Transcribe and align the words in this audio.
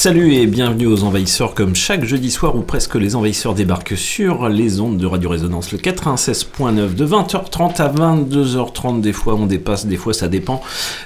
Salut 0.00 0.32
et 0.34 0.46
bienvenue 0.46 0.86
aux 0.86 1.02
Envahisseurs. 1.02 1.56
Comme 1.56 1.74
chaque 1.74 2.04
jeudi 2.04 2.30
soir 2.30 2.54
où 2.54 2.62
presque 2.62 2.94
les 2.94 3.16
Envahisseurs 3.16 3.56
débarquent 3.56 3.96
sur 3.96 4.48
les 4.48 4.78
ondes 4.78 4.96
de 4.96 5.06
Radio 5.06 5.28
Résonance, 5.28 5.72
le 5.72 5.78
96.9 5.78 6.94
de 6.94 7.04
20h30 7.04 7.82
à 7.82 7.88
22h30. 7.92 9.00
Des 9.00 9.12
fois 9.12 9.34
on 9.34 9.46
dépasse, 9.46 9.86
des 9.86 9.96
fois 9.96 10.14
ça 10.14 10.28
dépend. 10.28 10.62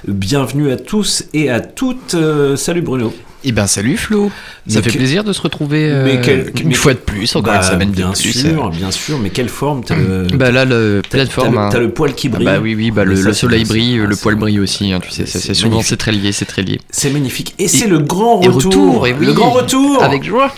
Bienvenue 0.07 0.69
à 0.69 0.77
tous 0.77 1.23
et 1.33 1.49
à 1.49 1.59
toutes. 1.59 2.13
Euh, 2.13 2.55
salut 2.55 2.83
Bruno. 2.83 3.11
Eh 3.45 3.51
ben 3.51 3.67
salut 3.67 3.97
Flo, 3.97 4.29
ça 4.29 4.77
Mais 4.77 4.81
fait 4.83 4.91
que- 4.91 4.97
plaisir 4.97 5.23
de 5.25 5.33
se 5.33 5.41
retrouver 5.41 5.89
euh, 5.91 6.05
Mais 6.05 6.21
quel- 6.21 6.51
une 6.61 6.69
mais- 6.69 6.73
fois 6.75 6.93
de 6.93 6.99
plus, 6.99 7.35
encore 7.35 7.53
Bah, 7.53 7.59
une 7.59 7.63
semaine 7.71 7.91
de 7.91 7.95
bien 7.95 8.15
sûr, 8.15 8.69
bien 8.69 8.89
sûr. 8.91 9.19
Mais 9.19 9.31
quelle 9.31 9.49
forme 9.49 9.83
T'as 9.83 9.95
le, 9.97 10.27
Bah 10.33 10.49
là 10.51 10.63
le 10.63 11.01
plateforme. 11.09 11.47
t'as 11.49 11.59
le- 11.59 11.65
hein. 11.65 11.69
t'as 11.71 11.79
le 11.79 11.89
poil 11.91 12.13
qui 12.15 12.27
Ah 12.27 12.35
brille. 12.35 12.45
Bah 12.45 12.59
oui 12.61 12.73
oui 12.75 12.91
bah 12.91 13.03
le, 13.03 13.15
ça, 13.17 13.33
soleil 13.33 13.63
bien, 13.65 13.69
brille, 13.73 13.95
le 13.97 14.15
c'est- 14.15 14.21
poil 14.21 14.35
brille 14.35 14.59
aussi, 14.61 14.93
hein, 14.93 14.99
tu 15.01 15.11
sais, 15.11 15.25
c'est 15.25 15.53
souvent 15.53 15.71
magnifique. 15.71 15.89
c'est 15.89 15.97
très 15.97 16.11
lié, 16.13 16.31
c'est 16.31 16.45
très 16.45 16.61
lié. 16.61 16.79
C'est 16.89 17.09
magnifique. 17.09 17.53
Et 17.59 17.67
c'est 17.67 17.87
le 17.87 17.99
grand 17.99 18.41
Et 18.41 18.47
retour. 18.47 18.63
retour, 18.71 19.07
et 19.07 19.13
oui, 19.13 19.25
le 19.25 19.33
grand 19.33 19.49
retour. 19.51 20.01
Avec 20.01 20.23
joie. 20.23 20.53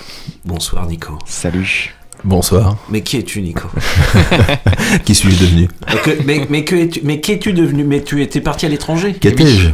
Bonsoir 0.46 0.86
Nico. 0.86 1.18
Salut. 1.26 1.92
Bonsoir. 2.24 2.78
Mais 2.90 3.02
qui 3.02 3.18
es-tu 3.18 3.42
Nico 3.42 3.68
Qui 5.06 5.16
suis-je 5.16 5.40
devenu 5.40 5.68
mais, 5.88 6.02
que, 6.02 6.24
mais, 6.26 6.48
mais 6.50 6.64
que 6.64 6.76
es-tu 6.76 7.02
mais 7.04 7.20
qu'es-tu 7.20 7.54
devenu? 7.54 7.84
Mais 7.84 8.02
tu 8.04 8.22
étais 8.22 8.42
parti 8.42 8.66
à 8.66 8.70
l'étranger? 8.70 9.14
Qu'étais-je? 9.20 9.70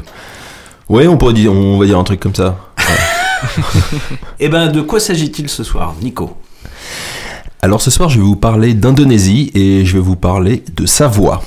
Ouais, 0.90 1.08
on 1.08 1.16
pourrait 1.16 1.34
dire, 1.34 1.54
on 1.54 1.78
va 1.78 1.86
dire 1.86 1.98
un 1.98 2.04
truc 2.04 2.20
comme 2.20 2.36
ça. 2.36 2.58
Eh 4.40 4.50
ben, 4.50 4.68
de 4.72 4.82
quoi 4.82 5.00
s'agit-il 5.00 5.50
ce 5.50 5.64
soir, 5.64 5.96
Nico? 6.02 6.36
Alors 7.62 7.82
ce 7.82 7.92
soir, 7.92 8.10
je 8.10 8.18
vais 8.18 8.24
vous 8.26 8.36
parler 8.36 8.74
d'Indonésie 8.74 9.52
et 9.54 9.86
je 9.86 9.94
vais 9.94 10.00
vous 10.04 10.16
parler 10.16 10.64
de 10.76 10.86
Savoie. 10.86 11.44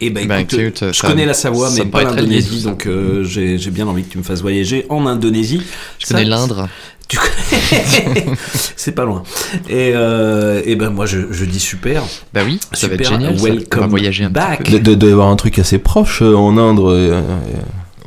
Eh 0.00 0.10
ben, 0.10 0.28
Bah, 0.28 0.40
écoute, 0.40 0.58
écoute, 0.58 0.84
je 0.88 0.92
ça- 0.92 1.08
connais 1.08 1.24
la 1.26 1.34
Savoie, 1.34 1.68
ça 1.70 1.82
mais 1.84 1.90
pas 1.90 2.04
l'Indonésie, 2.04 2.60
ça. 2.62 2.68
donc 2.68 2.86
euh, 2.86 3.24
j'ai 3.24 3.56
bien 3.70 3.86
envie 3.88 4.04
que 4.04 4.12
tu 4.12 4.18
me 4.18 4.22
fasses 4.22 4.42
voyager 4.42 4.86
en 4.90 5.06
Indonésie. 5.06 5.62
Je 5.98 6.06
Ça, 6.06 6.14
connais 6.14 6.26
l'Indre. 6.26 6.68
Tu 7.08 7.16
connais 7.18 8.26
C'est 8.76 8.92
pas 8.92 9.04
loin. 9.04 9.22
Et, 9.68 9.92
euh, 9.94 10.60
eh 10.64 10.76
ben, 10.76 10.90
moi, 10.90 11.06
je, 11.06 11.32
je 11.32 11.44
dis 11.44 11.60
super. 11.60 12.02
Bah 12.34 12.42
oui, 12.44 12.60
ça 12.72 12.88
va 12.88 12.94
être 12.94 13.04
Super, 13.04 13.18
génial. 13.20 13.38
ça. 13.38 13.44
On 13.44 13.46
va 13.48 13.54
welcome 13.54 13.86
voyager 13.88 14.24
un 14.24 14.30
back. 14.30 14.68
y 14.70 14.76
avoir 15.10 15.28
un 15.28 15.36
truc 15.36 15.58
assez 15.58 15.78
proche 15.78 16.20
euh, 16.22 16.34
en 16.36 16.58
Inde. 16.58 16.80
euh, 16.80 17.22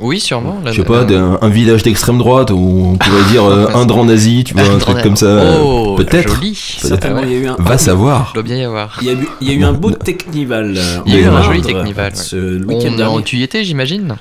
Oui 0.00 0.18
sûrement. 0.20 0.60
là- 0.64 0.72
je 0.72 0.78
sais 0.80 0.84
pas, 0.86 1.04
un 1.42 1.48
village 1.48 1.82
d'extrême 1.82 2.18
droite 2.18 2.50
où 2.50 2.56
on 2.92 2.96
pourrait 2.96 3.22
dire 3.30 3.44
euh, 3.44 3.68
Indre 3.74 3.98
en 3.98 4.08
Asie, 4.08 4.44
tu 4.44 4.54
vois, 4.54 4.62
un 4.72 4.78
truc 4.78 5.02
comme 5.02 5.16
ça. 5.16 5.26
euh, 5.26 5.58
Oh, 5.62 5.94
Peut-être. 5.96 6.34
Joli. 6.34 6.54
Certainement, 6.54 7.20
Ah 7.22 7.26
ouais. 7.26 7.32
il 7.32 7.38
y 7.38 7.40
a 7.40 7.44
eu 7.44 7.46
un. 7.48 7.56
Va 7.58 7.76
savoir. 7.78 8.30
Doit 8.34 8.42
bien 8.42 8.56
y 8.56 8.64
avoir. 8.64 8.98
Il 9.02 9.06
y, 9.08 9.10
a 9.10 9.12
eu, 9.14 9.28
il 9.40 9.48
y 9.48 9.50
a 9.52 9.54
eu 9.54 9.64
un 9.64 9.72
beau 9.72 9.90
Technival. 10.04 10.74
euh, 10.76 10.98
Il 11.06 11.14
y 11.14 11.16
a 11.16 11.20
eu 11.20 11.24
un 11.26 11.42
joli 11.42 11.58
Indre, 11.58 11.66
Technival, 11.68 12.12
ouais. 12.12 12.18
Ce 12.18 12.64
week-end 12.64 12.96
dernier. 12.96 13.22
tu 13.24 13.36
y 13.36 13.42
étais, 13.42 13.62
j'imagine? 13.64 14.16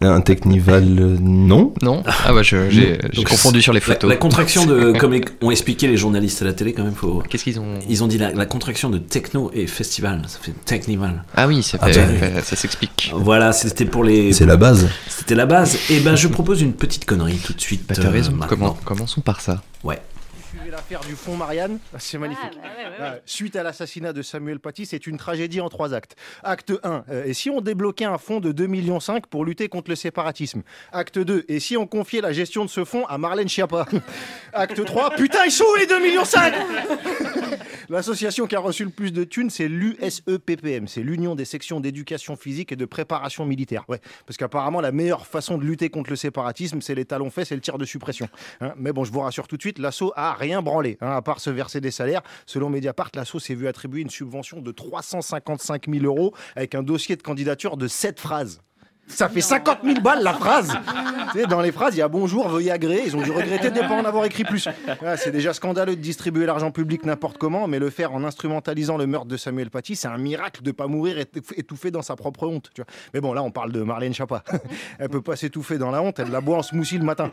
Un 0.00 0.20
Technival, 0.20 0.84
euh, 0.98 1.16
non. 1.20 1.74
Non 1.82 2.02
Ah 2.06 2.32
bah 2.32 2.42
j'ai 2.42 2.68
confondu 3.24 3.60
sur 3.62 3.72
les 3.72 3.80
photos. 3.80 4.08
la 4.08 4.16
contraction 4.16 4.64
de, 4.66 4.92
comme 4.98 5.18
ont 5.42 5.50
expliqué 5.50 5.88
les 5.88 5.96
journalistes 5.96 6.42
à 6.42 6.44
la 6.44 6.52
télé, 6.52 6.72
quand 6.72 6.84
même, 6.84 6.94
faut. 6.94 7.22
Qu'est-ce 7.28 7.44
qu'ils 7.44 7.58
ont 7.58 7.78
Ils 7.88 8.04
ont 8.04 8.06
dit 8.06 8.18
la, 8.18 8.32
la 8.32 8.46
contraction 8.46 8.90
de 8.90 8.98
techno 8.98 9.50
et 9.54 9.66
festival, 9.66 10.22
ça 10.28 10.38
fait 10.40 10.52
Technival. 10.64 11.24
Ah 11.34 11.46
oui, 11.48 11.62
ça, 11.62 11.78
Ah, 11.80 11.88
fait- 11.88 12.06
fait- 12.06 12.44
ça 12.44 12.56
s'explique. 12.56 13.10
Voilà, 13.14 13.52
c'était 13.52 13.84
pour 13.86 14.04
les. 14.04 14.32
C'est 14.32 14.46
la 14.46 14.56
base. 14.56 14.88
C'était 15.08 15.34
la 15.34 15.46
base. 15.46 15.78
Et 15.90 16.00
ben, 16.00 16.14
je 16.16 16.28
propose 16.28 16.62
une 16.62 16.72
petite 16.74 17.04
connerie 17.04 17.38
tout 17.44 17.52
de 17.52 17.60
suite. 17.60 17.82
Bah 17.88 17.94
t'as 17.96 18.06
euh, 18.06 18.10
raison. 18.10 18.32
maintenant. 18.32 18.46
Comment, 18.48 18.78
commençons 18.84 19.20
par 19.20 19.40
ça. 19.40 19.62
Ouais. 19.84 19.98
L'affaire 20.78 21.00
du 21.00 21.16
fond 21.16 21.36
Marianne, 21.36 21.80
c'est 21.98 22.18
magnifique. 22.18 22.56
Ah, 23.00 23.16
Suite 23.26 23.56
à 23.56 23.64
l'assassinat 23.64 24.12
de 24.12 24.22
Samuel 24.22 24.60
Paty, 24.60 24.86
c'est 24.86 25.08
une 25.08 25.16
tragédie 25.16 25.60
en 25.60 25.68
trois 25.68 25.92
actes. 25.92 26.14
Acte 26.44 26.72
1, 26.84 27.04
euh, 27.10 27.24
et 27.24 27.34
si 27.34 27.50
on 27.50 27.60
débloquait 27.60 28.04
un 28.04 28.16
fonds 28.16 28.38
de 28.38 28.52
2,5 28.52 28.68
millions 28.68 28.98
pour 29.28 29.44
lutter 29.44 29.68
contre 29.68 29.90
le 29.90 29.96
séparatisme? 29.96 30.62
Acte 30.92 31.18
2, 31.18 31.46
et 31.48 31.58
si 31.58 31.76
on 31.76 31.88
confiait 31.88 32.20
la 32.20 32.32
gestion 32.32 32.64
de 32.64 32.70
ce 32.70 32.84
fonds 32.84 33.04
à 33.06 33.18
Marlène 33.18 33.48
Schiappa? 33.48 33.86
Acte 34.52 34.84
3, 34.84 35.16
putain, 35.16 35.46
ils 35.46 35.50
sont 35.50 35.64
où 35.64 35.74
les 35.74 35.86
2,5 35.86 36.00
millions 36.00 36.22
L'association 37.88 38.46
qui 38.46 38.54
a 38.54 38.60
reçu 38.60 38.84
le 38.84 38.90
plus 38.90 39.12
de 39.12 39.24
thunes, 39.24 39.48
c'est 39.48 39.66
l'USEPPM, 39.66 40.86
c'est 40.86 41.02
l'Union 41.02 41.34
des 41.34 41.46
sections 41.46 41.80
d'éducation 41.80 42.36
physique 42.36 42.70
et 42.70 42.76
de 42.76 42.84
préparation 42.84 43.46
militaire. 43.46 43.84
Ouais, 43.88 44.00
parce 44.26 44.36
qu'apparemment, 44.36 44.82
la 44.82 44.92
meilleure 44.92 45.26
façon 45.26 45.56
de 45.56 45.64
lutter 45.64 45.88
contre 45.88 46.10
le 46.10 46.16
séparatisme, 46.16 46.82
c'est 46.82 46.94
les 46.94 47.06
talons 47.06 47.30
faits, 47.30 47.46
c'est 47.48 47.54
le 47.54 47.62
tir 47.62 47.78
de 47.78 47.86
suppression. 47.86 48.28
Hein, 48.60 48.74
mais 48.76 48.92
bon, 48.92 49.04
je 49.04 49.12
vous 49.12 49.20
rassure 49.20 49.48
tout 49.48 49.56
de 49.56 49.62
suite, 49.62 49.78
l'assaut 49.78 50.12
a 50.16 50.34
rien 50.34 50.60
hein, 51.00 51.10
à 51.10 51.22
part 51.22 51.40
se 51.40 51.50
verser 51.50 51.80
des 51.80 51.90
salaires. 51.90 52.22
Selon 52.46 52.70
Mediapart, 52.70 53.10
l'assaut 53.14 53.38
s'est 53.38 53.54
vu 53.54 53.68
attribuer 53.68 54.02
une 54.02 54.10
subvention 54.10 54.60
de 54.60 54.72
355 54.72 55.88
000 55.88 56.04
euros 56.04 56.34
avec 56.56 56.74
un 56.74 56.82
dossier 56.82 57.16
de 57.16 57.22
candidature 57.22 57.76
de 57.76 57.88
7 57.88 58.20
phrases. 58.20 58.60
Ça 59.08 59.28
fait 59.28 59.40
50 59.40 59.78
000 59.84 60.00
balles 60.00 60.22
la 60.22 60.34
phrase. 60.34 60.72
Dans 61.48 61.60
les 61.60 61.72
phrases, 61.72 61.94
il 61.94 61.98
y 61.98 62.02
a 62.02 62.08
bonjour, 62.08 62.48
veuillez 62.48 62.70
agréer. 62.70 63.02
Ils 63.06 63.16
ont 63.16 63.22
dû 63.22 63.30
regretter 63.30 63.70
de 63.70 63.80
ne 63.80 63.88
pas 63.88 63.94
en 63.94 64.04
avoir 64.04 64.24
écrit 64.24 64.44
plus. 64.44 64.68
C'est 65.16 65.30
déjà 65.30 65.52
scandaleux 65.52 65.96
de 65.96 66.00
distribuer 66.00 66.46
l'argent 66.46 66.70
public 66.70 67.04
n'importe 67.04 67.38
comment, 67.38 67.66
mais 67.66 67.78
le 67.78 67.90
faire 67.90 68.12
en 68.12 68.22
instrumentalisant 68.24 68.96
le 68.96 69.06
meurtre 69.06 69.26
de 69.26 69.36
Samuel 69.36 69.70
Paty, 69.70 69.96
c'est 69.96 70.08
un 70.08 70.18
miracle 70.18 70.62
de 70.62 70.70
pas 70.72 70.86
mourir 70.86 71.16
étouf- 71.18 71.52
étouffé 71.56 71.90
dans 71.90 72.02
sa 72.02 72.16
propre 72.16 72.46
honte. 72.46 72.70
Tu 72.74 72.82
vois. 72.82 72.86
Mais 73.14 73.20
bon, 73.20 73.32
là, 73.32 73.42
on 73.42 73.50
parle 73.50 73.72
de 73.72 73.82
Marlène 73.82 74.12
Schiappa. 74.14 74.44
Elle 74.98 75.08
peut 75.08 75.22
pas 75.22 75.36
s'étouffer 75.36 75.78
dans 75.78 75.90
la 75.90 76.02
honte, 76.02 76.18
elle 76.18 76.30
la 76.30 76.40
boit 76.40 76.58
en 76.58 76.62
smoothie 76.62 76.98
le 76.98 77.04
matin. 77.04 77.30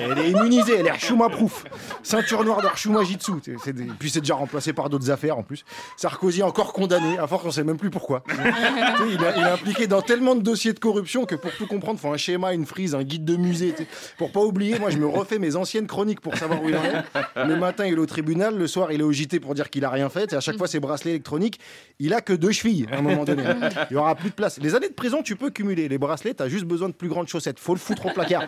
Elle 0.00 0.18
est 0.18 0.30
immunisée, 0.30 0.76
elle 0.78 0.86
est 0.86 0.90
Archuma-proof. 0.90 1.64
Ceinture 2.02 2.44
noire 2.44 2.60
d'Archuma 2.62 3.02
Jitsu. 3.04 3.32
Des- 3.44 3.84
Puis 3.98 4.10
c'est 4.10 4.20
déjà 4.20 4.34
remplacé 4.34 4.72
par 4.72 4.88
d'autres 4.90 5.10
affaires 5.10 5.38
en 5.38 5.42
plus. 5.42 5.64
Sarkozy 5.96 6.42
encore 6.42 6.72
condamné, 6.72 7.18
à 7.18 7.26
force 7.26 7.44
on 7.46 7.50
sait 7.50 7.64
même 7.64 7.76
plus 7.78 7.90
pourquoi. 7.90 8.22
Il 9.08 9.22
est 9.22 9.42
impliqué 9.50 9.86
dans 9.86 10.02
tellement 10.02 10.34
de 10.34 10.42
dossiers 10.42 10.72
de 10.72 10.78
corruption 10.78 11.03
que 11.04 11.34
pour 11.34 11.52
tout 11.52 11.66
comprendre, 11.66 11.98
il 11.98 12.02
faut 12.02 12.12
un 12.12 12.16
schéma, 12.16 12.52
une 12.54 12.66
frise, 12.66 12.94
un 12.94 13.02
guide 13.02 13.24
de 13.24 13.36
musée. 13.36 13.74
Pour 14.18 14.32
pas 14.32 14.40
oublier, 14.40 14.78
moi 14.78 14.90
je 14.90 14.98
me 14.98 15.06
refais 15.06 15.38
mes 15.38 15.56
anciennes 15.56 15.86
chroniques 15.86 16.20
pour 16.20 16.36
savoir 16.36 16.62
où 16.62 16.68
il 16.68 16.76
en 16.76 16.82
est. 16.82 17.46
Le 17.46 17.56
matin, 17.56 17.86
il 17.86 17.94
est 17.94 17.98
au 17.98 18.06
tribunal, 18.06 18.56
le 18.56 18.66
soir, 18.66 18.92
il 18.92 19.00
est 19.00 19.04
au 19.04 19.12
JT 19.12 19.40
pour 19.40 19.54
dire 19.54 19.70
qu'il 19.70 19.84
a 19.84 19.90
rien 19.90 20.08
fait. 20.08 20.32
Et 20.32 20.36
à 20.36 20.40
chaque 20.40 20.56
fois, 20.56 20.66
ses 20.66 20.80
bracelets 20.80 21.10
électroniques, 21.10 21.60
il 21.98 22.12
a 22.14 22.20
que 22.20 22.32
deux 22.32 22.52
chevilles 22.52 22.86
à 22.90 22.98
un 22.98 23.02
moment 23.02 23.24
donné. 23.24 23.44
Il 23.90 23.94
y 23.94 23.96
aura 23.96 24.14
plus 24.14 24.30
de 24.30 24.34
place. 24.34 24.58
Les 24.60 24.74
années 24.74 24.88
de 24.88 24.94
prison, 24.94 25.22
tu 25.22 25.36
peux 25.36 25.50
cumuler. 25.50 25.88
Les 25.88 25.98
bracelets, 25.98 26.34
t'as 26.34 26.48
juste 26.48 26.64
besoin 26.64 26.88
de 26.88 26.94
plus 26.94 27.08
grandes 27.08 27.28
chaussettes. 27.28 27.58
Faut 27.58 27.74
le 27.74 27.80
foutre 27.80 28.06
au 28.06 28.10
placard. 28.10 28.44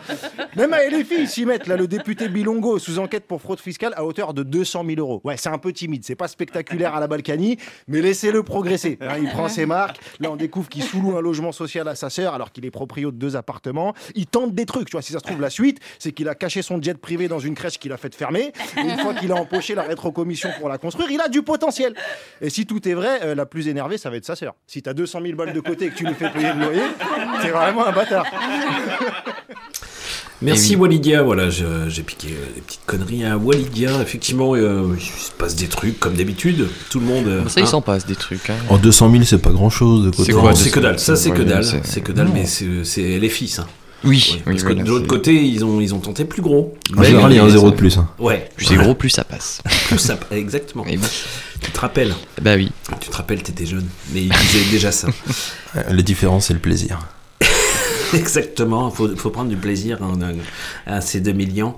Même 0.57 0.73
à 0.73 0.85
LFI, 0.85 1.21
ils 1.21 1.29
s'y 1.29 1.45
mettent. 1.47 1.67
Là, 1.67 1.77
le 1.77 1.87
député 1.87 2.29
Bilongo 2.29 2.79
sous 2.79 2.99
enquête 2.99 3.27
pour 3.27 3.41
fraude 3.41 3.61
fiscale 3.61 3.93
à 3.97 4.05
hauteur 4.05 4.35
de 4.35 4.43
200 4.43 4.85
000 4.87 5.01
euros. 5.01 5.21
Ouais, 5.25 5.37
c'est 5.37 5.49
un 5.49 5.59
peu 5.59 5.73
timide. 5.73 6.05
C'est 6.05 6.15
pas 6.15 6.29
spectaculaire 6.29 6.95
à 6.95 7.01
la 7.01 7.07
Balkany, 7.07 7.59
mais 7.89 8.01
laissez-le 8.01 8.43
progresser. 8.43 8.99
Hein, 9.01 9.19
il 9.21 9.29
prend 9.29 9.49
ses 9.49 9.67
marques. 9.67 10.01
Là, 10.21 10.31
on 10.31 10.37
découvre 10.37 10.69
qu'il 10.69 10.83
sous-loue 10.83 11.17
un 11.17 11.21
logement 11.21 11.53
social 11.53 11.87
à 11.89 11.95
sa 11.95 12.11
sœur 12.11 12.35
qu'il 12.53 12.65
est 12.65 12.71
proprio 12.71 13.11
de 13.11 13.17
deux 13.17 13.37
appartements. 13.37 13.95
Il 14.15 14.27
tente 14.27 14.55
des 14.55 14.67
trucs. 14.67 14.89
Tu 14.89 14.93
vois, 14.93 15.03
si 15.03 15.13
ça 15.13 15.19
se 15.19 15.25
trouve, 15.25 15.41
la 15.41 15.51
suite, 15.51 15.81
c'est 15.99 16.13
qu'il 16.13 16.29
a 16.29 16.35
caché 16.35 16.63
son 16.63 16.81
jet 16.81 16.99
privé 16.99 17.29
dans 17.29 17.39
une 17.39 17.55
crèche 17.55 17.79
qu'il 17.79 17.93
a 17.93 17.97
fait 17.97 18.15
fermer. 18.15 18.53
Une 18.77 18.99
fois 18.99 19.15
qu'il 19.15 19.33
a 19.33 19.37
empoché 19.37 19.75
la 19.75 19.83
rétrocommission 19.83 20.51
pour 20.59 20.69
la 20.69 20.79
construire, 20.79 21.11
il 21.11 21.21
a 21.21 21.29
du 21.29 21.43
potentiel. 21.43 21.95
Et 22.41 22.51
si 22.51 22.67
tout 22.67 22.87
est 22.89 22.95
vrai, 22.95 23.21
euh, 23.23 23.35
la 23.35 23.47
plus 23.47 23.69
énervée, 23.69 23.99
ça 23.99 24.11
va 24.11 24.17
être 24.17 24.25
sa 24.25 24.37
sœur. 24.37 24.55
Si 24.67 24.83
t'as 24.83 24.95
200 24.95 25.21
000 25.23 25.35
balles 25.35 25.53
de 25.53 25.61
côté 25.61 25.87
et 25.87 25.91
que 25.91 25.97
tu 25.97 26.07
lui 26.07 26.15
fais 26.15 26.31
payer 26.31 26.53
le 26.53 26.61
loyer, 26.61 26.83
c'est 27.43 27.51
vraiment 27.51 27.87
un 27.87 27.93
bâtard. 27.93 28.27
Merci 30.43 30.75
oui. 30.75 30.83
Walidia, 30.83 31.23
voilà, 31.23 31.49
je- 31.49 31.89
j'ai 31.89 32.03
piqué 32.03 32.29
des 32.55 32.61
petites 32.61 32.85
conneries 32.87 33.25
à 33.25 33.39
Walidia. 33.39 34.03
Effectivement, 34.03 34.55
euh, 34.55 34.87
il 34.99 35.01
se 35.03 35.31
passe 35.31 35.57
des 35.57 35.67
trucs 35.67 35.99
comme 35.99 36.15
d'habitude. 36.15 36.69
Tout 36.91 37.01
le 37.01 37.07
monde. 37.07 37.45
Ça, 37.49 37.61
il 37.61 37.63
hein. 37.63 37.67
s'en 37.67 37.81
passe 37.81 38.05
des 38.07 38.17
trucs. 38.17 38.51
hein. 38.51 38.55
En 38.69 38.77
200 38.77 39.11
000, 39.11 39.25
c'est 39.25 39.39
pas 39.39 39.51
grand 39.51 39.71
chose 39.71 40.05
de 40.05 40.11
côté. 40.11 40.33
C'est 40.55 40.71
que 40.71 40.81
dalle. 40.81 40.99
Ça, 40.99 41.17
c'est 41.17 41.31
que 41.31 41.43
dalle. 41.43 41.65
c'est- 41.65 42.01
que 42.03 42.13
dalle, 42.13 42.29
mais 42.35 42.45
c'est 42.47 43.19
les 43.19 43.29
fils. 43.31 43.59
Hein. 43.61 43.67
Oui, 44.05 44.23
Oui, 44.31 44.43
oui, 44.47 44.53
parce 44.53 44.63
que 44.63 44.73
de 44.75 44.85
l'autre 44.89 45.07
côté, 45.07 45.43
ils 45.43 45.65
ont, 45.65 45.81
ils 45.81 45.95
ont 45.95 45.99
tenté 46.01 46.27
plus 46.27 46.43
gros. 46.43 46.75
En 46.97 47.03
général, 47.03 47.33
il 47.33 47.37
y 47.37 47.39
a 47.39 47.45
un 47.45 47.49
zéro 47.49 47.65
ça- 47.67 47.71
de 47.73 47.77
plus. 47.77 47.97
hein. 47.97 48.07
Ouais. 48.19 48.49
Plus 48.55 48.67
c'est 48.67 48.77
gros, 48.77 48.95
plus 48.95 49.09
ça 49.09 49.25
passe. 49.25 49.63
Plus 49.89 49.99
ça. 49.99 50.19
Exactement. 50.31 50.85
Oui. 50.87 50.99
Tu 51.63 51.71
te 51.71 51.81
rappelles. 51.81 52.15
Bah 52.43 52.55
oui. 52.57 52.71
Tu 53.01 53.09
te 53.09 53.17
rappelles, 53.17 53.43
t'étais 53.43 53.65
jeune. 53.65 53.87
Mais 54.13 54.21
ils 54.23 54.29
disaient 54.29 54.71
déjà 54.71 54.93
ça. 54.93 55.09
La 55.91 56.03
différence, 56.03 56.47
c'est 56.47 56.55
le 56.55 56.61
plaisir. 56.61 56.99
Exactement, 58.15 58.91
il 58.91 58.97
faut, 58.97 59.17
faut 59.17 59.31
prendre 59.31 59.51
du 59.51 59.57
plaisir 59.57 59.99
hein, 60.03 60.15
à 60.87 61.01
ces 61.01 61.21
2 61.21 61.33
millions. 61.33 61.75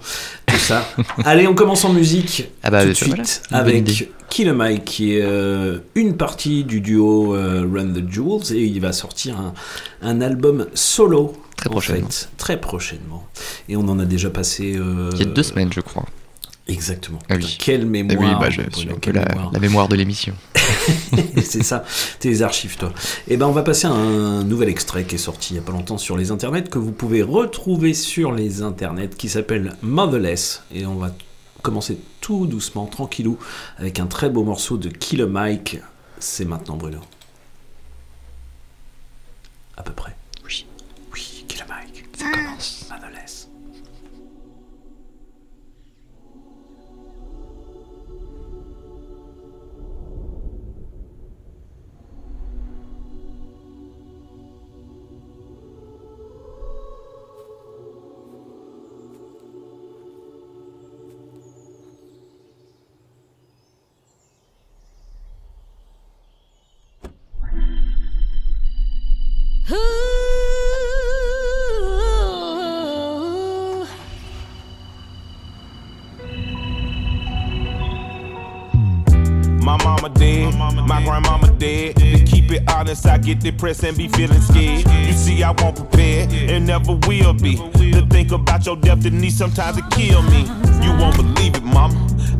ça. 0.58 0.86
Allez, 1.24 1.46
on 1.46 1.54
commence 1.54 1.84
en 1.84 1.92
musique 1.92 2.48
Ah 2.62 2.70
bah, 2.70 2.82
tout 2.82 2.88
de 2.88 2.94
suite 2.94 3.42
avec 3.50 4.08
Killer 4.28 4.52
Mike 4.52 4.84
qui 4.84 5.14
est 5.16 5.22
euh, 5.22 5.78
une 5.94 6.16
partie 6.16 6.64
du 6.64 6.80
duo 6.80 7.34
euh, 7.34 7.66
Run 7.72 7.88
the 7.94 8.10
Jewels 8.10 8.52
et 8.56 8.64
il 8.64 8.80
va 8.80 8.92
sortir 8.92 9.38
un, 9.38 9.54
un 10.02 10.20
album 10.20 10.66
solo. 10.74 11.34
Très 11.56 11.68
en 11.68 11.72
prochainement. 11.72 12.08
fait, 12.08 12.28
très 12.36 12.60
prochainement. 12.60 13.26
Et 13.68 13.76
on 13.76 13.88
en 13.88 13.98
a 13.98 14.04
déjà 14.04 14.30
passé. 14.30 14.74
euh, 14.76 15.10
Il 15.14 15.18
y 15.18 15.22
a 15.22 15.26
deux 15.26 15.42
semaines, 15.42 15.72
je 15.72 15.80
crois. 15.80 16.04
Exactement. 16.68 17.18
Ah 17.30 17.36
oui. 17.36 17.56
Quelle 17.58 17.82
Eh 17.82 17.84
mémoire. 17.84 18.18
oui, 18.20 18.26
bah, 18.40 18.50
je 18.50 18.60
Bruno, 18.60 18.76
suis 18.76 18.88
un 18.90 18.92
peu 18.94 19.00
quelle 19.00 19.14
la, 19.14 19.24
mémoire. 19.24 19.50
la 19.52 19.58
mémoire 19.58 19.88
de 19.88 19.96
l'émission. 19.96 20.34
c'est 21.42 21.62
ça, 21.62 21.82
t'es 22.20 22.28
les 22.28 22.42
archives 22.42 22.76
toi. 22.76 22.92
Et 23.26 23.36
ben 23.38 23.46
on 23.46 23.52
va 23.52 23.62
passer 23.62 23.86
à 23.86 23.90
un 23.90 24.44
nouvel 24.44 24.68
extrait 24.68 25.04
qui 25.04 25.14
est 25.14 25.18
sorti 25.18 25.54
il 25.54 25.56
y 25.56 25.58
a 25.60 25.62
pas 25.62 25.72
longtemps 25.72 25.96
sur 25.98 26.16
les 26.16 26.30
internets 26.30 26.68
que 26.68 26.78
vous 26.78 26.92
pouvez 26.92 27.22
retrouver 27.22 27.94
sur 27.94 28.32
les 28.32 28.60
internets 28.62 29.08
qui 29.16 29.28
s'appelle 29.30 29.76
Motherless 29.82 30.62
et 30.74 30.84
on 30.84 30.96
va 30.96 31.10
commencer 31.62 31.98
tout 32.20 32.46
doucement, 32.46 32.84
tranquillou 32.86 33.38
avec 33.78 33.98
un 33.98 34.06
très 34.06 34.28
beau 34.28 34.44
morceau 34.44 34.76
de 34.76 34.88
Killer 34.90 35.26
Mike. 35.26 35.78
C'est 36.18 36.44
maintenant 36.44 36.76
Bruno. 36.76 37.00
À 39.76 39.82
peu 39.82 39.92
près. 39.92 40.14
Oui. 40.44 40.66
Oui, 41.14 41.44
Killer 41.48 41.64
Mike. 41.68 42.04
Ça 42.16 42.30
commence. 42.30 42.77
My 69.70 69.76
mama 79.84 80.08
dead, 80.14 80.54
my 80.56 81.02
grandmama 81.04 81.52
dead. 81.58 81.96
To 81.96 82.24
keep 82.24 82.50
it 82.50 82.62
honest, 82.70 83.04
I 83.04 83.18
get 83.18 83.40
depressed 83.40 83.84
and 83.84 83.94
be 83.94 84.08
feeling 84.08 84.40
scared. 84.40 84.86
You 85.06 85.12
see, 85.12 85.42
I 85.42 85.50
won't 85.50 85.76
prepare 85.76 86.26
and 86.30 86.66
never 86.66 86.94
will 87.06 87.34
be. 87.34 87.56
To 87.56 88.06
think 88.06 88.32
about 88.32 88.64
your 88.64 88.76
destiny, 88.76 89.28
sometimes 89.28 89.76
it 89.76 89.84
kill 89.90 90.22
me. 90.22 90.46
You 90.82 90.96
won't 90.98 91.16
believe 91.16 91.56
it, 91.56 91.62
mama. 91.62 91.94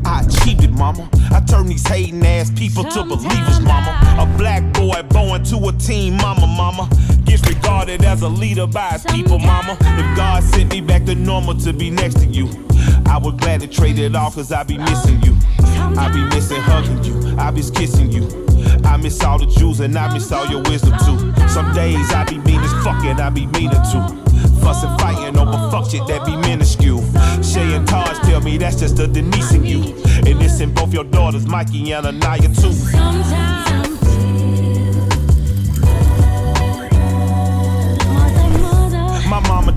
I 0.05 0.23
achieved 0.23 0.65
it, 0.65 0.73
mama. 0.73 1.09
I 1.31 1.41
turn 1.41 1.67
these 1.67 1.87
hating 1.87 2.25
ass 2.25 2.51
people 2.51 2.85
to 2.85 3.05
believers, 3.05 3.61
mama. 3.61 3.93
A 4.19 4.39
black 4.39 4.63
boy 4.73 5.03
born 5.11 5.45
to 5.45 5.69
a 5.69 5.73
team, 5.73 6.17
mama, 6.17 6.47
mama. 6.47 6.89
Gets 7.25 7.47
regarded 7.47 8.05
as 8.05 8.23
a 8.23 8.29
leader 8.29 8.67
by 8.67 8.89
his 8.91 9.05
people, 9.05 9.39
mama. 9.39 9.77
If 9.81 10.17
God 10.17 10.43
sent 10.43 10.71
me 10.71 10.81
back 10.81 11.05
to 11.05 11.15
normal 11.15 11.55
to 11.59 11.73
be 11.73 11.91
next 11.91 12.19
to 12.21 12.27
you, 12.27 12.49
I 13.07 13.19
would 13.19 13.39
gladly 13.39 13.69
trade 13.69 13.99
it 13.99 14.15
all, 14.15 14.31
cause 14.31 14.53
I 14.53 14.63
be 14.63 14.79
missing 14.79 15.23
you. 15.23 15.37
I 15.97 16.11
be 16.13 16.23
missing 16.35 16.61
hugging 16.61 17.03
you, 17.05 17.37
I 17.39 17.51
be 17.51 17.63
kissing 17.63 18.11
you. 18.13 18.29
I 18.85 18.97
miss 18.97 19.23
all 19.23 19.39
the 19.39 19.47
jewels 19.47 19.81
and 19.81 19.97
I 19.97 20.13
miss 20.13 20.31
all 20.33 20.47
your 20.47 20.63
wisdom 20.63 20.93
too. 21.05 21.49
Some 21.49 21.73
days 21.75 22.11
I 22.13 22.25
be 22.25 22.39
mean 22.39 22.61
as 22.61 22.73
fuck 22.85 23.05
and 23.05 23.21
I 23.21 23.31
be 23.31 23.47
meaner 23.47 23.83
too. 23.91 24.05
Fussing, 24.61 24.97
fighting 24.99 25.39
over 25.39 25.71
fuck 25.71 25.91
shit 25.91 26.07
that 26.07 26.25
be 26.25 26.37
minuscule. 26.37 27.03
Shay 27.43 27.75
and 27.75 27.87
Taj 27.87 28.19
tell 28.27 28.41
me 28.41 28.59
that's 28.59 28.77
just 28.77 28.99
a 28.99 29.07
Denise 29.07 29.53
in 29.53 29.65
you. 29.65 29.83
And 30.27 30.43
it's 30.43 30.61
in 30.61 30.73
both 30.75 30.93
your 30.93 31.05
daughters, 31.05 31.47
Mikey 31.47 31.93
and 31.93 32.07
Anaya 32.07 32.49
too. 32.49 32.73
Sometimes 32.73 33.58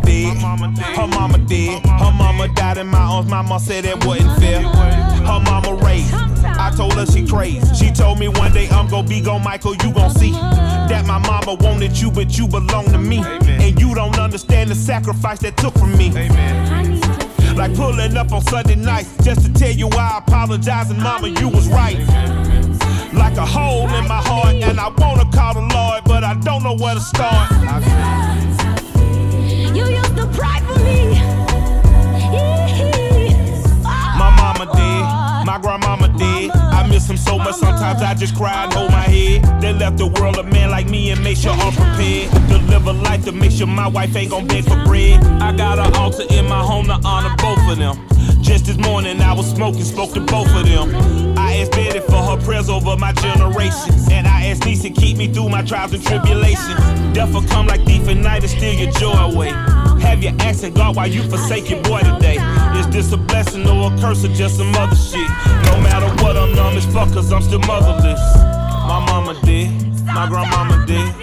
mother. 0.01 0.36
My 0.36 0.42
mama 0.42 0.75
dead, 0.75 0.95
her 0.95 1.07
mama 1.07 1.38
dead, 1.38 1.86
her 1.86 2.12
mama 2.12 2.48
died 2.50 2.77
in 2.77 2.88
my 2.88 3.00
arms. 3.00 3.30
My 3.30 3.42
mama 3.42 3.59
said 3.59 3.86
it 3.86 4.03
wasn't 4.06 4.39
fair. 4.39 4.62
Her 4.62 5.39
mama 5.39 5.75
raised, 5.83 6.13
I 6.13 6.71
told 6.75 6.94
her 6.94 7.06
she 7.06 7.25
crazy. 7.27 7.62
She 7.75 7.92
told 7.92 8.19
me 8.19 8.27
one 8.27 8.53
day 8.53 8.68
I'm 8.69 8.88
gonna 8.88 9.07
be 9.07 9.21
gone, 9.21 9.44
Michael. 9.44 9.75
You 9.75 9.94
gon' 9.94 10.12
see 10.12 10.31
that 10.31 11.06
my 11.06 11.19
mama 11.19 11.56
wanted 11.56 12.00
you, 12.00 12.12
but 12.12 12.38
you 12.38 12.48
belong 12.48 12.86
to 12.86 12.98
me. 12.98 13.19
And 13.24 13.80
you 13.80 13.94
don't 13.95 14.18
understand 14.19 14.69
the 14.69 14.75
sacrifice 14.75 15.39
that 15.39 15.57
took 15.57 15.74
from 15.77 15.98
me. 15.98 16.12
I 16.15 16.83
need 16.83 17.04
to 17.04 17.54
Like 17.56 17.75
pulling 17.75 18.15
up 18.18 18.31
on 18.31 18.42
Sunday 18.42 18.75
night 18.75 19.07
just 19.24 19.45
to 19.45 19.54
tell 19.54 19.71
you 19.71 19.88
why 19.88 20.12
I 20.15 20.18
apologize 20.19 20.89
and 20.89 21.01
mama, 21.01 21.27
you 21.27 21.50
was 21.50 21.68
right. 21.68 21.97
Like 23.13 23.36
a 23.38 23.45
hole 23.45 23.89
in 23.89 24.07
my 24.07 24.21
heart, 24.21 24.56
and 24.56 24.80
I 24.80 24.88
wanna 24.88 25.30
call 25.31 25.54
the 25.54 25.62
Lord, 25.74 26.04
but 26.06 26.24
I 26.24 26.33
don't 26.36 26.63
know 26.63 26.75
where 26.75 26.95
to 26.95 27.01
start. 27.01 27.51
Him 37.11 37.17
so 37.17 37.37
much, 37.37 37.55
sometimes 37.55 38.01
I 38.01 38.13
just 38.13 38.35
cry 38.35 38.63
and 38.63 38.73
hold 38.73 38.91
my 38.91 39.01
head. 39.01 39.61
They 39.61 39.73
left 39.73 39.97
the 39.97 40.07
world 40.07 40.37
a 40.37 40.43
man 40.43 40.71
like 40.71 40.89
me 40.89 41.11
and 41.11 41.21
make 41.23 41.37
sure 41.37 41.51
I'm 41.51 41.73
prepared. 41.73 42.31
To 42.49 42.57
live 42.71 42.87
a 42.87 42.93
life 42.93 43.25
to 43.25 43.31
make 43.31 43.51
sure 43.51 43.67
my 43.67 43.87
wife 43.87 44.15
ain't 44.15 44.31
gon' 44.31 44.47
beg 44.47 44.63
for 44.63 44.81
bread. 44.85 45.21
I 45.41 45.55
got 45.55 45.77
an 45.77 45.93
altar 45.95 46.23
in 46.29 46.45
my 46.45 46.61
home 46.61 46.85
to 46.85 46.99
honor 47.03 47.35
both 47.37 47.59
of 47.69 47.77
them. 47.77 47.97
Just 48.41 48.65
this 48.65 48.77
morning 48.77 49.21
I 49.21 49.33
was 49.33 49.49
smoking, 49.49 49.83
spoke 49.83 50.13
to 50.13 50.21
both 50.21 50.49
of 50.55 50.65
them. 50.65 51.37
I 51.37 51.57
asked 51.57 51.71
Betty 51.71 51.99
for 51.99 52.21
her 52.29 52.37
prayers 52.37 52.69
over 52.69 52.95
my 52.95 53.11
generation. 53.13 53.93
And 54.11 54.27
I 54.27 54.45
asked 54.45 54.63
to 54.63 54.89
keep 54.89 55.17
me 55.17 55.27
through 55.27 55.49
my 55.49 55.61
trials 55.63 55.93
and 55.93 56.03
tribulations. 56.03 56.79
Death 57.13 57.33
will 57.33 57.43
come 57.43 57.67
like 57.67 57.85
thief 57.85 58.07
in 58.07 58.21
night 58.21 58.43
and 58.43 58.49
steal 58.49 58.73
your 58.73 58.91
joy 58.91 59.13
away. 59.13 59.49
Have 60.01 60.23
you 60.23 60.29
asking 60.39 60.73
God 60.73 60.95
why 60.95 61.05
you 61.05 61.23
forsake 61.29 61.69
your 61.69 61.81
boy 61.83 61.99
today? 61.99 62.37
Is 62.93 63.09
this 63.09 63.13
a 63.13 63.17
blessing 63.17 63.65
or 63.69 63.89
a 63.89 63.97
curse 64.01 64.25
or 64.25 64.33
just 64.33 64.57
some 64.57 64.75
other 64.75 64.97
shit? 64.97 65.29
No 65.65 65.79
matter 65.79 66.09
what, 66.21 66.35
I'm 66.35 66.53
numb 66.53 66.75
as 66.75 66.85
fuck 66.88 67.09
cause 67.13 67.31
I'm 67.31 67.41
still 67.41 67.59
motherless. 67.59 68.19
My 68.85 68.99
mama 69.07 69.33
did, 69.45 69.71
my 70.03 70.27
grandmama 70.27 70.85
did. 70.85 71.15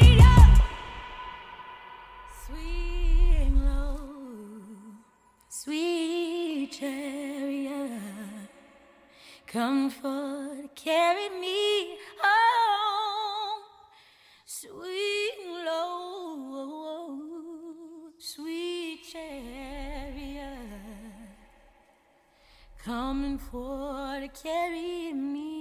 Sweet 5.51 6.73
chariot, 6.73 8.01
comfort 9.47 10.75
carry 10.75 11.29
me 11.39 11.99
home. 12.23 13.63
Sweet 14.47 15.37
low, 15.67 17.19
sweet 18.19 19.01
chariot, 19.13 19.58
coming 22.89 23.37
for 23.37 24.19
to 24.19 24.29
carry 24.29 25.13
me 25.13 25.58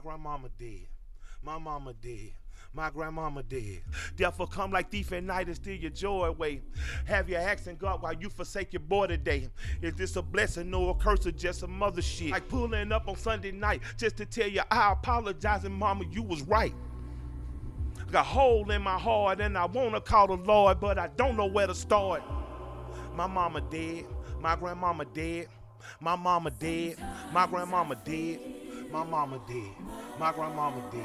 My 0.00 0.12
grandmama 0.12 0.48
dead. 0.58 0.86
My 1.42 1.58
mama 1.58 1.92
dead. 1.92 2.32
My 2.72 2.88
grandmama 2.88 3.42
dead. 3.42 3.82
Therefore, 4.16 4.46
come 4.46 4.70
like 4.70 4.90
thief 4.90 5.12
at 5.12 5.22
night 5.22 5.48
and 5.48 5.56
steal 5.56 5.76
your 5.76 5.90
joy 5.90 6.24
away. 6.24 6.62
Have 7.04 7.28
your 7.28 7.40
accent 7.40 7.78
God 7.78 8.00
while 8.00 8.14
you 8.14 8.30
forsake 8.30 8.72
your 8.72 8.80
boy 8.80 9.08
today. 9.08 9.50
Is 9.82 9.92
this 9.96 10.16
a 10.16 10.22
blessing 10.22 10.72
or 10.72 10.92
a 10.92 10.94
curse 10.94 11.26
or 11.26 11.32
just 11.32 11.60
some 11.60 11.82
other 11.82 12.00
shit? 12.00 12.30
Like 12.30 12.48
pulling 12.48 12.92
up 12.92 13.08
on 13.08 13.16
Sunday 13.16 13.52
night 13.52 13.82
just 13.98 14.16
to 14.16 14.24
tell 14.24 14.48
you 14.48 14.62
I 14.70 14.92
apologize 14.92 15.64
and 15.66 15.74
mama, 15.74 16.04
you 16.10 16.22
was 16.22 16.40
right. 16.42 16.72
I 17.98 18.10
got 18.10 18.20
a 18.20 18.28
hole 18.28 18.70
in 18.70 18.80
my 18.80 18.98
heart 18.98 19.42
and 19.42 19.58
I 19.58 19.66
wanna 19.66 20.00
call 20.00 20.28
the 20.28 20.36
Lord, 20.36 20.80
but 20.80 20.98
I 20.98 21.08
don't 21.08 21.36
know 21.36 21.46
where 21.46 21.66
to 21.66 21.74
start. 21.74 22.22
My 23.14 23.26
mama 23.26 23.60
dead. 23.60 24.06
My 24.40 24.56
grandmama 24.56 25.04
dead. 25.04 25.48
My 26.00 26.16
mama 26.16 26.50
dead. 26.50 26.96
My 27.34 27.46
grandmama 27.46 27.96
dead. 27.96 28.40
My 28.90 29.04
mama 29.04 29.40
dead. 29.46 29.70
My 30.20 30.32
grandmama 30.32 30.82
did. 30.92 31.00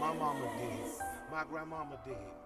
My 0.00 0.12
mama 0.14 0.40
did. 0.58 0.90
My 1.30 1.44
grandmama 1.48 1.96
dead. 2.04 2.41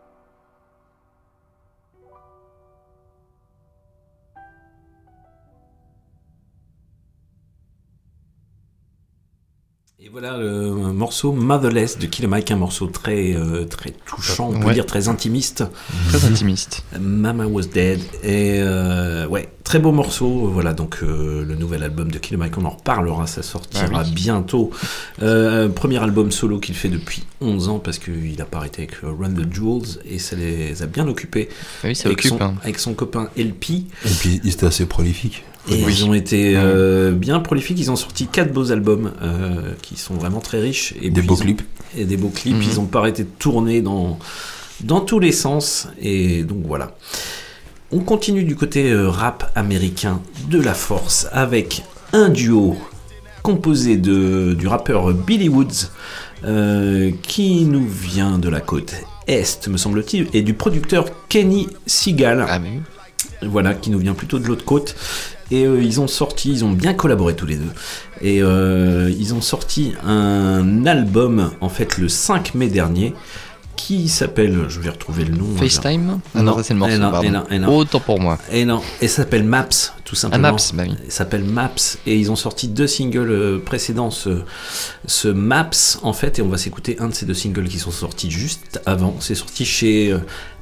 Et 9.99 10.11
voilà 10.11 10.37
le 10.37 10.73
morceau 10.93 11.33
Motherless 11.33 11.99
de 11.99 12.05
Killer 12.05 12.29
Mike, 12.29 12.50
un 12.50 12.57
morceau 12.57 12.87
très, 12.87 13.33
euh, 13.35 13.65
très 13.65 13.93
touchant, 14.05 14.50
on 14.55 14.61
peut 14.61 14.67
Ouais. 14.67 14.75
dire 14.75 14.85
très 14.85 15.09
intimiste. 15.09 15.65
Très 16.11 16.26
intimiste. 16.26 16.85
Mama 17.00 17.47
Was 17.47 17.62
Dead. 17.73 18.00
Et 18.23 18.61
euh, 18.61 19.26
ouais, 19.26 19.49
très 19.65 19.79
beau 19.79 19.93
morceau. 19.93 20.49
Voilà, 20.53 20.75
donc 20.75 20.99
euh, 21.03 21.47
le 21.47 21.55
nouvel 21.55 21.83
album 21.83 22.11
de 22.12 22.19
Killer 22.19 22.37
Mike, 22.37 22.59
on 22.59 22.67
en 22.67 22.71
reparlera, 22.71 23.26
ça 23.26 23.43
sortira 23.43 23.87
Ah 23.95 24.03
oui. 24.05 24.11
bientôt. 24.12 24.71
Euh, 25.23 25.71
premier 25.71 25.97
album 26.03 26.31
solo 26.31 26.59
qu'il 26.59 26.75
fait 26.75 26.91
depuis 26.91 27.25
11 27.41 27.71
ans 27.71 27.79
parce 27.79 27.99
qu'il 27.99 28.38
a 28.43 28.45
pas 28.45 28.59
arrêté 28.59 28.83
avec 28.83 28.97
Run 29.03 29.33
the 29.33 29.50
Jewels 29.50 29.99
et 30.05 30.19
ça 30.19 30.37
les 30.37 30.83
a 30.83 30.87
bien 30.87 31.09
occupés. 31.09 31.49
Ah 31.83 31.87
oui, 31.88 31.97
ça 31.97 32.09
avec, 32.09 32.19
occupe. 32.19 32.33
son, 32.38 32.43
hein. 32.43 32.55
avec 32.62 32.79
son 32.81 32.93
copain 32.93 33.31
LP. 33.35 33.71
Et 33.71 34.11
puis, 34.21 34.43
il 34.45 34.50
était 34.50 34.67
assez 34.67 34.85
prolifique. 34.85 35.43
Et 35.69 35.83
Oui. 35.85 35.93
ils 35.99 36.05
ont 36.05 36.15
été 36.15 36.55
euh, 36.57 37.11
bien 37.13 37.41
prolifiques. 37.41 37.79
Ils 37.81 37.91
ont 37.91 37.97
sorti 37.97 38.27
quatre 38.27 38.53
beaux 38.53 38.71
albums 38.73 39.13
euh, 39.23 39.73
qui 39.83 39.97
sont 39.97 40.15
vraiment 40.15 40.41
très 40.41 40.61
riches. 40.61 40.95
Et 41.03 41.11
Des 41.11 41.23
beaux 41.23 41.35
ont- 41.35 41.39
clips. 41.39 41.63
Et 41.97 42.05
des 42.05 42.17
beaux 42.17 42.29
clips. 42.29 42.55
Mhm. 42.57 42.63
Ils 42.63 42.81
ont 42.81 42.87
pas 42.87 43.01
arrêté 43.01 43.25
de 43.25 43.29
tourner 43.39 43.81
dans, 43.83 44.19
dans 44.83 45.01
tous 45.01 45.19
les 45.19 45.33
sens. 45.33 45.89
Et 46.01 46.43
donc 46.45 46.59
voilà. 46.67 46.97
On 47.93 48.01
continue 48.01 48.45
du 48.45 48.57
côté 48.57 48.91
euh, 48.91 49.09
rap 49.09 49.51
américain 49.55 50.21
de 50.51 50.61
la 50.61 50.75
force 50.75 51.27
avec 51.33 51.83
un 52.13 52.29
duo 52.29 52.77
composé 53.43 53.97
de, 53.97 54.55
du 54.59 54.67
rappeur 54.67 55.13
Billy 55.15 55.49
Woods 55.49 55.89
euh, 56.45 57.11
qui 57.23 57.65
nous 57.65 57.87
vient 57.87 58.39
de 58.39 58.49
la 58.49 58.61
côte 58.61 58.95
est, 59.29 59.67
me 59.69 59.77
semble-t-il, 59.77 60.29
et 60.33 60.43
du 60.43 60.55
producteur 60.55 61.07
Kenny 61.29 61.67
Seagal 61.87 62.45
Ah, 62.49 62.59
mais. 62.61 62.81
Voilà, 63.47 63.75
qui 63.75 63.91
nous 63.91 63.99
vient 63.99 64.15
plutôt 64.15 64.38
de 64.38 64.47
l'autre 64.47 64.65
côte. 64.65 64.95
Et 65.50 65.65
euh, 65.65 65.81
ils 65.83 66.00
ont 66.00 66.09
sorti, 66.09 66.50
ils 66.50 66.65
ont 66.65 66.73
bien 66.73 66.93
collaboré 66.95 67.37
tous 67.37 67.47
les 67.47 67.57
deux. 67.57 67.71
Et 68.21 68.43
euh, 68.43 69.12
ils 69.17 69.33
ont 69.35 69.41
sorti 69.41 69.93
un 70.05 70.87
album, 70.87 71.50
en 71.61 71.69
fait, 71.69 71.99
le 71.99 72.09
5 72.09 72.55
mai 72.55 72.67
dernier, 72.69 73.15
qui 73.76 74.09
s'appelle, 74.09 74.65
je 74.69 74.81
vais 74.81 74.88
retrouver 74.88 75.25
le 75.25 75.37
nom. 75.37 75.47
FaceTime 75.57 76.19
Ah 76.35 76.43
Non, 76.43 76.57
non, 76.57 76.62
c'est 76.65 76.73
le 76.73 76.79
morceau. 76.81 76.95
eh 77.50 77.59
non. 77.59 77.76
Autant 77.76 78.00
pour 78.00 78.19
moi. 78.19 78.38
Et 78.50 78.65
non, 78.65 78.81
et 79.03 79.07
ça 79.07 79.17
s'appelle 79.19 79.45
Maps, 79.45 79.69
tout 80.05 80.15
Ah, 80.15 80.17
simplement. 80.17 80.53
Maps, 80.53 80.73
bah 80.73 80.85
oui. 80.88 80.95
S'appelle 81.11 81.45
Maps 81.45 81.75
et 82.07 82.17
ils 82.17 82.31
ont 82.33 82.37
sorti 82.37 82.69
deux 82.69 82.87
singles 82.87 83.31
euh, 83.31 83.59
précédents, 83.65 84.11
ce, 84.11 84.41
ce 85.07 85.29
Maps 85.29 85.71
en 86.03 86.15
fait, 86.15 86.38
et 86.38 86.43
on 86.43 86.49
va 86.49 86.57
s'écouter 86.57 86.97
un 87.00 87.09
de 87.09 87.15
ces 87.15 87.26
deux 87.26 87.35
singles 87.35 87.69
qui 87.69 87.79
sont 87.79 87.91
sortis 87.91 88.31
juste 88.31 88.81
avant. 88.87 89.15
C'est 89.21 89.35
sorti 89.35 89.67
chez 89.67 90.17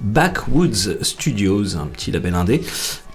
Backwoods 0.04 1.02
Studios, 1.02 1.76
un 1.76 1.86
petit 1.86 2.12
label 2.12 2.34
indé. 2.34 2.62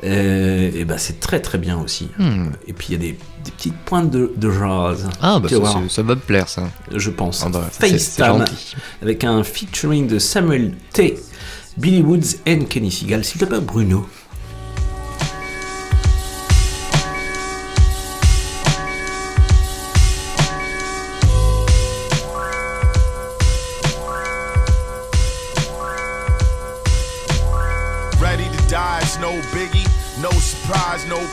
Euh, 0.03 0.71
et 0.73 0.85
bah 0.85 0.97
c'est 0.97 1.19
très 1.19 1.39
très 1.41 1.57
bien 1.57 1.77
aussi. 1.79 2.09
Hmm. 2.17 2.47
Et 2.67 2.73
puis 2.73 2.87
il 2.89 2.91
y 2.93 2.95
a 2.95 2.99
des, 2.99 3.17
des 3.43 3.51
petites 3.51 3.77
pointes 3.85 4.09
de, 4.09 4.31
de 4.35 4.49
jazz, 4.51 5.07
Ah, 5.21 5.39
bah 5.39 5.49
ça, 5.49 5.55
ça 5.89 6.03
va 6.03 6.15
me 6.15 6.19
plaire 6.21 6.47
ça. 6.47 6.69
je 6.95 7.09
pense. 7.09 7.43
Ah, 7.45 7.49
bah, 7.49 7.67
FaceTime 7.71 8.45
avec 9.01 9.23
un 9.23 9.43
featuring 9.43 10.07
de 10.07 10.17
Samuel 10.19 10.73
T, 10.93 11.19
Billy 11.77 12.01
Woods 12.01 12.37
et 12.45 12.59
Kenny 12.65 12.91
Seagal. 12.91 13.23
S'il 13.25 13.39
te 13.41 13.45
plaît, 13.45 13.59
Bruno. 13.59 14.07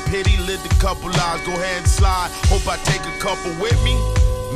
Pity. 0.07 0.37
Lived 0.39 0.67
a 0.67 0.75
couple 0.77 1.11
lives, 1.11 1.45
go 1.45 1.53
ahead 1.53 1.79
and 1.79 1.89
slide. 1.89 2.31
Hope 2.47 2.67
I 2.67 2.77
take 2.85 3.03
a 3.03 3.19
couple 3.19 3.51
with 3.61 3.77
me. 3.85 3.95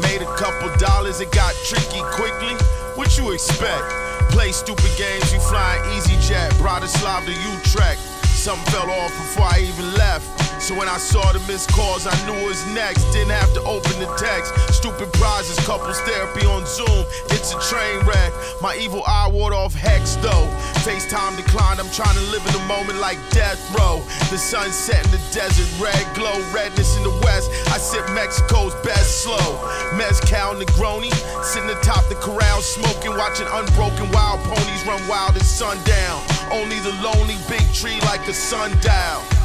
Made 0.01 0.23
a 0.23 0.33
couple 0.37 0.71
dollars, 0.79 1.21
it 1.21 1.31
got 1.33 1.55
tricky 1.67 2.01
quickly. 2.15 2.55
What 2.95 3.19
you 3.19 3.33
expect? 3.33 3.85
Play 4.31 4.53
stupid 4.53 4.91
games, 4.97 5.33
you 5.33 5.41
flying 5.41 5.83
easy 5.97 6.17
jet. 6.27 6.53
Bratislava 6.55 7.27
to 7.27 7.35
Utrecht. 7.53 8.01
Something 8.41 8.73
fell 8.73 8.91
off 8.91 9.13
before 9.13 9.45
I 9.53 9.61
even 9.69 9.93
left. 10.01 10.25
So 10.63 10.73
when 10.75 10.89
I 10.89 10.97
saw 10.97 11.21
the 11.33 11.41
missed 11.41 11.69
calls, 11.73 12.07
I 12.07 12.17
knew 12.25 12.33
it 12.41 12.49
was 12.49 12.65
next. 12.73 13.05
Didn't 13.13 13.37
have 13.37 13.53
to 13.53 13.61
open 13.65 13.93
the 14.01 14.09
text. 14.17 14.57
Stupid 14.73 15.13
prizes, 15.13 15.61
couples 15.67 16.01
therapy 16.09 16.47
on 16.47 16.65
Zoom. 16.65 17.05
It's 17.37 17.53
a 17.53 17.61
train 17.69 18.01
wreck. 18.09 18.33
My 18.63 18.77
evil 18.81 19.03
eye 19.07 19.29
ward 19.29 19.53
off 19.53 19.75
hex 19.75 20.17
though. 20.25 20.49
FaceTime 20.81 21.37
declined. 21.37 21.81
I'm 21.81 21.91
trying 21.93 22.17
to 22.17 22.25
live 22.33 22.41
in 22.47 22.53
the 22.53 22.65
moment 22.65 22.99
like 22.99 23.21
death 23.29 23.61
row. 23.77 24.01
The 24.33 24.39
sun 24.41 24.73
set 24.73 25.05
in 25.05 25.11
the 25.13 25.21
desert, 25.37 25.69
red 25.77 26.01
glow, 26.17 26.33
redness 26.49 26.97
in 26.97 27.05
the 27.05 27.13
west. 27.21 27.53
I 27.69 27.77
sip 27.77 28.09
Mexico's 28.17 28.73
best 28.81 29.21
slow. 29.21 29.61
Mezcal 30.01 30.57
Negroni, 30.57 31.13
sitting 31.45 31.69
atop 31.69 32.09
the 32.09 32.17
corral, 32.17 32.63
smoking, 32.63 33.13
watching 33.21 33.49
unbroken 33.53 34.09
wild 34.13 34.41
ponies 34.49 34.87
run 34.87 35.01
wild 35.09 35.37
at 35.37 35.45
sundown. 35.45 36.25
Only 36.53 36.81
the 36.81 36.93
lonely 37.05 37.37
big 37.49 37.63
tree 37.73 38.01
like 38.09 38.25
a 38.31 38.33
sundial. 38.33 39.40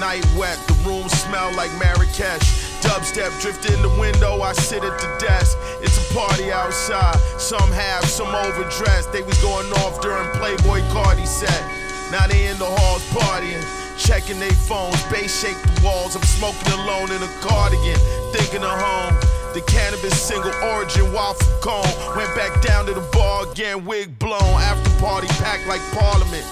Night 0.00 0.24
wet. 0.36 0.58
The 0.66 0.74
room 0.88 1.08
smell 1.08 1.52
like 1.54 1.70
Marrakesh. 1.78 2.44
Dubstep 2.80 3.32
drift 3.40 3.68
in 3.70 3.80
the 3.82 3.88
window, 3.98 4.42
I 4.42 4.52
sit 4.52 4.84
at 4.84 4.98
the 5.00 5.10
desk. 5.18 5.56
It's 5.82 5.96
a 5.98 6.14
party 6.14 6.52
outside. 6.52 7.16
Some 7.38 7.70
have, 7.72 8.04
some 8.04 8.34
overdressed. 8.34 9.12
They 9.12 9.22
was 9.22 9.38
going 9.42 9.70
off 9.84 10.00
during 10.00 10.28
Playboy 10.38 10.80
Cardi 10.92 11.26
set. 11.26 11.62
Now 12.10 12.26
they 12.26 12.46
in 12.46 12.58
the 12.58 12.66
halls 12.66 13.02
partying. 13.10 13.64
Checking 13.98 14.38
their 14.38 14.52
phones, 14.68 15.02
bass 15.10 15.40
shake 15.40 15.56
the 15.62 15.82
walls. 15.82 16.14
I'm 16.14 16.22
smoking 16.22 16.72
alone 16.72 17.10
in 17.10 17.22
a 17.22 17.32
cardigan, 17.40 17.98
thinking 18.30 18.62
of 18.62 18.76
home. 18.78 19.14
The 19.54 19.62
cannabis 19.62 20.20
single 20.20 20.52
origin 20.62 21.12
waffle 21.12 21.48
cone. 21.60 22.16
Went 22.16 22.34
back 22.36 22.60
down 22.62 22.84
to 22.86 22.94
the 22.94 23.00
bar 23.12 23.50
again, 23.50 23.86
wig 23.86 24.18
blown. 24.18 24.60
After 24.60 24.90
party 25.00 25.28
packed 25.40 25.66
like 25.66 25.80
parliament. 25.92 26.44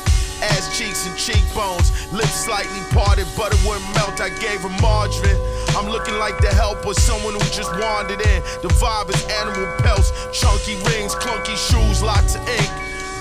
Ass 0.42 0.76
cheeks 0.76 1.06
and 1.06 1.16
cheekbones, 1.16 1.90
lips 2.12 2.44
slightly 2.44 2.80
parted, 2.90 3.26
butter 3.36 3.56
wouldn't 3.66 3.86
melt. 3.94 4.20
I 4.20 4.30
gave 4.40 4.60
her 4.62 4.74
margarine. 4.80 5.38
I'm 5.76 5.88
looking 5.90 6.16
like 6.18 6.38
the 6.40 6.52
help 6.54 6.86
or 6.86 6.94
someone 6.94 7.34
who 7.34 7.44
just 7.50 7.70
wandered 7.78 8.20
in. 8.20 8.40
The 8.62 8.70
vibe 8.80 9.10
is 9.10 9.22
animal 9.42 9.66
pelts, 9.82 10.12
chunky 10.32 10.76
rings, 10.90 11.14
clunky 11.14 11.56
shoes, 11.56 12.02
lots 12.02 12.34
of 12.34 12.42
ink. 12.48 12.70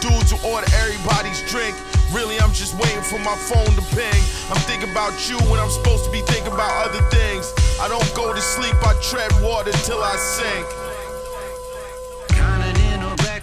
Dudes 0.01 0.32
who 0.32 0.38
order 0.48 0.67
everybody's 0.84 1.41
drink. 1.50 1.75
Really, 2.12 2.39
I'm 2.39 2.53
just 2.53 2.75
waiting 2.75 3.01
for 3.01 3.17
my 3.20 3.36
phone 3.36 3.74
to 3.74 3.84
ping. 3.96 4.22
I'm 4.51 4.62
thinking 4.70 4.91
about 4.91 5.15
you 5.29 5.38
when 5.50 5.60
I'm 5.60 5.72
supposed 5.72 6.05
to 6.05 6.12
be 6.12 6.22
thinking 6.22 6.53
about 6.53 6.89
other 6.89 7.01
things. 7.10 7.53
I 7.79 7.88
don't 7.88 8.05
go 8.13 8.34
to 8.34 8.41
sleep, 8.41 8.75
I 8.86 8.93
tread 9.01 9.32
water 9.41 9.72
till 9.88 10.03
I 10.03 10.15
sink. 10.17 10.83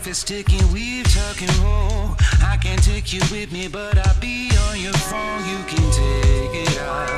Breakfast. 0.03 0.31
weave, 0.73 1.05
tuck 1.13 1.43
and 1.43 1.57
roll. 1.59 2.17
I 2.41 2.57
can't 2.57 2.83
take 2.83 3.13
you 3.13 3.21
with 3.31 3.53
me, 3.53 3.69
but 3.69 3.99
I'll 3.99 4.19
be 4.19 4.51
on 4.71 4.81
your 4.81 4.95
phone. 4.95 5.45
You 5.47 5.59
can 5.69 5.85
take 5.93 6.55
it 6.55 6.79
out. 6.81 7.11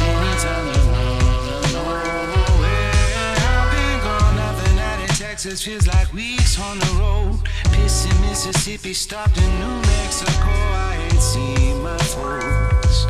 Anytime 0.00 0.66
you 0.72 0.80
wanna 0.92 1.60
I've 3.36 3.68
been 3.70 4.00
gone, 4.00 4.38
in 5.04 5.08
Texas 5.08 5.62
feels 5.62 5.86
like 5.86 6.10
weeks 6.14 6.58
on 6.58 6.78
the 6.78 6.92
road. 6.98 7.38
Pissing 7.74 8.18
Mississippi, 8.22 8.94
stopped 8.94 9.36
in 9.36 9.58
New 9.60 9.76
Mexico. 9.82 10.48
I 10.48 11.08
ain't 11.12 11.20
seen 11.20 11.82
my 11.82 11.98
folks. 11.98 13.04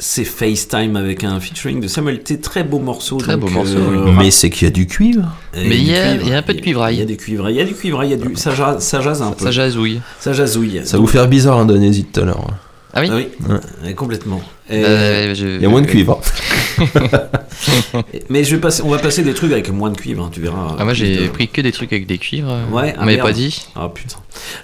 C'est 0.00 0.24
FaceTime 0.24 0.94
avec 0.96 1.24
un 1.24 1.40
featuring 1.40 1.80
de 1.80 1.88
Samuel 1.88 2.20
T. 2.22 2.38
Très 2.38 2.62
beau 2.62 2.78
morceau. 2.78 3.16
Très 3.16 3.32
donc, 3.32 3.40
beau 3.42 3.48
morceau, 3.48 3.76
euh, 3.78 4.04
oui. 4.06 4.12
Mais 4.16 4.30
c'est 4.30 4.48
qu'il 4.48 4.66
y 4.66 4.70
a 4.70 4.72
du 4.72 4.86
cuivre. 4.86 5.22
et 5.54 5.68
Mais 5.68 5.76
il 5.76 5.90
y 5.90 5.96
a- 5.96 6.10
cuivre. 6.10 6.24
il 6.26 6.30
y 6.30 6.34
a 6.34 6.38
un 6.38 6.42
peu 6.42 6.54
de 6.54 6.60
cuivraille. 6.60 6.96
Il 6.96 6.98
y 7.00 7.02
a 7.02 7.06
du 7.06 7.16
cuivre, 7.16 7.50
il 7.50 7.56
y 7.56 7.60
a 7.60 7.64
du 7.64 7.74
cuivre, 7.74 8.04
il 8.04 8.10
y 8.10 8.12
a 8.12 8.16
du. 8.16 8.36
Ça 8.36 8.54
jase, 8.54 8.78
ça 8.84 9.00
jase 9.00 9.22
un 9.22 9.32
peu. 9.32 9.44
Ça 9.44 9.50
jazouille. 9.50 10.00
Ça 10.20 10.32
jasouille. 10.32 10.82
Ça 10.84 10.96
va 10.96 11.00
vous 11.00 11.06
faire 11.08 11.26
bizarre 11.26 11.58
l'Indonésie 11.58 12.04
tout 12.04 12.20
à 12.20 12.24
l'heure. 12.24 12.46
Ah 12.94 13.00
oui, 13.02 13.08
Ah 13.10 13.16
oui, 13.16 13.28
Ouais. 13.48 13.56
euh, 13.90 13.92
complètement. 13.94 14.40
Euh, 14.70 15.34
je- 15.34 15.56
Il 15.56 15.62
y 15.62 15.66
a 15.66 15.68
moins 15.68 15.82
de 15.82 15.86
cuivre. 15.86 16.20
Mais 18.28 18.44
je 18.44 18.54
vais 18.54 18.60
passer, 18.60 18.82
on 18.82 18.90
va 18.90 18.98
passer 18.98 19.22
des 19.22 19.34
trucs 19.34 19.52
avec 19.52 19.70
moins 19.70 19.90
de 19.90 19.96
cuivre, 19.96 20.24
hein, 20.24 20.30
tu 20.32 20.40
verras. 20.40 20.76
Ah, 20.78 20.84
moi 20.84 20.94
j'ai 20.94 21.16
de- 21.24 21.28
pris 21.28 21.48
que 21.48 21.60
des 21.60 21.72
trucs 21.72 21.92
avec 21.92 22.06
des 22.06 22.18
cuivres. 22.18 22.54
Ouais, 22.72 22.94
on 22.96 23.00
ah, 23.02 23.04
m'avait 23.04 23.18
pas 23.18 23.32
dit. 23.32 23.66
Ah 23.74 23.88
putain. 23.92 24.16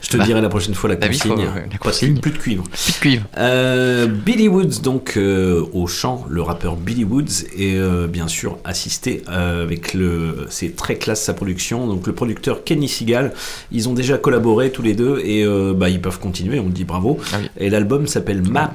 Je 0.02 0.08
te 0.08 0.16
Bah. 0.16 0.24
dirai 0.24 0.40
la 0.40 0.48
prochaine 0.48 0.74
fois 0.74 0.88
la 0.90 0.96
Bah 0.96 1.08
consigne. 1.08 1.32
faut- 1.32 1.36
Pas 1.36 1.78
consigne. 1.78 2.18
Plus 2.20 2.30
de 2.30 2.38
cuivre. 2.38 2.64
Plus 2.64 2.92
de 2.92 2.98
cuivre. 2.98 3.24
Euh, 3.38 4.06
Billy 4.06 4.48
Woods, 4.48 4.80
donc 4.82 5.14
euh, 5.16 5.64
au 5.72 5.86
chant, 5.86 6.24
le 6.28 6.42
rappeur 6.42 6.76
Billy 6.76 7.04
Woods, 7.04 7.44
et 7.56 7.74
euh, 7.76 8.06
bien 8.06 8.28
sûr 8.28 8.58
assisté 8.64 9.22
avec 9.26 9.94
le. 9.94 10.46
C'est 10.50 10.76
très 10.76 10.96
classe 10.96 11.22
sa 11.22 11.34
production. 11.34 11.86
Donc 11.86 12.06
le 12.06 12.12
producteur 12.12 12.64
Kenny 12.64 12.88
Seagal, 12.88 13.32
ils 13.72 13.88
ont 13.88 13.94
déjà 13.94 14.18
collaboré 14.18 14.70
tous 14.70 14.82
les 14.82 14.94
deux 14.94 15.18
et 15.24 15.44
bah, 15.74 15.88
ils 15.88 16.00
peuvent 16.00 16.20
continuer, 16.20 16.60
on 16.60 16.68
dit 16.68 16.84
bravo. 16.84 17.18
Ah 17.32 17.36
oui. 17.40 17.48
Et 17.58 17.70
l'album 17.70 18.06
s'appelle 18.06 18.42
Maps. 18.42 18.74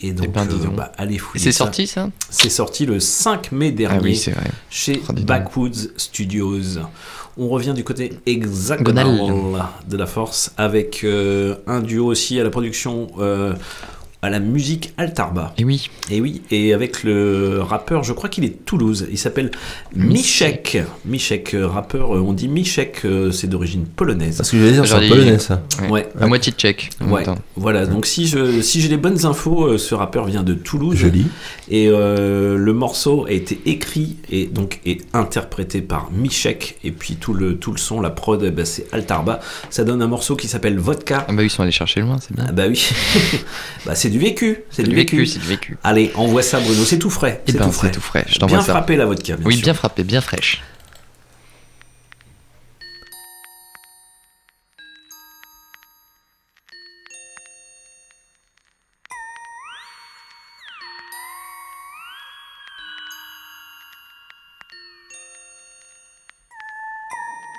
Et 0.00 0.12
donc, 0.12 0.30
ben, 0.32 0.46
euh, 0.48 0.66
bah, 0.76 0.92
allez 0.96 1.18
fouiller 1.18 1.42
c'est 1.42 1.50
sorti 1.52 1.86
ça? 1.88 2.08
C'est 2.30 2.50
sorti 2.50 2.86
le 2.86 3.00
5 3.00 3.50
mai 3.52 3.70
Ah 3.70 3.76
dernier 3.76 4.00
oui, 4.04 4.16
c'est 4.16 4.30
vrai. 4.30 4.50
chez 4.70 5.02
Oh. 5.08 5.12
Backwoods 5.12 5.88
Studios. 5.96 6.60
On 7.36 7.48
revient 7.48 7.72
du 7.74 7.84
côté 7.84 8.18
hexagonal 8.26 9.06
Gonal. 9.16 9.64
de 9.88 9.96
la 9.96 10.06
force 10.06 10.52
avec 10.56 11.02
euh, 11.04 11.56
un 11.66 11.80
duo 11.80 12.06
aussi 12.06 12.38
à 12.38 12.44
la 12.44 12.50
production, 12.50 13.08
euh, 13.18 13.54
à 14.22 14.30
la 14.30 14.40
musique 14.40 14.92
Altarba. 14.96 15.54
Et 15.58 15.64
oui, 15.64 15.90
Et 16.10 16.20
oui, 16.20 16.42
et 16.50 16.72
avec 16.74 17.04
le 17.04 17.60
rappeur, 17.60 18.02
je 18.02 18.12
crois 18.12 18.28
qu'il 18.28 18.44
est 18.44 18.48
de 18.48 18.56
Toulouse, 18.64 19.06
il 19.10 19.18
s'appelle 19.18 19.50
Michek. 19.94 20.78
Michek, 21.04 21.54
euh, 21.54 21.66
rappeur, 21.66 22.16
euh, 22.16 22.20
on 22.20 22.32
dit 22.32 22.48
Michek, 22.48 23.02
euh, 23.04 23.30
c'est 23.30 23.46
d'origine 23.46 23.84
polonaise. 23.84 24.36
Parce 24.36 24.50
que 24.50 24.58
je 24.58 24.62
vais 24.64 24.72
dire, 24.72 24.86
c'est 24.86 25.08
polonais 25.08 25.38
ça. 25.38 25.62
ouais. 25.82 25.88
Ouais. 25.90 26.08
à 26.20 26.26
moitié 26.26 26.52
tchèque. 26.52 26.90
Ouais, 27.00 27.24
voilà, 27.56 27.86
donc 27.86 28.06
si 28.06 28.26
je 28.26 28.60
si 28.60 28.80
j'ai 28.80 28.88
les 28.88 28.96
bonnes 28.96 29.24
infos, 29.24 29.78
ce 29.78 29.94
rappeur 29.94 30.26
vient 30.26 30.42
de 30.42 30.54
Toulouse. 30.54 30.96
Joli. 30.96 31.26
Et 31.70 31.88
euh, 31.88 32.56
le 32.56 32.72
morceau 32.72 33.26
a 33.26 33.32
été 33.32 33.60
écrit 33.66 34.16
et 34.30 34.46
donc 34.46 34.80
est 34.86 35.02
interprété 35.14 35.80
par 35.80 36.10
Michek. 36.12 36.78
Et 36.84 36.92
puis 36.92 37.16
tout 37.16 37.34
le, 37.34 37.56
tout 37.56 37.72
le 37.72 37.78
son, 37.78 38.00
la 38.00 38.10
prod, 38.10 38.42
eh 38.44 38.50
ben, 38.50 38.64
c'est 38.64 38.86
Altarba. 38.92 39.40
Ça 39.70 39.84
donne 39.84 40.02
un 40.02 40.06
morceau 40.06 40.36
qui 40.36 40.48
s'appelle 40.48 40.78
Vodka. 40.78 41.24
Ah 41.28 41.32
bah 41.32 41.38
oui, 41.38 41.46
ils 41.46 41.50
sont 41.50 41.62
allés 41.62 41.72
chercher 41.72 42.00
loin, 42.00 42.16
c'est 42.20 42.34
bien. 42.34 42.46
Ah 42.48 42.52
bah 42.52 42.64
oui, 42.68 42.88
bah, 43.86 43.94
c'est 43.94 44.07
du 44.10 44.18
vécu. 44.18 44.58
C'est 44.70 44.82
du 44.82 44.94
vécu, 44.94 45.16
vécu. 45.18 45.26
c'est 45.30 45.38
du 45.40 45.46
vécu. 45.46 45.78
Allez, 45.84 46.10
envoie 46.14 46.42
ça 46.42 46.60
Bruno, 46.60 46.84
c'est 46.84 46.98
tout 46.98 47.10
frais. 47.10 47.42
Et 47.46 47.52
C'est 47.52 47.58
ben 47.58 47.66
tout 47.66 47.72
frais. 47.72 47.90
tout 47.90 48.00
frais. 48.00 48.24
Je 48.28 48.38
t'envoie 48.38 48.58
Bien 48.58 48.66
ça. 48.66 48.72
frappé 48.72 48.96
la 48.96 49.06
vodka, 49.06 49.36
bien 49.36 49.46
oui, 49.46 49.54
sûr. 49.56 49.64
bien 49.64 49.74
frappé, 49.74 50.02
bien 50.04 50.20
fraîche. 50.20 50.62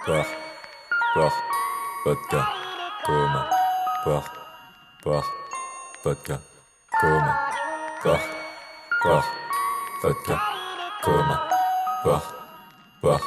Par, 0.06 0.26
par, 1.14 1.34
vodka, 2.06 2.42
coma, 3.06 3.50
par, 4.06 4.24
par, 5.04 5.24
vodka, 6.04 6.40
coma, 7.02 7.36
par, 8.04 8.20
par, 9.04 9.24
vodka, 10.02 10.40
coma, 11.04 11.48
par, 12.04 12.22
par, 13.02 13.22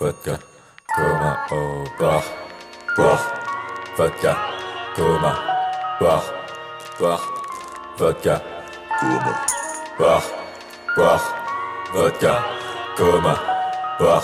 vodka, 0.00 0.38
coma, 0.94 1.38
oh, 1.52 1.84
par, 1.98 2.22
par, 2.96 3.18
vodka, 3.96 4.36
coma, 4.94 5.34
par, 5.98 6.22
par, 6.98 7.20
vodka, 7.98 8.42
coma, 9.00 9.34
par, 9.98 10.22
par, 10.96 11.20
vodka, 11.94 12.44
coma, 12.96 13.34
par, 13.98 14.22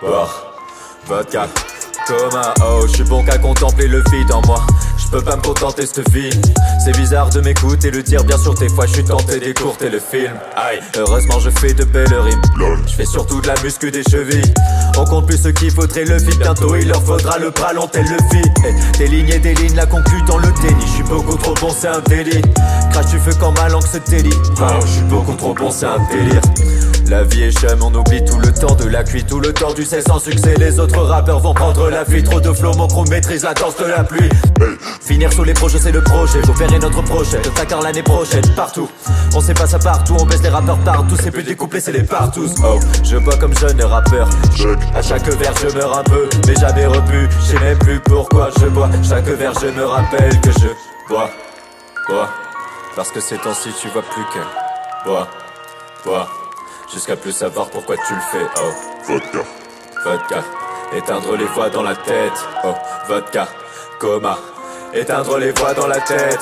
par, 0.00 0.30
vodka, 1.06 1.48
coma, 2.06 2.54
oh, 2.62 2.86
je 2.86 2.94
suis 2.94 3.04
bon 3.04 3.22
qu'à 3.24 3.36
contempler 3.36 3.88
le 3.88 4.02
vide 4.10 4.32
en 4.32 4.40
moi. 4.46 4.64
Peux 5.14 5.22
pas 5.22 5.36
me 5.36 5.42
contenter 5.42 5.86
cette 5.86 6.10
vie. 6.10 6.28
C'est 6.84 6.90
bizarre 6.96 7.30
de 7.30 7.40
m'écouter 7.40 7.92
le 7.92 8.02
dire, 8.02 8.24
bien 8.24 8.36
sûr, 8.36 8.52
des 8.54 8.68
fois 8.68 8.84
je 8.86 8.94
suis 8.94 9.04
tenté 9.04 9.38
d'écourter 9.38 9.88
le 9.88 10.00
film. 10.00 10.32
Aïe, 10.56 10.80
heureusement 10.98 11.38
je 11.38 11.50
fais 11.50 11.72
de 11.72 11.84
belles 11.84 12.12
rimes. 12.12 12.42
Je 12.88 12.94
fais 12.94 13.06
surtout 13.06 13.40
de 13.40 13.46
la 13.46 13.54
muscu 13.62 13.92
des 13.92 14.02
chevilles. 14.02 14.52
On 14.98 15.04
compte 15.04 15.28
plus 15.28 15.40
ce 15.40 15.50
qu'il 15.50 15.70
faudrait 15.70 16.04
le 16.04 16.16
vide. 16.16 16.40
Bientôt 16.40 16.74
il 16.74 16.88
leur 16.88 17.00
faudra 17.00 17.38
le 17.38 17.50
ballon 17.50 17.86
tel 17.86 18.04
le 18.06 18.16
vide. 18.36 18.52
Eh, 18.66 18.98
Des 18.98 19.06
lignes 19.06 19.28
et 19.28 19.38
des 19.38 19.54
lignes, 19.54 19.76
la 19.76 19.86
conclue 19.86 20.20
dans 20.22 20.38
le 20.38 20.48
déni. 20.60 20.80
Je 20.84 20.94
suis 20.94 21.04
beaucoup 21.04 21.36
trop 21.36 21.54
bon, 21.60 21.70
c'est 21.70 21.86
un 21.86 22.00
délit. 22.00 22.42
Crache 22.90 23.06
du 23.06 23.20
feu 23.20 23.30
quand 23.38 23.52
ma 23.52 23.68
langue 23.68 23.86
se 23.86 23.98
délie. 24.10 24.34
Oh, 24.60 24.64
je 24.84 24.90
suis 24.94 25.02
beaucoup 25.02 25.34
trop 25.34 25.54
bon, 25.54 25.70
c'est 25.70 25.86
un 25.86 25.98
délire. 26.10 26.40
La 27.08 27.22
vie 27.22 27.44
est 27.44 27.52
chum, 27.52 27.82
on 27.82 27.94
oublie 27.94 28.24
tout 28.24 28.38
le 28.38 28.52
temps 28.52 28.74
de 28.74 28.88
la 28.88 29.04
cuite, 29.04 29.26
tout 29.28 29.38
le 29.38 29.52
temps 29.52 29.72
du 29.72 29.84
cesse 29.84 30.04
sans 30.04 30.18
succès. 30.18 30.54
Les 30.58 30.80
autres 30.80 31.00
rappeurs 31.00 31.38
vont 31.38 31.52
prendre 31.52 31.90
la 31.90 32.04
fuite. 32.04 32.24
Trop 32.24 32.40
de 32.40 32.52
flow, 32.52 32.74
mon 32.74 32.88
crew 32.88 33.08
maîtrise 33.08 33.44
la 33.44 33.52
danse 33.54 33.76
de 33.76 33.84
la 33.84 34.02
pluie. 34.04 34.28
Finir 35.00 35.32
sous 35.32 35.44
les 35.44 35.52
projets, 35.54 35.78
c'est 35.78 35.92
le 35.92 36.02
projet. 36.02 36.40
Vous 36.40 36.54
verrez 36.54 36.78
notre 36.78 37.02
projet. 37.02 37.40
Dakar 37.56 37.82
l'année 37.82 38.02
prochaine, 38.02 38.44
partout. 38.56 38.88
On 39.34 39.40
sait 39.40 39.54
pas 39.54 39.66
ça 39.66 39.78
partout, 39.78 40.16
on 40.18 40.24
baisse 40.24 40.42
les 40.42 40.48
rappeurs 40.48 40.78
partout. 40.78 41.16
C'est 41.22 41.30
plus 41.30 41.42
découplé, 41.42 41.80
c'est 41.80 41.92
les 41.92 42.02
partous. 42.02 42.54
Oh, 42.64 42.80
je 43.02 43.16
bois 43.18 43.36
comme 43.36 43.56
jeune 43.56 43.82
rappeur. 43.82 44.28
À 44.94 45.02
chaque 45.02 45.28
verre, 45.28 45.54
je 45.60 45.76
meurs 45.76 45.98
un 45.98 46.04
peu, 46.04 46.28
mais 46.46 46.54
jamais 46.54 46.86
repu. 46.86 47.28
Je 47.40 47.58
sais 47.58 47.76
plus 47.80 48.00
pourquoi 48.00 48.48
je 48.60 48.66
bois. 48.66 48.88
Chaque 49.06 49.26
verre, 49.26 49.52
je 49.60 49.66
me 49.66 49.84
rappelle 49.84 50.40
que 50.40 50.50
je 50.52 50.68
bois, 51.08 51.30
bois. 52.08 52.28
Parce 52.96 53.10
que 53.10 53.20
ces 53.20 53.36
temps-ci, 53.36 53.70
tu 53.80 53.88
vois 53.88 54.02
plus 54.02 54.24
que 54.32 55.08
bois, 55.08 55.28
bois. 56.04 56.28
Jusqu'à 56.92 57.16
plus 57.16 57.32
savoir 57.32 57.70
pourquoi 57.70 57.96
tu 57.96 58.14
le 58.14 58.20
fais. 58.20 58.46
Oh, 58.58 58.72
vodka, 59.08 59.44
vodka. 60.04 60.44
Éteindre 60.94 61.36
les 61.36 61.46
voix 61.46 61.70
dans 61.70 61.82
la 61.82 61.96
tête. 61.96 62.32
Oh, 62.64 62.74
vodka, 63.08 63.48
coma. 63.98 64.38
Éteindre 64.96 65.38
les 65.38 65.50
voix 65.50 65.74
dans 65.74 65.88
la 65.88 65.98
tête, 65.98 66.38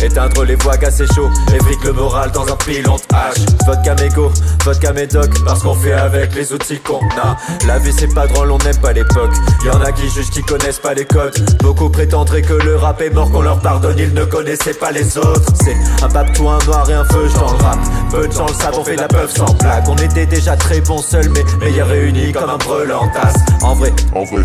éteindre 0.00 0.44
les 0.44 0.54
voix 0.54 0.76
cassées 0.76 1.06
chaud, 1.16 1.28
évrique 1.52 1.82
le 1.82 1.92
moral 1.92 2.30
dans 2.30 2.46
un 2.46 2.54
pilon 2.54 2.94
de 2.94 3.16
hache. 3.16 3.44
Vodka 3.66 3.96
mégo, 3.96 4.30
vodka 4.64 4.92
médoc, 4.92 5.28
parce 5.44 5.64
qu'on 5.64 5.74
fait 5.74 5.94
avec 5.94 6.32
les 6.36 6.52
outils 6.52 6.78
qu'on 6.78 7.00
a. 7.20 7.36
La 7.66 7.80
vie 7.80 7.92
c'est 7.92 8.14
pas 8.14 8.28
drôle, 8.28 8.52
on 8.52 8.58
n'aime 8.58 8.76
pas 8.76 8.92
l'époque. 8.92 9.32
Y'en 9.64 9.80
a 9.80 9.90
qui 9.90 10.08
jugent 10.10 10.30
qui 10.30 10.42
connaissent 10.42 10.78
pas 10.78 10.94
les 10.94 11.06
codes. 11.06 11.34
Beaucoup 11.60 11.90
prétendraient 11.90 12.42
que 12.42 12.52
le 12.52 12.76
rap 12.76 13.00
est 13.00 13.10
mort, 13.10 13.32
qu'on 13.32 13.42
leur 13.42 13.58
pardonne, 13.60 13.98
ils 13.98 14.14
ne 14.14 14.24
connaissaient 14.24 14.74
pas 14.74 14.92
les 14.92 15.18
autres. 15.18 15.52
C'est 15.60 15.76
un 16.04 16.08
pape 16.08 16.32
tout 16.34 16.48
un 16.48 16.64
noir 16.66 16.88
et 16.88 16.94
un 16.94 17.04
feu 17.04 17.28
dans 17.34 17.52
le 17.52 17.58
rap. 17.58 17.78
Peu 18.12 18.28
de 18.28 18.32
gens 18.32 18.46
le 18.46 18.54
savent, 18.54 18.78
on 18.78 18.84
fait 18.84 18.96
la 18.96 19.08
peuf 19.08 19.34
sans 19.34 19.52
blague. 19.54 19.88
On 19.88 19.96
était 19.96 20.26
déjà 20.26 20.56
très 20.56 20.80
bons 20.82 21.02
seuls, 21.02 21.28
mais 21.30 21.42
meilleurs 21.58 21.88
réunis 21.88 22.32
comme 22.32 22.48
un 22.48 22.58
brelan 22.58 23.08
tasse. 23.08 23.34
En 23.62 23.74
vrai, 23.74 23.92
en 24.14 24.22
vrai. 24.22 24.44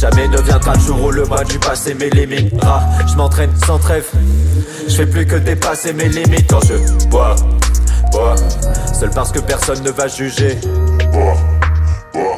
Jamais 0.00 0.28
ne 0.28 0.40
viendra 0.40 0.72
le 0.72 0.80
jour 0.80 1.04
où 1.04 1.10
le 1.10 1.24
mois 1.26 1.44
du 1.44 1.58
passé 1.58 1.92
m'éliminera. 1.92 2.80
Je 3.06 3.16
m'entraîne 3.16 3.50
sans 3.66 3.78
trêve. 3.78 4.08
Je 4.88 4.94
fais 4.94 5.04
plus 5.04 5.26
que 5.26 5.36
dépasser 5.36 5.92
mes 5.92 6.08
limites 6.08 6.48
quand 6.48 6.64
je 6.66 7.06
bois, 7.08 7.36
bois. 8.10 8.34
Seul 8.98 9.10
parce 9.10 9.30
que 9.30 9.40
personne 9.40 9.82
ne 9.82 9.90
va 9.90 10.08
juger. 10.08 10.58
Bois, 11.12 11.36
bois. 12.14 12.36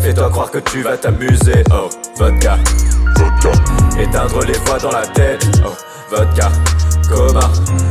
Fais-toi 0.00 0.30
croire 0.30 0.50
que 0.50 0.60
tu 0.60 0.80
vas 0.80 0.96
t'amuser. 0.96 1.62
Oh, 1.72 1.90
vodka. 2.16 2.56
Vodka. 3.16 4.00
Éteindre 4.00 4.42
les 4.46 4.58
voix 4.64 4.78
dans 4.78 4.92
la 4.92 5.06
tête. 5.06 5.46
Oh, 5.62 5.74
vodka. 6.10 6.50
Coma. 7.08 7.50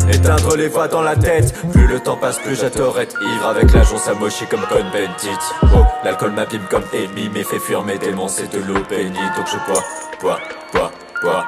Éteindre 0.10 0.56
les 0.56 0.68
voix 0.68 0.88
dans 0.88 1.02
la 1.02 1.16
tête. 1.16 1.54
Plus 1.72 1.88
le 1.88 2.00
temps 2.00 2.18
passe, 2.18 2.40
plus 2.40 2.60
j'adorette. 2.60 3.16
Ivre 3.22 3.48
avec 3.48 3.72
la 3.74 3.84
jonce 3.84 4.08
amochée 4.08 4.46
comme 4.46 4.62
Con 4.62 4.86
Bendit. 4.92 5.40
Oh, 5.64 5.84
l'alcool 6.04 6.32
m'abîme 6.32 6.66
comme 6.70 6.84
Amy, 6.94 7.30
mais 7.34 7.44
fait 7.44 7.60
fuir 7.60 7.84
mes 7.84 7.98
démons, 7.98 8.28
c'est 8.28 8.52
de 8.52 8.60
l'eau 8.60 8.80
bénie. 8.90 9.18
Donc 9.36 9.48
je 9.48 9.72
bois, 9.72 9.84
bois, 10.22 10.40
bois, 10.74 10.92
bois. 11.22 11.46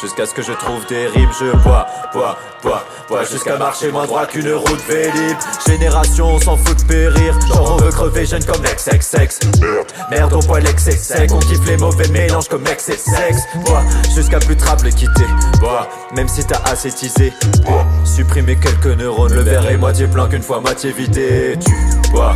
Jusqu'à 0.00 0.26
ce 0.26 0.34
que 0.34 0.42
je 0.42 0.52
trouve 0.52 0.84
des 0.86 1.06
rimes, 1.06 1.30
je 1.38 1.56
bois, 1.62 1.86
bois, 2.12 2.36
bois, 2.62 2.84
bois. 3.08 3.24
Jusqu'à 3.24 3.56
marcher 3.56 3.92
moins 3.92 4.06
droit 4.06 4.26
qu'une 4.26 4.52
route 4.52 4.82
vélib 4.88 5.36
Génération, 5.66 6.34
on 6.34 6.40
s'en 6.40 6.56
fout 6.56 6.76
de 6.80 6.84
périr. 6.84 7.38
Genre 7.46 7.72
on 7.72 7.76
veut 7.76 7.90
crever 7.90 8.26
jeune 8.26 8.44
comme 8.44 8.60
XXX 8.62 9.38
Merde, 9.60 9.86
merde 10.10 10.32
au 10.32 10.40
poil 10.40 10.66
excès 10.66 10.92
sec 10.92 11.30
On 11.32 11.38
kiffe 11.38 11.64
les 11.66 11.76
mauvais 11.76 12.08
mélanges 12.08 12.48
comme 12.48 12.66
ex 12.66 12.88
et 12.88 12.96
sexe 12.96 13.42
Bois, 13.64 13.82
jusqu'à 14.14 14.40
plus 14.40 14.56
trable 14.56 14.90
quitter. 14.90 15.26
Bois, 15.60 15.88
même 16.14 16.28
si 16.28 16.44
t'as 16.44 16.60
assez 16.70 16.90
teasé 16.90 17.32
Bois, 17.64 17.86
supprimer 18.04 18.56
quelques 18.56 18.98
neurones. 18.98 19.32
Le 19.32 19.42
verre 19.42 19.70
est 19.70 19.76
moitié 19.76 20.08
plein 20.08 20.28
qu'une 20.28 20.42
fois 20.42 20.60
moitié 20.60 20.90
vidé. 20.90 21.56
Tu. 21.64 22.10
Bois, 22.10 22.34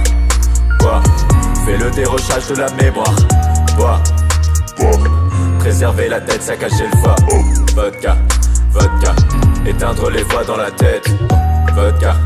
bois. 0.79 1.03
Fais 1.67 1.77
le 1.77 1.91
dérochage 1.91 2.47
de 2.47 2.55
la 2.55 2.71
mémoire. 2.71 3.15
Bois, 3.77 4.01
bois 4.79 5.18
Préserver 5.59 6.09
la 6.09 6.21
tête, 6.21 6.43
ça 6.43 6.57
cacher 6.57 6.85
le. 6.85 6.99
Oh, 7.05 7.43
vodka, 7.75 8.17
vodka. 8.73 9.15
Éteindre 9.67 10.11
les 10.11 10.23
voix 10.23 10.45
dans 10.45 10.57
la 10.57 10.71
tête. 10.71 11.07
Vodka, 11.75 12.17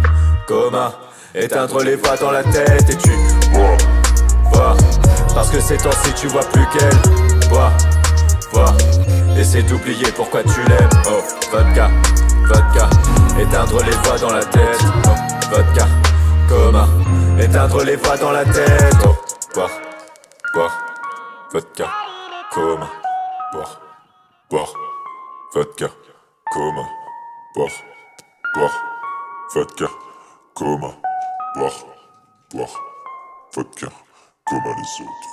coma. 0.46 0.92
Éteindre 1.34 1.82
les 1.82 1.96
voix 1.96 2.16
dans 2.16 2.30
la 2.30 2.42
tête 2.42 2.90
et 2.90 2.96
tu 2.96 3.10
bois. 3.50 4.76
Parce 5.34 5.50
que 5.50 5.60
ces 5.60 5.76
temps-ci 5.78 6.12
tu 6.14 6.28
vois 6.28 6.44
plus 6.44 6.66
qu'elle. 6.66 7.48
Bois, 7.48 7.72
bois. 8.52 8.74
Essaie 9.38 9.62
d'oublier 9.62 10.12
pourquoi 10.14 10.42
tu 10.42 10.60
l'aimes. 10.68 10.88
Oh, 11.06 11.22
vodka, 11.50 11.90
vodka. 12.46 12.88
Éteindre 13.40 13.82
les 13.82 13.96
voix 14.04 14.18
dans 14.18 14.32
la 14.32 14.44
tête. 14.44 14.84
Oh, 15.06 15.54
vodka, 15.54 15.86
coma. 16.48 16.86
Éteindre 17.40 17.82
les 17.82 17.96
voix 17.96 18.16
dans 18.18 18.30
la 18.30 18.44
tête. 18.44 18.94
Oh, 19.06 19.16
boire, 19.54 19.70
boire. 20.54 20.78
Vodka, 21.52 21.86
coma. 22.52 23.01
Boire, 23.52 23.80
boire, 24.48 24.74
vodka, 25.52 25.90
coma, 26.50 26.86
boire, 27.54 27.70
boire, 28.54 28.82
vodka, 29.52 29.88
coma, 30.54 30.94
boire, 31.54 31.84
boire, 32.50 32.80
vodka, 33.54 33.88
coma 34.46 34.70
les 34.70 35.04
autres. 35.04 35.31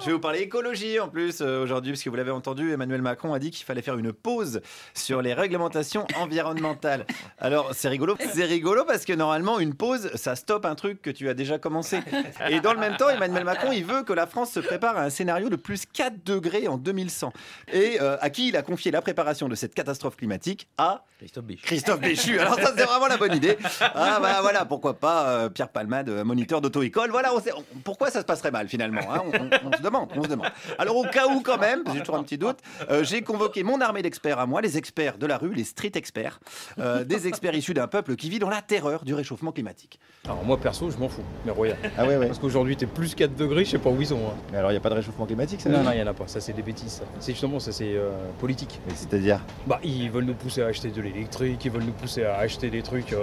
Je 0.00 0.06
vais 0.06 0.12
vous 0.12 0.20
parler 0.20 0.38
écologie 0.40 1.00
en 1.00 1.08
plus 1.08 1.40
euh, 1.40 1.62
aujourd'hui, 1.62 1.90
parce 1.92 2.02
que 2.04 2.08
vous 2.08 2.14
l'avez 2.14 2.30
entendu, 2.30 2.72
Emmanuel 2.72 3.02
Macron 3.02 3.34
a 3.34 3.40
dit 3.40 3.50
qu'il 3.50 3.66
fallait 3.66 3.82
faire 3.82 3.98
une 3.98 4.12
pause 4.12 4.60
sur 4.94 5.20
les 5.22 5.34
réglementations 5.34 6.06
environnementales. 6.16 7.04
Alors 7.38 7.70
c'est 7.74 7.88
rigolo, 7.88 8.16
c'est 8.32 8.44
rigolo 8.44 8.84
parce 8.84 9.04
que 9.04 9.12
normalement 9.12 9.58
une 9.58 9.74
pause, 9.74 10.08
ça 10.14 10.36
stoppe 10.36 10.66
un 10.66 10.76
truc 10.76 11.02
que 11.02 11.10
tu 11.10 11.28
as 11.28 11.34
déjà 11.34 11.58
commencé. 11.58 11.98
Et 12.48 12.60
dans 12.60 12.72
le 12.72 12.78
même 12.78 12.96
temps, 12.96 13.08
Emmanuel 13.08 13.42
Macron, 13.44 13.72
il 13.72 13.84
veut 13.84 14.04
que 14.04 14.12
la 14.12 14.28
France 14.28 14.52
se 14.52 14.60
prépare 14.60 14.96
à 14.96 15.02
un 15.02 15.10
scénario 15.10 15.48
de 15.48 15.56
plus 15.56 15.84
4 15.84 16.24
degrés 16.24 16.68
en 16.68 16.78
2100. 16.78 17.32
Et 17.72 17.98
euh, 18.00 18.16
à 18.20 18.30
qui 18.30 18.48
il 18.48 18.56
a 18.56 18.62
confié 18.62 18.92
la 18.92 19.02
préparation 19.02 19.48
de 19.48 19.56
cette 19.56 19.74
catastrophe 19.74 20.16
climatique? 20.16 20.68
À 20.78 21.04
Christophe 21.18 21.44
Béchu. 21.44 21.62
Christophe 21.64 22.00
Béchu. 22.00 22.38
Alors 22.38 22.54
ça 22.54 22.72
c'est 22.76 22.84
vraiment 22.84 23.08
la 23.08 23.16
bonne 23.16 23.34
idée. 23.34 23.58
Ah 23.80 24.20
bah 24.22 24.38
voilà, 24.42 24.64
pourquoi 24.64 24.94
pas 24.94 25.28
euh, 25.28 25.48
Pierre 25.48 25.70
Palmade, 25.70 26.08
moniteur 26.24 26.60
d'auto-école. 26.60 27.10
Voilà, 27.10 27.34
on 27.34 27.40
sait, 27.40 27.52
on- 27.52 27.64
pourquoi 27.82 28.12
ça 28.12 28.20
se 28.20 28.24
passerait 28.24 28.52
mal 28.52 28.68
finalement 28.68 29.00
hein? 29.12 29.22
On, 29.26 29.30
on- 29.66 29.68
on 29.72 29.76
se 29.76 29.82
demande, 29.88 30.08
on 30.16 30.22
se 30.22 30.28
demande. 30.28 30.48
Alors 30.78 30.96
au 30.96 31.04
cas 31.04 31.26
où 31.28 31.40
quand 31.40 31.58
même, 31.58 31.82
j'ai 31.92 32.00
toujours 32.00 32.16
un 32.16 32.22
petit 32.22 32.38
doute, 32.38 32.58
euh, 32.90 33.04
j'ai 33.04 33.22
convoqué 33.22 33.62
mon 33.62 33.80
armée 33.80 34.02
d'experts 34.02 34.38
à 34.38 34.46
moi, 34.46 34.60
les 34.60 34.78
experts 34.78 35.18
de 35.18 35.26
la 35.26 35.38
rue, 35.38 35.52
les 35.54 35.64
street 35.64 35.92
experts, 35.94 36.40
euh, 36.78 37.04
des 37.04 37.26
experts 37.26 37.54
issus 37.54 37.74
d'un 37.74 37.86
peuple 37.88 38.16
qui 38.16 38.30
vit 38.30 38.38
dans 38.38 38.50
la 38.50 38.62
terreur 38.62 39.04
du 39.04 39.14
réchauffement 39.14 39.52
climatique. 39.52 39.98
Alors 40.24 40.44
moi 40.44 40.56
perso, 40.58 40.90
je 40.90 40.96
m'en 40.98 41.08
fous, 41.08 41.22
mais 41.44 41.52
royal. 41.52 41.76
Ah 41.96 42.06
ouais, 42.06 42.16
ouais. 42.16 42.26
Parce 42.26 42.38
qu'aujourd'hui, 42.38 42.76
t'es 42.76 42.86
plus 42.86 43.14
4 43.14 43.34
degrés, 43.36 43.64
je 43.64 43.70
sais 43.70 43.78
pas 43.78 43.90
où 43.90 44.00
ils 44.00 44.06
sont. 44.08 44.16
hein. 44.18 44.34
Mais 44.52 44.58
alors, 44.58 44.70
il 44.70 44.74
n'y 44.74 44.78
a 44.78 44.80
pas 44.80 44.90
de 44.90 44.94
réchauffement 44.94 45.26
climatique, 45.26 45.60
ça 45.60 45.68
Non, 45.70 45.82
non, 45.82 45.90
il 45.92 45.98
y 45.98 46.02
en 46.02 46.06
a 46.06 46.14
pas. 46.14 46.26
Ça, 46.28 46.40
c'est 46.40 46.52
des 46.52 46.62
bêtises. 46.62 46.92
ça. 46.92 47.04
C'est 47.20 47.32
justement, 47.32 47.58
ça, 47.60 47.72
c'est 47.72 47.94
euh, 47.96 48.10
politique. 48.38 48.80
Mais 48.86 48.92
c'est-à-dire 48.94 49.40
Bah, 49.66 49.80
ils 49.82 50.10
veulent 50.10 50.24
nous 50.24 50.34
pousser 50.34 50.62
à 50.62 50.66
acheter 50.66 50.90
de 50.90 51.00
l'électrique, 51.00 51.64
ils 51.64 51.70
veulent 51.70 51.84
nous 51.84 51.92
pousser 51.92 52.24
à 52.24 52.36
acheter 52.38 52.68
des 52.70 52.82
trucs, 52.82 53.14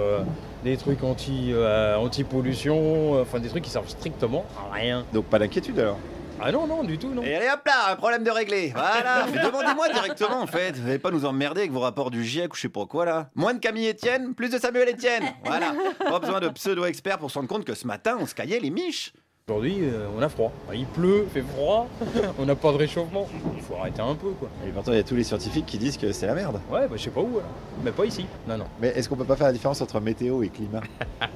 des 0.64 0.76
trucs 0.76 1.02
anti, 1.04 1.52
anti-pollution, 1.98 3.20
enfin 3.20 3.40
des 3.40 3.48
trucs 3.48 3.64
qui 3.64 3.70
servent 3.70 3.88
strictement 3.88 4.44
à 4.70 4.74
rien. 4.74 5.04
Donc, 5.12 5.26
pas 5.26 5.38
d'inquiétude 5.38 5.78
alors 5.78 5.98
Ah 6.40 6.52
non, 6.52 6.66
non, 6.66 6.84
du 6.84 6.98
tout, 6.98 7.08
non. 7.08 7.22
Et 7.22 7.34
allez 7.34 7.48
hop 7.48 7.60
là, 7.66 7.92
un 7.92 7.96
problème 7.96 8.22
de 8.22 8.30
réglé. 8.30 8.70
Voilà, 8.74 9.26
mais 9.32 9.42
demandez-moi 9.42 9.88
directement 9.88 10.40
en 10.42 10.46
fait. 10.46 10.76
Vous 10.76 10.86
n'allez 10.86 10.98
pas 10.98 11.10
nous 11.10 11.24
emmerder 11.24 11.62
avec 11.62 11.72
vos 11.72 11.80
rapports 11.80 12.10
du 12.10 12.24
GIEC 12.24 12.52
ou 12.52 12.56
je 12.56 12.62
sais 12.62 12.68
pas 12.68 12.84
quoi 12.86 13.04
là. 13.04 13.30
Moins 13.34 13.54
de 13.54 13.58
Camille 13.58 13.88
Etienne, 13.88 14.34
plus 14.34 14.50
de 14.50 14.58
Samuel 14.58 14.90
Etienne. 14.90 15.24
Voilà. 15.44 15.72
Pas 15.98 16.18
besoin 16.18 16.40
de 16.40 16.48
pseudo-experts 16.48 17.18
pour 17.18 17.30
se 17.30 17.38
rendre 17.38 17.48
compte 17.48 17.64
que 17.64 17.74
ce 17.74 17.86
matin 17.86 18.16
on 18.20 18.26
se 18.26 18.34
caillait 18.34 18.60
les 18.60 18.70
miches. 18.70 19.12
Aujourd'hui, 19.48 19.78
euh, 19.82 20.08
on 20.18 20.20
a 20.22 20.28
froid. 20.28 20.52
Bah, 20.66 20.74
il 20.74 20.86
pleut, 20.86 21.22
il 21.24 21.30
fait 21.30 21.48
froid, 21.48 21.88
on 22.38 22.44
n'a 22.44 22.56
pas 22.56 22.72
de 22.72 22.78
réchauffement. 22.78 23.28
Il 23.54 23.62
faut 23.62 23.76
arrêter 23.76 24.02
un 24.02 24.16
peu, 24.16 24.30
quoi. 24.30 24.48
Et 24.66 24.70
pourtant, 24.70 24.90
il 24.90 24.96
y 24.96 25.00
a 25.00 25.04
tous 25.04 25.14
les 25.14 25.22
scientifiques 25.22 25.66
qui 25.66 25.78
disent 25.78 25.96
que 25.96 26.10
c'est 26.10 26.26
la 26.26 26.34
merde. 26.34 26.60
Ouais, 26.68 26.88
bah 26.88 26.96
je 26.96 27.02
sais 27.04 27.10
pas 27.10 27.20
où, 27.20 27.38
alors. 27.38 27.48
mais 27.84 27.92
pas 27.92 28.04
ici. 28.04 28.26
Non, 28.48 28.58
non. 28.58 28.66
Mais 28.80 28.88
est-ce 28.88 29.08
qu'on 29.08 29.14
peut 29.14 29.24
pas 29.24 29.36
faire 29.36 29.46
la 29.46 29.52
différence 29.52 29.80
entre 29.80 30.00
météo 30.00 30.42
et 30.42 30.48
climat? 30.48 30.80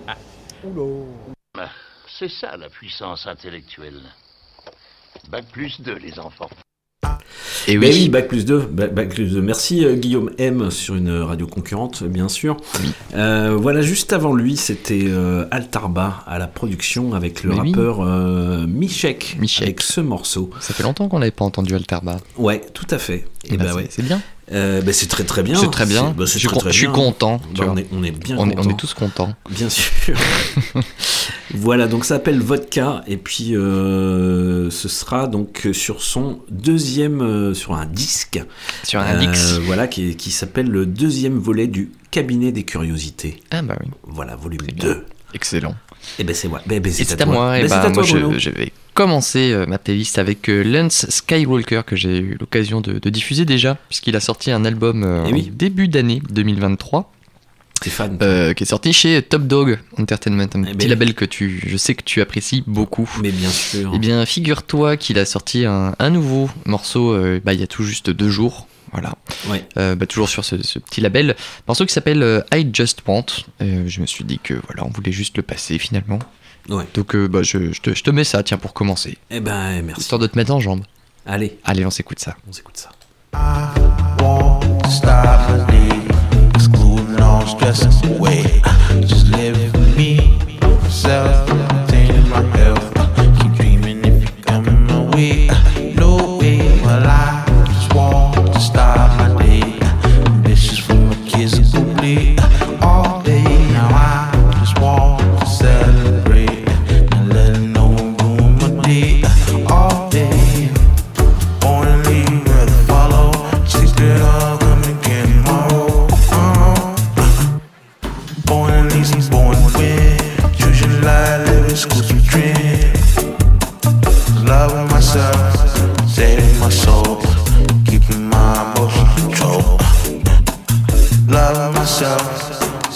Oula. 0.64 1.68
C'est 2.18 2.28
ça 2.28 2.56
la 2.56 2.68
puissance 2.68 3.28
intellectuelle. 3.28 4.02
Bac 5.28 5.44
plus 5.52 5.80
2, 5.80 5.96
les 5.98 6.18
enfants. 6.18 6.48
Et 7.68 7.76
Mais 7.76 7.88
oui. 7.88 7.94
oui, 8.02 8.08
Bac 8.08 8.28
plus 8.28 8.44
2. 8.44 8.58
Bac, 8.70 9.10
plus 9.10 9.32
2. 9.32 9.40
Merci 9.42 9.84
euh, 9.84 9.94
Guillaume 9.94 10.30
M 10.38 10.70
sur 10.70 10.94
une 10.96 11.10
radio 11.10 11.46
concurrente, 11.46 12.02
bien 12.04 12.28
sûr. 12.28 12.56
Euh, 13.14 13.56
voilà, 13.60 13.82
juste 13.82 14.12
avant 14.12 14.32
lui, 14.34 14.56
c'était 14.56 15.04
euh, 15.06 15.46
Altarba 15.50 16.24
à 16.26 16.38
la 16.38 16.46
production 16.46 17.14
avec 17.14 17.42
le 17.44 17.50
Mais 17.54 17.60
oui. 17.60 17.70
rappeur 17.70 18.00
euh, 18.00 18.66
Michek, 18.66 19.36
Michek. 19.38 19.62
avec 19.62 19.80
ce 19.82 20.00
morceau. 20.00 20.50
Ça 20.60 20.74
fait 20.74 20.82
longtemps 20.82 21.08
qu'on 21.08 21.18
n'avait 21.20 21.30
pas 21.30 21.44
entendu 21.44 21.74
Alterba. 21.74 22.16
Ouais, 22.38 22.60
tout 22.72 22.86
à 22.90 22.98
fait. 22.98 23.26
Et 23.48 23.56
Bah, 23.56 23.64
bah, 23.64 23.70
c'est- 23.70 23.76
ouais. 23.76 23.86
C'est 23.90 24.02
bien. 24.02 24.20
Euh, 24.52 24.82
bah, 24.82 24.92
c'est 24.92 25.06
très 25.06 25.24
très 25.24 25.42
bien. 25.42 25.54
C'est 25.58 25.70
très 25.70 25.86
bien. 25.86 26.10
bah, 26.10 26.24
c'est 26.26 26.34
je 26.34 26.38
suis, 26.40 26.48
très, 26.48 26.54
con- 26.54 26.60
très 26.60 26.72
je 26.72 26.76
suis 26.76 26.86
bien. 26.86 26.94
content. 26.94 27.40
Bah, 27.56 27.64
on, 27.68 27.76
est, 27.76 27.86
on 27.92 28.02
est 28.02 28.10
bien 28.10 28.36
on, 28.38 28.48
est, 28.50 28.52
on 28.52 28.56
content. 28.62 28.70
est 28.70 28.76
tous 28.76 28.94
contents. 28.94 29.34
Bien 29.48 29.68
sûr. 29.68 30.16
voilà, 31.54 31.86
donc 31.86 32.04
ça 32.04 32.16
s'appelle 32.16 32.40
Vodka 32.40 33.02
et 33.06 33.16
puis 33.16 33.56
euh, 33.56 34.70
ce 34.70 34.88
sera 34.88 35.26
donc 35.26 35.68
sur 35.72 36.02
son 36.02 36.40
deuxième, 36.50 37.20
euh, 37.22 37.54
sur 37.54 37.74
un 37.74 37.86
disque. 37.86 38.42
Sur 38.84 39.00
un 39.00 39.14
Euh, 39.14 39.26
Dix. 39.26 39.58
Voilà, 39.64 39.88
qui, 39.88 40.16
qui 40.16 40.30
s'appelle 40.30 40.68
le 40.68 40.86
deuxième 40.86 41.38
volet 41.38 41.66
du 41.66 41.90
Cabinet 42.10 42.52
des 42.52 42.64
Curiosités. 42.64 43.40
Ah 43.50 43.62
bah 43.62 43.76
oui. 43.80 43.90
Voilà, 44.04 44.36
volume 44.36 44.58
Très 44.62 44.72
bien. 44.72 44.84
2. 44.86 45.06
Excellent. 45.34 45.74
Et 46.18 46.24
ben 46.24 46.34
c'est 46.34 46.48
ouais. 46.48 46.60
ben, 46.66 46.80
ben, 46.80 46.92
c'est 46.92 47.20
à 47.20 47.26
moi. 47.26 47.58
Et 47.58 47.62
Ben, 47.66 47.72
à 47.72 47.90
toi, 47.90 48.02
moi, 48.04 48.38
je, 48.38 48.50
vais 48.50 48.72
commencer 48.94 49.52
euh, 49.52 49.66
ma 49.66 49.78
playlist 49.78 50.18
avec 50.18 50.48
euh, 50.48 50.62
Lance 50.62 51.06
Skywalker 51.08 51.82
que 51.86 51.96
j'ai 51.96 52.18
eu 52.18 52.36
l'occasion 52.38 52.80
de, 52.80 52.98
de 52.98 53.10
diffuser 53.10 53.44
déjà, 53.44 53.76
puisqu'il 53.88 54.16
a 54.16 54.20
sorti 54.20 54.50
un 54.50 54.64
album 54.64 55.04
euh, 55.04 55.24
Eh 55.28 55.32
oui. 55.32 55.50
en 55.52 55.56
début 55.56 55.88
d'année 55.88 56.20
2023. 56.30 57.12
Stéphane. 57.76 58.18
euh, 58.20 58.52
qui 58.52 58.64
est 58.64 58.66
sorti 58.66 58.92
chez 58.92 59.22
Top 59.22 59.46
Dog 59.46 59.78
Entertainment, 59.98 60.42
un 60.54 60.64
Eh 60.64 60.72
petit 60.72 60.76
ben. 60.76 60.88
label 60.90 61.14
que 61.14 61.24
tu, 61.24 61.62
je 61.66 61.76
sais 61.78 61.94
que 61.94 62.02
tu 62.04 62.20
apprécies 62.20 62.62
beaucoup. 62.66 63.08
Mais 63.22 63.30
bien 63.30 63.48
sûr. 63.48 63.92
Eh 63.94 63.98
bien, 63.98 64.26
figure-toi 64.26 64.98
qu'il 64.98 65.18
a 65.18 65.24
sorti 65.24 65.64
un, 65.64 65.94
un 65.98 66.10
nouveau 66.10 66.50
morceau 66.66 67.16
bah, 67.42 67.54
il 67.54 67.60
y 67.60 67.62
a 67.62 67.66
tout 67.66 67.82
juste 67.82 68.10
deux 68.10 68.28
jours. 68.28 68.66
Voilà. 68.92 69.14
Ouais. 69.48 69.64
Euh, 69.76 69.94
bah, 69.94 70.06
toujours 70.06 70.28
sur 70.28 70.44
ce, 70.44 70.62
ce 70.62 70.78
petit 70.78 71.00
label. 71.00 71.36
Morceau 71.68 71.86
qui 71.86 71.92
s'appelle 71.92 72.22
euh, 72.22 72.40
I 72.52 72.68
Just 72.72 73.02
Want. 73.06 73.26
Euh, 73.62 73.84
je 73.86 74.00
me 74.00 74.06
suis 74.06 74.24
dit 74.24 74.38
que 74.42 74.54
voilà, 74.66 74.84
on 74.84 74.90
voulait 74.90 75.12
juste 75.12 75.36
le 75.36 75.42
passer 75.42 75.78
finalement. 75.78 76.18
Ouais. 76.68 76.84
Donc 76.94 77.14
euh, 77.14 77.28
bah, 77.28 77.42
je, 77.42 77.72
je 77.72 77.80
te, 77.80 77.94
je 77.94 78.02
te 78.02 78.10
mets 78.10 78.24
ça, 78.24 78.42
tiens, 78.42 78.58
pour 78.58 78.72
commencer. 78.72 79.16
Eh 79.30 79.40
ben 79.40 79.82
merci. 79.82 80.00
Histoire 80.02 80.18
de 80.18 80.26
te 80.26 80.36
mettre 80.36 80.52
en 80.52 80.60
jambe. 80.60 80.82
Allez, 81.26 81.58
Allez, 81.64 81.84
on 81.86 81.90
s'écoute 81.90 82.18
ça. 82.18 82.36
on 82.48 82.52
s'écoute 82.52 82.76
ça. 82.76 82.90
won't 84.20 84.86
stop 84.90 85.48
away. 85.50 85.88
Just 89.02 89.28
live 89.28 89.56
for 89.72 89.80
me, 89.96 90.18
self, 90.90 91.48
my 92.30 92.42
health. 92.58 92.99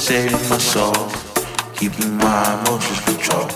Saving 0.04 0.48
my 0.50 0.58
soul, 0.58 0.92
keeping 1.74 2.18
my 2.18 2.60
emotions 2.60 3.00
control. 3.06 3.48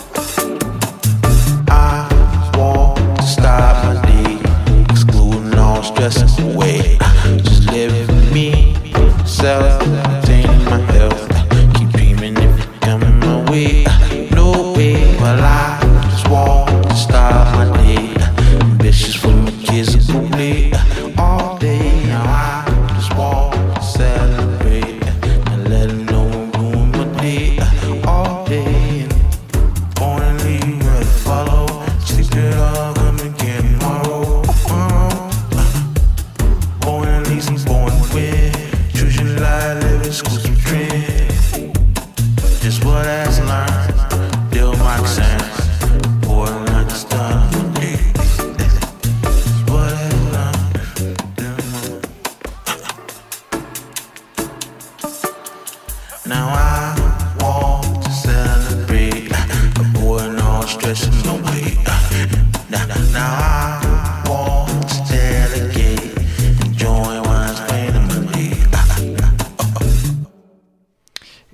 I 1.69 2.09
want 2.57 3.19
to 3.19 3.23
stop 3.23 3.85
my 3.85 4.01
day, 4.07 4.41
excluding 4.89 5.53
all 5.59 5.83
stress 5.83 6.39
away. 6.39 6.97
Just 7.37 7.69
live 7.69 8.33
me, 8.33 8.73
self, 9.27 9.79
maintaining 9.87 10.65
my 10.65 10.79
health. 10.93 11.21
Keep 11.75 11.89
dreaming 11.89 12.35
if 12.37 12.65
it 12.65 12.81
coming 12.81 13.19
my 13.19 13.51
way. 13.51 13.83
No 14.31 14.73
way, 14.73 14.95
well 15.21 15.39
I 15.39 15.68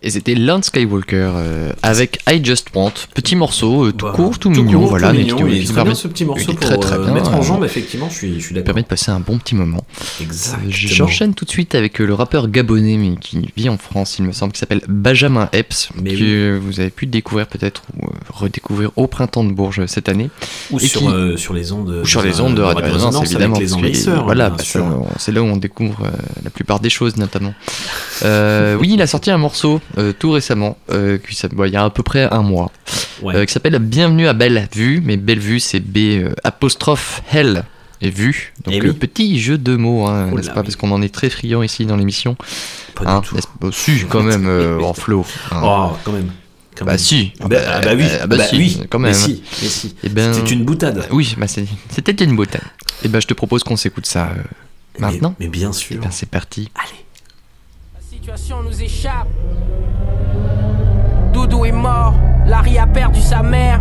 Et 0.08 0.12
c'était 0.12 0.36
Lance 0.36 0.66
Skywalker 0.66 1.32
euh, 1.36 1.72
avec 1.82 2.20
I 2.30 2.40
Just 2.46 2.68
Want, 2.76 2.92
petit 3.16 3.36
morceau, 3.36 3.86
euh, 3.88 3.92
tout 3.92 4.06
Bah, 4.06 4.12
court, 4.16 4.38
tout, 4.38 4.52
tout 4.54 4.62
mignon, 4.64 4.82
court, 4.82 4.90
voilà, 4.92 5.08
tout 5.10 5.16
mais 5.16 5.24
mignon, 5.24 5.48
il 5.48 5.66
permet- 5.74 5.84
bien, 5.86 5.96
ce 5.96 6.08
petit 6.08 6.26
morceau 6.26 6.52
pour, 6.54 6.60
très 6.60 6.78
très 6.78 6.98
euh, 6.98 7.06
bien, 7.06 7.14
mettre 7.16 7.34
en 7.34 7.42
jambe, 7.42 7.64
effectivement, 7.66 8.08
je 8.12 8.14
suis, 8.16 8.36
je 8.40 8.46
suis 8.46 8.54
d'accord. 8.54 8.66
permet 8.66 8.84
de 8.84 8.88
passer 8.88 9.10
un 9.10 9.20
bon 9.20 9.40
petit 9.40 9.56
moment. 9.56 9.84
Exactement. 10.22 10.70
J'enchaîne 10.70 11.34
tout 11.34 11.44
de 11.46 11.50
suite 11.50 11.74
avec 11.74 11.98
le 11.98 12.14
rappeur 12.14 12.50
gabonais, 12.50 12.98
mais 12.98 13.16
qui 13.20 13.50
vit 13.58 13.68
en 13.68 13.80
France, 13.80 14.18
il 14.20 14.26
me 14.26 14.32
semble, 14.32 14.54
qui 14.54 14.60
s'appelle 14.60 14.82
Benjamin 14.88 15.50
Epps, 15.54 15.90
Mais 16.00 16.14
que 16.14 16.54
oui. 16.54 16.60
vous 16.64 16.80
avez 16.80 16.92
pu 16.92 17.08
découvrir 17.08 17.48
peut-être 17.48 17.82
ou 18.00 18.06
redécouvrir 18.32 18.92
au 18.98 19.08
printemps 19.08 19.44
de 19.44 19.54
Bourges 19.54 19.88
cette 19.88 20.08
année. 20.08 20.30
Ou 20.70 20.78
Et 20.80 20.86
sur, 20.88 21.00
qui- 21.02 21.38
sur 21.42 21.56
les 21.56 21.72
ondes, 21.72 22.02
ou 22.04 22.06
sur 22.06 22.22
de- 22.22 22.28
les 22.28 22.42
ondes 22.42 22.54
de 22.54 22.62
Radio 22.62 22.94
Résonance, 22.94 23.26
évidemment. 23.26 23.58
voilà, 24.24 24.56
c'est 25.18 25.32
là 25.32 25.42
où 25.42 25.46
on 25.46 25.58
découvre 25.58 26.04
la 26.44 26.52
plupart 26.52 26.80
des 26.80 26.92
choses, 26.92 27.18
notamment. 27.18 27.56
Oui, 28.22 28.92
il 28.94 29.02
a 29.02 29.08
sorti 29.08 29.32
un 29.32 29.40
morceau 29.40 29.82
euh, 30.06 30.14
tout 30.18 30.32
récemment, 30.32 30.78
euh, 30.92 31.18
qui 31.18 31.36
s'appelle- 31.36 31.58
bon, 31.58 31.66
il 31.66 31.74
y 31.74 31.76
a 31.76 31.84
à 31.84 31.90
peu 31.90 32.04
près 32.04 32.24
un 32.32 32.42
mois, 32.42 32.72
Ouais. 33.22 33.36
euh, 33.36 33.46
qui 33.46 33.54
s'appelle 33.54 33.78
Bienvenue 33.80 34.28
à 34.28 34.34
Bellevue, 34.34 35.02
mais 35.04 35.18
Bellevue 35.18 35.60
c'est 35.60 35.80
B 35.80 35.98
euh, 35.98 36.34
apostrophe 36.44 37.22
Hell 37.32 37.64
et 38.02 38.10
vue. 38.10 38.54
Donc 38.64 38.74
Eh 38.78 38.82
oui. 38.82 38.88
euh, 38.90 38.94
petit 38.94 39.40
jeu 39.40 39.58
de 39.58 39.76
mots, 39.76 40.06
hein, 40.06 40.30
Oh 40.32 40.36
n'est-ce 40.36 40.48
là 40.48 40.54
pas 40.54 40.60
oui. 40.62 40.66
Parce 40.66 40.76
qu'on 40.76 40.92
en 40.92 41.02
est 41.02 41.14
très 41.14 41.30
friand 41.30 41.64
ici 41.64 41.86
dans 41.86 41.96
l'émission. 41.98 42.36
Pas 42.96 43.04
Hein, 43.06 43.20
du 43.22 43.28
tout. 43.30 43.36
n'est-ce 43.36 43.48
pas 43.60 43.70
Si, 43.72 44.06
quand 44.10 44.22
même, 44.24 44.48
euh, 44.48 44.80
en 44.82 44.94
flow. 44.94 45.26
hein. 45.52 45.62
Oh, 45.64 45.98
quand 46.04 46.12
même. 46.12 46.30
Quand 46.78 46.84
Bah 46.86 46.92
même. 46.94 47.00
si. 47.00 47.32
Ah 47.42 47.48
bah, 47.48 47.58
ah 47.68 47.80
bah 47.80 47.92
oui, 47.96 48.04
Ah 48.22 48.28
bah 48.28 48.36
bah 48.38 48.44
si, 48.48 48.58
oui, 48.58 48.82
quand 48.90 49.00
mais 49.00 49.12
même. 49.12 49.18
si, 49.18 49.42
mais 49.62 49.68
si. 49.70 49.96
Eh 50.04 50.10
ben, 50.10 50.34
C'était 50.34 50.52
une 50.52 50.66
boutade. 50.66 51.08
Oui, 51.10 51.34
bah 51.38 51.48
c'est- 51.48 51.66
c'était 51.90 52.22
une 52.26 52.36
boutade. 52.36 52.62
Et 53.04 53.08
ben 53.08 53.22
je 53.22 53.28
te 53.28 53.34
propose 53.34 53.64
qu'on 53.64 53.78
s'écoute 53.78 54.06
ça 54.06 54.26
euh, 54.38 54.42
maintenant. 55.00 55.36
Mais 55.40 55.48
bien 55.48 55.72
sûr. 55.72 55.96
Eh 55.98 56.04
ben, 56.04 56.12
c'est 56.12 56.28
parti. 56.30 56.70
La 56.76 56.82
situation 58.26 58.64
nous 58.64 58.82
échappe. 58.82 59.28
Doudou 61.32 61.64
est 61.64 61.72
mort, 61.72 62.16
Larry 62.48 62.80
a 62.80 62.88
perdu 62.88 63.22
sa 63.22 63.44
mère. 63.44 63.80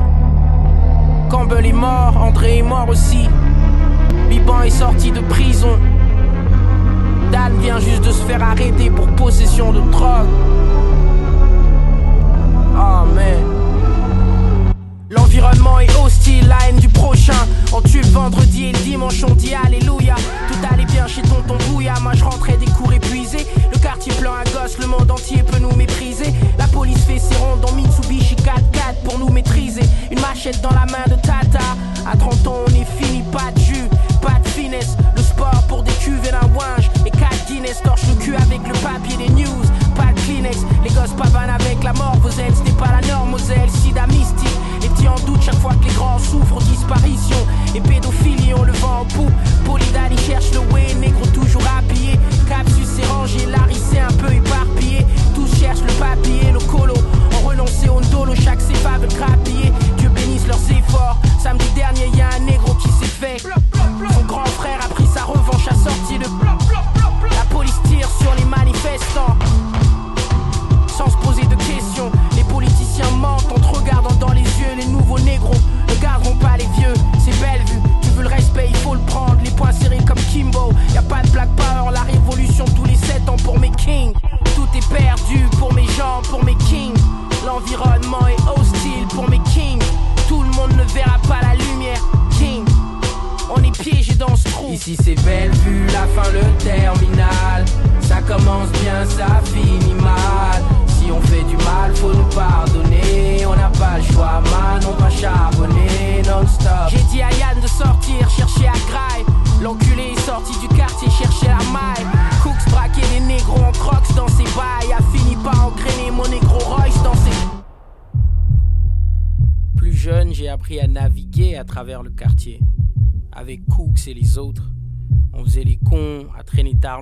Campbell 1.30 1.64
est 1.64 1.72
mort, 1.72 2.14
André 2.18 2.58
est 2.58 2.62
mort 2.62 2.86
aussi. 2.90 3.26
Biban 4.28 4.60
est 4.60 4.68
sorti 4.68 5.12
de 5.12 5.20
prison. 5.20 5.78
Dan 7.32 7.58
vient 7.58 7.78
juste 7.78 8.04
de 8.04 8.12
se 8.12 8.22
faire 8.24 8.42
arrêter 8.42 8.90
pour 8.90 9.06
possession 9.16 9.72
de 9.72 9.80
drogue. 9.90 10.28
Oh. 12.76 13.53
L'environnement 15.14 15.78
est 15.78 15.94
hostile, 15.96 16.48
la 16.48 16.58
haine 16.68 16.76
du 16.76 16.88
prochain. 16.88 17.46
On 17.72 17.80
tue 17.80 18.00
le 18.00 18.08
vendredi 18.08 18.66
et 18.66 18.72
le 18.72 18.78
dimanche, 18.78 19.22
on 19.28 19.34
dit 19.34 19.54
Alléluia. 19.54 20.16
Tout 20.48 20.72
allait 20.72 20.84
bien 20.86 21.06
chez 21.06 21.22
tonton 21.22 21.56
Bouya. 21.68 21.94
Moi 22.02 22.12
je 22.14 22.24
rentrais 22.24 22.56
des 22.56 22.66
cours 22.66 22.92
épuisés. 22.92 23.46
Le 23.72 23.78
quartier 23.78 24.12
plein 24.14 24.32
à 24.32 24.44
gosse, 24.44 24.78
le 24.78 24.86
monde 24.86 25.10
entier 25.10 25.42
peut 25.42 25.60
nous 25.60 25.74
mépriser. 25.76 26.32
La 26.58 26.66
police 26.66 27.04
fait 27.04 27.18
ses 27.18 27.36
rondes 27.36 27.64
en 27.64 27.72
Mitsubishi 27.72 28.34
4x4 28.36 29.04
pour 29.04 29.18
nous 29.18 29.30
maîtriser. 29.30 29.82
Une 30.10 30.20
machette 30.20 30.60
dans 30.60 30.70
la 30.70 30.86
main 30.86 31.04
de 31.06 31.14
Tata. 31.14 31.64
À 32.10 32.16
30 32.16 32.46
ans, 32.48 32.56
on 32.66 32.70
est 32.70 32.86
fini, 33.02 33.22
pas 33.30 33.50
de 33.54 33.63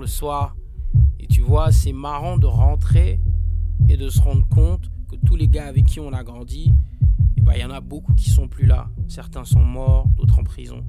le 0.01 0.07
soir. 0.07 0.57
Et 1.21 1.27
tu 1.27 1.41
vois, 1.41 1.73
c'est 1.73 1.93
marrant 1.93 2.37
de 2.37 2.47
rentrer 2.47 3.21
et 3.89 3.97
de 3.97 4.09
se 4.09 4.21
rendre 4.21 4.47
compte 4.49 4.91
que 5.11 5.17
tous 5.27 5.37
les 5.37 5.49
gars 5.49 5.67
avec 5.67 5.85
qui 5.85 6.01
on 6.01 6.13
a 6.13 6.25
grandi, 6.25 6.75
eh 7.37 7.41
ben, 7.41 7.53
il 7.55 7.61
y 7.61 7.65
en 7.65 7.71
a 7.71 7.81
beaucoup 7.81 8.15
qui 8.15 8.31
sont 8.31 8.49
plus 8.49 8.67
là. 8.67 8.89
Certains 9.09 9.45
sont 9.45 9.65
morts, 9.65 10.09
d'autres 10.17 10.39
en 10.39 10.45
prison. 10.45 10.85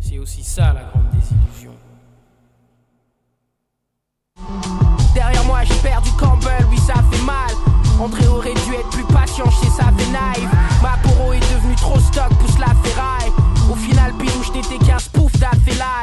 C'est 0.00 0.18
aussi 0.18 0.42
ça 0.42 0.72
la 0.72 0.84
grande 0.84 1.10
désillusion. 1.12 1.73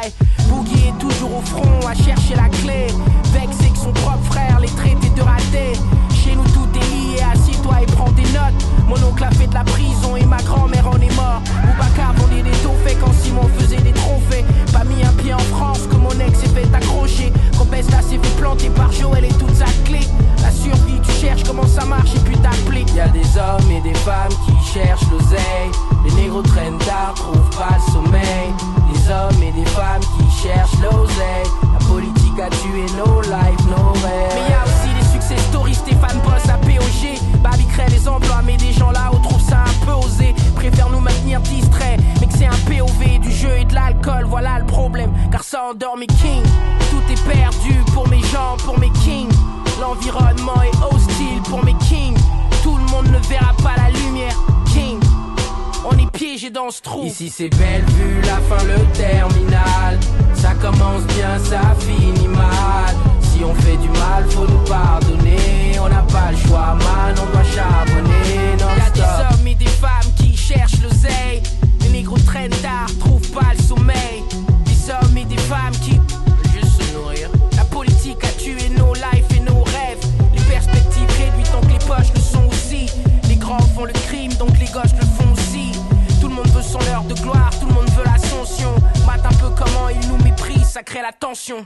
bataille. 0.01 0.13
Boogie 0.49 0.87
est 0.87 0.99
toujours 0.99 1.37
au 1.37 1.41
front 1.41 1.87
à 1.87 1.93
chercher 1.93 2.35
la 2.35 2.49
clé. 2.49 2.87
Vexé 3.33 3.69
que 3.69 3.77
son 3.77 3.91
propre 3.91 4.23
frère 4.25 4.59
les 4.59 4.67
traités 4.67 5.09
de 5.15 5.21
ratés. 5.21 5.79
Chez 6.13 6.35
nous 6.35 6.47
tout 6.49 6.67
est 6.75 6.95
lié, 6.95 7.21
assis 7.33 7.57
toi 7.61 7.81
et 7.81 7.85
prends 7.85 8.11
des 8.11 8.23
notes. 8.23 8.65
Mon 8.87 9.01
oncle 9.07 9.23
a 9.23 9.31
fait 9.31 9.47
de 9.47 9.53
la 9.53 9.63
prison 9.63 10.15
et 10.15 10.25
ma 10.25 10.37
grand-mère 10.37 10.87
en 10.87 10.99
est 10.99 11.15
mort. 11.15 11.41
Boubacar 11.63 12.13
vendait 12.13 12.43
des 12.43 12.57
trophées 12.63 12.97
quand 12.99 13.13
Simon 13.13 13.49
faisait 13.57 13.81
des 13.81 13.93
trophées. 13.93 14.45
Pas 14.71 14.83
mis 14.83 15.03
un 15.03 15.13
pied 15.13 15.33
en 15.33 15.39
France 15.39 15.87
que 15.89 15.95
mon 15.95 16.11
ex 16.11 16.39
s'est 16.39 16.47
fait 16.47 16.73
accrocher. 16.73 17.31
Quand 17.57 17.65
Besta 17.65 18.01
s'est 18.01 18.19
fait 18.21 18.37
planter 18.37 18.69
par 18.69 18.91
Joël 18.91 19.25
et 19.25 19.33
toute 19.33 19.55
sa 19.55 19.65
clique. 19.85 20.09
La 20.41 20.51
survie, 20.51 20.99
tu 21.01 21.11
cherches 21.11 21.43
comment 21.43 21.67
ça 21.67 21.85
marche 21.85 22.13
et 22.15 22.19
puis 22.19 22.37
t'appliques. 22.37 22.93
Y'a 22.95 23.07
des 23.07 23.37
hommes 23.37 23.71
et 23.71 23.81
des 23.81 23.95
femmes 23.95 24.33
qui 24.45 24.73
cherchent 24.73 25.09
l'oseille. 25.11 25.71
Les 26.05 26.13
négros 26.13 26.41
traînent 26.41 26.79
tard, 26.79 27.13
trouvent 27.15 27.57
pas 27.57 27.77
le 27.77 27.91
sommeil 27.91 28.80
hommes 29.11 29.43
et 29.43 29.51
des 29.51 29.65
femmes 29.71 30.01
qui 30.01 30.47
cherchent 30.47 30.79
l'oseille. 30.81 31.49
La 31.73 31.85
politique 31.85 32.39
a 32.39 32.49
tué 32.49 32.85
nos 32.97 33.21
lives, 33.21 33.67
nos 33.67 33.91
rêves. 34.01 34.33
Mais 34.35 34.49
y 34.49 34.53
a 34.53 34.63
aussi 34.63 34.89
les 34.95 35.05
succès 35.11 35.37
stories, 35.49 35.75
Stéphane 35.75 36.19
Boss 36.23 36.47
à 36.49 36.57
POG. 36.57 37.19
Babi 37.43 37.65
crée 37.65 37.89
les 37.89 38.07
emplois, 38.07 38.41
mais 38.45 38.57
des 38.57 38.71
gens 38.71 38.91
là-haut 38.91 39.19
trouvent 39.23 39.41
ça 39.41 39.63
un 39.63 39.85
peu 39.85 39.91
osé. 39.91 40.33
Préfèrent 40.55 40.89
nous 40.89 40.99
maintenir 40.99 41.41
distraits, 41.41 41.99
mais 42.19 42.27
que 42.27 42.33
c'est 42.33 42.47
un 42.47 42.59
POV 42.67 43.19
du 43.19 43.31
jeu 43.31 43.57
et 43.57 43.65
de 43.65 43.73
l'alcool, 43.73 44.25
voilà 44.25 44.59
le 44.59 44.65
problème. 44.65 45.11
Car 45.31 45.43
ça 45.43 45.63
endort 45.71 45.97
mes 45.97 46.07
kings. 46.07 46.45
Tout 46.89 47.03
est 47.11 47.23
perdu 47.27 47.83
pour 47.93 48.07
mes 48.07 48.21
gens, 48.21 48.57
pour 48.65 48.79
mes 48.79 48.91
kings. 49.03 49.31
L'environnement 49.79 50.61
est 50.63 50.93
hostile 50.93 51.41
pour 51.49 51.63
mes 51.63 51.75
kings. 51.75 52.17
Tout 52.63 52.77
le 52.77 52.83
monde 52.91 53.07
ne 53.07 53.17
verra 53.27 53.53
pas 53.63 53.75
la 53.77 53.89
lumière, 53.89 54.35
king. 54.71 54.99
On 55.83 55.97
est 55.97 56.11
piégé 56.11 56.49
dans 56.51 56.69
ce 56.69 56.81
trou. 56.81 57.05
Ici 57.05 57.33
c'est 57.35 57.49
belle 57.49 57.83
vue, 57.85 58.21
la 58.21 58.37
fin, 58.37 58.63
le 58.65 58.77
terminal. 58.93 59.99
Ça 60.35 60.53
commence 60.61 61.03
bien, 61.15 61.39
ça 61.43 61.61
finit 61.79 62.27
mal. 62.27 62.95
Si 63.21 63.43
on 63.43 63.53
fait 63.55 63.77
du 63.77 63.89
mal, 63.89 64.23
faut 64.29 64.47
nous 64.47 64.63
pardonner. 64.69 65.79
On 65.83 65.89
n'a 65.89 66.03
pas 66.03 66.31
le 66.31 66.37
choix, 66.37 66.75
man, 66.75 67.15
on 67.17 67.31
doit 67.31 67.43
charbonner. 67.43 68.57
Non 68.59 68.67
Y'a 68.77 68.89
des 68.91 69.01
hommes 69.01 69.47
et 69.47 69.55
des 69.55 69.65
femmes 69.65 70.11
qui 70.17 70.35
cherchent 70.37 70.81
l'oseille. 70.83 71.41
Les 71.81 71.89
négros 71.89 72.19
traînent 72.19 72.51
tard, 72.61 72.87
trouvent 72.99 73.31
pas 73.31 73.53
le 73.57 73.63
sommeil. 73.63 74.23
Des 74.65 74.91
hommes 74.91 75.17
et 75.17 75.25
des 75.25 75.41
femmes 75.41 75.73
qui 75.81 75.91
veulent 75.91 76.61
juste 76.61 76.81
se 76.81 76.93
nourrir. 76.93 77.29
La 77.57 77.65
politique 77.65 78.23
a 78.23 78.31
tué 78.39 78.69
nos 78.77 78.93
lives 78.93 79.25
et 79.35 79.39
nos 79.39 79.63
rêves. 79.63 80.05
Les 80.35 80.43
perspectives 80.43 81.09
réduites, 81.17 81.51
donc 81.51 81.71
les 81.71 81.79
poches 81.87 82.13
le 82.13 82.21
sont 82.21 82.45
aussi. 82.47 82.85
Les 83.27 83.35
grands 83.35 83.57
font 83.75 83.85
le 83.85 83.93
crime, 83.93 84.33
donc 84.35 84.51
les 84.59 84.67
gauches 84.67 84.93
le. 84.99 85.10
Tout 86.71 86.77
le 86.77 86.85
monde 86.85 86.87
veut 86.87 86.87
son 86.87 86.91
heure 86.93 87.03
de 87.03 87.13
gloire, 87.21 87.49
tout 87.59 87.67
le 87.67 87.73
monde 87.73 87.89
veut 87.97 88.03
l'ascension. 88.05 88.73
Mate 89.05 89.25
un 89.25 89.29
peu 89.35 89.49
comment 89.57 89.89
ils 89.89 90.07
nous 90.07 90.17
méprisent, 90.23 90.69
ça 90.69 90.83
crée 90.83 91.01
la 91.01 91.11
tension. 91.11 91.65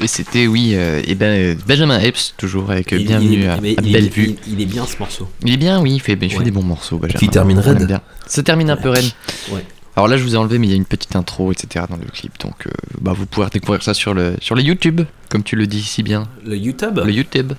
Et 0.00 0.06
c'était, 0.06 0.46
oui, 0.46 0.72
euh, 0.74 1.02
eh 1.06 1.14
ben, 1.14 1.26
euh, 1.26 1.54
Benjamin 1.66 1.98
Epps, 2.00 2.34
toujours 2.36 2.70
avec 2.70 2.92
euh, 2.92 2.98
Il- 2.98 3.06
Bienvenue 3.06 3.40
il- 3.40 3.46
à, 3.48 3.54
à 3.54 3.56
il 3.58 3.66
est- 3.88 3.92
Bellevue. 3.92 4.36
il- 4.46 4.52
il 4.54 4.60
est 4.60 4.66
bien 4.66 4.84
ce 4.86 4.98
morceau. 4.98 5.28
Il 5.42 5.52
est 5.52 5.56
bien, 5.56 5.80
oui, 5.80 5.94
il 5.94 6.00
fait, 6.00 6.18
il 6.20 6.30
fait 6.30 6.38
Ouais. 6.38 6.44
des 6.44 6.50
bons 6.50 6.62
morceaux, 6.62 6.98
Benjamin. 6.98 7.18
Qui 7.18 7.28
termine 7.28 7.58
raide. 7.58 7.98
Ça 8.26 8.42
termine 8.42 8.68
un 8.70 8.76
peu 8.76 8.90
raide. 8.90 9.10
Ouais. 9.50 9.64
Alors 9.96 10.08
là, 10.08 10.18
je 10.18 10.22
vous 10.22 10.34
ai 10.34 10.36
enlevé, 10.36 10.58
mais 10.58 10.66
il 10.66 10.70
y 10.70 10.74
a 10.74 10.76
une 10.76 10.84
petite 10.84 11.16
intro, 11.16 11.52
etc. 11.52 11.86
dans 11.88 11.96
le 11.96 12.04
clip. 12.12 12.32
Donc, 12.40 12.66
euh, 12.66 12.70
bah, 13.00 13.14
vous 13.16 13.24
pourrez 13.24 13.48
découvrir 13.50 13.82
ça 13.82 13.94
sur 13.94 14.12
le, 14.12 14.34
sur 14.42 14.54
le 14.54 14.60
YouTube, 14.62 15.00
comme 15.30 15.42
tu 15.42 15.56
le 15.56 15.66
dis 15.66 15.82
si 15.82 16.02
bien. 16.02 16.28
Le 16.44 16.54
YouTube 16.56 17.00
Le 17.02 17.10
YouTube. 17.10 17.54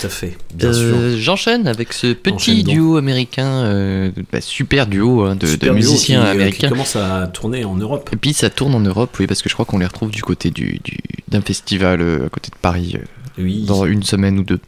Tout 0.00 0.06
à 0.06 0.08
fait, 0.08 0.38
bien 0.54 0.72
sûr. 0.72 0.82
Euh, 0.96 1.16
J'enchaîne 1.18 1.68
avec 1.68 1.92
ce 1.92 2.14
petit 2.14 2.64
duo 2.64 2.96
américain, 2.96 3.46
euh, 3.64 4.10
bah, 4.32 4.40
super 4.40 4.86
duo 4.86 5.24
hein, 5.24 5.34
de, 5.34 5.40
de 5.40 5.46
Super 5.46 5.74
duo 5.74 5.76
musiciens 5.76 6.22
qui, 6.22 6.26
euh, 6.26 6.30
américains. 6.32 6.68
Qui 6.68 6.72
commence 6.72 6.96
à 6.96 7.26
tourner 7.26 7.64
en 7.66 7.74
Europe. 7.76 8.08
Et 8.14 8.16
puis 8.16 8.32
ça 8.32 8.48
tourne 8.48 8.74
en 8.74 8.80
Europe, 8.80 9.14
oui, 9.20 9.26
parce 9.26 9.42
que 9.42 9.50
je 9.50 9.54
crois 9.54 9.66
qu'on 9.66 9.78
les 9.78 9.86
retrouve 9.86 10.10
du 10.10 10.22
côté 10.22 10.50
du, 10.50 10.80
du- 10.82 10.96
d'un 11.28 11.42
festival 11.42 12.00
à 12.00 12.28
côté 12.30 12.48
de 12.50 12.56
Paris 12.62 12.96
Oui. 13.38 13.64
dans 13.66 13.84
une 13.86 14.02
semaine 14.02 14.38
ou 14.38 14.42
deux. 14.42 14.58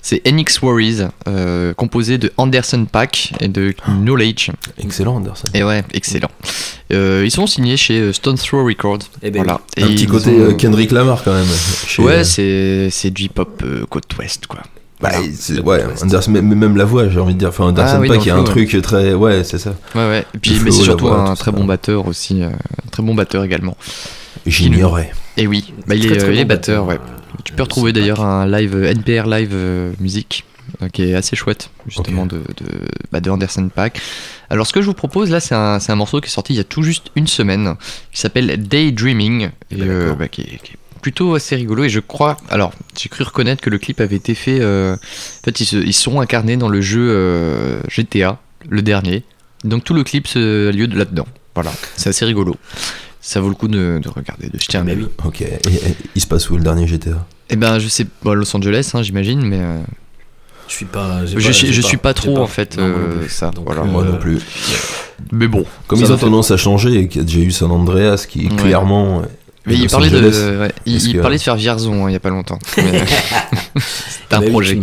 C'est 0.00 0.22
NX 0.30 0.60
Worries, 0.62 0.98
euh, 1.28 1.74
composé 1.74 2.18
de 2.18 2.32
Anderson 2.36 2.86
Pack 2.90 3.32
et 3.40 3.48
de 3.48 3.74
Knowledge. 3.88 4.50
Excellent, 4.78 5.16
Anderson. 5.16 5.48
Et 5.54 5.62
ouais, 5.64 5.82
excellent. 5.92 6.30
Euh, 6.92 7.22
ils 7.24 7.30
sont 7.30 7.46
signés 7.46 7.76
chez 7.76 7.98
euh, 8.00 8.12
Stone 8.12 8.36
Throw 8.36 8.64
Records. 8.66 8.98
Eh 9.22 9.30
ben 9.30 9.42
voilà. 9.42 9.60
Un 9.78 9.86
Et 9.88 9.94
petit 9.94 10.06
côté 10.06 10.30
ont- 10.30 10.40
euh, 10.50 10.52
Kendrick 10.54 10.90
Lamar 10.90 11.22
quand 11.24 11.32
même. 11.34 11.46
chez, 11.86 12.02
Ouais, 12.02 12.12
euh, 12.18 12.24
c'est 12.24 12.88
c'est 12.90 13.10
du 13.10 13.24
hip-hop 13.24 13.62
euh, 13.64 13.84
côte 13.88 14.04
ouest, 14.18 14.46
quoi. 14.46 14.60
bah, 15.00 15.10
ouais, 15.64 15.80
Anderson, 16.02 16.30
même 16.30 16.76
la 16.76 16.84
voix, 16.84 17.08
j'ai 17.08 17.18
envie 17.18 17.34
de 17.34 17.38
dire. 17.38 17.48
Enfin, 17.48 17.64
Anderson 17.64 17.94
Ah 17.96 18.00
oui, 18.00 18.08
dans 18.08 18.14
il 18.14 18.26
y 18.26 18.30
a 18.30 18.34
un 18.36 18.44
flow, 18.44 18.52
truc 18.66 18.82
très. 18.82 19.14
Ouais, 19.14 19.42
c'est 19.42 19.58
ça. 19.58 19.74
Ouais, 19.94 20.06
ouais. 20.08 20.24
Et 20.34 20.38
puis, 20.38 20.50
Le 20.52 20.56
mais 20.58 20.62
flow, 20.64 20.72
c'est 20.72 20.82
surtout 20.84 21.06
voix, 21.06 21.28
un 21.30 21.34
très 21.34 21.50
bon 21.50 21.64
batteur 21.64 22.06
aussi. 22.06 22.42
euh, 22.42 22.50
très 22.90 23.02
bon 23.02 23.14
batteur 23.14 23.42
également. 23.42 23.76
J'ignorais. 24.46 25.10
Et 25.36 25.46
oui, 25.46 25.72
bah, 25.86 25.94
il, 25.94 26.06
Très, 26.06 26.14
est, 26.14 26.18
très 26.18 26.28
euh, 26.28 26.32
il 26.32 26.36
bon 26.36 26.40
est 26.42 26.44
batteur, 26.44 26.86
ouais. 26.86 26.98
Tu 27.52 27.56
peux 27.56 27.64
retrouver 27.64 27.92
d'ailleurs 27.92 28.22
un 28.22 28.46
live 28.46 28.74
euh, 28.74 28.90
NPR 28.94 29.28
live 29.28 29.50
euh, 29.52 29.92
musique 30.00 30.46
euh, 30.80 30.88
qui 30.88 31.02
est 31.02 31.14
assez 31.14 31.36
chouette 31.36 31.68
justement 31.86 32.24
de, 32.24 32.38
de, 32.38 32.66
bah, 33.10 33.20
de 33.20 33.28
Anderson 33.28 33.68
Paak. 33.68 34.00
Alors 34.48 34.66
ce 34.66 34.72
que 34.72 34.80
je 34.80 34.86
vous 34.86 34.94
propose 34.94 35.30
là 35.30 35.38
c'est 35.38 35.54
un, 35.54 35.78
c'est 35.78 35.92
un 35.92 35.96
morceau 35.96 36.22
qui 36.22 36.28
est 36.28 36.30
sorti 36.30 36.54
il 36.54 36.56
y 36.56 36.60
a 36.60 36.64
tout 36.64 36.82
juste 36.82 37.08
une 37.14 37.26
semaine 37.26 37.74
qui 38.10 38.20
s'appelle 38.20 38.56
Daydreaming 38.66 39.50
et 39.70 39.76
euh, 39.80 40.14
bah, 40.14 40.28
qui, 40.28 40.40
est, 40.42 40.62
qui 40.62 40.72
est 40.72 40.78
plutôt 41.02 41.34
assez 41.34 41.56
rigolo 41.56 41.84
et 41.84 41.90
je 41.90 42.00
crois 42.00 42.38
alors 42.48 42.72
j'ai 42.98 43.10
cru 43.10 43.22
reconnaître 43.22 43.60
que 43.60 43.68
le 43.68 43.76
clip 43.76 44.00
avait 44.00 44.16
été 44.16 44.34
fait 44.34 44.60
euh, 44.60 44.94
en 44.94 45.44
fait 45.44 45.60
ils 45.60 45.66
se, 45.66 45.76
ils 45.76 45.92
sont 45.92 46.20
incarnés 46.20 46.56
dans 46.56 46.70
le 46.70 46.80
jeu 46.80 47.06
euh, 47.10 47.82
GTA 47.88 48.40
le 48.66 48.80
dernier 48.80 49.24
donc 49.64 49.84
tout 49.84 49.92
le 49.92 50.04
clip 50.04 50.26
se 50.26 50.70
a 50.70 50.72
lieu 50.72 50.86
de 50.86 50.96
là-dedans 50.96 51.26
voilà 51.54 51.72
c'est 51.96 52.08
assez 52.08 52.24
rigolo 52.24 52.56
ça 53.20 53.40
vaut 53.40 53.48
le 53.48 53.54
coup 53.54 53.68
de, 53.68 54.00
de 54.02 54.08
regarder 54.08 54.48
de 54.48 54.58
jeter 54.58 54.78
un 54.78 54.88
œil. 54.88 55.06
Ok. 55.24 55.42
Et, 55.42 55.44
et 55.44 55.96
il 56.16 56.20
se 56.20 56.26
passe 56.26 56.50
où 56.50 56.56
le 56.56 56.62
dernier 56.64 56.88
GTA 56.88 57.24
Eh 57.50 57.56
ben, 57.56 57.78
je 57.78 57.88
sais, 57.88 58.06
bon, 58.22 58.34
Los 58.34 58.54
Angeles, 58.56 58.90
hein, 58.94 59.02
j'imagine, 59.02 59.42
mais. 59.42 59.60
euh, 59.60 59.80
Je 60.68 60.74
suis 60.74 60.84
pas. 60.86 61.26
Je, 61.26 61.34
pas- 61.34 61.52
suis- 61.52 61.72
je 61.72 61.82
pas- 61.82 61.88
suis 61.88 61.96
pas 61.98 62.08
j'ai 62.10 62.14
trop 62.14 62.34
pas. 62.36 62.40
en 62.40 62.46
fait 62.46 62.76
Non, 62.78 62.88
moi 62.88 62.98
non 62.98 63.04
euh, 63.22 63.28
ça. 63.28 63.50
Donc, 63.50 63.66
voilà. 63.66 63.82
euh, 63.82 63.84
Moi 63.84 64.04
non 64.04 64.16
plus. 64.18 64.38
Mais 65.30 65.46
bon. 65.48 65.64
Comme 65.86 66.00
ils 66.00 66.10
ont 66.12 66.16
tendance 66.16 66.50
à 66.50 66.56
changer 66.56 66.94
et 67.00 67.08
qu'il 67.08 67.20
y 67.20 67.24
a 67.24 67.26
déjà 67.26 67.40
eu 67.40 67.50
San 67.50 67.70
Andreas 67.70 68.26
qui 68.28 68.48
Ouais. 68.48 68.56
clairement. 68.56 69.20
euh, 69.20 69.22
Mais 69.66 69.74
il 69.74 69.88
parlait, 69.88 70.08
Angeles. 70.08 70.30
de, 70.52 70.58
ouais, 70.58 70.72
il, 70.86 71.12
que- 71.12 71.18
parlait 71.20 71.36
de 71.36 71.42
faire 71.42 71.54
Vierzon 71.56 72.06
hein, 72.06 72.10
il 72.10 72.12
y 72.14 72.16
a 72.16 72.20
pas 72.20 72.30
longtemps. 72.30 72.58
Mais, 72.78 73.04
C'était 73.76 74.34
un 74.34 74.40
Bah 74.40 74.48
projet. 74.50 74.78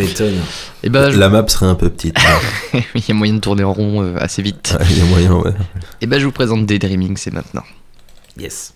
Et 0.83 0.89
ben, 0.89 1.11
je- 1.11 1.17
La 1.17 1.27
map 1.29 1.45
serait 1.47 1.65
un 1.65 1.75
peu 1.75 1.89
petite. 1.89 2.15
il 2.95 3.03
y 3.07 3.11
a 3.11 3.13
moyen 3.15 3.33
de 3.33 3.39
tourner 3.39 3.63
en 3.63 3.73
rond 3.73 4.03
euh, 4.03 4.15
assez 4.19 4.41
vite. 4.41 4.77
Il 4.91 4.97
y 4.97 5.01
a 5.01 5.05
moyen, 5.05 5.33
ouais. 5.33 5.51
Et 6.01 6.05
ben, 6.07 6.19
je 6.19 6.25
vous 6.25 6.31
présente 6.31 6.65
Daydreaming, 6.65 7.17
c'est 7.17 7.33
maintenant. 7.33 7.63
Yes. 8.39 8.73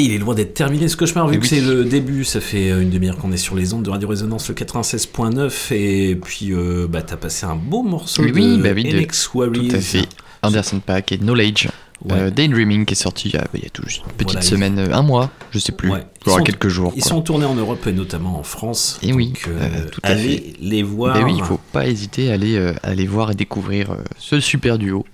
Et 0.00 0.04
il 0.04 0.12
est 0.14 0.18
loin 0.18 0.34
d'être 0.34 0.54
terminé 0.54 0.88
ce 0.88 0.96
cauchemar, 0.96 1.28
vu 1.28 1.34
Eh 1.34 1.38
que 1.38 1.42
oui. 1.42 1.48
c'est 1.48 1.60
le 1.60 1.84
début, 1.84 2.24
ça 2.24 2.40
fait 2.40 2.70
euh, 2.70 2.80
une 2.80 2.88
demi-heure 2.88 3.18
qu'on 3.18 3.32
est 3.32 3.36
sur 3.36 3.54
les 3.54 3.74
ondes 3.74 3.82
de 3.82 3.90
Radio 3.90 4.08
Résonance, 4.08 4.48
le 4.48 4.54
96.9, 4.54 5.74
et 5.74 6.14
puis 6.16 6.54
euh, 6.54 6.86
bah, 6.88 7.02
t'as 7.02 7.16
passé 7.18 7.44
un 7.44 7.54
beau 7.54 7.82
morceau 7.82 8.22
Oui, 8.22 8.32
de 8.32 8.62
bah 8.62 8.70
oui, 8.74 8.84
de-. 8.84 9.68
Tout 9.68 9.76
à 9.76 9.80
fait. 9.80 10.08
Anderson 10.42 10.80
Paak 10.80 11.12
et 11.12 11.18
Knowledge. 11.18 11.68
Ouais. 12.02 12.12
Euh, 12.14 12.30
Daydreaming 12.30 12.86
qui 12.86 12.94
est 12.94 12.96
sorti 12.96 13.28
il 13.28 13.34
y 13.34 13.36
a, 13.36 13.46
il 13.52 13.62
y 13.62 13.66
a 13.66 13.68
tout 13.68 13.82
juste 13.86 14.00
une 14.06 14.12
petite 14.12 14.28
Voilà, 14.32 14.40
semaine, 14.40 14.78
euh, 14.78 14.94
un 14.94 15.02
mois, 15.02 15.30
je 15.50 15.58
sais 15.58 15.72
plus, 15.72 15.90
Ouais. 15.90 16.06
voire 16.24 16.38
Ils 16.38 16.38
sont- 16.38 16.44
quelques 16.44 16.68
jours. 16.68 16.94
Ils 16.96 17.02
quoi. 17.02 17.10
sont 17.10 17.20
tournés 17.20 17.44
en 17.44 17.54
Europe 17.54 17.86
et 17.86 17.92
notamment 17.92 18.38
en 18.38 18.42
France. 18.42 18.98
Et 19.02 19.12
oui, 19.12 19.26
donc, 19.26 19.48
euh, 19.48 19.58
euh, 19.60 19.88
tout 19.92 20.00
à 20.02 20.12
allez 20.12 20.22
fait. 20.38 20.52
les 20.62 20.82
voir. 20.82 21.14
Ben 21.18 21.26
oui, 21.26 21.34
il 21.36 21.44
faut 21.44 21.60
pas 21.74 21.86
hésiter 21.86 22.30
à 22.30 22.34
aller, 22.34 22.56
à 22.82 22.88
aller 22.88 23.06
voir 23.06 23.32
et 23.32 23.34
découvrir 23.34 23.98
ce 24.18 24.40
super 24.40 24.78
duo. 24.78 25.04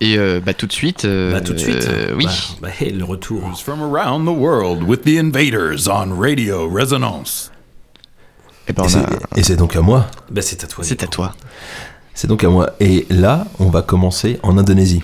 Et 0.00 0.18
euh, 0.18 0.40
bah, 0.44 0.54
tout 0.54 0.66
de 0.66 0.72
suite. 0.72 1.04
euh, 1.04 1.32
Bah, 1.32 1.40
tout 1.40 1.52
de 1.52 1.58
suite. 1.58 1.86
euh, 1.88 2.14
oui. 2.16 2.26
Bah, 2.60 2.68
bah, 2.80 2.86
le 2.92 3.04
retour. 3.04 3.58
From 3.62 3.80
around 3.82 4.24
the 4.26 4.36
world 4.36 4.82
with 4.82 5.02
the 5.02 5.18
invaders 5.18 5.86
on 5.88 6.18
Radio 6.18 6.68
Resonance? 6.68 7.50
Et 8.68 8.72
ben, 8.72 8.84
Et 9.36 9.42
c'est- 9.42 9.52
Et 9.52 9.56
donc 9.56 9.76
à 9.76 9.80
moi. 9.80 10.06
Bah, 10.30 10.42
c'est 10.42 10.64
à 10.64 10.66
toi. 10.66 10.84
C'est 10.84 11.02
à 11.02 11.06
toi. 11.06 11.34
C'est 12.14 12.26
donc 12.28 12.42
à 12.44 12.48
moi. 12.48 12.70
Et 12.80 13.06
là, 13.10 13.46
on 13.58 13.70
va 13.70 13.82
commencer 13.82 14.38
en 14.42 14.58
Indonésie. 14.58 15.02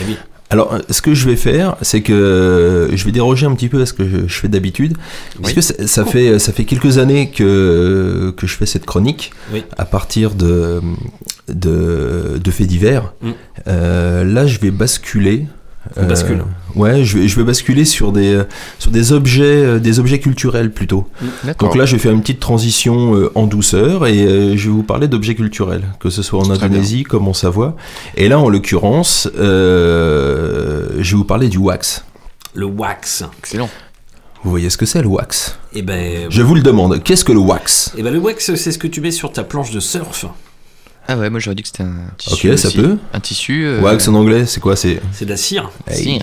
Eh 0.00 0.04
oui. 0.06 0.16
Alors, 0.50 0.74
euh, 0.74 0.78
ce 0.90 1.00
que 1.00 1.14
je 1.14 1.28
vais 1.28 1.36
faire, 1.36 1.76
c'est 1.80 2.00
que 2.02 2.12
euh, 2.12 2.96
je 2.96 3.04
vais 3.04 3.12
déroger 3.12 3.46
un 3.46 3.54
petit 3.54 3.68
peu 3.68 3.80
à 3.80 3.86
ce 3.86 3.92
que 3.92 4.06
je, 4.08 4.26
je 4.26 4.34
fais 4.40 4.48
d'habitude, 4.48 4.96
parce 5.40 5.48
Oui. 5.50 5.54
que 5.54 5.60
ça, 5.60 5.74
ça 5.86 6.04
fait 6.04 6.38
ça 6.40 6.52
fait 6.52 6.64
quelques 6.64 6.98
années 6.98 7.30
que 7.30 8.34
que 8.36 8.46
je 8.48 8.56
fais 8.56 8.66
cette 8.66 8.84
chronique 8.84 9.32
Oui. 9.52 9.62
à 9.78 9.84
partir 9.84 10.34
de 10.34 10.80
de, 11.48 12.40
de 12.42 12.50
faits 12.50 12.66
divers. 12.66 13.12
Mm. 13.22 13.30
Euh, 13.68 14.24
là, 14.24 14.46
je 14.46 14.58
vais 14.58 14.70
basculer. 14.70 15.46
On 15.96 16.06
bascule. 16.06 16.44
Ouais, 16.76 17.04
je 17.04 17.18
vais, 17.18 17.28
je 17.28 17.36
vais 17.36 17.42
basculer 17.44 17.84
sur 17.84 18.12
des 18.12 18.32
euh, 18.32 18.44
sur 18.78 18.90
des 18.90 19.12
objets 19.12 19.42
euh, 19.42 19.78
des 19.80 19.98
objets 19.98 20.20
culturels 20.20 20.70
plutôt. 20.70 21.08
D'accord. 21.42 21.68
Donc 21.68 21.76
là, 21.76 21.84
je 21.84 21.92
vais 21.96 21.98
faire 21.98 22.12
une 22.12 22.20
petite 22.20 22.40
transition 22.40 23.14
euh, 23.16 23.32
en 23.34 23.46
douceur 23.46 24.06
et 24.06 24.24
euh, 24.24 24.56
je 24.56 24.68
vais 24.68 24.74
vous 24.74 24.82
parler 24.84 25.08
d'objets 25.08 25.34
culturels, 25.34 25.82
que 25.98 26.10
ce 26.10 26.22
soit 26.22 26.40
en 26.40 26.50
Indonésie 26.50 27.02
comme 27.02 27.26
en 27.26 27.32
Savoie. 27.34 27.76
Et 28.16 28.28
là, 28.28 28.38
en 28.38 28.48
l'occurrence, 28.48 29.28
euh, 29.36 30.88
je 31.00 31.10
vais 31.10 31.16
vous 31.16 31.24
parler 31.24 31.48
du 31.48 31.58
wax. 31.58 32.04
Le 32.54 32.66
wax. 32.66 33.24
Excellent. 33.38 33.68
Vous 34.42 34.50
voyez 34.50 34.70
ce 34.70 34.76
que 34.78 34.86
c'est 34.86 35.02
le 35.02 35.08
wax? 35.08 35.58
Et 35.74 35.82
ben, 35.82 36.26
Je 36.30 36.40
vous 36.42 36.54
le 36.54 36.62
demande, 36.62 37.02
qu'est-ce 37.02 37.24
que 37.24 37.32
le 37.32 37.38
wax? 37.38 37.92
Eh 37.98 38.02
ben, 38.02 38.12
le 38.12 38.18
wax, 38.18 38.54
c'est 38.54 38.72
ce 38.72 38.78
que 38.78 38.86
tu 38.86 39.00
mets 39.00 39.10
sur 39.10 39.32
ta 39.32 39.44
planche 39.44 39.70
de 39.70 39.80
surf. 39.80 40.24
Ah 41.12 41.16
ouais, 41.18 41.28
moi 41.28 41.40
j'aurais 41.40 41.56
dit 41.56 41.62
que 41.62 41.68
c'était 41.68 41.82
un 41.82 41.94
tissu. 42.16 42.50
Ok, 42.50 42.58
ça 42.58 42.68
aussi. 42.68 42.76
peut. 42.76 42.96
Un 43.12 43.20
tissu. 43.20 43.64
euh, 43.64 43.80
Wax 43.80 44.06
en 44.08 44.14
anglais, 44.14 44.46
c'est 44.46 44.60
quoi 44.60 44.76
C'est 44.76 45.00
C'est 45.12 45.24
de 45.24 45.30
la 45.30 45.36
cire. 45.36 45.70
Hey. 45.88 46.02
Cire. 46.04 46.22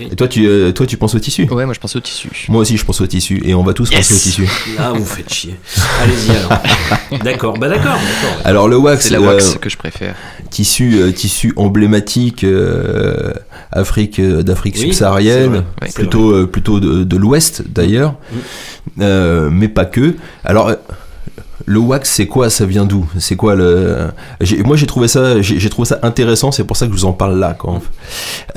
Et 0.00 0.16
toi, 0.16 0.26
tu 0.26 0.44
euh, 0.48 0.72
toi, 0.72 0.86
tu 0.86 0.96
penses 0.96 1.14
au 1.14 1.20
tissu? 1.20 1.44
Ouais, 1.52 1.64
moi 1.66 1.72
je 1.72 1.78
pensais 1.78 1.96
au 1.98 2.00
tissu. 2.00 2.28
Moi 2.48 2.62
aussi, 2.62 2.76
je 2.76 2.84
pense 2.84 3.00
au 3.00 3.06
tissu 3.06 3.40
et 3.44 3.54
on 3.54 3.62
va 3.62 3.74
tous 3.74 3.88
Yes. 3.92 4.08
penser 4.08 4.14
au 4.14 4.18
tissu. 4.18 4.48
Là, 4.76 4.90
vous 4.92 5.04
faites 5.04 5.32
chier. 5.32 5.54
Allez-y 6.02 6.30
alors. 6.32 7.22
d'accord, 7.22 7.56
bah 7.58 7.68
d'accord, 7.68 7.92
d'accord. 7.94 8.40
Alors 8.44 8.66
le 8.68 8.76
wax, 8.76 9.04
C'est 9.04 9.10
la 9.10 9.20
euh, 9.20 9.34
wax 9.36 9.56
que 9.60 9.70
je 9.70 9.76
préfère. 9.76 10.16
tissu 10.50 10.96
euh, 11.00 11.12
tissu 11.12 11.52
emblématique 11.54 12.42
euh, 12.42 13.32
Afrique 13.70 14.18
euh, 14.18 14.42
d'Afrique 14.42 14.74
Oui, 14.78 14.86
subsaharienne 14.86 15.62
ouais, 15.80 15.88
plutôt 15.94 16.32
euh, 16.32 16.46
plutôt 16.48 16.80
de, 16.80 17.04
de 17.04 17.16
l'ouest 17.16 17.62
d'ailleurs 17.68 18.16
Euh, 19.00 19.48
mais 19.50 19.68
pas 19.68 19.84
que 19.84 20.14
alors 20.44 20.68
euh, 20.68 20.74
le 21.66 21.78
wax 21.78 22.10
c'est 22.10 22.26
quoi? 22.26 22.50
Ça 22.50 22.66
vient 22.66 22.84
d'où? 22.84 23.06
C'est 23.18 23.36
quoi 23.36 23.54
le 23.54 24.08
moi 24.64 24.76
j'ai 24.76 24.86
trouvé 24.86 25.08
ça 25.08 25.40
j'ai 25.40 25.70
trouvé 25.70 25.86
ça 25.88 25.98
intéressant 26.02 26.52
c'est 26.52 26.64
pour 26.64 26.76
ça 26.76 26.86
que 26.86 26.92
je 26.92 26.98
vous 26.98 27.04
en 27.06 27.12
parle 27.12 27.38
là 27.38 27.54
quand 27.58 27.80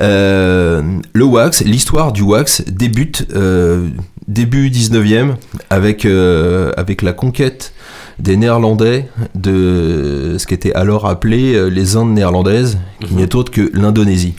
Euh, 0.00 0.82
le 1.12 1.24
wax 1.24 1.62
l'histoire 1.64 2.12
du 2.12 2.22
wax 2.22 2.62
débute 2.66 3.26
euh, 3.34 3.88
début 4.26 4.68
19e 4.70 5.34
avec 5.70 6.04
euh, 6.04 6.70
avec 6.76 7.02
la 7.02 7.12
conquête 7.12 7.72
des 8.18 8.36
Néerlandais 8.36 9.08
de 9.34 10.36
ce 10.38 10.46
qui 10.46 10.54
était 10.54 10.74
alors 10.74 11.06
appelé 11.06 11.70
les 11.70 11.96
Indes 11.96 12.14
néerlandaises, 12.14 12.76
qui 13.06 13.14
n'est 13.14 13.34
autre 13.36 13.52
que 13.52 13.70
l'Indonésie. 13.74 14.34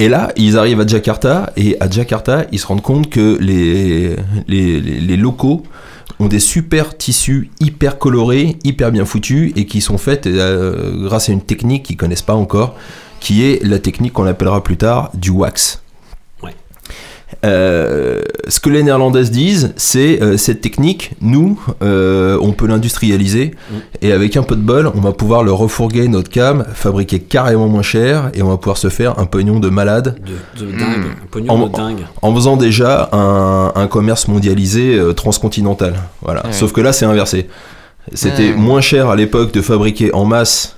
Et 0.00 0.08
là, 0.08 0.32
ils 0.36 0.56
arrivent 0.56 0.80
à 0.80 0.86
Jakarta, 0.86 1.52
et 1.56 1.76
à 1.80 1.88
Jakarta, 1.90 2.46
ils 2.50 2.58
se 2.58 2.66
rendent 2.66 2.80
compte 2.82 3.10
que 3.10 3.36
les- 3.40 4.16
les 4.48 5.16
locaux 5.18 5.62
ont 6.20 6.26
des 6.26 6.40
super 6.40 6.96
tissus 6.96 7.50
hyper 7.60 7.98
colorés, 7.98 8.56
hyper 8.64 8.90
bien 8.92 9.04
foutus, 9.04 9.52
et 9.56 9.66
qui 9.66 9.80
sont 9.80 9.98
faits 9.98 10.26
euh, 10.26 11.04
grâce 11.04 11.28
à 11.28 11.32
une 11.32 11.42
technique 11.42 11.84
qu'ils 11.84 11.96
connaissent 11.96 12.22
pas 12.22 12.34
encore, 12.34 12.74
qui 13.20 13.44
est 13.44 13.64
la 13.64 13.78
technique 13.78 14.12
qu'on 14.12 14.26
appellera 14.26 14.62
plus 14.62 14.76
tard 14.76 15.10
du 15.14 15.30
wax. 15.30 15.82
Euh, 17.44 18.22
ce 18.48 18.58
que 18.58 18.68
les 18.70 18.82
Néerlandaises 18.82 19.30
disent, 19.30 19.72
c'est 19.76 20.20
euh, 20.22 20.36
cette 20.36 20.60
technique, 20.60 21.12
nous, 21.20 21.60
euh, 21.82 22.38
on 22.40 22.52
peut 22.52 22.66
l'industrialiser 22.66 23.52
Mm. 23.70 23.74
et 24.02 24.12
avec 24.12 24.36
un 24.36 24.42
peu 24.42 24.56
de 24.56 24.62
bol, 24.62 24.90
on 24.94 25.00
va 25.00 25.12
pouvoir 25.12 25.42
le 25.44 25.52
refourguer 25.52 26.08
notre 26.08 26.30
cam, 26.30 26.64
fabriquer 26.74 27.20
carrément 27.20 27.68
moins 27.68 27.82
cher 27.82 28.30
et 28.34 28.42
on 28.42 28.48
va 28.48 28.56
pouvoir 28.56 28.76
se 28.78 28.88
faire 28.88 29.18
un 29.18 29.26
pognon 29.26 29.60
de 29.60 29.68
malade 29.68 30.16
De, 30.56 30.64
de 30.64 30.70
dingue. 30.72 31.04
Un 31.22 31.26
pognon 31.30 31.52
En- 31.52 31.66
de 31.66 31.72
dingue. 31.72 32.06
en 32.22 32.34
faisant 32.34 32.56
déjà 32.56 33.08
un, 33.12 33.72
un 33.74 33.86
commerce 33.88 34.26
mondialisé 34.28 34.96
euh, 34.98 35.12
transcontinental. 35.12 35.94
Voilà. 36.22 36.44
Ouais. 36.46 36.52
Sauf 36.52 36.72
que 36.72 36.80
là, 36.80 36.92
c'est 36.92 37.04
inversé. 37.06 37.48
C'était 38.14 38.50
Ouais. 38.50 38.56
moins 38.56 38.80
cher 38.80 39.10
à 39.10 39.16
l'époque 39.16 39.52
de 39.52 39.60
fabriquer 39.60 40.12
en 40.14 40.24
masse 40.24 40.76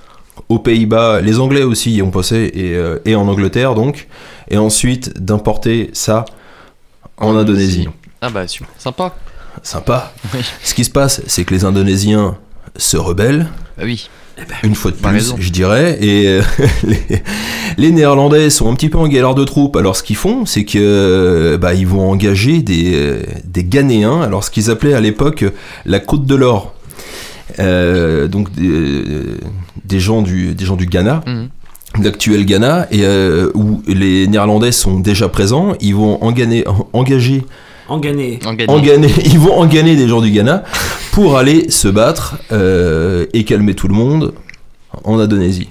aux 0.49 0.59
Pays-Bas, 0.59 1.21
les 1.21 1.39
Anglais 1.39 1.63
aussi 1.63 1.93
y 1.93 2.01
ont 2.01 2.11
passé, 2.11 2.51
et, 2.53 2.75
euh, 2.75 2.99
et 3.05 3.15
en 3.15 3.27
Angleterre 3.27 3.73
donc, 3.73 4.07
et 4.49 4.57
ensuite 4.57 5.17
d'importer 5.23 5.89
ça 5.93 6.25
en 7.21 7.35
Indonésie. 7.37 7.87
Ah 8.21 8.29
bah 8.29 8.47
super. 8.47 8.69
Sympa. 8.77 9.15
Sympa. 9.63 10.13
Oui. 10.33 10.39
Ce 10.63 10.73
qui 10.73 10.83
se 10.85 10.89
passe, 10.91 11.21
c'est 11.27 11.43
que 11.43 11.53
les 11.53 11.65
Indonésiens 11.65 12.37
se 12.77 12.97
rebellent, 12.97 13.47
Bah 13.77 13.83
oui. 13.85 14.09
une 14.63 14.75
fois 14.75 14.91
de 14.91 14.95
plus, 14.95 15.07
raison. 15.07 15.35
je 15.39 15.51
dirais, 15.51 15.97
et 16.01 16.27
euh, 16.27 16.41
les, 16.83 17.21
les 17.77 17.91
Néerlandais 17.91 18.49
sont 18.49 18.71
un 18.71 18.75
petit 18.75 18.89
peu 18.89 18.97
en 18.97 19.07
galère 19.07 19.35
de 19.35 19.43
troupes. 19.43 19.75
Alors 19.75 19.95
ce 19.95 20.03
qu'ils 20.03 20.15
font, 20.15 20.45
c'est 20.45 20.63
que 20.65 20.77
euh, 20.79 21.57
bah, 21.57 21.73
ils 21.73 21.85
vont 21.87 22.09
engager 22.09 22.61
des, 22.61 22.91
euh, 22.95 23.21
des 23.43 23.63
Ghanéens, 23.63 24.21
alors 24.21 24.43
ce 24.43 24.51
qu'ils 24.51 24.69
appelaient 24.71 24.93
à 24.93 25.01
l'époque 25.01 25.43
la 25.85 25.99
Côte 25.99 26.25
de 26.25 26.35
l'Or. 26.35 26.73
Euh, 27.59 28.27
donc 28.29 28.51
des, 28.53 29.03
des 29.83 29.99
gens 29.99 30.21
du 30.21 30.55
des 30.55 30.63
gens 30.65 30.77
du 30.77 30.85
Ghana 30.85 31.21
Mhm. 31.27 31.49
L'actuel 31.99 32.45
Ghana 32.45 32.87
et 32.91 33.03
euh, 33.03 33.51
où 33.53 33.81
les 33.87 34.27
Néerlandais 34.27 34.71
sont 34.71 34.99
déjà 34.99 35.27
présents 35.27 35.73
ils 35.81 35.95
vont 35.95 36.23
engager, 36.23 36.63
engager 36.93 37.43
En 37.87 37.99
gagné. 37.99 38.39
En 38.45 38.53
gagné. 38.53 38.71
enganer, 38.71 39.11
ils 39.25 39.39
vont 39.39 39.57
enganer 39.57 39.95
des 39.95 40.07
gens 40.07 40.21
du 40.21 40.31
Ghana 40.31 40.63
pour 41.11 41.37
aller 41.37 41.69
se 41.69 41.87
battre 41.87 42.37
euh, 42.51 43.25
et 43.33 43.43
calmer 43.43 43.73
tout 43.73 43.87
le 43.87 43.93
monde 43.93 44.33
en 45.03 45.19
Indonésie. 45.19 45.69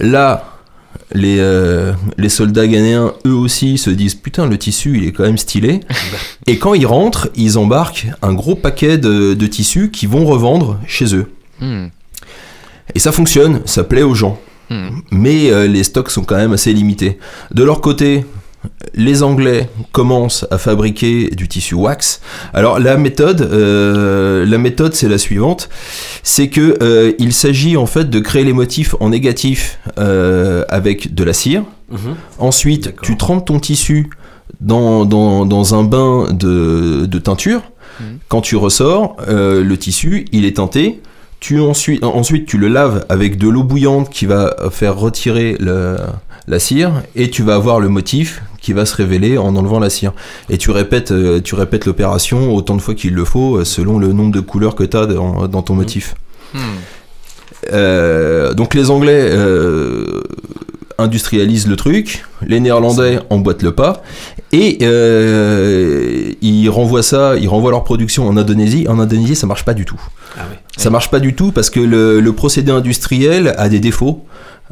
Là, 0.00 0.54
les, 1.12 1.36
euh, 1.38 1.92
les 2.18 2.28
soldats 2.28 2.66
ghanéens, 2.66 3.12
eux 3.26 3.34
aussi, 3.34 3.78
se 3.78 3.90
disent 3.90 4.14
putain, 4.14 4.46
le 4.46 4.58
tissu, 4.58 4.98
il 4.98 5.06
est 5.06 5.12
quand 5.12 5.22
même 5.22 5.38
stylé. 5.38 5.80
et 6.46 6.58
quand 6.58 6.74
ils 6.74 6.86
rentrent, 6.86 7.28
ils 7.36 7.56
embarquent 7.56 8.08
un 8.22 8.34
gros 8.34 8.54
paquet 8.56 8.98
de, 8.98 9.34
de 9.34 9.46
tissus 9.46 9.90
qu'ils 9.90 10.08
vont 10.08 10.26
revendre 10.26 10.78
chez 10.86 11.14
eux. 11.14 11.30
Hmm. 11.60 11.86
Et 12.94 12.98
ça 12.98 13.12
fonctionne, 13.12 13.60
ça 13.64 13.84
plaît 13.84 14.02
aux 14.02 14.14
gens. 14.14 14.38
Hmm. 14.74 15.00
Mais 15.10 15.50
euh, 15.50 15.66
les 15.66 15.84
stocks 15.84 16.10
sont 16.10 16.24
quand 16.24 16.36
même 16.36 16.52
assez 16.52 16.72
limités. 16.72 17.18
De 17.52 17.62
leur 17.62 17.80
côté, 17.80 18.24
les 18.94 19.22
Anglais 19.22 19.68
commencent 19.92 20.46
à 20.50 20.58
fabriquer 20.58 21.30
du 21.30 21.48
tissu 21.48 21.74
wax. 21.74 22.20
Alors 22.52 22.78
la 22.78 22.96
méthode, 22.96 23.42
euh, 23.42 24.46
la 24.46 24.58
méthode 24.58 24.94
c'est 24.94 25.08
la 25.08 25.18
suivante, 25.18 25.68
c'est 26.22 26.48
que 26.48 26.78
euh, 26.82 27.12
il 27.18 27.32
s'agit 27.32 27.76
en 27.76 27.86
fait 27.86 28.08
de 28.10 28.20
créer 28.20 28.44
les 28.44 28.52
motifs 28.52 28.94
en 29.00 29.10
négatif 29.10 29.78
euh, 29.98 30.64
avec 30.68 31.14
de 31.14 31.24
la 31.24 31.32
cire. 31.32 31.64
Mhm. 31.90 31.98
Ensuite, 32.38 32.84
D'accord. 32.84 33.06
tu 33.06 33.16
trempes 33.16 33.46
ton 33.46 33.60
tissu 33.60 34.10
dans, 34.60 35.04
dans, 35.04 35.44
dans 35.46 35.74
un 35.74 35.84
bain 35.84 36.28
de, 36.32 37.06
de 37.06 37.18
teinture. 37.18 37.62
Mhm. 38.00 38.18
Quand 38.28 38.40
tu 38.40 38.56
ressors, 38.56 39.16
le 39.28 39.74
tissu, 39.76 40.26
il 40.32 40.44
est 40.44 40.56
teinté. 40.56 41.00
Tu 41.44 41.60
ensuite, 41.60 42.02
ensuite, 42.02 42.46
tu 42.46 42.56
le 42.56 42.68
laves 42.68 43.04
avec 43.10 43.36
de 43.36 43.50
l'eau 43.50 43.64
bouillante 43.64 44.08
qui 44.08 44.24
va 44.24 44.56
faire 44.70 44.96
retirer 44.96 45.58
le- 45.60 45.98
la 46.48 46.58
cire 46.58 47.02
et 47.16 47.28
tu 47.28 47.42
vas 47.42 47.54
avoir 47.56 47.80
le 47.80 47.90
motif 47.90 48.40
qui 48.62 48.72
va 48.72 48.86
se 48.86 48.96
révéler 48.96 49.36
en 49.36 49.54
enlevant 49.54 49.78
la 49.78 49.90
cire. 49.90 50.14
Et 50.48 50.56
tu 50.56 50.70
répètes, 50.70 51.10
euh, 51.12 51.42
tu 51.42 51.54
répètes 51.54 51.84
l'opération 51.84 52.54
autant 52.54 52.76
de 52.76 52.80
fois 52.80 52.94
qu'il 52.94 53.12
le 53.12 53.26
faut 53.26 53.58
euh, 53.58 53.64
selon 53.66 53.98
le 53.98 54.14
nombre 54.14 54.32
de 54.32 54.40
couleurs 54.40 54.74
que 54.74 54.84
tu 54.84 54.96
as 54.96 55.04
dans, 55.04 55.46
dans 55.46 55.60
ton 55.60 55.74
motif. 55.74 56.14
Hmm. 56.54 56.58
Euh, 57.74 58.54
donc 58.54 58.72
les 58.72 58.88
Anglais 58.90 59.20
euh, 59.24 60.22
industrialisent 60.96 61.66
le 61.68 61.76
truc, 61.76 62.24
les 62.46 62.58
Néerlandais 62.58 63.18
emboîtent 63.28 63.62
le 63.62 63.72
pas, 63.72 64.02
Et 64.54 64.78
euh, 64.82 66.30
ils 66.40 66.68
renvoient 66.68 67.02
ça, 67.02 67.34
ils 67.36 67.48
renvoient 67.48 67.72
leur 67.72 67.82
production 67.82 68.28
en 68.28 68.36
Indonésie. 68.36 68.86
En 68.88 69.00
Indonésie, 69.00 69.34
ça 69.34 69.48
marche 69.48 69.64
pas 69.64 69.74
du 69.74 69.84
tout. 69.84 70.00
Ah 70.36 70.42
ouais. 70.48 70.58
Ça 70.76 70.90
marche 70.90 71.10
pas 71.10 71.18
du 71.18 71.34
tout 71.34 71.50
parce 71.50 71.70
que 71.70 71.80
le, 71.80 72.20
le 72.20 72.32
procédé 72.32 72.70
industriel 72.70 73.52
a 73.58 73.68
des 73.68 73.80
défauts. 73.80 74.24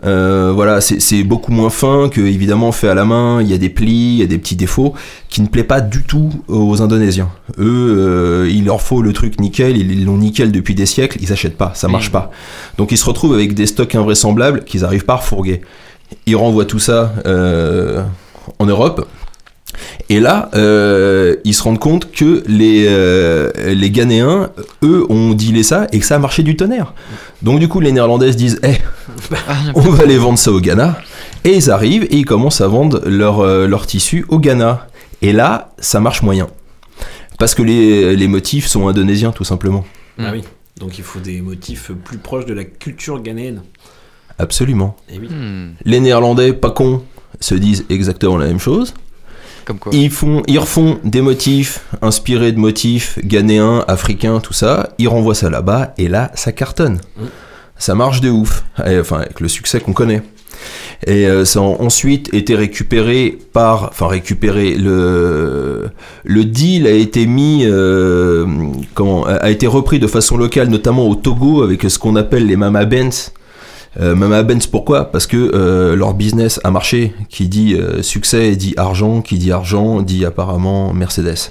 Euh, 0.04 0.52
voilà, 0.54 0.80
c'est 0.80 1.00
c'est 1.00 1.24
beaucoup 1.24 1.50
moins 1.50 1.68
fin 1.68 2.08
que 2.08 2.20
évidemment 2.20 2.70
fait 2.70 2.88
à 2.88 2.94
la 2.94 3.04
main. 3.04 3.42
Il 3.42 3.48
y 3.48 3.54
a 3.54 3.58
des 3.58 3.70
plis, 3.70 4.14
il 4.14 4.18
y 4.18 4.22
a 4.22 4.26
des 4.26 4.38
petits 4.38 4.54
défauts 4.54 4.94
qui 5.28 5.42
ne 5.42 5.48
plaît 5.48 5.64
pas 5.64 5.80
du 5.80 6.04
tout 6.04 6.30
aux 6.46 6.80
Indonésiens. 6.80 7.30
Eux, 7.58 7.96
euh, 7.98 8.48
il 8.52 8.66
leur 8.66 8.82
faut 8.82 9.02
le 9.02 9.12
truc 9.12 9.40
nickel. 9.40 9.76
Ils 9.76 10.04
l'ont 10.04 10.18
nickel 10.18 10.52
depuis 10.52 10.76
des 10.76 10.86
siècles. 10.86 11.18
Ils 11.20 11.32
achètent 11.32 11.58
pas, 11.58 11.72
ça 11.74 11.88
marche 11.88 12.12
pas. 12.12 12.30
Donc 12.78 12.92
ils 12.92 12.98
se 12.98 13.04
retrouvent 13.04 13.34
avec 13.34 13.54
des 13.54 13.66
stocks 13.66 13.96
invraisemblables 13.96 14.62
qu'ils 14.62 14.84
arrivent 14.84 15.04
pas 15.04 15.14
à 15.14 15.16
refourguer. 15.16 15.60
Ils 16.26 16.36
renvoient 16.36 16.66
tout 16.66 16.78
ça 16.78 17.12
euh, 17.26 18.04
en 18.60 18.66
Europe. 18.66 19.08
Et 20.08 20.20
là, 20.20 20.50
euh, 20.54 21.36
ils 21.44 21.54
se 21.54 21.62
rendent 21.62 21.78
compte 21.78 22.10
que 22.12 22.42
les, 22.46 22.86
euh, 22.88 23.50
les 23.74 23.90
Ghanéens, 23.90 24.50
eux, 24.82 25.04
ont 25.08 25.32
dealé 25.32 25.62
ça 25.62 25.86
et 25.92 25.98
que 25.98 26.06
ça 26.06 26.16
a 26.16 26.18
marché 26.18 26.42
du 26.42 26.56
tonnerre. 26.56 26.94
Donc 27.42 27.60
du 27.60 27.68
coup, 27.68 27.80
les 27.80 27.92
Néerlandaises 27.92 28.36
disent, 28.36 28.60
Eh, 28.62 28.76
on 29.74 29.80
va 29.80 30.04
aller 30.04 30.18
vendre 30.18 30.38
ça 30.38 30.52
au 30.52 30.60
Ghana. 30.60 30.98
Et 31.44 31.56
ils 31.56 31.70
arrivent 31.70 32.04
et 32.04 32.16
ils 32.16 32.24
commencent 32.24 32.60
à 32.60 32.68
vendre 32.68 33.02
leur, 33.06 33.40
euh, 33.40 33.66
leur 33.66 33.86
tissu 33.86 34.24
au 34.28 34.38
Ghana. 34.38 34.86
Et 35.22 35.32
là, 35.32 35.72
ça 35.78 36.00
marche 36.00 36.22
moyen. 36.22 36.48
Parce 37.38 37.54
que 37.54 37.62
les, 37.62 38.14
les 38.16 38.28
motifs 38.28 38.66
sont 38.66 38.88
indonésiens, 38.88 39.32
tout 39.32 39.44
simplement. 39.44 39.84
Ah 40.18 40.30
oui. 40.32 40.42
Donc 40.78 40.98
il 40.98 41.04
faut 41.04 41.20
des 41.20 41.40
motifs 41.40 41.90
plus 42.04 42.18
proches 42.18 42.46
de 42.46 42.54
la 42.54 42.64
culture 42.64 43.20
ghanéenne. 43.20 43.62
Absolument. 44.38 44.96
Et 45.08 45.18
oui. 45.18 45.28
Les 45.84 46.00
Néerlandais, 46.00 46.52
pas 46.52 46.70
cons, 46.70 47.02
se 47.40 47.54
disent 47.54 47.84
exactement 47.90 48.36
la 48.36 48.46
même 48.46 48.58
chose. 48.58 48.94
Comme 49.72 49.78
quoi. 49.78 49.92
Ils, 49.94 50.10
font, 50.10 50.42
ils 50.46 50.58
refont 50.58 50.98
des 51.02 51.22
motifs 51.22 51.80
inspirés 52.02 52.52
de 52.52 52.58
motifs 52.58 53.18
ghanéens, 53.24 53.84
africains, 53.88 54.40
tout 54.40 54.52
ça. 54.52 54.90
Ils 54.98 55.08
renvoient 55.08 55.34
ça 55.34 55.48
là-bas 55.48 55.94
et 55.96 56.08
là, 56.08 56.30
ça 56.34 56.52
cartonne. 56.52 57.00
Mm. 57.16 57.24
Ça 57.78 57.94
marche 57.94 58.20
de 58.20 58.28
ouf. 58.28 58.64
Et, 58.86 58.98
enfin, 58.98 59.20
avec 59.20 59.40
le 59.40 59.48
succès 59.48 59.80
qu'on 59.80 59.94
connaît. 59.94 60.22
Et 61.06 61.26
euh, 61.26 61.44
ça 61.44 61.60
a 61.60 61.62
ensuite 61.62 62.32
été 62.34 62.54
récupéré 62.54 63.38
par, 63.52 63.84
enfin 63.84 64.06
récupéré, 64.06 64.74
le, 64.74 65.88
le 66.22 66.44
deal 66.44 66.86
a 66.86 66.92
été 66.92 67.26
mis, 67.26 67.62
euh, 67.64 68.46
comment, 68.94 69.24
a 69.24 69.50
été 69.50 69.66
repris 69.66 69.98
de 69.98 70.06
façon 70.06 70.36
locale, 70.36 70.68
notamment 70.68 71.08
au 71.08 71.16
Togo 71.16 71.62
avec 71.62 71.82
ce 71.82 71.98
qu'on 71.98 72.14
appelle 72.14 72.46
les 72.46 72.56
Mama 72.56 72.84
Euh, 74.00 74.14
Mama 74.14 74.42
Benz 74.42 74.66
pourquoi? 74.66 75.10
Parce 75.12 75.26
que 75.26 75.36
euh, 75.54 75.94
leur 75.96 76.14
business 76.14 76.60
a 76.64 76.70
marché. 76.70 77.12
Qui 77.28 77.48
dit 77.48 77.74
euh, 77.74 78.02
succès 78.02 78.56
dit 78.56 78.74
argent, 78.76 79.20
qui 79.20 79.36
dit 79.38 79.52
argent 79.52 80.00
dit 80.02 80.24
apparemment 80.24 80.92
Mercedes. 80.94 81.50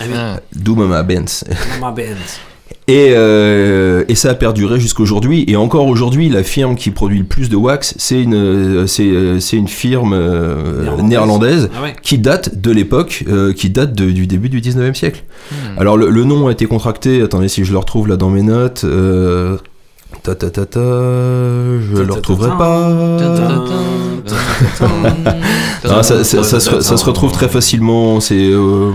Ah 0.00 0.04
oui. 0.08 0.14
D'où 0.54 0.74
Mama 0.74 1.02
Benz. 1.02 1.44
Mama 1.80 1.92
Benz. 1.92 2.06
Et, 2.90 3.12
euh, 3.14 4.04
et 4.08 4.14
ça 4.14 4.30
a 4.30 4.34
perduré 4.34 4.80
jusqu'aujourd'hui. 4.80 5.44
Et 5.46 5.56
encore 5.56 5.86
aujourd'hui, 5.88 6.30
la 6.30 6.42
firme 6.42 6.74
qui 6.74 6.90
produit 6.90 7.18
le 7.18 7.24
plus 7.26 7.50
de 7.50 7.56
wax, 7.56 7.94
c'est 7.98 8.22
une, 8.22 8.86
c'est, 8.86 9.40
c'est 9.40 9.58
une 9.58 9.68
firme 9.68 10.14
euh, 10.14 10.80
Néerlandaise. 11.02 11.04
néerlandaise 11.08 11.70
Ah 11.76 11.82
ouais. 11.82 11.96
qui 12.02 12.16
date 12.16 12.58
de 12.58 12.70
l'époque, 12.70 13.24
euh, 13.28 13.52
qui 13.52 13.68
date 13.68 13.92
de- 13.92 14.10
du 14.10 14.26
début 14.26 14.48
du 14.48 14.62
19e 14.62 14.94
siècle. 14.94 15.22
Hmm. 15.52 15.78
Alors 15.78 15.98
le, 15.98 16.08
le 16.08 16.24
nom 16.24 16.48
a 16.48 16.52
été 16.52 16.64
contracté, 16.64 17.20
attendez 17.20 17.48
si 17.48 17.62
je 17.62 17.72
le 17.72 17.78
retrouve 17.78 18.08
là 18.08 18.16
dans 18.16 18.30
mes 18.30 18.42
notes. 18.42 18.84
Euh, 20.14 20.16
ta 20.22 20.34
ta 20.34 20.50
ta 20.50 20.66
ta, 20.66 20.80
je 20.80 22.02
le 22.02 22.12
retrouverai 22.12 22.50
pas. 22.58 22.88
Ah, 25.88 26.02
ça, 26.02 26.24
ça- 26.24 26.42
ça 26.42 26.60
se, 26.60 26.80
ça 26.80 26.96
se 26.96 27.04
retrouve 27.04 27.32
très 27.32 27.48
facilement, 27.48 28.20
c'est 28.20 28.50
euh, 28.50 28.92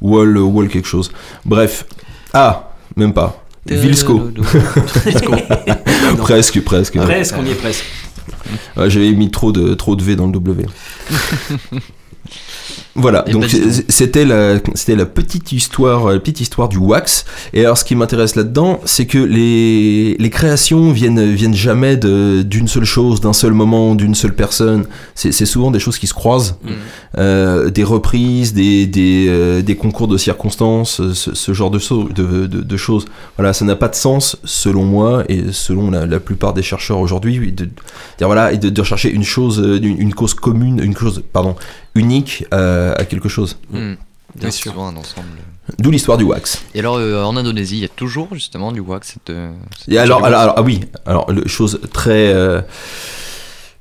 Wall, 0.00 0.36
Wall 0.38 0.68
quelque 0.68 0.88
chose. 0.88 1.10
Bref. 1.44 1.86
Ah, 2.32 2.70
même 2.96 3.12
pas. 3.12 3.42
Vilsco. 3.66 4.20
presque, 6.18 6.62
presque. 6.64 6.98
Presque, 6.98 7.34
on 7.38 7.44
y 7.44 7.50
est 7.50 7.54
presque. 7.54 7.84
Ouais, 8.76 8.88
J'avais 8.90 9.12
mis 9.12 9.30
trop 9.30 9.52
de, 9.52 9.74
trop 9.74 9.96
de 9.96 10.02
V 10.02 10.16
dans 10.16 10.26
le 10.26 10.32
W. 10.32 10.66
Voilà, 12.96 13.22
donc 13.22 13.44
c'était 13.88 14.24
la, 14.24 14.58
c'était 14.74 14.96
la 14.96 15.06
petite 15.06 15.52
histoire, 15.52 16.08
la 16.10 16.18
petite 16.18 16.40
histoire 16.40 16.68
du 16.68 16.76
wax. 16.78 17.24
Et 17.52 17.64
alors, 17.64 17.78
ce 17.78 17.84
qui 17.84 17.94
m'intéresse 17.94 18.34
là-dedans, 18.34 18.80
c'est 18.84 19.06
que 19.06 19.18
les, 19.18 20.16
les 20.18 20.30
créations 20.30 20.90
viennent, 20.90 21.32
viennent 21.32 21.54
jamais 21.54 21.96
de- 21.96 22.42
d'une 22.42 22.66
seule 22.66 22.84
chose, 22.84 23.20
d'un 23.20 23.32
seul 23.32 23.52
moment, 23.52 23.94
d'une 23.94 24.14
seule 24.16 24.34
personne. 24.34 24.86
C'est 25.14 25.30
c'est 25.30 25.46
souvent 25.46 25.70
des 25.70 25.78
choses 25.78 25.98
qui 25.98 26.06
se 26.08 26.14
croisent, 26.14 26.56
Mm. 26.64 26.68
Euh, 27.18 27.70
des 27.70 27.82
reprises, 27.84 28.52
des, 28.54 28.86
des, 28.86 29.26
euh, 29.28 29.62
des 29.62 29.74
concours 29.76 30.06
de 30.08 30.16
circonstances, 30.16 31.00
ce, 31.12 31.34
ce 31.34 31.52
genre 31.52 31.70
de, 31.70 31.78
so- 31.78 32.08
de, 32.08 32.46
de- 32.46 32.60
de 32.62 32.76
choses. 32.76 33.04
Voilà, 33.36 33.52
ça 33.52 33.64
n'a 33.64 33.74
pas 33.76 33.88
de 33.88 33.94
sens 33.96 34.36
selon 34.44 34.84
moi 34.84 35.24
et 35.28 35.44
selon 35.52 35.90
la, 35.90 36.06
la 36.06 36.20
plupart 36.20 36.54
des 36.54 36.62
chercheurs 36.62 36.98
aujourd'hui, 36.98 37.52
de, 37.52 37.68
voilà 38.20 38.52
et 38.52 38.58
de, 38.58 38.80
rechercher 38.80 39.10
une 39.12 39.24
chose, 39.24 39.60
euh, 39.60 39.78
une, 39.82 40.00
une 40.00 40.14
cause 40.14 40.34
commune, 40.34 40.80
une 40.82 40.96
chose, 40.96 41.22
pardon, 41.32 41.56
unique 41.94 42.44
à, 42.50 42.92
à 42.92 43.04
quelque 43.04 43.28
chose. 43.28 43.58
Hmm. 43.70 43.94
Bien 44.36 44.50
sûr. 44.50 44.80
un 44.80 44.96
ensemble. 44.96 45.26
D'où 45.78 45.90
l'histoire 45.90 46.18
du 46.18 46.24
wax. 46.24 46.64
Et 46.74 46.80
alors, 46.80 46.96
euh, 46.96 47.22
en 47.22 47.36
Indonésie, 47.36 47.78
il 47.78 47.82
y 47.82 47.84
a 47.84 47.88
toujours 47.88 48.28
justement 48.32 48.72
du 48.72 48.80
wax. 48.80 49.12
Cette, 49.14 49.30
euh, 49.30 49.52
cette 49.78 49.92
Et 49.92 49.98
alors, 49.98 50.24
alors, 50.24 50.54
ah 50.56 50.62
oui, 50.62 50.80
alors 51.06 51.30
le, 51.30 51.46
chose 51.46 51.80
très 51.92 52.32
euh, 52.32 52.60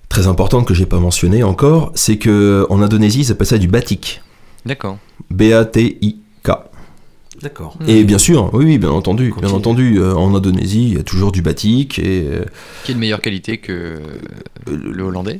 très 0.07 0.27
importante 0.27 0.67
que 0.67 0.73
j'ai 0.73 0.85
pas 0.85 0.99
mentionné 0.99 1.43
encore, 1.43 1.91
c'est 1.95 2.17
que 2.17 2.65
en 2.69 2.81
Indonésie, 2.81 3.21
ils 3.21 3.31
appellent 3.31 3.47
ça 3.47 3.57
du 3.57 3.67
batik. 3.67 4.21
D'accord. 4.65 4.97
B-A-T-I-K. 5.29 6.51
D'accord. 7.41 7.77
Et 7.87 8.03
bien 8.03 8.17
sûr, 8.17 8.49
oui, 8.53 8.65
oui, 8.65 8.77
bien 8.77 8.89
entendu, 8.89 9.33
bien 9.39 9.51
entendu, 9.51 9.97
euh, 9.97 10.13
en 10.13 10.35
Indonésie, 10.35 10.89
il 10.89 10.93
y 10.95 10.99
a 10.99 11.03
toujours 11.03 11.31
du 11.31 11.41
batik 11.41 11.97
et 11.97 12.25
euh, 12.27 12.43
Qui 12.83 12.91
est 12.91 12.95
de 12.95 12.99
meilleure 12.99 13.21
qualité 13.21 13.59
que 13.59 13.71
euh, 13.71 13.97
le 14.67 15.03
hollandais? 15.03 15.39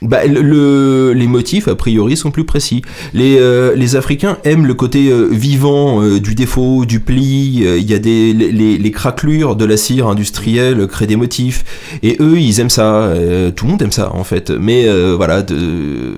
Bah, 0.00 0.24
le, 0.26 0.42
le- 0.42 1.12
les 1.12 1.26
motifs, 1.26 1.66
a 1.66 1.74
priori, 1.74 2.16
sont 2.16 2.30
plus 2.30 2.44
précis. 2.44 2.82
Les, 3.14 3.36
euh, 3.40 3.74
les 3.74 3.96
Africains 3.96 4.38
aiment 4.44 4.64
le 4.64 4.74
côté 4.74 5.10
euh, 5.10 5.26
vivant 5.32 6.00
euh, 6.00 6.20
du 6.20 6.36
défaut, 6.36 6.84
du 6.84 7.00
pli. 7.00 7.62
euh, 7.64 7.78
Il 7.78 7.90
y 7.90 7.94
a 7.94 7.98
des 7.98 8.32
les, 8.32 8.52
les- 8.78 8.90
craquelures 8.92 9.56
de 9.56 9.64
la 9.64 9.76
cire 9.76 10.06
industrielle 10.06 10.86
créent 10.86 11.08
des 11.08 11.16
motifs. 11.16 11.64
Et 12.04 12.16
eux, 12.20 12.38
ils 12.38 12.60
aiment 12.60 12.70
ça. 12.70 12.94
euh, 13.06 13.50
tout 13.50 13.64
le 13.64 13.72
monde 13.72 13.82
aime 13.82 13.90
ça, 13.92 14.14
en 14.14 14.22
fait. 14.24 14.50
Mais 14.50 14.84
euh, 14.86 15.14
voilà, 15.16 15.42
de, 15.42 16.14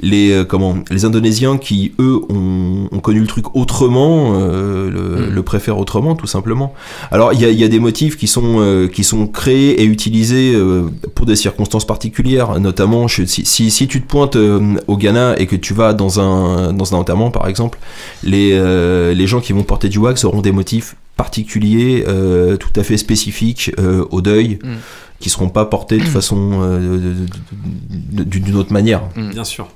les 0.00 0.30
euh, 0.32 0.44
comment 0.44 0.76
les 0.90 1.04
Indonésiens 1.04 1.56
qui 1.58 1.92
eux 2.00 2.20
ont, 2.28 2.88
ont 2.90 2.98
connu 3.00 3.20
le 3.20 3.26
truc 3.26 3.54
autrement, 3.56 4.32
euh, 4.34 4.90
le, 4.90 5.30
le 5.30 5.42
préfèrent 5.42 5.78
autrement, 5.78 6.14
tout 6.16 6.26
simplement. 6.26 6.74
Alors 7.10 7.32
il 7.32 7.40
y 7.40 7.44
a, 7.44 7.50
il 7.50 7.58
y 7.58 7.64
a 7.64 7.68
des 7.68 7.78
motifs 7.78 8.16
qui 8.16 8.26
sont 8.26 8.56
euh, 8.58 8.88
qui 8.88 9.04
sont 9.04 9.26
créés 9.26 9.80
et 9.80 9.84
utilisés 9.84 10.52
euh, 10.54 10.82
pour 11.14 11.24
des 11.26 11.36
circonstances 11.36 11.86
particulières, 11.86 12.58
notamment 12.60 12.95
je- 13.06 13.24
si, 13.24 13.44
si, 13.44 13.70
si 13.70 13.86
tu 13.88 14.00
te 14.02 14.06
pointes 14.06 14.36
euh, 14.36 14.76
au 14.86 14.96
Ghana 14.96 15.38
et 15.38 15.46
que 15.46 15.56
tu 15.56 15.72
vas 15.74 15.92
dans 15.92 16.20
un 16.20 16.72
dans 16.72 16.94
un 16.94 16.98
enterrement 16.98 17.30
par 17.30 17.46
exemple, 17.48 17.78
les 18.22 18.50
euh, 18.52 19.12
les 19.14 19.26
gens 19.26 19.40
qui 19.40 19.52
vont 19.52 19.62
porter 19.62 19.88
du 19.88 19.98
wax 19.98 20.24
auront 20.24 20.40
des 20.42 20.52
motifs 20.52 20.96
particuliers, 21.16 22.04
euh, 22.08 22.56
tout 22.56 22.72
à 22.80 22.82
fait 22.82 22.96
spécifiques 22.96 23.70
euh, 23.78 24.04
au 24.10 24.20
deuil, 24.20 24.58
Mm. 24.62 24.74
qui 25.20 25.30
seront 25.30 25.48
pas 25.48 25.64
portés 25.64 25.98
de 25.98 26.04
façon 26.04 26.60
euh, 26.62 27.14
d'une 28.12 28.54
autre 28.56 28.72
manière. 28.72 29.02
Bien 29.16 29.44
sûr. 29.44 29.66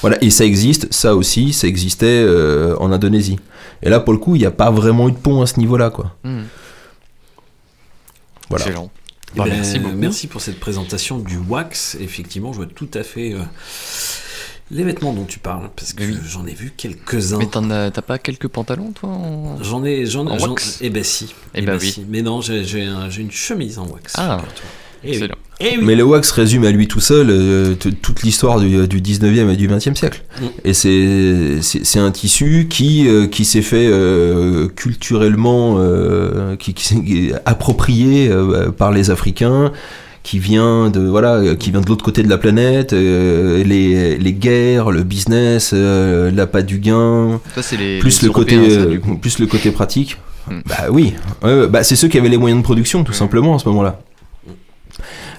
Voilà, 0.00 0.16
et 0.22 0.30
ça 0.30 0.44
existe, 0.44 0.92
ça 0.92 1.14
aussi, 1.14 1.52
ça 1.52 1.66
existait 1.68 2.06
euh, 2.06 2.74
en 2.78 2.90
Indonésie. 2.92 3.38
Et 3.82 3.88
là, 3.90 4.00
pour 4.00 4.12
le 4.12 4.18
coup, 4.18 4.34
il 4.36 4.40
n'y 4.40 4.46
a 4.46 4.50
pas 4.50 4.70
vraiment 4.70 5.08
eu 5.08 5.12
de 5.12 5.16
pont 5.16 5.42
à 5.42 5.46
ce 5.46 5.58
niveau-là, 5.60 5.90
quoi. 5.90 6.14
Hmm. 6.24 6.42
Voilà. 8.48 8.64
Excellent. 8.66 8.90
Eh 9.34 9.38
Bah, 9.38 9.44
ben, 9.44 9.54
merci 9.54 9.78
beaucoup. 9.78 9.96
Merci 9.96 10.26
pour 10.28 10.40
cette 10.40 10.60
présentation 10.60 11.18
du 11.18 11.36
wax. 11.38 11.96
Effectivement, 12.00 12.52
je 12.52 12.58
vois 12.58 12.66
tout 12.66 12.88
à 12.94 13.02
fait 13.02 13.32
euh, 13.34 13.40
les 14.70 14.82
vêtements 14.84 15.12
dont 15.12 15.24
tu 15.24 15.38
parles, 15.38 15.68
parce 15.76 15.92
que 15.92 16.04
Oui. 16.04 16.16
j'en 16.26 16.46
ai 16.46 16.54
vu 16.54 16.72
quelques-uns. 16.76 17.38
Mais 17.38 17.46
t'en 17.46 17.70
as- 17.70 17.90
t'as 17.90 18.02
pas 18.02 18.18
quelques 18.18 18.48
pantalons, 18.48 18.92
toi 18.92 19.10
en- 19.10 19.62
J'en 19.62 19.84
ai, 19.84 20.06
j'en, 20.06 20.26
En 20.26 20.38
j'en- 20.38 20.50
wax? 20.50 20.78
Eh 20.80 20.90
ben 20.90 21.04
si. 21.04 21.34
Eh 21.54 21.62
ben 21.62 21.78
oui. 21.80 21.92
si. 21.92 22.06
Mais 22.08 22.22
non, 22.22 22.40
j'ai, 22.40 22.64
j'ai, 22.64 22.84
un- 22.84 23.10
j'ai 23.10 23.22
une 23.22 23.30
chemise 23.32 23.78
en 23.78 23.86
wax. 23.88 24.14
Ah. 24.16 24.38
Eh 24.40 24.42
oui. 24.42 24.48
Excellent. 25.08 25.34
Eh 25.60 25.78
oui. 25.78 25.84
Mais 25.84 25.94
le 25.94 26.02
wax 26.02 26.30
résume 26.32 26.64
à 26.64 26.70
lui 26.70 26.86
tout 26.86 27.00
seul 27.00 27.28
euh, 27.30 27.74
toute 27.74 28.22
l'histoire 28.22 28.60
du, 28.60 28.86
du 28.86 29.00
19e 29.00 29.50
et 29.50 29.56
du 29.56 29.68
20e 29.68 29.94
siècle. 29.94 30.22
Et 30.64 30.74
c'est, 30.74 31.98
un 31.98 32.10
tissu 32.10 32.66
qui, 32.68 33.08
euh, 33.08 33.26
qui 33.26 33.44
s'est 33.44 33.62
fait 33.62 33.86
euh, 33.88 34.68
culturellement 34.68 35.76
euh, 35.78 36.56
qui, 36.56 36.74
qui 36.74 36.84
s'est 36.84 37.32
approprié 37.46 38.28
euh, 38.30 38.70
par 38.70 38.92
les 38.92 39.10
Africains 39.10 39.72
qui 40.22 40.40
vient 40.40 40.90
de 40.90 41.00
voilà 41.00 41.54
qui 41.54 41.70
vient 41.70 41.80
de 41.80 41.86
l'autre 41.86 42.04
côté 42.04 42.24
de 42.24 42.28
la 42.28 42.36
planète 42.36 42.92
euh, 42.92 43.62
les, 43.62 44.18
les 44.18 44.32
guerres 44.32 44.90
le 44.90 45.04
business 45.04 45.70
euh, 45.72 46.32
l'appât 46.32 46.62
du 46.62 46.80
gain 46.80 47.40
Ça, 47.54 47.62
c'est 47.62 47.76
les, 47.76 48.00
plus 48.00 48.22
les 48.22 48.26
le 48.28 48.32
côté 48.34 48.70
ça, 48.70 48.80
plus 49.20 49.38
le 49.38 49.46
côté 49.46 49.70
pratique 49.70 50.16
Hmm. 50.48 50.60
bah 50.64 50.76
oui 50.92 51.12
bah 51.70 51.82
c'est 51.82 51.96
ceux 51.96 52.06
qui 52.06 52.18
avaient 52.18 52.28
les 52.28 52.36
moyens 52.36 52.60
de 52.60 52.64
production 52.64 53.02
tout 53.02 53.12
simplement 53.12 53.56
à 53.56 53.58
ce 53.58 53.68
moment-là 53.68 53.88
Là 53.88 54.00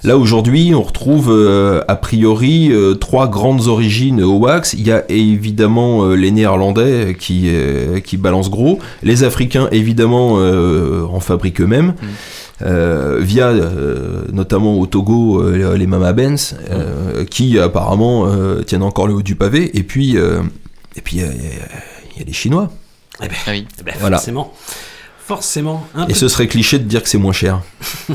aujourd'hui, 0.06 0.72
on 0.74 0.82
retrouve 0.82 1.30
euh, 1.30 1.82
a 1.88 1.96
priori 1.96 2.70
euh, 2.72 2.94
trois 2.94 3.28
grandes 3.28 3.66
origines 3.66 4.22
au 4.22 4.36
wax. 4.38 4.74
Il 4.74 4.86
y 4.86 4.92
a 4.92 5.04
évidemment 5.10 6.04
euh, 6.04 6.14
les 6.14 6.30
Néerlandais 6.30 7.16
qui 7.18 7.44
euh, 7.46 8.00
qui 8.00 8.16
balancent 8.16 8.50
gros, 8.50 8.78
les 9.02 9.24
Africains 9.24 9.68
évidemment 9.72 10.34
euh, 10.38 11.04
en 11.10 11.20
fabriquent 11.20 11.60
eux-mêmes. 11.62 11.94
euh, 12.62 13.18
via 13.20 13.46
euh, 13.50 14.22
notamment 14.32 14.80
au 14.80 14.86
Togo 14.86 15.40
euh, 15.40 15.76
les 15.76 15.86
Mama 15.86 16.12
Benz 16.12 16.56
euh, 16.72 17.24
qui 17.24 17.56
apparemment 17.56 18.26
euh, 18.26 18.62
tiennent 18.62 18.82
encore 18.82 19.06
le 19.06 19.14
haut 19.14 19.22
du 19.22 19.36
pavé 19.36 19.70
et 19.78 19.84
puis 19.84 20.16
euh, 20.16 20.40
et 20.96 21.00
puis 21.00 21.18
il 21.18 21.22
y, 21.22 21.24
a- 21.24 21.32
il 21.32 22.18
y 22.18 22.22
a 22.22 22.24
les 22.26 22.32
Chinois 22.32 22.68
Eh 23.22 23.28
ben, 23.28 23.34
Ah 23.46 23.50
oui. 23.52 23.64
eh 23.78 23.82
ben, 23.84 23.94
Voilà. 24.00 24.16
Forcément. 24.16 24.52
Forcément. 25.24 25.86
Un 25.94 26.04
et 26.04 26.06
petit- 26.08 26.18
ce 26.18 26.26
serait 26.26 26.48
cliché 26.48 26.80
de 26.80 26.84
dire 26.84 27.02
que 27.04 27.08
c'est 27.08 27.16
moins 27.18 27.32
cher 27.32 27.60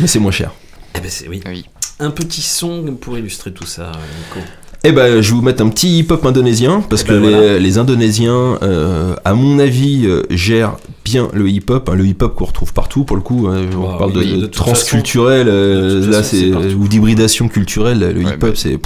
mais 0.00 0.06
c'est 0.06 0.20
moins 0.20 0.30
cher 0.30 0.52
Eh 0.96 1.00
ben, 1.00 1.08
c'est- 1.10 1.28
oui. 1.28 1.40
Oui. 1.46 1.64
Un 2.00 2.10
petit 2.10 2.42
son 2.42 2.96
pour 3.00 3.16
illustrer 3.18 3.52
tout 3.52 3.66
ça, 3.66 3.92
Nico. 3.92 4.44
Eh 4.84 4.90
ben, 4.90 5.20
je 5.22 5.28
vais 5.30 5.36
vous 5.36 5.42
mettre 5.42 5.62
un 5.64 5.68
petit 5.68 5.98
hip-hop 6.00 6.26
indonésien 6.26 6.80
parce 6.90 7.02
Eh 7.02 7.06
que 7.06 7.12
ben, 7.12 7.22
les, 7.22 7.30
voilà. 7.30 7.58
les 7.58 7.78
Indonésiens, 7.78 8.58
euh, 8.62 9.14
à 9.24 9.32
mon 9.34 9.60
avis, 9.60 10.06
euh, 10.06 10.24
gèrent 10.30 10.76
bien 11.04 11.28
le 11.32 11.48
hip-hop, 11.48 11.88
hein, 11.88 11.94
le 11.94 12.04
hip-hop 12.04 12.34
qu'on 12.34 12.46
retrouve 12.46 12.72
partout 12.72 13.04
pour 13.04 13.14
le 13.16 13.22
coup. 13.22 13.46
hein, 13.48 13.62
on 13.76 13.82
Bah 13.82 13.94
parle 13.98 14.16
oui, 14.16 14.26
de, 14.30 14.34
de 14.34 14.40
de 14.40 14.46
toute 14.46 14.54
transculturel, 14.56 15.46
euh, 15.48 16.10
là 16.10 16.24
c'est 16.24 16.50
ou 16.52 16.88
d'hybridation 16.88 17.46
culturelle. 17.48 18.00
Le 18.00 18.24
Ouais, 18.24 18.32
hip-hop, 18.32 18.40
bah. 18.40 18.56
c'est 18.56 18.76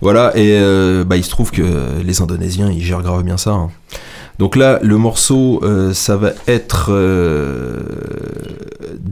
voilà. 0.00 0.32
Et 0.36 0.56
euh, 0.58 1.04
bah, 1.04 1.16
il 1.16 1.24
se 1.24 1.30
trouve 1.30 1.52
que 1.52 1.62
les 2.04 2.20
Indonésiens, 2.20 2.68
ils 2.72 2.82
gèrent 2.82 3.02
grave 3.02 3.22
bien 3.22 3.36
ça. 3.36 3.50
hein. 3.52 3.70
Donc 4.40 4.56
là, 4.56 4.80
le 4.82 4.96
morceau, 4.96 5.60
euh, 5.62 5.92
ça 5.92 6.16
va 6.16 6.32
être 6.48 6.88
euh, 6.90 7.80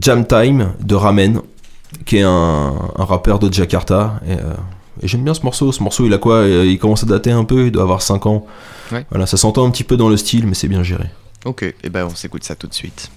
Jam 0.01 0.25
Time 0.25 0.69
de 0.85 0.95
Ramen, 0.95 1.41
qui 2.07 2.17
est 2.17 2.23
un, 2.23 2.73
un 2.95 3.05
rappeur 3.05 3.37
de 3.39 3.51
Jakarta. 3.53 4.19
Et, 4.27 4.31
euh, 4.33 4.53
et 5.01 5.07
j'aime 5.07 5.23
bien 5.23 5.33
ce 5.35 5.43
morceau. 5.43 5.71
Ce 5.71 5.83
morceau, 5.83 6.05
il 6.05 6.13
a 6.13 6.17
quoi 6.17 6.37
Euh, 6.37 6.65
Il 6.65 6.79
commence 6.79 7.03
à 7.03 7.05
dater 7.05 7.31
un 7.31 7.43
peu, 7.43 7.67
il 7.67 7.71
doit 7.71 7.83
avoir 7.83 8.01
5 8.01 8.25
ans. 8.25 8.47
Ouais. 8.91 9.05
Voilà, 9.09 9.27
ça 9.27 9.37
s'entend 9.37 9.65
un 9.65 9.69
petit 9.69 9.83
peu 9.83 9.97
dans 9.97 10.09
le 10.09 10.17
style, 10.17 10.47
mais 10.47 10.55
c'est 10.55 10.67
bien 10.67 10.81
géré. 10.81 11.05
Ok, 11.45 11.63
et 11.63 11.89
ben 11.89 12.05
on 12.05 12.15
s'écoute 12.15 12.43
ça 12.43 12.55
tout 12.55 12.67
de 12.67 12.73
suite. 12.73 13.11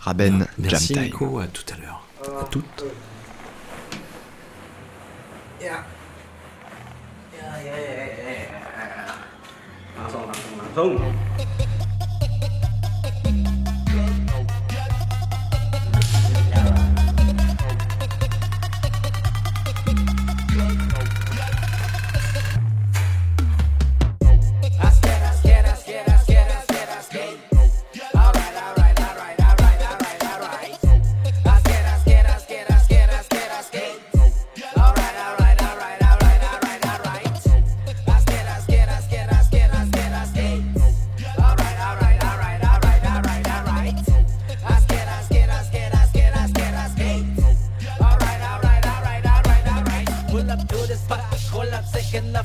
Raben, 0.00 0.46
Merci 0.58 0.94
Jam. 0.94 1.04
Nico, 1.04 1.38
à 1.38 1.46
tout 1.46 1.64
à 1.74 1.80
l'heure. 1.80 2.02
À 2.40 2.44
toutes. 2.44 2.84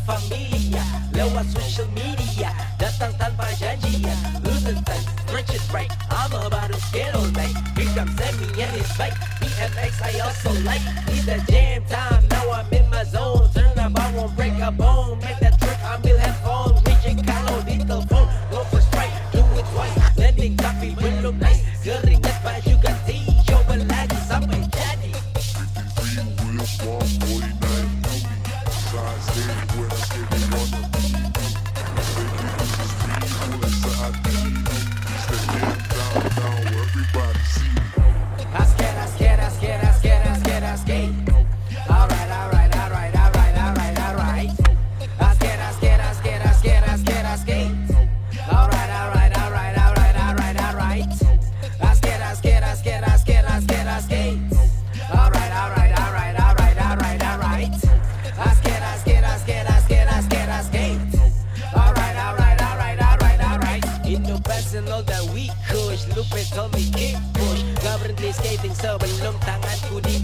Familia 0.10 0.84
Lewat 1.14 1.45
social 1.53 1.89
media, 1.93 2.49
datang 2.82 3.14
tanpa 3.22 3.45
janjian 3.62 4.18
Lose 4.41 4.66
the 4.66 4.74
time, 4.82 5.05
stretch 5.28 5.53
it 5.53 5.64
right. 5.70 5.91
I'm 6.10 6.34
about 6.34 6.74
to 6.74 6.80
get 6.89 7.14
all 7.14 7.30
night 7.38 7.53
comes 7.99 8.16
Sammy 8.18 8.62
and 8.62 8.72
his 8.72 8.97
bike 8.97 9.14
BMX 9.39 10.01
I 10.01 10.20
also 10.20 10.51
like. 10.64 10.82
Need 11.07 11.26
the 11.28 11.38
jam 11.51 11.84
time, 11.86 12.24
now 12.30 12.51
I'm 12.51 12.74
in 12.74 12.89
my 12.89 13.03
zone. 13.03 13.49
Turn 13.53 13.78
up, 13.78 13.99
I 13.99 14.12
won't 14.16 14.36
break 14.36 14.53
a 14.60 14.72
bone. 14.72 15.20
Make 15.20 15.39
that 15.39 15.60
trick, 15.60 15.80
I'm 15.84 16.01
will 16.01 16.18
have 16.18 16.38
fun 16.39 16.80
Reaching 16.86 17.24
Carlo, 17.24 17.59
Berhenti 68.20 68.36
skating 68.36 68.76
sebelum 68.76 69.36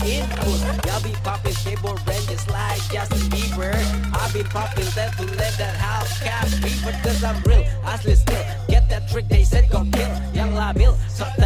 input. 0.03 0.59
Y'all 0.83 0.99
be 0.99 1.15
popping 1.23 1.55
skateboard 1.55 2.03
brand 2.03 2.27
like 2.51 2.83
Justin 2.91 3.23
Bieber. 3.31 3.71
I've 4.11 4.33
been 4.33 4.43
popping 4.51 4.91
that 4.99 5.15
to 5.15 5.23
let 5.39 5.55
that 5.55 5.75
house 5.79 6.19
cap 6.19 6.45
fever 6.59 6.91
Cause 7.03 7.23
I'm 7.23 7.41
real, 7.43 7.63
asli 7.87 8.15
still. 8.19 8.43
Get 8.67 8.89
that 8.89 9.07
trick 9.07 9.29
they 9.29 9.45
said 9.45 9.69
gon' 9.69 9.91
kill. 9.91 10.11
Yang 10.35 10.51
labil, 10.59 10.93
sok 11.07 11.39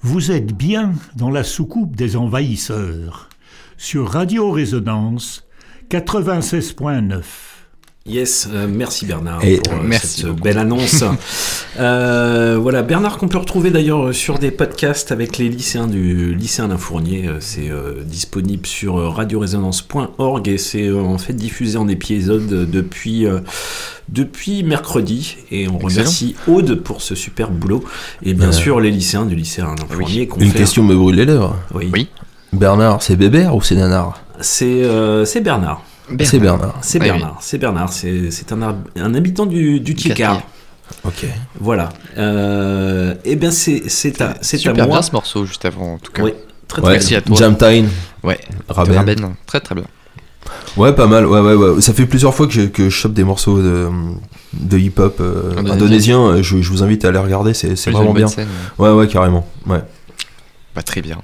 Vous 0.00 0.30
êtes 0.30 0.54
bien 0.54 0.92
dans 1.16 1.30
la 1.30 1.44
soucoupe 1.44 1.94
des 1.94 2.16
envahisseurs. 2.16 3.28
Sur 3.76 4.08
Radio 4.08 4.50
Résonance 4.50 5.46
96.9. 5.90 7.55
Yes, 8.08 8.48
euh, 8.52 8.68
merci 8.70 9.04
Bernard 9.04 9.44
Et 9.44 9.56
pour 9.56 9.72
euh, 9.74 9.82
merci 9.84 10.20
cette 10.20 10.26
beaucoup. 10.26 10.42
belle 10.42 10.58
annonce. 10.58 11.04
Euh, 11.78 12.56
voilà, 12.58 12.82
Bernard 12.82 13.18
qu'on 13.18 13.28
peut 13.28 13.36
retrouver 13.36 13.70
d'ailleurs 13.70 14.14
sur 14.14 14.38
des 14.38 14.50
podcasts 14.50 15.12
avec 15.12 15.36
les 15.36 15.50
lycéens 15.50 15.86
du 15.88 16.34
lycée 16.34 16.62
Alain 16.62 16.78
Fournier. 16.78 17.28
C'est 17.40 17.68
euh, 17.68 18.02
disponible 18.02 18.64
sur 18.64 18.94
radioresonance.org 19.14 20.48
et 20.48 20.56
c'est 20.56 20.90
en 20.90 21.18
fait 21.18 21.34
diffusé 21.34 21.76
en 21.76 21.86
épisode 21.88 22.70
depuis, 22.70 23.26
depuis 24.08 24.62
mercredi. 24.62 25.36
Et 25.50 25.68
on 25.68 25.74
Excellent. 25.74 25.88
remercie 25.88 26.34
Aude 26.46 26.76
pour 26.76 27.02
ce 27.02 27.14
super 27.14 27.50
boulot. 27.50 27.84
Et 28.22 28.32
bien 28.32 28.52
sûr 28.52 28.80
les 28.80 28.90
lycéens 28.90 29.26
du 29.26 29.34
lycée 29.36 29.60
Alain 29.60 29.74
Fournier. 29.90 30.26
Une 30.40 30.50
fait- 30.50 30.58
question 30.58 30.82
me 30.82 30.94
brûle 30.96 31.16
les 31.16 31.26
lèvres. 31.26 31.56
Oui. 31.74 32.08
Bernard, 32.54 33.02
c'est 33.02 33.16
Bébert 33.16 33.54
ou 33.54 33.60
c'est 33.60 33.74
Nanar? 33.74 34.22
C'est 34.40 34.64
euh, 34.84 35.26
c'est 35.26 35.42
Bernard. 35.42 35.82
C'est 36.24 36.38
Bernard. 36.38 36.76
C'est 36.82 36.98
Ah 37.00 37.02
oui. 37.04 37.08
Bernard, 37.10 37.38
c'est 37.40 37.58
Bernard, 37.58 37.92
c'est 37.92 38.30
c'est 38.30 38.52
un, 38.52 38.76
un 38.96 39.14
habitant 39.14 39.46
du, 39.46 39.80
du 39.80 39.94
Ticard. 39.94 40.42
Ok. 41.04 41.26
Voilà. 41.60 41.88
Euh, 42.16 43.14
eh 43.24 43.34
bien, 43.36 43.50
c'est 43.50 43.88
c'est 43.88 44.20
à, 44.20 44.34
c'est 44.40 44.56
à 44.56 44.60
Super 44.60 44.86
moi. 44.86 44.96
bien 44.96 45.02
ce 45.02 45.12
morceau 45.12 45.44
juste 45.44 45.64
avant 45.64 45.94
en 45.94 45.98
tout 45.98 46.12
cas. 46.12 46.22
Oui, 46.22 46.32
très, 46.68 46.80
très 46.80 46.92
Merci 46.92 47.08
bien. 47.10 47.18
à 47.18 47.22
toi. 47.22 47.36
Jam 47.36 47.56
Time. 47.56 47.88
Ouais. 48.22 48.38
Raben. 48.68 49.34
Très 49.46 49.60
très 49.60 49.74
bien. 49.74 49.84
Ouais, 50.76 50.92
pas 50.94 51.08
mal. 51.08 51.26
Ouais, 51.26 51.40
ouais, 51.40 51.54
ouais. 51.54 51.80
Ça 51.80 51.92
fait 51.92 52.06
plusieurs 52.06 52.34
fois 52.34 52.46
que 52.46 52.52
je, 52.52 52.62
que 52.62 52.84
je 52.84 52.90
chope 52.90 53.14
des 53.14 53.24
morceaux 53.24 53.60
de, 53.60 53.88
de 54.52 54.78
hip-hop 54.78 55.16
euh, 55.20 55.56
Indonésien. 55.56 56.40
Je, 56.40 56.62
je 56.62 56.70
vous 56.70 56.84
invite 56.84 57.04
à 57.04 57.10
les 57.10 57.18
regarder. 57.18 57.52
C'est 57.52 57.74
vraiment 57.90 58.12
bien. 58.14 58.28
scène. 58.28 58.46
Ouais, 58.78 58.90
ouais, 58.90 59.08
carrément. 59.08 59.44
Ouais. 59.66 59.82
Bah, 60.76 60.82
très 60.82 61.02
bien. 61.02 61.18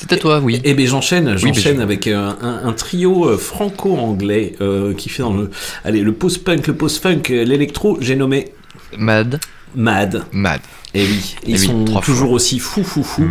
C'est 0.00 0.12
à 0.12 0.16
toi, 0.16 0.40
oui. 0.40 0.60
Et 0.64 0.74
bien 0.74 0.86
j'enchaîne, 0.86 1.36
j'enchaîne 1.36 1.78
je- 1.78 1.82
avec 1.82 2.06
euh, 2.06 2.30
un, 2.40 2.60
un 2.68 2.72
trio 2.72 3.28
euh, 3.28 3.36
franco-anglais 3.36 4.54
euh, 4.60 4.94
qui 4.94 5.08
fait 5.08 5.22
dans 5.22 5.32
le, 5.34 5.50
allez, 5.84 6.02
le 6.02 6.12
post-punk, 6.12 6.68
le 6.68 6.74
post-funk, 6.74 7.22
l'électro. 7.28 7.98
J'ai 8.00 8.14
nommé 8.14 8.52
Mad. 8.96 9.40
Mad. 9.74 10.22
Mad. 10.32 10.60
Et 10.94 11.02
oui, 11.04 11.36
Eh 11.44 11.50
ils 11.50 11.52
oui, 11.52 11.58
sont 11.66 11.84
trois 11.84 12.00
toujours 12.00 12.28
fois. 12.28 12.36
aussi 12.36 12.58
fous, 12.58 12.82
fous, 12.82 13.02
fous. 13.02 13.28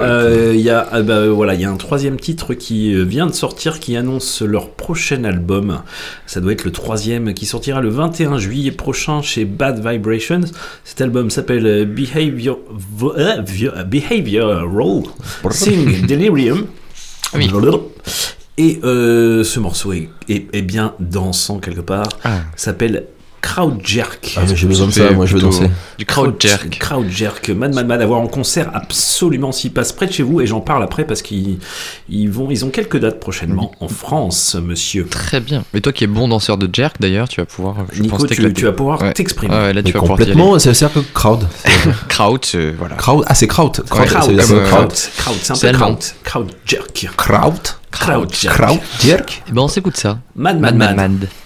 Euh, 0.00 0.52
Il 0.54 0.60
y 0.60 0.70
a, 0.70 0.86
ah 0.92 1.02
bah, 1.02 1.26
voilà, 1.28 1.54
il 1.54 1.60
y 1.60 1.64
a 1.64 1.70
un 1.70 1.76
troisième 1.76 2.16
titre 2.18 2.54
qui 2.54 2.94
euh, 2.94 3.02
vient 3.02 3.26
de 3.26 3.32
sortir, 3.32 3.80
qui 3.80 3.96
annonce 3.96 4.40
leur 4.40 4.70
prochain 4.70 5.24
album. 5.24 5.82
Ça 6.26 6.40
doit 6.40 6.52
être 6.52 6.64
le 6.64 6.70
troisième, 6.70 7.34
qui 7.34 7.44
sortira 7.44 7.80
le 7.80 7.88
21 7.88 8.38
juillet 8.38 8.70
prochain 8.70 9.20
chez 9.20 9.44
Bad 9.44 9.84
Vibrations. 9.84 10.42
Cet 10.84 11.00
album 11.00 11.28
s'appelle 11.30 11.66
euh, 11.66 11.84
Behavior, 11.84 12.60
euh, 13.02 13.42
Vio- 13.42 13.72
Behavioral 13.84 15.02
Sing 15.50 16.06
Delirium. 16.06 16.66
Oui. 17.34 17.50
Et 18.58 18.78
ce 18.82 19.58
morceau 19.58 19.92
est, 19.92 20.08
est- 20.28 20.46
est 20.54 20.62
bien 20.62 20.94
dansant 21.00 21.58
quelque 21.58 21.80
part. 21.80 22.08
S'appelle 22.54 23.06
Crowd 23.42 23.80
Jerk. 23.84 24.34
Ah, 24.36 24.42
mais 24.48 24.54
j'ai 24.56 24.66
besoin 24.68 24.86
de 24.86 24.92
ça, 24.92 25.10
moi, 25.10 25.26
je 25.26 25.34
veux 25.34 25.40
danser. 25.42 25.68
Du 25.98 26.06
crowd 26.06 26.36
jerk. 26.40 26.78
Crowd 26.78 27.08
Jerk, 27.10 27.50
Mad 27.50 27.74
Mad 27.74 27.86
Mad, 27.86 28.00
à 28.00 28.06
voir 28.06 28.20
en 28.20 28.28
concert 28.28 28.70
absolument 28.72 29.50
s'il 29.52 29.72
passe 29.72 29.92
près 29.92 30.06
de 30.06 30.12
chez 30.12 30.22
vous 30.22 30.40
et 30.40 30.46
j'en 30.46 30.60
parle 30.60 30.82
après 30.84 31.04
parce 31.04 31.22
qu'ils 31.22 31.58
ils 32.08 32.30
vont, 32.30 32.50
ils 32.50 32.64
ont 32.64 32.70
quelques 32.70 32.98
dates 32.98 33.18
prochainement 33.20 33.72
en 33.80 33.88
France, 33.88 34.54
monsieur. 34.62 35.06
Très 35.06 35.40
bien. 35.40 35.64
Mais 35.74 35.80
toi 35.80 35.92
qui 35.92 36.04
es 36.04 36.06
bon 36.06 36.28
danseur 36.28 36.56
de 36.56 36.68
jerk 36.72 36.96
d'ailleurs, 37.00 37.28
tu 37.28 37.40
vas 37.40 37.46
pouvoir. 37.46 37.76
Je 37.92 38.00
Nico, 38.02 38.16
pense, 38.16 38.26
tu- 38.28 38.64
vas 38.64 38.72
pouvoir 38.72 39.02
Ouais. 39.02 39.12
t'exprimer. 39.12 39.52
Ouais, 39.54 39.72
là, 39.72 39.82
tu 39.82 39.88
Mais 39.92 40.00
vas 40.00 40.06
complètement, 40.06 40.52
aller. 40.54 40.60
ça 40.60 40.70
veut 40.70 40.76
dire 40.76 40.92
que 40.92 41.00
crowd. 41.12 41.46
Crowd, 42.08 42.40
euh, 42.54 42.72
voilà. 42.78 42.94
Crowd. 42.94 43.24
Ah, 43.26 43.34
c'est 43.34 43.48
crowd. 43.48 43.72
Crowd, 43.88 44.06
dire 44.08 44.46
comme, 44.46 44.56
euh, 44.58 44.66
crowd. 44.68 44.92
Crowd, 45.18 45.36
c'est 45.42 45.52
un 45.52 45.54
C'est 45.56 45.72
peu 45.72 45.78
crowd. 45.78 45.98
Crowd 46.22 46.50
Jerk. 46.64 47.08
Crowd. 47.16 47.54
Crowd 47.90 48.32
Jerk. 48.34 48.56
Crowd. 48.56 48.78
Jerk. 49.00 49.42
Eh 49.48 49.52
ben 49.52 49.62
on 49.62 49.68
s'écoute 49.68 49.96
ça. 49.96 50.18
Mad 50.36 50.60
Mad 50.60 50.76
Mad. 50.76 50.96
Mad. 50.96 51.10
Sitting, 51.20 51.41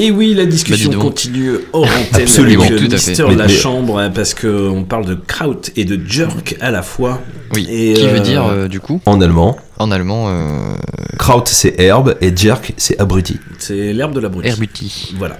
Et 0.00 0.10
oui, 0.12 0.32
la 0.34 0.46
discussion 0.46 0.90
Bah, 0.92 0.96
continue 1.00 1.50
hors 1.72 1.82
antenne 2.12 2.22
Absolument, 2.22 2.62
avec 2.64 2.76
tout 2.76 2.84
euh, 2.84 2.94
à 2.94 2.98
fait. 2.98 3.10
Mister 3.10 3.24
Mais- 3.28 3.34
La 3.34 3.46
mais- 3.46 3.52
Chambre, 3.52 3.98
hein, 3.98 4.10
parce 4.10 4.32
qu'on 4.32 4.84
parle 4.88 5.04
de 5.06 5.14
kraut 5.14 5.60
et 5.76 5.84
de 5.84 6.00
jerk 6.08 6.56
à 6.60 6.70
la 6.70 6.82
fois. 6.82 7.20
Oui. 7.54 7.66
Et, 7.68 7.94
Qui 7.94 8.06
euh, 8.06 8.12
veut 8.14 8.20
dire 8.20 8.46
euh, 8.46 8.68
du 8.68 8.78
coup? 8.80 9.00
En 9.06 9.20
allemand. 9.20 9.56
En 9.76 9.90
allemand. 9.90 10.26
euh, 10.28 10.74
Kraut 11.28 11.44
c'est 11.46 11.78
herbe 11.78 12.16
et 12.22 12.34
jerk 12.34 12.72
c'est 12.78 12.98
abruti. 12.98 13.36
C'est 13.58 13.92
l'herbe 13.92 14.14
de 14.14 14.20
la 14.20 14.30
brute. 14.30 14.46
Herbuti. 14.46 15.14
Voilà. 15.18 15.38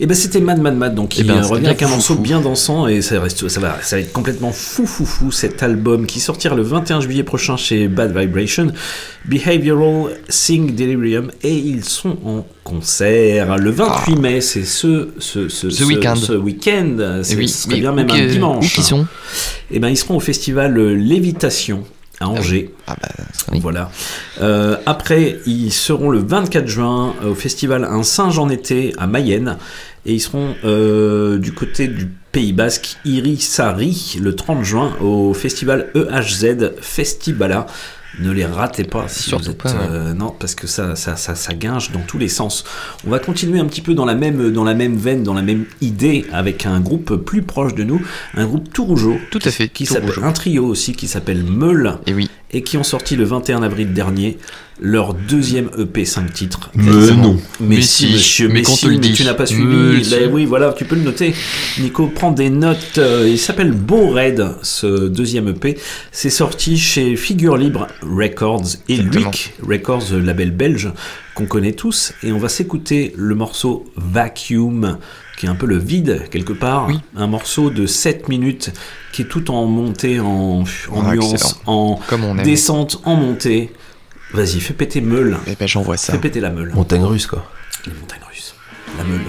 Et 0.00 0.06
ben 0.06 0.14
c'était 0.16 0.40
Mad 0.40 0.60
Mad 0.60 0.76
Mad, 0.76 0.96
donc 0.96 1.14
Eh 1.16 1.20
il 1.20 1.26
ben, 1.28 1.36
euh, 1.36 1.46
revient 1.46 1.66
avec 1.66 1.80
un 1.82 1.86
fou, 1.86 1.92
morceau 1.94 2.14
fou. 2.16 2.20
bien 2.22 2.40
dansant 2.40 2.88
et 2.88 3.02
ça, 3.02 3.20
reste, 3.20 3.46
ça, 3.46 3.60
va, 3.60 3.76
ça 3.82 3.94
va 3.94 4.02
être 4.02 4.12
complètement 4.12 4.50
fou 4.50 4.84
fou 4.84 5.06
fou 5.06 5.30
cet 5.30 5.62
album 5.62 6.06
qui 6.06 6.18
sortira 6.18 6.56
le 6.56 6.62
21 6.62 7.00
juillet 7.02 7.22
prochain 7.22 7.56
chez 7.56 7.86
Bad 7.86 8.18
Vibration, 8.18 8.72
Behavioral 9.26 10.16
Sing 10.28 10.74
Delirium 10.74 11.30
et 11.44 11.54
ils 11.54 11.84
sont 11.84 12.18
en 12.24 12.44
concert 12.64 13.58
le 13.58 13.70
28 13.70 14.16
mai, 14.16 14.40
c'est 14.40 14.64
ce, 14.64 15.10
ce, 15.20 15.48
ce, 15.48 15.70
Ce 15.70 15.84
week-end. 15.84 16.16
ce 16.16 16.32
week-end, 16.32 17.20
c'est 17.22 17.34
Eh 17.34 17.36
oui, 17.36 17.48
ce 17.48 17.68
serait 17.68 17.78
bien 17.78 17.92
même 17.92 18.10
un 18.10 18.26
dimanche. 18.26 18.66
où 18.66 18.68
qu'ils 18.74 18.82
sont? 18.82 19.06
Et 19.70 19.78
ben 19.78 19.88
ils 19.88 19.96
seront 19.96 20.16
au 20.16 20.20
festival 20.20 20.76
euh, 20.76 20.94
Lévitation 20.96 21.84
à 22.22 22.28
Angers. 22.28 22.70
Ah 22.86 22.96
bah, 23.00 23.08
Voilà. 23.60 23.90
Euh, 24.40 24.76
après, 24.86 25.38
ils 25.46 25.70
seront 25.70 26.10
le 26.10 26.18
24 26.18 26.66
juin 26.66 27.14
au 27.24 27.34
festival 27.34 27.84
Un 27.84 28.02
singe 28.02 28.38
en 28.38 28.48
été 28.48 28.94
à 28.98 29.06
Mayenne. 29.06 29.58
Et 30.04 30.14
ils 30.14 30.20
seront 30.20 30.54
euh, 30.64 31.38
du 31.38 31.52
côté 31.52 31.86
du 31.86 32.08
Pays 32.32 32.52
Basque, 32.52 32.96
Irisari, 33.04 34.16
le 34.20 34.34
30 34.34 34.64
juin 34.64 34.92
au 35.00 35.34
festival 35.34 35.90
EHZ 35.94 36.72
Festibala. 36.80 37.66
Ne 38.20 38.30
les 38.30 38.44
ratez 38.44 38.84
pas 38.84 39.08
si 39.08 39.30
Surtout 39.30 39.44
vous 39.44 39.50
êtes, 39.50 39.58
pas, 39.58 39.70
euh, 39.72 40.12
non, 40.12 40.34
parce 40.38 40.54
que 40.54 40.66
ça, 40.66 40.96
ça, 40.96 41.16
ça, 41.16 41.34
ça 41.34 41.54
guinche 41.54 41.92
dans 41.92 42.00
tous 42.00 42.18
les 42.18 42.28
sens. 42.28 42.64
On 43.06 43.10
va 43.10 43.18
continuer 43.18 43.58
un 43.58 43.66
petit 43.66 43.80
peu 43.80 43.94
dans 43.94 44.04
la 44.04 44.14
même, 44.14 44.50
dans 44.50 44.64
la 44.64 44.74
même 44.74 44.96
veine, 44.96 45.22
dans 45.22 45.34
la 45.34 45.42
même 45.42 45.64
idée, 45.80 46.26
avec 46.32 46.66
un 46.66 46.80
groupe 46.80 47.16
plus 47.16 47.42
proche 47.42 47.74
de 47.74 47.84
nous, 47.84 48.02
un 48.34 48.46
groupe 48.46 48.72
tout 48.72 48.84
rougeau. 48.84 49.16
Tout 49.30 49.40
à 49.44 49.50
fait, 49.50 49.68
Qui 49.68 49.86
s'appelle 49.86 50.12
un 50.22 50.32
trio 50.32 50.66
aussi 50.66 50.92
qui 50.92 51.08
s'appelle 51.08 51.42
Meule. 51.42 51.98
Et 52.06 52.14
oui. 52.14 52.30
Et 52.54 52.62
qui 52.62 52.76
ont 52.76 52.82
sorti 52.84 53.16
le 53.16 53.24
21 53.24 53.62
avril 53.62 53.92
dernier 53.94 54.36
leur 54.80 55.14
deuxième 55.14 55.70
EP 55.78 56.04
5 56.04 56.32
titres. 56.32 56.70
Mais 56.74 56.84
Exactement. 56.84 57.22
non. 57.28 57.40
Mais, 57.60 57.76
Mais 57.76 57.82
si, 57.82 58.08
si, 58.08 58.12
monsieur, 58.12 58.48
mais 58.48 58.64
si, 58.64 58.80
te 58.82 58.86
le 58.88 58.92
mais 58.94 58.98
dise. 58.98 59.16
tu 59.16 59.24
n'as 59.24 59.32
pas 59.34 59.44
Mais 59.44 59.46
suivi. 59.46 60.04
si. 60.04 60.10
Ben 60.10 60.30
oui, 60.32 60.44
voilà, 60.44 60.72
tu 60.72 60.84
peux 60.84 60.96
le 60.96 61.02
noter. 61.02 61.34
Nico 61.78 62.08
prend 62.08 62.30
des 62.32 62.50
notes. 62.50 62.98
Euh, 62.98 63.26
il 63.28 63.38
s'appelle 63.38 63.72
Beau 63.72 64.08
Red, 64.08 64.44
ce 64.62 65.08
deuxième 65.08 65.48
EP. 65.48 65.78
C'est 66.10 66.30
sorti 66.30 66.76
chez 66.78 67.16
Figure 67.16 67.56
Libre 67.56 67.86
Records 68.02 68.66
et. 68.88 68.96
Luik 68.96 69.54
Records, 69.66 70.12
label 70.22 70.50
belge 70.50 70.90
qu'on 71.34 71.46
connaît 71.46 71.72
tous. 71.72 72.12
Et 72.22 72.32
on 72.32 72.38
va 72.38 72.48
s'écouter 72.50 73.14
le 73.16 73.34
morceau 73.34 73.84
Vacuum, 73.96 74.98
qui 75.42 75.46
est 75.46 75.48
un 75.50 75.56
peu 75.56 75.66
le 75.66 75.76
vide 75.76 76.28
quelque 76.30 76.52
part. 76.52 76.86
Oui. 76.86 77.00
Un 77.16 77.26
morceau 77.26 77.70
de 77.70 77.84
7 77.84 78.28
minutes 78.28 78.70
qui 79.12 79.22
est 79.22 79.24
tout 79.24 79.50
en 79.50 79.66
montée, 79.66 80.20
en, 80.20 80.60
en 80.62 80.64
Ah, 81.04 81.14
nuance, 81.16 81.32
excellent. 81.32 81.60
en 81.66 82.00
Comme 82.06 82.22
on 82.22 82.38
aime. 82.38 82.44
descente, 82.44 83.00
en 83.04 83.16
montée. 83.16 83.72
Vas-y, 84.32 84.60
fais 84.60 84.72
péter 84.72 85.00
meule. 85.00 85.38
Eh 85.48 85.56
ben 85.58 85.66
j'envoie 85.66 85.96
ça. 85.96 86.12
Fais 86.12 86.20
péter 86.20 86.38
la 86.38 86.50
meule. 86.50 86.70
Montagne 86.72 87.02
russe 87.02 87.26
quoi. 87.26 87.44
Les 87.86 87.92
montagnes 87.92 88.20
russes. 88.30 88.54
La 88.96 89.02
meule. 89.02 89.20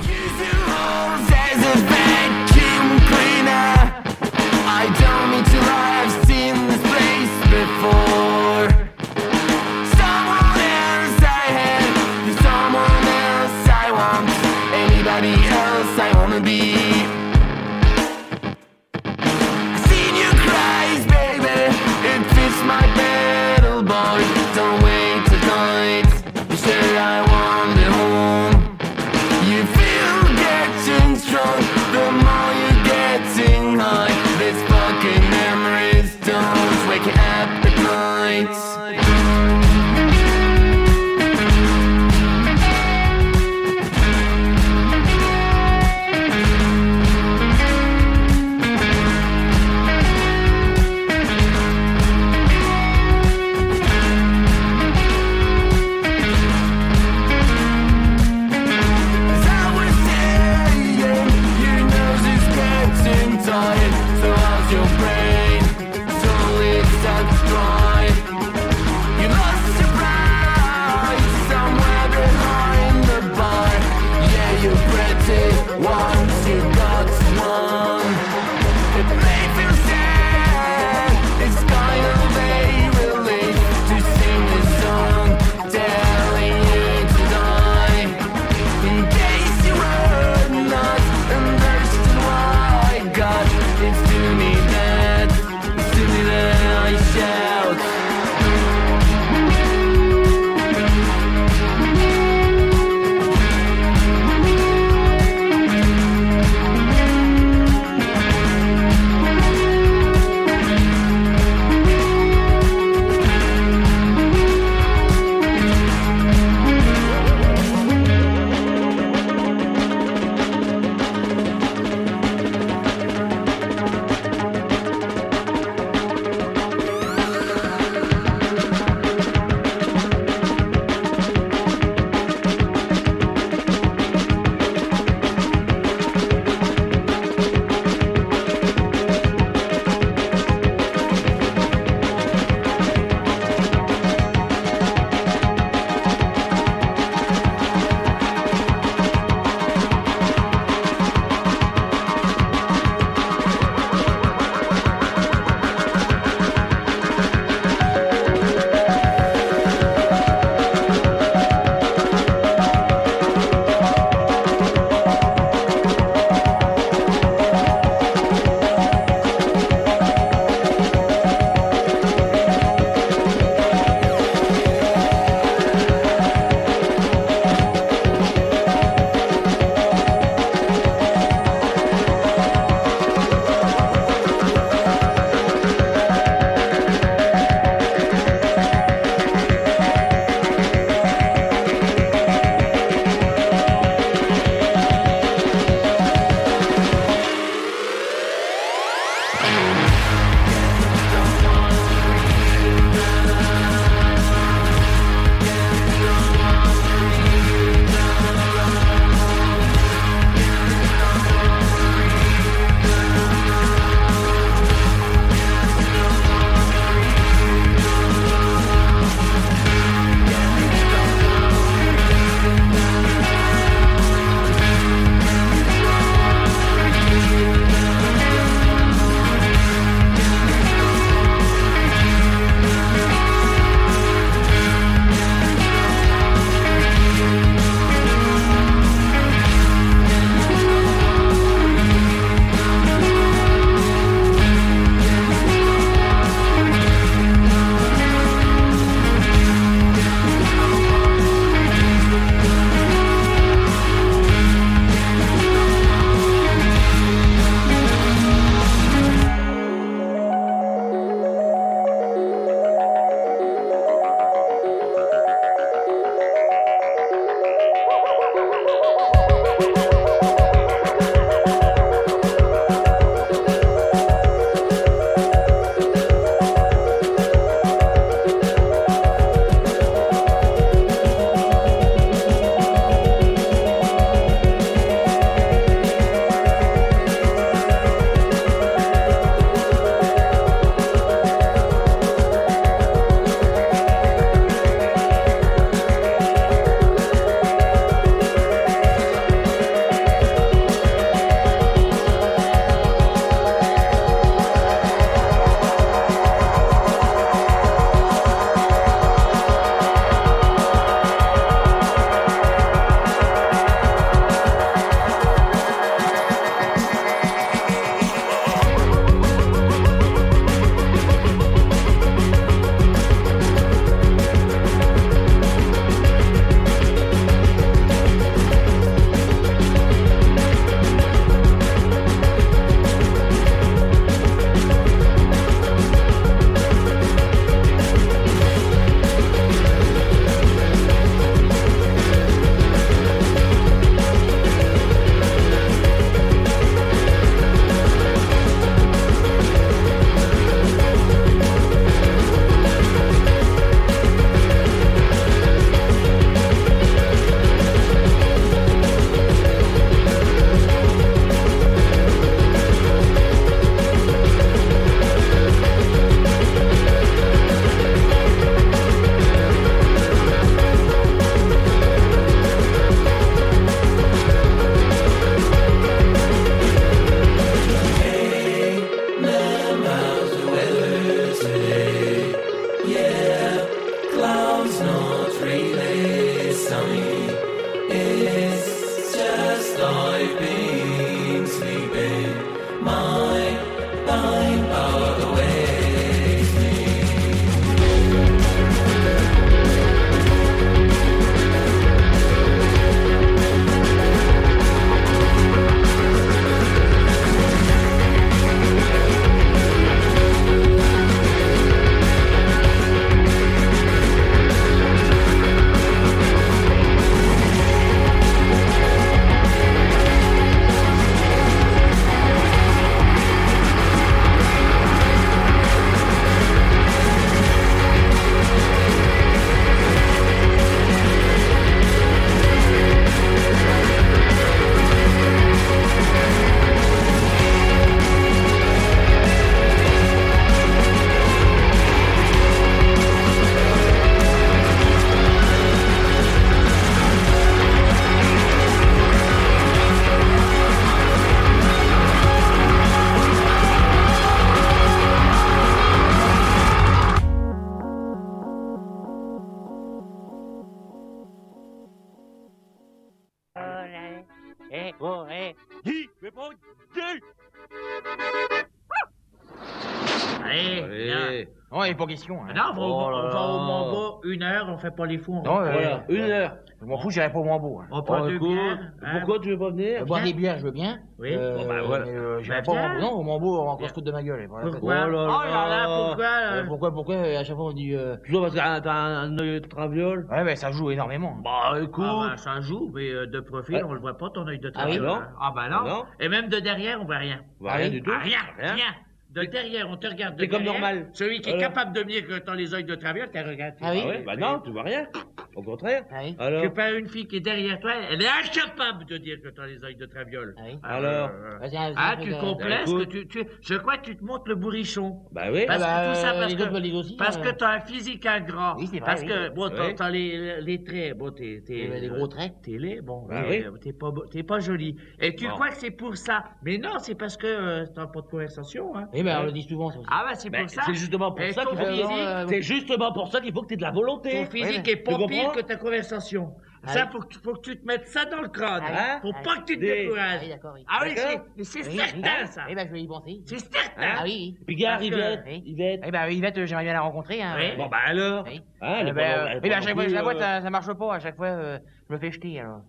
Est 471.94 471.98
pas 471.98 472.06
question. 472.06 472.36
hein. 472.44 472.54
Non, 472.56 472.62
on 472.72 472.74
va, 472.74 472.82
Oh 472.82 473.12
on 473.14 473.30
va 473.30 473.48
au. 473.48 473.60
Mambo 473.60 474.22
une 474.26 474.44
heure, 474.44 474.68
on 474.70 474.78
fait 474.78 474.92
pas 474.96 475.06
les 475.06 475.18
fous. 475.18 475.34
on 475.34 475.44
Non, 475.44 475.60
euh, 475.62 475.72
Voilà, 475.72 476.04
une 476.10 476.32
heure. 476.32 476.56
Je 476.82 476.86
m'en 476.86 476.98
fous, 476.98 477.10
j'irai 477.12 477.32
pas 477.32 477.40
au 477.40 477.44
Mambo. 477.46 477.80
hein. 477.82 477.88
On 477.92 478.02
prend 478.04 478.22
Oh, 478.24 478.28
deux 478.28 478.38
bières. 478.40 478.80
hein. 479.02 479.08
Pourquoi 479.20 479.40
tu 479.40 479.50
veux 479.52 479.58
pas 479.58 479.70
venir 479.70 480.02
Euh, 480.02 480.06
Boire 480.06 480.22
des 480.24 480.34
bières, 480.34 480.58
je 480.60 480.66
veux 480.66 480.72
bien. 480.72 481.00
Oui. 481.18 481.30
Euh, 481.34 481.56
Bon, 481.58 481.66
bah, 481.68 481.76
voilà. 481.86 482.06
mais, 482.06 482.12
euh, 482.12 482.42
j'irai 482.42 482.58
Bah, 482.58 482.64
pas 482.66 482.72
au. 482.72 482.76
Mambo. 482.76 483.00
Non, 483.02 483.12
au 483.12 483.24
Mambo, 483.24 483.62
on 483.62 483.66
va 483.66 483.72
encore 483.72 483.88
se 483.90 483.94
foutre 483.94 484.06
de 484.08 484.12
ma 484.12 484.22
gueule. 484.22 484.50
Pourquoi 484.50 484.74
Oh 485.08 485.10
là 485.10 485.28
Oh 485.30 485.44
là 485.46 485.70
là, 485.70 485.86
pourquoi, 486.08 486.26
Euh, 486.26 486.52
euh 486.62 486.64
Pourquoi, 486.68 486.92
pourquoi 486.94 487.16
euh, 487.16 487.40
À 487.40 487.44
chaque 487.46 487.56
fois 487.56 487.66
on 487.66 487.72
dit. 487.74 487.96
Euh, 487.96 488.18
Toujours 488.26 488.42
parce 488.42 488.54
que 488.54 488.80
t'as 488.80 488.92
un 488.94 489.38
œil 489.40 489.62
de 489.62 489.68
traviole 489.68 490.28
Ouais, 490.30 490.44
mais 490.44 490.56
ça 490.58 490.72
joue 490.72 490.92
énormément. 490.92 491.38
Bah 491.44 491.80
écoute. 491.82 492.04
Ah 492.08 492.28
bah, 492.32 492.38
ça 492.38 492.60
joue, 492.60 492.92
mais 492.94 493.10
euh, 493.10 493.26
de 493.28 493.40
profil, 493.40 493.76
Ouais. 493.76 493.84
on 493.88 493.94
le 493.94 494.00
voit 494.00 494.18
pas, 494.18 494.30
ton 494.30 494.46
œil 494.48 494.60
de 494.60 494.72
Ah 494.76 494.84
oui, 494.90 494.98
travail. 494.98 495.00
non 495.00 495.22
Ah 495.40 495.54
bah 495.56 495.70
non. 495.70 495.78
Ah 495.86 495.90
non. 495.90 496.04
Et 496.20 496.28
même 496.28 496.50
de 496.50 496.60
derrière, 496.60 497.00
on 497.02 497.06
voit 497.06 497.18
rien. 497.18 497.40
Rien 497.62 497.90
du 497.90 498.02
tout. 498.02 498.12
Ah, 498.14 498.20
rien, 498.22 498.40
Rien. 498.60 498.86
De 499.34 499.44
derrière, 499.46 499.90
on 499.90 499.98
te 499.98 500.06
regarde 500.06 500.36
de 500.36 500.42
C'est 500.42 500.48
comme 500.48 500.64
normal. 500.64 501.10
Celui 501.14 501.42
qui 501.42 501.50
est 501.50 501.54
Alors 501.54 501.70
capable 501.74 501.94
de 501.96 502.02
venir 502.02 502.28
que 502.28 502.38
t'as 502.38 502.54
les 502.54 502.72
yeux 502.72 502.84
de 502.84 502.96
travers, 502.96 503.32
t'as 503.32 503.42
regardé. 503.44 503.78
Ah 503.82 503.92
oui? 503.94 504.24
Bah 504.26 504.36
non, 504.36 504.60
tu 504.64 504.70
vois 504.72 504.84
rien. 504.84 505.08
Au 505.56 505.62
contraire. 505.64 506.04
Alors 506.40 506.62
Tu 506.64 506.70
pas 506.70 506.92
une 506.92 507.08
fille 507.08 507.28
qui 507.28 507.38
est 507.38 507.40
derrière 507.40 507.80
toi, 507.80 507.92
elle 508.12 508.22
est 508.22 508.28
incapable 508.28 509.06
de 509.06 509.18
dire 509.18 509.38
que 509.44 509.50
t'as 509.50 509.66
les 509.66 509.76
yeux 509.76 509.96
de 509.96 510.06
traviole. 510.06 510.56
Alors 510.84 511.30
euh, 511.32 511.58
Vas-y, 511.60 511.72
vas-y, 511.74 511.94
Ah, 511.96 512.16
tu 512.22 512.30
vas-y. 512.30 512.40
complaises 512.40 512.94
Bah, 512.94 513.00
que 513.00 513.10
tu, 513.10 513.28
tu, 513.28 513.44
je 513.62 513.76
crois 513.76 513.98
que 513.98 514.06
tu 514.06 514.16
te 514.18 514.24
montres 514.24 514.48
le 514.48 514.56
bourrichon. 514.56 515.20
Bah 515.32 515.46
oui. 515.52 515.66
Parce 515.68 515.82
Ah 515.84 515.86
bah, 515.88 516.04
que 516.04 516.10
tout 516.16 516.22
ça, 516.22 516.34
euh, 516.36 516.40
parce 516.42 516.54
que, 516.56 516.96
aussi, 516.96 517.16
parce 517.18 517.38
euh. 517.38 517.42
que 517.42 517.50
t'as 517.58 517.70
un 517.76 517.80
physique 517.82 518.26
ingrat. 518.26 518.76
Oui, 518.78 518.88
c'est 518.92 519.00
vrai, 519.00 519.06
Parce 519.06 519.22
oui. 519.22 519.28
que, 519.28 519.50
bon, 519.50 519.70
t'as, 519.70 519.88
Oui. 519.88 519.96
t'as 519.96 520.10
les, 520.10 520.62
les 520.62 520.84
traits, 520.84 521.18
bon, 521.18 521.32
t'es, 521.32 521.64
t'es, 521.66 521.74
Les- 521.88 522.00
les 522.02 522.08
gros 522.10 522.28
traits. 522.28 522.54
T'es 522.64 522.78
laid, 522.78 523.02
bon, 523.02 523.28
Ah 523.32 523.44
t'es, 523.48 523.68
oui. 523.68 523.80
t'es 523.82 523.94
pas, 523.94 524.12
beau- 524.12 524.26
t'es 524.26 524.44
pas 524.44 524.60
joli. 524.60 524.96
Et 525.20 525.36
tu 525.36 525.46
Bon. 525.48 525.54
crois 525.54 525.70
que 525.70 525.78
c'est 525.78 525.92
pour 525.92 526.18
ça. 526.18 526.44
Mais 526.64 526.78
non, 526.78 526.98
c'est 527.00 527.16
parce 527.16 527.38
que 527.38 527.48
euh, 527.48 527.86
t'as 527.96 528.08
pas 528.08 528.22
de 528.22 528.28
conversation, 528.28 528.96
hein. 528.96 529.08
Eh 529.24 529.26
ben, 529.26 529.40
on 529.42 529.44
le 529.46 529.52
dit 529.52 529.64
souvent, 529.64 529.90
ça 529.92 530.00
aussi. 530.00 530.08
Ah 530.12 530.24
bah, 530.28 530.36
c'est 530.36 530.50
Ben, 530.50 530.62
pour 530.62 530.70
ça. 530.70 530.82
c'est 530.86 530.94
justement 530.94 531.32
pour 531.32 531.42
Et 531.42 531.52
ça 531.54 531.64
ton 531.64 531.70
qu'il 531.72 531.80
faut- 531.80 531.86
physique, 531.86 532.06
Euh, 532.12 532.46
c'est 532.50 532.62
justement 532.62 533.12
pour 533.14 533.28
ça 533.32 533.42
qu'il 533.42 533.54
faut 533.54 533.62
que 533.62 533.68
tu 533.68 533.74
aies 533.74 533.78
de 533.78 533.82
la 533.82 533.92
volonté. 533.92 534.32
Ton 534.32 534.52
physique 534.52 534.88
est 534.88 534.98
pas 534.98 535.18
pire 535.28 535.52
que 535.52 535.62
ta 535.62 535.76
conversation. 535.78 536.54
Ça, 536.86 537.08
faut 537.08 537.20
que, 537.20 537.28
tu- 537.28 537.40
faut 537.40 537.54
que 537.54 537.62
tu 537.62 537.80
te 537.80 537.86
mettes 537.88 538.08
ça 538.10 538.26
dans 538.26 538.42
le 538.42 538.50
crâne. 538.50 538.84
Ah, 538.86 539.20
Faut 539.22 539.32
ah, 539.34 539.42
pas 539.42 539.56
que 539.62 539.64
tu 539.68 539.76
te 539.76 539.80
des- 539.80 540.02
décourages. 540.04 540.40
Ah 540.42 540.44
oui, 540.44 540.50
d'accord, 540.50 540.72
oui. 540.76 540.86
Ah 540.90 541.00
oui, 541.04 541.16
D'accord. 541.16 541.32
c'est, 541.32 541.42
mais 541.56 541.64
c'est 541.64 541.88
Oui, 541.88 541.96
certain, 541.98 542.42
oui. 542.42 542.48
ça. 542.48 542.62
Eh 542.68 542.76
ben, 542.76 542.88
je 542.90 542.92
vais 542.94 543.02
y 543.02 543.08
penser. 543.08 543.42
C'est 543.46 543.60
certain. 543.60 544.16
Ah 544.18 544.22
oui. 544.26 544.58
Puis 544.68 544.76
gare, 544.76 544.98
Parce 544.98 545.10
que- 545.10 545.16
Yvette. 545.16 545.44
Oui. 545.48 545.64
Yvette. 545.66 546.02
Eh 546.06 546.12
ben, 546.12 546.28
Yvette, 546.28 546.58
euh, 546.58 546.66
j'aimerais 546.66 546.84
bien 546.84 546.92
la 546.94 547.00
rencontrer. 547.02 547.42
Hein. 547.42 547.56
Oui. 547.58 547.78
Bon, 547.78 547.88
bah 547.88 547.98
alors. 548.06 548.44
Oui. 548.46 548.62
Ah, 548.82 548.98
elle 549.00 549.08
est 549.08 549.12
Eh 549.12 549.14
pas- 549.14 549.16
ben, 549.16 549.24
elle 549.24 549.30
est 549.30 549.56
euh, 549.56 549.60
eh 549.64 549.70
ben, 549.70 549.72
à 549.72 549.80
non 549.80 549.86
chaque 549.86 549.94
fois, 549.96 550.08
je 550.10 550.14
la 550.14 550.22
vois, 550.24 550.36
euh, 550.36 550.40
ça, 550.40 550.62
ça 550.62 550.70
marche 550.70 550.94
pas. 550.94 551.16
À 551.16 551.20
chaque 551.22 551.38
fois, 551.38 551.48
euh, 551.48 551.80
je 552.10 552.14
me 552.16 552.20
fais 552.20 552.32
jeter, 552.34 552.60
alors. 552.60 552.82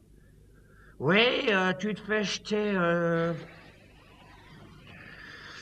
Oui, 0.98 1.20
euh, 1.50 1.72
tu 1.78 1.94
te 1.94 2.00
fais 2.00 2.24
jeter. 2.24 2.72
Euh... 2.74 3.32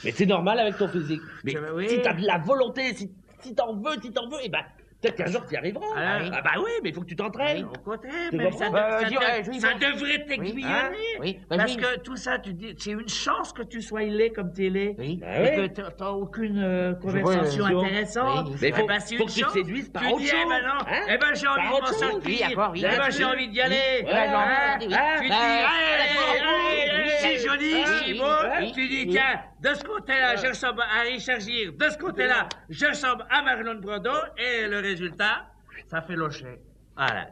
Mais 0.04 0.10
c'est 0.12 0.26
normal 0.26 0.58
avec 0.58 0.76
ton 0.78 0.88
physique. 0.88 1.20
Mais 1.44 1.54
oui. 1.74 1.88
si 1.88 2.02
t'as 2.02 2.12
de 2.14 2.26
la 2.26 2.38
volonté, 2.38 2.94
si, 2.94 3.10
si 3.40 3.54
t'en 3.54 3.74
veux, 3.74 4.00
si 4.00 4.12
t'en 4.12 4.28
veux, 4.28 4.38
eh 4.42 4.48
ben, 4.48 4.60
peut-être 5.00 5.16
qu'un 5.16 5.26
jour 5.26 5.44
tu 5.46 5.54
y 5.54 5.56
arriveras. 5.56 5.84
Ah 5.96 6.18
oui. 6.22 6.30
Ah 6.32 6.40
bah 6.42 6.50
oui, 6.58 6.70
mais 6.82 6.90
il 6.90 6.94
faut 6.94 7.00
que 7.02 7.06
tu 7.06 7.16
t'entraînes. 7.16 7.64
Au 7.64 7.78
contraire, 7.90 8.12
mais 8.32 8.50
ça, 8.52 8.68
de- 8.68 8.74
ça 8.74 8.96
Euh, 8.96 9.42
de- 9.42 9.52
ça 9.60 9.70
pense. 9.72 9.80
devrait 9.80 10.24
t'aiguillonner. 10.26 10.64
Hein 10.64 10.90
Oui. 11.20 11.38
Bah, 11.50 11.56
Parce 11.58 11.76
que 11.76 11.98
tout 12.00 12.16
ça, 12.16 12.38
tu 12.38 12.52
dis, 12.52 12.74
c'est 12.78 12.92
une 12.92 13.08
chance 13.08 13.52
que 13.52 13.62
tu 13.62 13.82
sois 13.82 14.02
laid 14.02 14.30
comme 14.30 14.52
t'es 14.52 14.68
laid. 14.68 14.94
Oui. 14.98 15.14
Et 15.14 15.16
Bah 15.20 15.48
que 15.56 15.60
oui. 15.62 15.72
t'as- 15.72 15.90
t'as 15.90 16.10
aucune 16.10 16.58
euh, 16.62 16.92
vois, 17.00 17.12
conversation 17.20 17.64
euh, 17.66 17.80
intéressante. 17.82 18.46
oui, 18.50 18.56
mais 18.60 18.68
Eh 18.68 18.72
faut- 18.72 18.86
c'est 19.00 19.16
faut 19.16 19.22
une 19.24 19.28
que 19.28 19.32
tu 19.32 19.40
te 19.40 19.44
chance. 19.44 19.52
séduises 19.54 19.88
par 19.88 20.02
Tu 20.02 20.08
autre 20.08 20.18
dis, 20.18 20.26
chose. 20.28 20.38
eh 20.44 20.48
ben 20.48 20.62
non, 20.62 20.80
Hein 20.86 21.06
eh 21.08 21.18
ben 21.18 21.34
j'ai 21.34 21.46
envie 21.48 21.66
de 21.66 21.70
m'en 21.80 21.86
chose. 21.86 21.96
sortir. 21.98 22.20
Oui, 22.24 22.40
d'accord, 22.48 22.70
oui, 22.72 22.84
Eh 22.86 22.96
ben 22.96 23.10
j'ai 23.10 23.24
envie 23.24 23.48
d'y 23.48 23.60
aller. 23.60 23.76
Oui. 24.04 24.06
Ouais, 24.06 24.28
j'ai 24.28 24.34
envie 24.36 24.86
d'y 24.86 24.94
aller, 24.94 24.94
oui. 24.94 24.94
Hein, 24.94 25.18
Tu 25.20 25.26
dis, 25.26 25.32
Ah, 25.34 25.68
allez, 25.68 26.86
allez, 26.86 26.90
allez, 26.90 27.10
c'est 27.18 27.38
joli, 27.38 27.72
c'est 28.06 28.14
beau. 28.14 28.72
Tu 28.72 28.88
dis, 28.88 29.08
tiens, 29.08 29.40
de 29.62 29.74
ce 29.74 29.84
côté-là, 29.84 30.34
je 30.36 30.48
ressemble 30.48 30.82
à 30.82 31.02
Richard 31.02 31.38
Gere. 31.38 31.72
De 31.72 31.88
ce 31.88 31.96
côté-là, 31.96 32.48
je 32.68 32.86
ressemble 32.86 33.24
à 33.30 33.42
Marlon 33.42 33.76
Brando. 33.80 34.10
Et 34.36 34.66
le 34.66 34.80
résultat, 34.80 35.46
ça 35.88 36.02
fait 36.02 36.16
locher. 36.16 36.58
Voilà. 36.96 37.26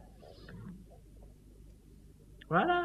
Voilà. 2.49 2.83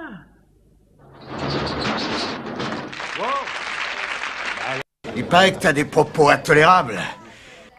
Il 5.15 5.25
paraît 5.25 5.53
que 5.53 5.59
t'as 5.59 5.73
des 5.73 5.85
propos 5.85 6.29
intolérables. 6.29 6.99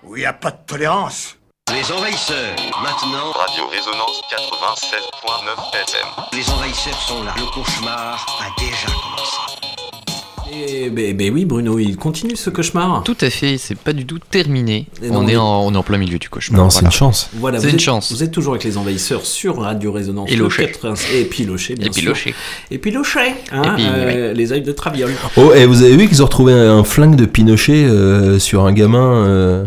Où 0.04 0.16
il 0.16 0.20
n'y 0.20 0.26
a 0.26 0.32
pas 0.32 0.52
de 0.52 0.64
tolérance. 0.66 1.36
Les 1.72 1.90
envahisseurs, 1.90 2.54
maintenant. 2.80 3.32
Radio 3.32 3.66
Résonance 3.66 4.22
96.9 4.30 5.74
FM. 5.82 6.06
Les 6.32 6.48
envahisseurs 6.48 7.00
sont 7.00 7.24
là. 7.24 7.34
Le 7.36 7.52
cauchemar 7.52 8.24
a 8.40 8.60
déjà 8.60 8.86
commencé. 8.86 9.55
Et 10.52 10.90
ben, 10.90 11.16
ben 11.16 11.32
oui, 11.32 11.44
Bruno, 11.44 11.78
il 11.78 11.96
continue 11.96 12.36
ce 12.36 12.50
cauchemar. 12.50 13.02
Tout 13.04 13.16
à 13.20 13.30
fait, 13.30 13.58
c'est 13.58 13.74
pas 13.76 13.92
du 13.92 14.06
tout 14.06 14.18
terminé. 14.18 14.86
Et 15.02 15.10
on, 15.10 15.26
est 15.26 15.36
en, 15.36 15.66
on 15.66 15.72
est 15.74 15.76
en 15.76 15.82
plein 15.82 15.98
milieu 15.98 16.18
du 16.18 16.28
cauchemar. 16.28 16.62
Non, 16.62 16.70
c'est 16.70 16.84
une 16.84 16.90
chance. 16.92 17.28
Voilà, 17.34 17.58
c'est 17.58 17.66
vous 17.66 17.70
une 17.70 17.74
êtes- 17.76 17.80
chance. 17.82 18.12
Vous 18.12 18.22
êtes 18.22 18.30
toujours 18.30 18.52
avec 18.54 18.64
les 18.64 18.76
envahisseurs 18.78 19.26
sur 19.26 19.60
Radio 19.60 19.92
Résonance. 19.92 20.30
Et 20.30 20.36
Locher. 20.36 20.66
80 20.66 20.94
Et 21.14 21.24
bien 21.74 21.86
Et 21.86 21.90
puis 21.90 22.02
sûr. 22.02 22.16
Et 22.70 22.78
puis 22.78 22.90
Locher, 22.90 23.34
hein, 23.52 23.62
Et 23.62 23.74
puis, 23.74 23.84
euh, 23.86 24.32
les 24.34 24.52
ailes 24.52 24.62
de 24.62 24.72
Traviole. 24.72 25.12
Oh, 25.36 25.52
et 25.54 25.66
vous 25.66 25.82
avez 25.82 25.96
vu 25.96 26.08
qu'ils 26.08 26.22
ont 26.22 26.26
retrouvé 26.26 26.52
un 26.52 26.84
flingue 26.84 27.16
de 27.16 27.26
Pinochet 27.26 27.84
euh, 27.84 28.38
sur 28.38 28.64
un 28.64 28.72
gamin 28.72 29.24
euh, 29.26 29.64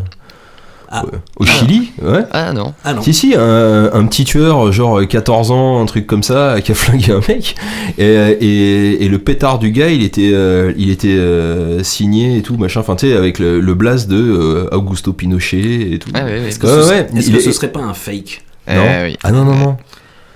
euh, 0.92 1.18
au 1.38 1.46
Chili 1.46 1.92
Ouais. 2.02 2.24
Ah 2.32 2.52
non. 2.54 2.74
Ah 2.84 2.94
non. 2.94 3.02
Si, 3.02 3.14
si, 3.14 3.36
un, 3.36 3.90
un 3.94 4.06
petit 4.06 4.24
tueur, 4.26 4.72
genre 4.72 5.00
14 5.08 5.52
ans, 5.52 5.82
un 5.82 5.86
truc 5.86 6.08
comme 6.08 6.24
ça, 6.24 6.62
qui 6.62 6.72
a 6.72 6.76
flingué 6.76 7.12
un 7.12 7.22
mec. 7.28 7.56
Et, 7.98 8.04
et, 8.06 9.04
et 9.06 9.08
le 9.10 9.18
pétard 9.20 9.60
du 9.60 9.72
gars, 9.72 9.90
il 9.90 10.04
était, 10.04 10.32
euh, 10.34 10.74
il 10.78 10.90
était 10.90 11.08
euh, 11.10 11.84
signé 11.84 12.38
et 12.38 12.42
tout, 12.42 12.58
machin, 12.58 12.80
enfin, 12.80 12.96
tu 12.96 13.08
sais, 13.08 13.16
avec 13.16 13.40
le, 13.40 13.60
le 13.60 13.74
blaze 13.76 14.08
de 14.08 14.18
euh, 14.18 14.68
Augusto 14.76 15.14
Pinochet 15.14 15.94
et 15.94 16.00
tout. 16.00 16.10
Ah 16.14 16.24
ouais, 16.26 16.32
ouais. 16.40 16.48
Est-ce 16.48 16.60
que, 16.60 16.68
Ouais, 16.68 16.84
ce, 16.84 16.90
ouais, 16.90 17.08
est-ce 17.16 17.28
il 17.28 17.34
que 17.34 17.40
est- 17.40 17.44
ce 17.44 17.52
serait 17.52 17.72
pas 17.72 17.82
un 17.82 17.94
fake 17.94 18.42
Non. 18.68 18.74
Eh 18.76 19.04
oui. 19.06 19.18
Ah 19.24 19.32
non, 19.32 19.46
non, 19.46 19.56
non. 19.56 19.78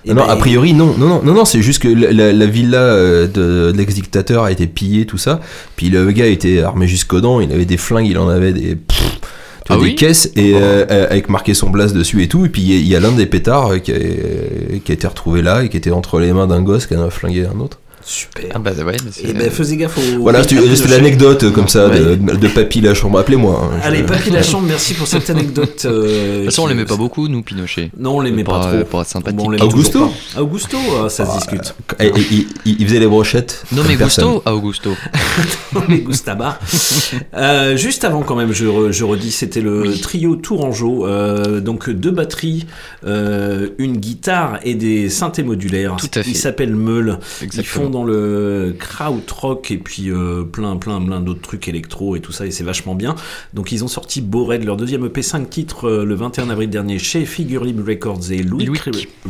Eh 0.06 0.12
Ah 0.12 0.14
non, 0.16 0.26
ben, 0.26 0.34
a 0.34 0.36
priori, 0.36 0.74
non, 0.74 0.94
non, 0.98 1.08
non, 1.08 1.22
non, 1.24 1.34
non, 1.34 1.46
c'est 1.46 1.62
juste 1.62 1.82
que 1.82 1.88
la, 1.88 2.12
la- 2.12 2.34
la 2.34 2.46
villa 2.46 2.78
euh, 2.78 3.26
de, 3.26 3.72
de 3.72 3.78
l'ex-dictateur 3.78 4.44
a 4.44 4.52
été 4.52 4.68
pillée, 4.68 5.06
tout 5.06 5.18
ça. 5.18 5.40
Puis 5.78 5.90
le 5.90 6.12
gars 6.12 6.26
était 6.26 6.62
armé 6.62 6.88
jusqu'aux 6.88 7.22
dents, 7.22 7.40
il 7.40 7.52
avait 7.54 7.64
des 7.66 7.78
flingues, 7.78 8.08
il 8.08 8.18
en 8.18 8.28
avait 8.28 8.52
des, 8.52 8.78
Ah 9.70 9.76
des 9.78 9.82
oui 9.82 9.96
caisses 9.96 10.32
et 10.36 10.54
euh, 10.56 10.86
euh, 10.92 11.08
avec 11.10 11.30
marqué 11.30 11.54
son 11.54 11.70
blase 11.70 11.94
dessus 11.94 12.22
et 12.24 12.28
tout. 12.28 12.46
Et 12.46 12.50
puis 12.50 12.62
il 12.62 12.88
y 12.88 12.96
a- 12.96 13.00
l'un 13.00 13.12
des 13.12 13.26
pétards 13.26 13.74
euh, 13.74 13.80
qui 13.80 13.92
a, 13.92 13.96
qui 14.84 14.92
a 14.92 14.96
été 14.96 15.08
retrouvé 15.08 15.42
là 15.42 15.64
et 15.64 15.70
qui 15.70 15.78
était 15.78 15.92
entre 15.92 16.20
les 16.20 16.34
mains 16.34 16.48
d'un 16.48 16.62
gosse 16.62 16.86
qui 16.88 16.96
en 16.96 17.04
a 17.06 17.10
flingué 17.10 17.46
un 17.46 17.60
autre. 17.60 17.80
Super. 18.06 18.46
Ah 18.54 18.60
bah 18.60 18.72
ouais, 18.86 18.96
mais 19.06 19.12
c'est- 19.12 19.24
Et 19.30 19.34
ben, 19.34 19.50
faisais 19.50 19.78
gaffe 19.78 19.98
au. 19.98 20.22
Voilà, 20.22 20.44
c'était 20.44 20.88
l'anecdote 20.90 21.44
euh, 21.44 21.52
comme 21.52 21.68
ça 21.68 21.88
de, 21.90 22.10
Ouais. 22.12 22.16
de 22.18 22.48
Papy 22.48 22.82
la 22.82 22.94
chambre. 22.94 23.20
Appelez-moi. 23.20 23.62
hein, 23.74 23.78
je- 23.82 23.88
Allez, 23.88 24.04
Papy 24.04 24.30
Lachambre, 24.32 24.68
merci 24.68 24.94
pour 24.94 25.08
cette 25.08 25.30
anecdote. 25.30 25.84
euh, 25.86 26.34
De 26.34 26.38
toute 26.40 26.46
façon, 26.46 26.64
on 26.64 26.68
l'aimait 26.68 26.86
pas 26.86 26.98
beaucoup, 26.98 27.28
nous, 27.28 27.42
Pinochet. 27.44 27.92
Non, 27.98 28.18
on 28.18 28.22
l'aimait 28.22 28.44
pas 28.44 28.60
trop. 28.60 28.84
Pour 28.86 29.02
être 29.02 29.08
sympathique. 29.08 29.38
Bon, 29.38 29.54
Augusto 29.58 30.10
pas. 30.34 30.42
Augusto, 30.42 30.78
ah, 31.04 31.10
ça 31.10 31.26
se 31.26 31.38
discute. 31.38 31.74
Et- 32.00 32.08
et- 32.08 32.12
il, 32.32 32.48
il- 32.66 32.76
il 32.82 32.88
faisait 32.88 33.00
les 33.00 33.08
brochettes. 33.08 33.64
Non, 33.72 33.84
mais. 33.88 33.96
Gusto 33.96 34.42
à 34.46 34.54
Augusto. 34.56 34.92
les 35.90 36.00
Gustaba. 36.02 36.60
Euh, 37.36 37.78
juste 37.78 38.04
avant, 38.04 38.22
quand 38.22 38.36
même, 38.36 38.52
je, 38.54 38.66
re- 38.66 38.92
je 38.92 39.04
redis, 39.04 39.32
c'était 39.32 39.62
le 39.62 39.94
trio 40.02 40.36
Tourangeau. 40.36 41.06
euh, 41.08 41.60
donc 41.62 41.90
deux 41.90 42.12
batteries, 42.12 42.66
euh, 43.06 43.70
une 43.78 43.98
guitare 43.98 44.60
et 44.64 44.76
des 44.76 45.10
synthés 45.10 45.44
modulaires. 45.44 45.96
Tout 45.98 46.08
à 46.16 46.24
fait. 46.24 46.30
Ils 46.30 46.36
s'appellent 46.36 46.76
Meul. 46.76 47.18
Ils 47.42 47.46
Exactement. 47.46 47.86
font 47.86 47.90
dans 47.94 48.04
le 48.04 48.76
krautrock 48.78 49.72
et 49.72 49.78
puis 49.78 50.10
euh, 50.10 50.44
plein, 50.44 50.76
plein, 50.76 51.00
plein 51.02 51.22
d'autres 51.22 51.42
trucs 51.42 51.68
électro 51.68 52.16
et 52.16 52.20
tout 52.20 52.32
ça, 52.32 52.46
et 52.46 52.52
c'est 52.52 52.64
vachement 52.64 52.96
bien. 52.96 53.16
Donc 53.54 53.72
ils 53.72 53.84
ont 53.84 53.88
sorti 53.88 54.20
Bored, 54.20 54.64
leur 54.64 54.76
deuxième 54.76 55.06
EP 55.06 55.22
5 55.22 55.50
titres, 55.50 55.88
euh, 55.88 56.04
le 56.04 56.16
21 56.16 56.50
avril 56.50 56.70
dernier 56.70 57.00
chez 57.00 57.26
Figure 57.26 57.64
Libre 57.64 57.88
Records 57.88 58.32
et 58.32 58.44
Louis 58.44 58.68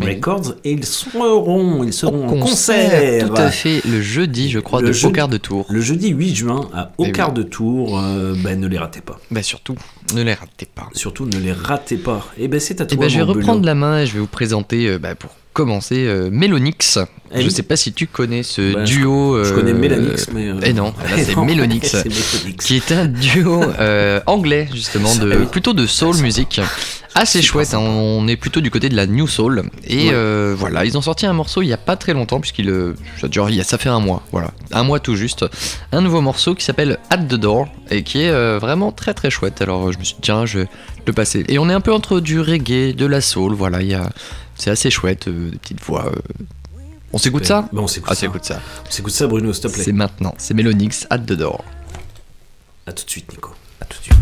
Records. 0.01 0.55
Et 0.63 0.71
ils 0.71 0.85
seront, 0.85 1.83
ils 1.83 1.93
seront 1.93 2.27
en 2.27 2.39
Concert. 2.39 3.27
Tout 3.27 3.35
à 3.35 3.51
fait, 3.51 3.81
le 3.85 4.01
jeudi, 4.01 4.49
je 4.49 4.59
crois, 4.59 4.81
Le 4.81 4.91
de 4.91 5.05
au 5.05 5.11
quart 5.11 5.27
de 5.27 5.37
tour. 5.37 5.65
Le 5.69 5.81
jeudi 5.81 6.09
8 6.09 6.33
juin 6.35 6.69
à 6.73 6.91
au 6.97 7.05
Eh 7.05 7.11
quart 7.11 7.29
oui. 7.29 7.35
de 7.35 7.43
tour, 7.43 7.99
euh, 7.99 8.33
ben, 8.43 8.59
ne 8.59 8.67
les 8.67 8.77
ratez 8.77 9.01
pas. 9.01 9.19
Bah 9.29 9.43
surtout, 9.43 9.75
ne 10.15 10.23
les 10.23 10.33
ratez 10.33 10.67
pas. 10.73 10.89
Surtout 10.93 11.25
ne 11.25 11.37
les 11.37 11.51
ratez 11.51 11.97
pas. 11.97 12.25
Et 12.37 12.47
ben 12.47 12.59
c'est 12.59 12.79
à 12.81 12.85
toi. 12.85 12.95
Et 12.95 12.99
ben, 12.99 13.09
je 13.09 13.17
vais 13.17 13.23
reprendre 13.23 13.65
la 13.65 13.75
main 13.75 13.99
et 13.99 14.05
je 14.05 14.13
vais 14.13 14.19
vous 14.19 14.27
présenter, 14.27 14.97
bah, 14.97 15.15
pour 15.15 15.31
commencer, 15.53 16.05
euh, 16.07 16.29
Mélonix. 16.31 16.99
Eh 17.35 17.41
je 17.41 17.47
oui. 17.47 17.51
sais 17.51 17.63
pas 17.63 17.75
si 17.75 17.93
tu 17.93 18.05
connais 18.05 18.43
ce 18.43 18.73
Bah, 18.73 18.83
duo. 18.83 19.43
je 19.43 19.49
euh, 19.51 19.55
connais 19.55 19.73
Mélanix, 19.73 20.27
mais, 20.33 20.49
euh, 20.49 20.59
Eh 20.63 20.73
non, 20.73 20.93
là, 21.09 21.17
c'est 21.23 21.35
Mélonix. 21.37 21.95
qui 22.59 22.75
est 22.75 22.91
un 22.91 23.05
duo 23.05 23.63
euh, 23.79 24.19
anglais, 24.27 24.67
justement, 24.73 25.15
de, 25.15 25.29
oui. 25.39 25.45
plutôt 25.51 25.73
de 25.73 25.85
soul 25.87 26.17
music. 26.17 26.61
Assez 27.15 27.43
chouette, 27.43 27.75
hein, 27.75 27.79
on 27.79 28.27
est 28.27 28.35
plutôt 28.35 28.59
du 28.59 28.71
côté 28.71 28.89
de 28.89 28.95
la 28.95 29.05
new 29.05 29.27
soul. 29.27 29.63
Et 29.87 30.09
Ouais. 30.09 30.53
voilà, 30.55 30.83
ils 30.85 30.97
ont 30.97 31.01
sorti 31.01 31.25
un 31.27 31.33
morceau 31.33 31.61
il 31.61 31.67
y 31.67 31.73
a 31.73 31.77
pas 31.77 31.95
très 31.95 32.13
longtemps, 32.13 32.39
puisqu'il 32.39 32.71
ça 33.21 33.27
dure- 33.27 33.49
il 33.51 33.55
y 33.55 33.61
a- 33.61 33.63
ça 33.63 33.77
fait 33.77 33.89
un 33.89 33.99
mois, 33.99 34.23
voilà, 34.31 34.51
un 34.71 34.83
mois 34.83 34.99
tout 34.99 35.15
juste. 35.15 35.45
Un 35.91 36.01
nouveau 36.01 36.21
morceau 36.21 36.55
qui 36.55 36.63
s'appelle 36.65 36.97
At 37.11 37.17
the 37.17 37.35
Door 37.35 37.67
et 37.91 38.01
qui 38.03 38.21
est 38.21 38.57
vraiment 38.59 38.91
très 38.91 39.13
très 39.13 39.29
chouette. 39.29 39.61
Alors 39.61 39.91
je 39.91 39.99
me 39.99 40.03
suis 40.03 40.15
dit, 40.15 40.21
tiens, 40.23 40.45
je 40.47 40.59
vais 40.59 40.67
le 41.05 41.13
passer. 41.13 41.45
Et 41.49 41.59
on 41.59 41.69
est 41.69 41.73
un 41.73 41.81
peu 41.81 41.93
entre 41.93 42.19
du 42.19 42.39
reggae, 42.39 42.95
de 42.95 43.05
la 43.05 43.21
soul, 43.21 43.53
voilà, 43.53 43.81
il 43.83 43.89
y 43.89 43.93
a, 43.93 44.09
c'est 44.63 44.71
assez 44.71 44.89
chouette, 44.89 45.27
euh, 45.27 45.49
des 45.51 45.57
petites 45.57 45.81
voix. 45.83 46.05
euh. 46.07 46.15
On 47.11 47.17
s'écoute 47.17 47.45
ça 47.45 47.67
Ben, 47.73 47.81
on 47.81 47.87
s'écoute 47.87 48.07
Ah, 48.11 48.15
ça. 48.15 48.21
s'écoute 48.21 48.45
ça. 48.45 48.61
On 48.87 48.91
s'écoute 48.91 49.11
ça, 49.13 49.27
Bruno, 49.27 49.51
s'il 49.51 49.63
te 49.63 49.67
plaît. 49.67 49.83
C'est 49.83 49.91
maintenant, 49.91 50.33
c'est 50.37 50.53
Mélonix, 50.53 51.05
At 51.09 51.19
the 51.19 51.33
Door. 51.33 51.63
À 52.87 52.93
tout 52.93 53.03
de 53.05 53.09
suite, 53.09 53.29
Nico. 53.31 53.51
À 53.81 53.85
tout 53.85 53.97
de 53.99 54.03
suite. 54.03 54.17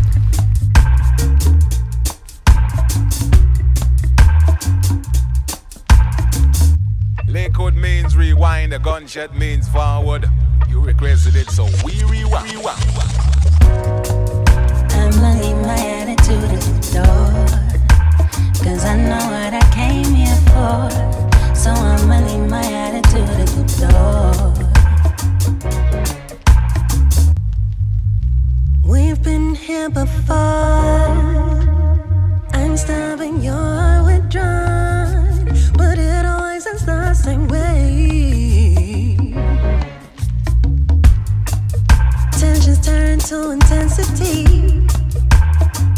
Lakewood 7.28 7.74
means 7.76 8.16
rewind, 8.16 8.72
a 8.74 8.78
gunshot 8.78 9.34
means 9.34 9.68
forward. 9.68 10.26
You 10.68 10.80
requested 10.80 11.36
it, 11.36 11.50
so 11.50 11.64
we 11.84 12.02
rewind. 12.04 12.52
I'ma 14.90 15.32
leave 15.40 15.56
my 15.66 15.78
attitude 15.78 16.44
at 16.44 16.60
the 16.60 16.90
door. 16.92 18.64
Cause 18.64 18.84
I 18.84 18.96
know 18.96 19.16
what 19.30 19.54
I. 19.54 19.61
So 20.62 21.70
I'ma 21.70 22.18
leave 22.20 22.48
my 22.48 22.64
attitude 22.64 23.28
at 23.42 23.48
the 23.48 23.64
door. 23.82 24.32
We've 28.84 29.20
been 29.20 29.56
here 29.56 29.90
before. 29.90 30.36
I'm 32.52 32.76
withdrawn. 34.06 35.48
But 35.76 35.98
it 35.98 36.24
always 36.24 36.64
is 36.66 36.86
the 36.86 37.12
same 37.14 37.48
way. 37.48 39.16
Tensions 42.38 42.80
turn 42.86 43.18
to 43.18 43.50
intensity. 43.50 44.46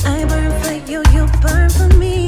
I 0.06 0.24
burn 0.24 0.50
for 0.62 0.72
you, 0.90 1.02
you 1.12 1.26
burn 1.42 1.68
for 1.68 1.88
me. 1.98 2.23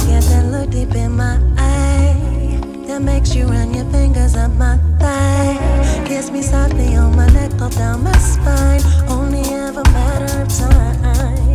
Rocking 0.00 0.20
that 0.30 0.44
look 0.50 0.70
deep 0.70 0.94
in 0.94 1.12
my 1.12 1.38
eye 1.56 2.60
That 2.86 3.02
makes 3.02 3.34
you 3.34 3.46
run 3.46 3.74
your 3.74 3.84
fingers 3.90 4.36
up 4.36 4.52
my 4.52 4.76
thigh. 4.98 5.58
Kiss 6.06 6.30
me 6.30 6.42
softly 6.42 6.96
on 6.96 7.16
my 7.16 7.26
neck 7.28 7.52
or 7.60 7.70
down 7.70 8.04
my 8.04 8.16
spine. 8.18 8.80
Only 9.08 9.42
have 9.44 9.76
a 9.76 9.84
matter 9.90 10.42
of 10.42 10.48
time. 10.48 11.54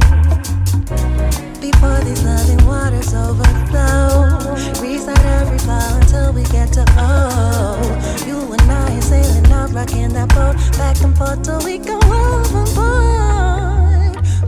Before 1.61 1.99
these 2.05 2.23
loving 2.23 2.65
waters 2.65 3.13
overflow 3.13 4.53
Reset 4.81 5.19
every 5.25 5.57
fall 5.59 5.95
until 5.95 6.31
we 6.31 6.43
get 6.43 6.71
to 6.73 6.85
go 6.95 7.79
You 8.27 8.53
and 8.53 8.71
I 8.71 8.97
is 8.97 9.05
sailing 9.05 9.51
off 9.51 9.73
rockin' 9.73 10.13
that 10.13 10.29
boat 10.29 10.55
back 10.77 11.01
and 11.01 11.15
forth 11.17 11.43
till 11.43 11.63
we 11.63 11.79
go 11.79 11.97
overboard. 11.97 13.34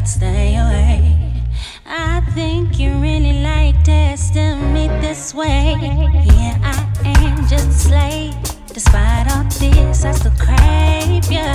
could 0.00 0.08
stay 0.08 0.56
away. 0.56 1.16
I 1.84 2.22
think 2.34 2.78
you 2.78 2.98
really 3.00 3.42
like 3.42 3.82
testing 3.84 4.72
me 4.72 4.88
this 5.00 5.34
way. 5.34 5.74
Here 5.78 6.58
I 6.62 6.88
am, 7.04 7.46
just 7.46 7.68
a 7.68 7.72
slave. 7.72 8.34
Despite 8.72 9.30
all 9.32 9.44
this, 9.44 10.04
I 10.04 10.12
still 10.12 10.32
crave 10.38 11.30
you. 11.30 11.52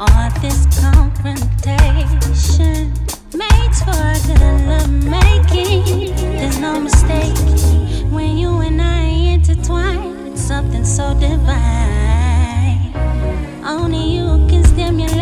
All 0.00 0.30
this 0.40 0.66
confrontation 0.80 2.92
makes 3.32 3.80
for 3.86 4.12
good 4.26 4.40
love 4.66 4.90
making. 4.90 6.16
There's 6.38 6.58
no 6.58 6.80
mistake 6.80 7.38
when 8.10 8.36
you 8.38 8.58
and 8.60 8.82
I 8.82 9.04
intertwine. 9.34 10.26
It's 10.26 10.42
something 10.42 10.84
so 10.84 11.14
divine. 11.14 12.92
Only 13.64 14.16
you 14.16 14.46
can 14.48 14.64
stimulate 14.64 15.17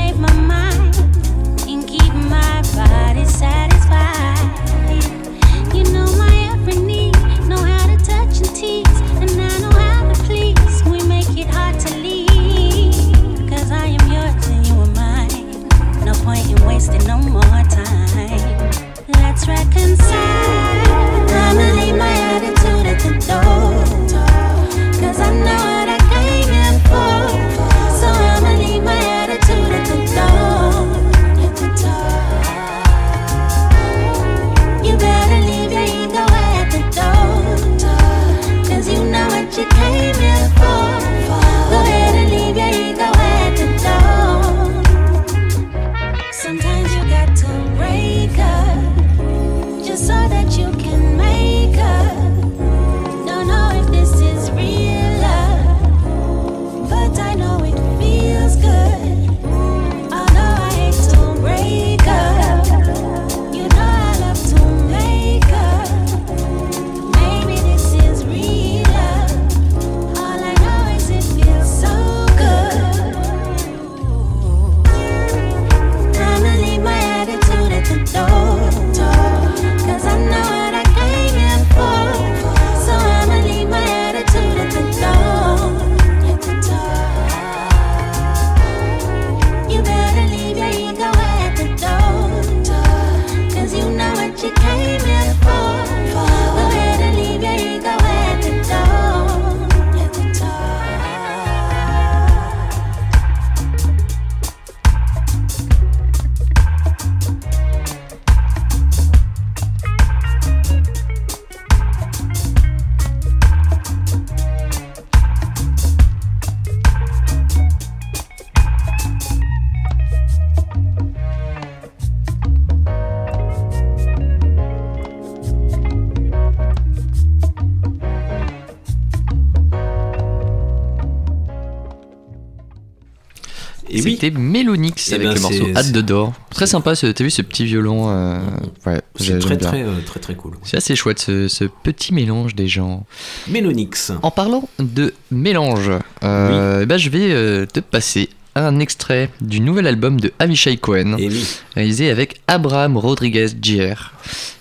Eh 135.10 135.14
avec 135.14 135.28
ben, 135.28 135.34
le 135.34 135.40
morceau 135.40 135.66
Hâte 135.76 135.92
de 135.92 136.00
Dor. 136.00 136.32
Très 136.50 136.66
sympa, 136.66 136.94
t'as 136.96 137.12
vu 137.24 137.30
ce 137.30 137.42
petit 137.42 137.64
violon 137.64 138.10
euh, 138.10 138.38
mm-hmm. 138.86 139.00
C'est 139.16 139.38
très 139.38 139.56
très, 139.56 139.82
euh, 139.82 140.00
très 140.04 140.20
très 140.20 140.34
cool. 140.34 140.56
C'est 140.62 140.76
assez 140.76 140.96
chouette 140.96 141.20
ce, 141.20 141.48
ce, 141.48 141.64
petit 141.64 142.12
mélange 142.12 142.54
des 142.54 142.68
gens. 142.68 143.06
Mélonix. 143.48 144.12
En 144.22 144.30
parlant 144.30 144.68
de 144.78 145.14
mélange, 145.30 145.90
euh, 146.22 146.80
eh 146.82 146.86
ben, 146.86 146.96
je 146.96 147.10
vais 147.10 147.32
euh, 147.32 147.66
te 147.66 147.80
passer 147.80 148.28
un 148.54 148.80
extrait 148.80 149.30
du 149.40 149.60
nouvel 149.60 149.86
album 149.86 150.18
de 150.18 150.32
Avishai 150.38 150.78
Cohen, 150.78 151.16
eh 151.18 151.30
réalisé 151.74 152.10
avec 152.10 152.40
Abraham 152.46 152.96
Rodriguez 152.96 153.48
Jr., 153.60 153.94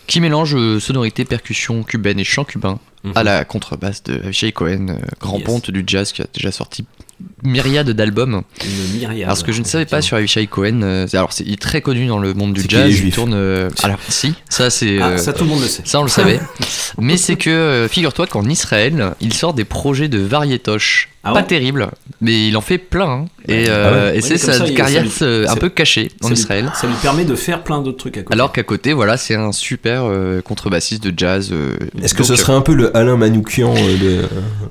qui 0.05 0.19
mélange 0.19 0.80
sonorité, 0.80 1.26
percussion 1.26 1.84
cubaine 1.84 2.19
et 2.19 2.23
chant 2.23 2.43
cubain 2.43 2.80
à 3.03 3.07
mm-hmm. 3.07 3.23
la 3.23 3.45
contrebasse 3.45 4.03
de 4.03 4.15
Avishai 4.15 4.51
Cohen, 4.51 4.97
grand 5.19 5.38
yes. 5.38 5.45
ponte 5.45 5.72
du 5.72 5.84
jazz 5.88 6.11
qui 6.11 6.22
a 6.22 6.27
déjà 6.34 6.51
sorti 6.51 6.85
myriade 7.45 7.89
d'albums. 7.91 8.41
Une 8.63 8.97
myriade. 8.99 9.23
Alors 9.26 9.38
ce 9.38 9.43
que 9.43 9.51
je 9.51 9.59
ne 9.61 9.65
savais 9.65 9.85
pas 9.85 10.01
sur 10.01 10.17
Avishai 10.17 10.47
Cohen, 10.47 10.81
euh, 10.84 11.05
c'est- 11.07 11.17
alors 11.17 11.31
c'est 11.34 11.43
il 11.45 11.53
est 11.53 11.61
très 11.61 11.81
connu 11.81 12.07
dans 12.07 12.19
le 12.19 12.34
monde 12.34 12.53
du 12.53 12.63
jazz, 12.67 12.91
il 12.99 13.11
tourne. 13.11 13.34
euh, 13.34 13.69
alors 13.84 13.99
si, 14.09 14.34
ça 14.49 14.69
c'est. 14.69 14.99
Ah, 15.01 15.09
euh, 15.09 15.17
ça, 15.17 15.34
tout 15.34 15.43
le 15.43 15.49
monde 15.49 15.61
le 15.61 15.67
sait. 15.67 15.81
Ça 15.85 15.99
on 15.99 16.03
le 16.03 16.09
savait. 16.09 16.39
Mais 16.99 17.17
c'est 17.17 17.35
que 17.35 17.49
euh, 17.49 17.88
figure-toi 17.88 18.27
qu'en 18.27 18.45
Israël, 18.45 19.11
il 19.22 19.34
sort 19.34 19.53
des 19.53 19.65
projets 19.65 20.07
de 20.07 20.19
variétoches. 20.19 21.09
Ah 21.27 21.34
pas 21.34 21.39
ouais 21.39 21.45
terribles, 21.47 21.89
mais 22.22 22.49
il 22.49 22.55
en 22.55 22.61
fait 22.61 22.77
plein. 22.77 23.09
hein. 23.09 23.26
Et, 23.47 23.65
euh, 23.67 23.89
Ah 23.89 23.91
ouais 23.93 24.11
et 24.11 24.15
Ouais, 24.17 24.22
c'est 24.22 24.34
mais 24.35 24.39
comme 24.39 24.51
sa 24.51 24.57
ça, 24.59 24.67
il- 24.67 24.76
carrière 24.76 25.01
ça 25.11 25.26
lui- 25.26 25.31
euh, 25.34 25.45
un 25.47 25.53
ça- 25.55 25.59
peu 25.59 25.69
cachée 25.69 26.11
en 26.22 26.27
ça 26.27 26.34
lui- 26.35 26.39
Israël. 26.39 26.72
Ça 26.80 26.85
lui 26.85 26.93
permet 27.01 27.26
de 27.26 27.34
faire 27.35 27.63
plein 27.63 27.81
d'autres 27.81 27.97
trucs 27.97 28.17
à 28.17 28.22
côté. 28.22 28.31
Alors 28.31 28.51
qu'à 28.53 28.61
côté, 28.61 28.93
voilà, 28.93 29.17
c'est 29.17 29.34
un 29.34 29.51
super 29.51 30.03
euh, 30.05 30.41
contrebassiste 30.43 31.03
de 31.03 31.11
jazz. 31.17 31.49
euh, 31.51 31.77
Est-ce 32.03 32.13
que 32.13 32.19
donc, 32.19 32.27
ce 32.27 32.35
serait 32.35 32.53
un 32.53 32.61
peu 32.61 32.76
le 32.76 32.95
Alain 32.95 33.17
Manoukian 33.17 33.73
euh, 33.76 33.97
de... 33.97 34.22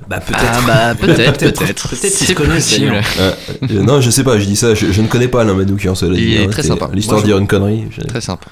Bah 0.08 0.20
Ah 0.32 0.60
bah 0.64 0.94
peut-être, 1.00 1.38
peut-être. 1.40 1.88
Peut-être 1.88 2.16
qu'ils 2.16 2.26
se 2.28 2.32
connaissent 2.34 2.63
possible. 2.64 3.00
Ah, 3.18 3.22
euh, 3.70 3.82
non, 3.82 4.00
je 4.00 4.10
sais 4.10 4.24
pas, 4.24 4.38
je 4.38 4.44
dis 4.44 4.56
ça, 4.56 4.74
je, 4.74 4.90
je 4.92 5.00
ne 5.02 5.06
connais 5.08 5.28
pas 5.28 5.42
Alain 5.42 5.54
Manoukian, 5.54 5.94
cela 5.94 6.14
Il 6.16 6.24
dit. 6.26 6.34
est 6.36 6.44
hein, 6.44 6.48
très 6.50 6.62
c'est 6.62 6.68
sympa. 6.68 6.90
L'histoire 6.92 7.16
Moi, 7.18 7.22
je- 7.22 7.26
dire 7.26 7.38
une 7.38 7.46
connerie. 7.46 7.84
je- 7.90 8.02
Très 8.02 8.20
sympa. 8.20 8.46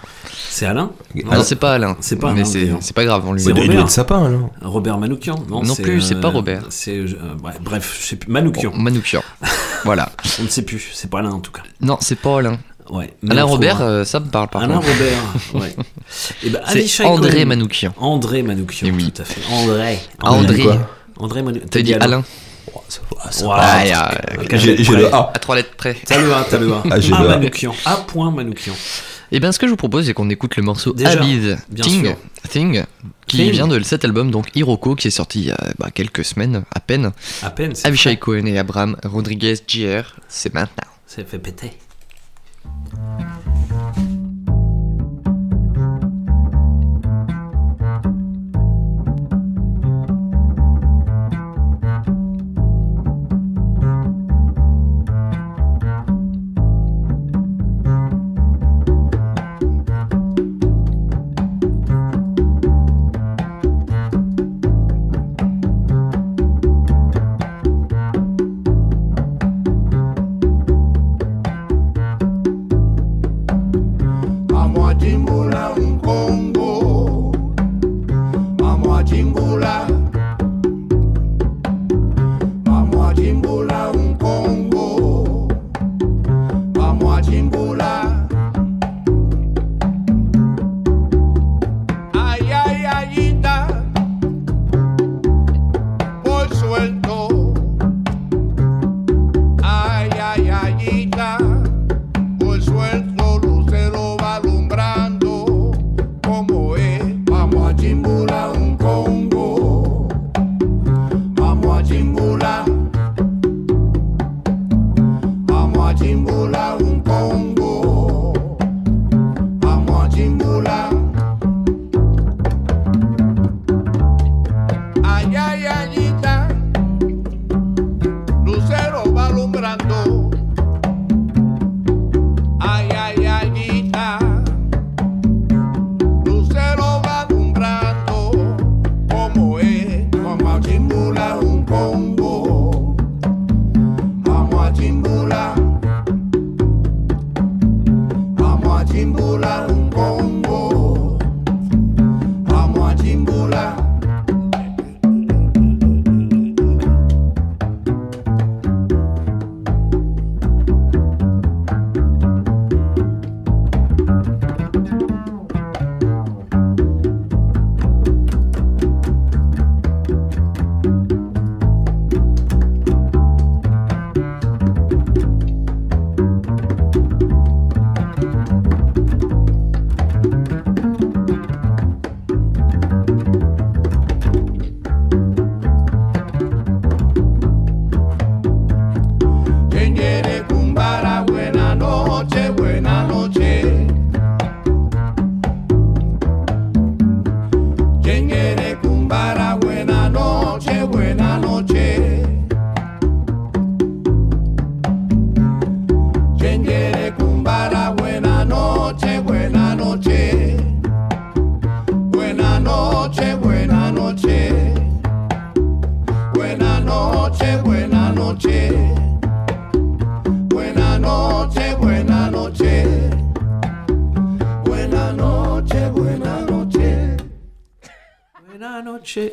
C'est 0.50 0.66
Alain 0.66 0.90
Non, 1.14 1.42
c'est 1.42 1.56
pas 1.56 1.72
Alain. 1.74 1.96
C'est 2.00 2.16
pas 2.16 2.32
Mais 2.32 2.40
Alain, 2.40 2.44
c'est 2.50 2.60
d'ailleurs. 2.60 2.78
c'est 2.82 2.94
pas 2.94 3.04
grave, 3.04 3.22
on 3.26 3.32
lui 3.32 3.40
C'est 3.40 3.48
Il 3.50 3.54
doit 3.54 3.64
Robert. 3.64 3.80
être 3.80 3.90
sapin, 3.90 4.24
alors. 4.26 4.50
Robert 4.62 4.98
Manoukian 4.98 5.36
Non, 5.48 5.62
Non 5.62 5.74
plus, 5.74 6.00
c'est 6.02 6.20
pas 6.20 6.28
Robert. 6.28 6.64
C'est, 6.68 6.96
euh, 6.98 7.06
ouais, 7.42 7.52
bref, 7.62 7.98
je 8.00 8.06
sais 8.06 8.16
plus. 8.16 8.30
Manoukian. 8.30 8.72
Manoukian. 8.74 9.22
voilà. 9.84 10.10
On 10.40 10.42
ne 10.44 10.48
sait 10.48 10.62
plus. 10.62 10.90
C'est 10.92 11.08
pas 11.10 11.20
Alain 11.20 11.30
en 11.30 11.40
tout 11.40 11.52
cas. 11.52 11.62
Non, 11.80 11.96
c'est 12.00 12.18
pas 12.18 12.38
Alain. 12.38 12.58
Ouais. 12.90 13.14
mais 13.22 13.30
Alain 13.30 13.44
on 13.46 13.48
Robert, 13.52 13.76
trouvera. 13.76 13.90
euh, 13.90 14.04
ça 14.04 14.20
me 14.20 14.26
parle 14.26 14.48
par 14.48 14.62
Alain 14.62 14.74
contre. 14.76 14.88
Robert. 14.88 15.18
Ouais. 15.62 15.74
Et 16.44 16.50
ben, 16.50 16.60
C'est 16.66 16.78
Avishai 16.80 17.04
André 17.04 17.30
Cohen. 17.32 17.46
Manoukian. 17.46 17.94
André 17.96 18.42
Manoukian. 18.42 18.88
Eh 18.88 18.92
oui. 18.92 19.10
Tout 19.10 19.22
à 19.22 19.24
fait. 19.24 19.40
André. 19.50 19.98
André. 20.20 20.64
André 21.18 21.42
Manoukian. 21.42 21.68
T'as 21.70 21.80
dit 21.80 21.94
Alain 21.94 22.22
J'ai 24.54 24.76
le 24.76 25.14
A. 25.14 25.30
À 25.34 25.38
trois 25.38 25.56
lettres 25.56 25.74
près. 25.76 25.96
T'as 26.06 26.18
le 26.20 26.32
A, 26.32 26.44
t'as 26.48 26.58
le 26.58 26.72
A. 26.72 26.82
Ah, 26.90 27.00
j'ai 27.00 27.10
le 27.10 27.16
A. 27.16 27.22
Manoukian. 27.22 27.74
A. 27.84 27.96
point 27.96 28.30
Manoukian. 28.30 28.74
Et 29.34 29.40
bien, 29.40 29.50
ce 29.50 29.58
que 29.58 29.66
je 29.66 29.70
vous 29.70 29.76
propose, 29.76 30.06
c'est 30.06 30.12
qu'on 30.14 30.28
écoute 30.28 30.56
le 30.56 30.62
morceau 30.62 30.92
Déjà, 30.92 31.12
Abid 31.12 31.56
bien 31.70 31.84
Thing, 31.84 32.04
sûr. 32.04 32.16
Thing, 32.50 32.84
qui 33.26 33.38
Thing. 33.38 33.50
vient 33.50 33.66
de 33.66 33.80
cet 33.82 34.04
album, 34.04 34.30
donc 34.30 34.48
Hiroko, 34.54 34.94
qui 34.94 35.08
est 35.08 35.12
sorti 35.12 35.40
il 35.40 35.46
y 35.46 35.50
a 35.50 35.58
bah, 35.78 35.88
quelques 35.92 36.24
semaines 36.24 36.64
à 36.74 36.80
peine. 36.80 37.12
À 37.42 37.48
peine. 37.50 37.74
c'est 37.74 37.86
Avishai. 37.86 38.18
Cohen 38.18 38.44
et 38.44 38.58
Abraham 38.58 38.96
Rodriguez 39.04 39.54
Jr., 39.66 40.02
c'est 40.28 40.52
maintenant. 40.52 40.84
Ça 41.06 41.24
fait 41.24 41.38
péter. 41.38 41.72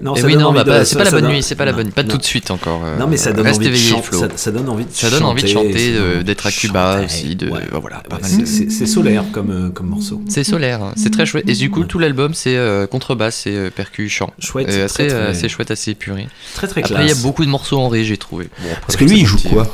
Non, 0.09 0.15
Et 0.15 0.21
ça 0.21 0.25
oui, 0.27 0.33
donne 0.33 0.41
non, 0.41 0.47
envie 0.49 0.57
bah, 0.57 0.63
de- 0.63 0.69
pas- 0.69 0.85
c'est 0.85 0.93
ça- 0.93 0.97
pas 0.97 1.03
la 1.05 1.11
bonne 1.11 1.21
donne- 1.21 1.31
nuit, 1.31 1.43
c'est 1.43 1.55
pas 1.55 1.65
la 1.65 1.73
bonne, 1.73 1.91
pas 1.91 2.01
non. 2.03 2.09
tout 2.09 2.17
de 2.17 2.23
suite 2.23 2.49
encore. 2.51 2.81
euh, 2.83 2.97
Non, 2.97 3.05
mais 3.07 3.17
ça 3.17 3.31
donne 3.31 3.45
reste 3.45 3.57
envie 3.57 3.67
de 3.67 3.73
éveillé, 3.75 3.89
chan- 3.91 4.01
Flo. 4.01 4.19
ça- 4.19 4.27
ça 4.35 4.51
donne 4.51 4.67
envie 4.69 4.85
de 4.85 4.89
Ça 4.91 5.09
donne 5.09 5.23
envie 5.23 5.43
de 5.43 5.47
chanter, 5.47 5.93
chanter, 5.95 6.23
d'être 6.23 6.47
à 6.47 6.51
Cuba 6.51 7.01
aussi, 7.05 7.35
de 7.35 7.47
voilà. 7.47 7.97
Ouais, 7.97 8.17
mal. 8.19 8.19
c'est- 8.23 8.45
c'est 8.47 8.71
c'est 8.71 8.85
solaire 8.87 9.23
comme, 9.31 9.51
euh, 9.51 9.69
comme 9.69 9.87
morceau. 9.87 10.21
C'est 10.27 10.43
solaire, 10.43 10.81
hein. 10.81 10.93
c'est 10.97 11.11
très 11.11 11.25
chouette. 11.25 11.47
Et 11.47 11.53
du 11.53 11.69
coup, 11.69 11.83
tout 11.83 11.99
l'album, 11.99 12.33
c'est 12.33 12.55
euh, 12.57 12.87
contrebasse 12.87 13.45
et 13.45 13.51
euh, 13.55 13.69
percu 13.69 14.09
chant. 14.09 14.33
Chouette, 14.39 14.67
très, 14.67 14.81
assez, 14.81 15.07
très- 15.07 15.13
euh, 15.15 15.29
assez 15.31 15.47
chouette, 15.49 15.71
assez 15.71 15.91
épuré. 15.91 16.27
Très, 16.55 16.67
très 16.67 16.81
Après, 16.81 16.93
il 16.95 17.01
y 17.01 17.03
a 17.03 17.05
classe. 17.13 17.21
beaucoup 17.21 17.45
de 17.45 17.49
morceaux 17.49 17.77
en 17.79 17.87
ré, 17.89 18.03
j'ai 18.03 18.17
trouvé. 18.17 18.45
Bon, 18.61 18.69
après, 18.71 18.81
Parce 18.87 18.95
que 18.95 19.03
lui, 19.03 19.11
c'est 19.11 19.17
il 19.21 19.25
joue 19.25 19.37
quoi 19.49 19.63
euh, 19.63 19.65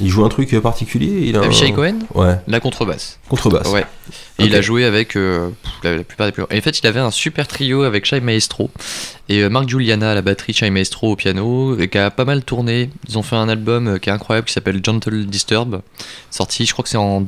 Il 0.00 0.08
joue 0.08 0.24
un 0.24 0.28
truc 0.28 0.58
particulier 0.60 1.26
il 1.28 1.36
a 1.36 1.40
un- 1.40 1.42
Avishai 1.44 1.72
Cohen 1.72 1.98
Ouais. 2.14 2.36
La 2.46 2.60
contrebasse. 2.60 3.18
Contrebasse. 3.28 3.68
Ouais. 3.68 3.84
Et 4.38 4.44
il 4.44 4.54
a 4.54 4.60
joué 4.62 4.84
avec 4.84 5.16
euh, 5.16 5.50
la, 5.82 5.98
la 5.98 6.02
plupart 6.04 6.26
des 6.26 6.32
plus. 6.32 6.44
Et 6.50 6.58
en 6.58 6.60
fait, 6.62 6.78
il 6.78 6.86
avait 6.86 7.00
un 7.00 7.10
super 7.10 7.46
trio 7.46 7.82
avec 7.82 8.04
Shai 8.06 8.20
Maestro 8.20 8.70
et 9.28 9.42
euh, 9.42 9.50
Marc 9.50 9.68
Giuliana 9.68 10.12
à 10.12 10.14
la 10.14 10.22
batterie, 10.22 10.52
Shai 10.54 10.70
Maestro 10.70 11.12
au 11.12 11.16
piano, 11.16 11.78
et 11.78 11.88
qui 11.88 11.98
a 11.98 12.10
pas 12.10 12.24
mal 12.24 12.42
tourné. 12.42 12.90
Ils 13.08 13.18
ont 13.18 13.22
fait 13.22 13.36
un 13.36 13.48
album 13.48 13.86
euh, 13.86 13.98
qui 13.98 14.08
est 14.08 14.12
incroyable 14.12 14.46
qui 14.46 14.52
s'appelle 14.54 14.80
Gentle 14.82 15.26
Disturb, 15.26 15.80
sorti, 16.30 16.64
je 16.66 16.72
crois 16.72 16.82
que 16.82 16.88
c'est 16.88 16.96
en 16.96 17.20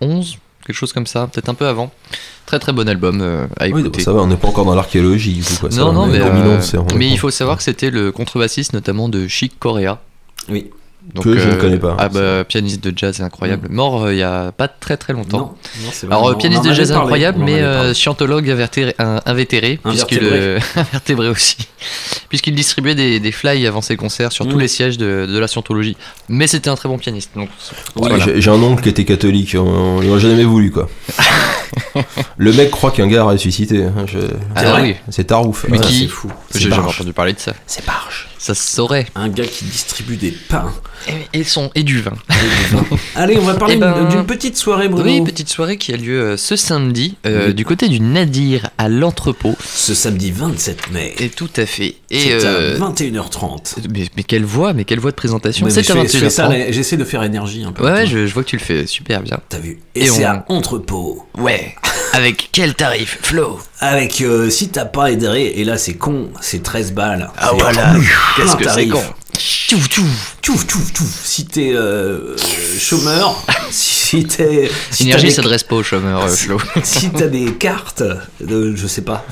2011, 0.00 0.38
quelque 0.66 0.76
chose 0.76 0.92
comme 0.92 1.06
ça, 1.06 1.26
peut-être 1.26 1.48
un 1.48 1.54
peu 1.54 1.66
avant. 1.66 1.92
Très 2.46 2.58
très 2.58 2.72
bon 2.72 2.88
album 2.88 3.20
euh, 3.22 3.46
à 3.58 3.68
Oui, 3.68 3.80
écouter. 3.80 4.02
ça 4.02 4.12
va, 4.12 4.20
on 4.20 4.26
n'est 4.26 4.36
pas 4.36 4.48
encore 4.48 4.64
dans 4.64 4.74
l'archéologie 4.74 5.40
quoi. 5.60 5.68
non, 5.70 5.92
non, 5.92 6.06
mais, 6.06 6.20
en 6.20 6.26
euh, 6.26 6.30
2011, 6.42 6.64
c'est- 6.64 6.76
on 6.76 6.86
est 6.88 6.94
mais 6.96 7.08
il 7.08 7.18
faut 7.18 7.30
savoir 7.30 7.56
que 7.56 7.62
c'était 7.62 7.90
le 7.90 8.10
contrebassiste 8.12 8.72
notamment 8.72 9.08
de 9.08 9.28
Chic 9.28 9.58
Corea. 9.58 10.00
Oui. 10.48 10.70
Que 11.20 11.36
je 11.38 11.48
ne 11.48 11.54
connais 11.56 11.78
pas. 11.78 11.94
Ah 11.98 12.08
bah, 12.08 12.44
pianiste 12.44 12.82
de 12.82 12.96
jazz 12.96 13.20
incroyable. 13.20 13.68
Mort 13.70 14.04
euh, 14.04 14.12
il 14.14 14.18
y 14.18 14.22
a 14.22 14.50
pas 14.52 14.68
très 14.68 14.96
très 14.96 15.12
longtemps. 15.12 15.38
Non, 15.38 15.84
non, 15.84 15.90
c'est 15.92 16.06
vrai, 16.06 16.14
Alors, 16.16 16.28
euh, 16.30 16.34
pianiste 16.36 16.64
de 16.64 16.72
jazz 16.72 16.88
parlé, 16.90 17.02
incroyable, 17.02 17.38
mais 17.44 17.60
euh, 17.60 17.92
scientologue 17.92 18.48
invertéré, 18.48 18.94
un- 18.98 19.20
invétéré, 19.26 19.78
puisqu'il 19.84 20.18
Invertébré. 20.20 20.38
euh, 20.40 20.58
invertébré 20.76 21.28
aussi, 21.28 21.56
puisqu'il 22.28 22.54
distribuait 22.54 22.94
des, 22.94 23.20
des 23.20 23.32
fly 23.32 23.66
avant 23.66 23.82
ses 23.82 23.96
concerts 23.96 24.32
sur 24.32 24.46
tous 24.46 24.56
Mm. 24.56 24.60
les 24.60 24.68
sièges 24.68 24.96
de, 24.98 25.26
de 25.26 25.38
la 25.38 25.48
scientologie. 25.48 25.96
Mais 26.28 26.46
c'était 26.46 26.70
un 26.70 26.76
très 26.76 26.88
bon 26.88 26.98
pianiste. 26.98 27.30
Donc, 27.34 27.48
voilà. 27.96 28.18
j'ai- 28.18 28.40
J'ai 28.40 28.50
un 28.50 28.62
oncle 28.62 28.82
qui 28.82 28.88
était 28.88 29.04
catholique, 29.04 29.54
on 29.58 29.98
on 30.02 30.18
jamais 30.18 30.44
voulu 30.44 30.70
quoi. 30.70 30.88
Le 32.36 32.52
mec 32.52 32.70
croit 32.70 32.90
qu'un 32.90 33.06
gars 33.08 33.22
a 33.22 33.24
ressuscité. 33.24 33.84
hein, 33.84 34.04
je- 34.06 34.18
Ah 34.56 34.80
oui. 34.80 34.96
C'est 35.10 35.24
Tarouf. 35.24 35.66
Mais 35.68 35.78
Ouais, 35.78 35.84
qui 35.86 36.00
c'est 36.00 36.06
fou. 36.06 36.30
J'ai 36.54 36.70
jamais 36.70 36.86
entendu 36.86 37.12
parler 37.12 37.32
de 37.32 37.38
ça. 37.38 37.52
C'est 37.66 37.84
Barge. 37.86 38.28
Ça 38.42 38.54
se 38.56 38.72
saurait. 38.74 39.06
Un 39.14 39.28
gars 39.28 39.44
qui 39.46 39.64
distribue 39.66 40.16
des 40.16 40.32
pains. 40.32 40.72
Et, 41.32 41.38
et 41.40 41.44
son, 41.44 41.70
et 41.76 41.84
du 41.84 42.00
vin. 42.00 42.14
Allez, 43.14 43.38
on 43.38 43.42
va 43.44 43.54
parler 43.54 43.74
Eh 43.76 43.78
ben, 43.80 44.08
d'une 44.08 44.26
petite 44.26 44.56
soirée, 44.56 44.88
Bruno. 44.88 45.04
Oui, 45.08 45.22
petite 45.22 45.48
soirée 45.48 45.76
qui 45.76 45.92
a 45.94 45.96
lieu 45.96 46.20
euh, 46.20 46.36
ce 46.36 46.56
samedi 46.56 47.16
euh, 47.24 47.52
du 47.52 47.64
côté 47.64 47.88
du 47.88 48.00
Nadir 48.00 48.70
à 48.78 48.88
l'entrepôt. 48.88 49.54
Ce 49.64 49.94
samedi 49.94 50.32
27 50.32 50.90
mai. 50.90 51.14
Et 51.20 51.28
tout 51.28 51.50
à 51.56 51.66
fait. 51.66 51.94
Et 52.10 52.18
C'est 52.18 52.44
euh, 52.44 52.80
à 52.84 52.90
21h30. 52.90 53.76
mais, 53.88 54.06
mais 54.16 54.24
quelle 54.24 54.44
voix, 54.44 54.72
mais 54.72 54.84
quelle 54.84 54.98
voix 54.98 55.12
de 55.12 55.16
présentation. 55.16 55.64
C'est 55.70 55.78
à 55.88 55.94
fais- 55.94 56.08
je 56.08 56.18
fais 56.18 56.28
ça, 56.30 56.48
21h30. 56.48 56.58
là, 56.58 56.72
J'essaie 56.72 56.96
de 56.96 57.04
faire 57.04 57.22
énergie 57.22 57.62
un 57.62 57.70
peu. 57.70 57.84
Ouais, 57.84 57.92
ouais, 57.92 58.06
je, 58.08 58.26
je 58.26 58.34
vois 58.34 58.42
que 58.42 58.48
tu 58.48 58.56
le 58.56 58.62
fais 58.62 58.88
super 58.88 59.22
bien. 59.22 59.38
T'as 59.50 59.58
vu 59.58 59.78
Et, 59.94 60.06
c'est 60.06 60.24
à 60.24 60.44
entrepôt. 60.48 61.24
Ouais. 61.38 61.76
Avec 62.12 62.48
quel 62.50 62.74
tarif, 62.74 63.18
Flo? 63.22 63.60
Avec, 63.84 64.20
euh, 64.20 64.48
si 64.48 64.68
t'as 64.68 64.84
pas 64.84 65.06
adhéré, 65.06 65.46
et 65.56 65.64
là 65.64 65.76
c'est 65.76 65.94
con, 65.94 66.28
c'est 66.40 66.62
13 66.62 66.92
balles. 66.92 67.30
Ah 67.36 67.50
voilà, 67.58 67.94
qu'est-ce 68.36 68.54
que 68.56 68.68
c'est 68.70 68.86
con 68.86 69.02
Tchouf, 69.36 69.88
tchouf. 69.88 70.36
Tchouf, 70.40 70.66
tchouf, 70.68 70.92
tchouf. 70.92 71.20
Si 71.24 71.46
t'es 71.46 71.72
euh, 71.74 72.36
chômeur, 72.78 73.44
si 73.72 74.24
t'es... 74.24 74.70
si 74.92 75.02
Énergie 75.02 75.24
t'as 75.24 75.28
des- 75.30 75.34
s'adresse 75.34 75.64
pas 75.64 75.74
aux 75.74 75.82
chômeurs, 75.82 76.22
euh, 76.22 76.28
Flo. 76.28 76.58
si 76.84 77.10
t'as 77.10 77.26
des 77.26 77.54
cartes, 77.54 78.04
de, 78.40 78.76
je 78.76 78.86
sais 78.86 79.02
pas, 79.02 79.24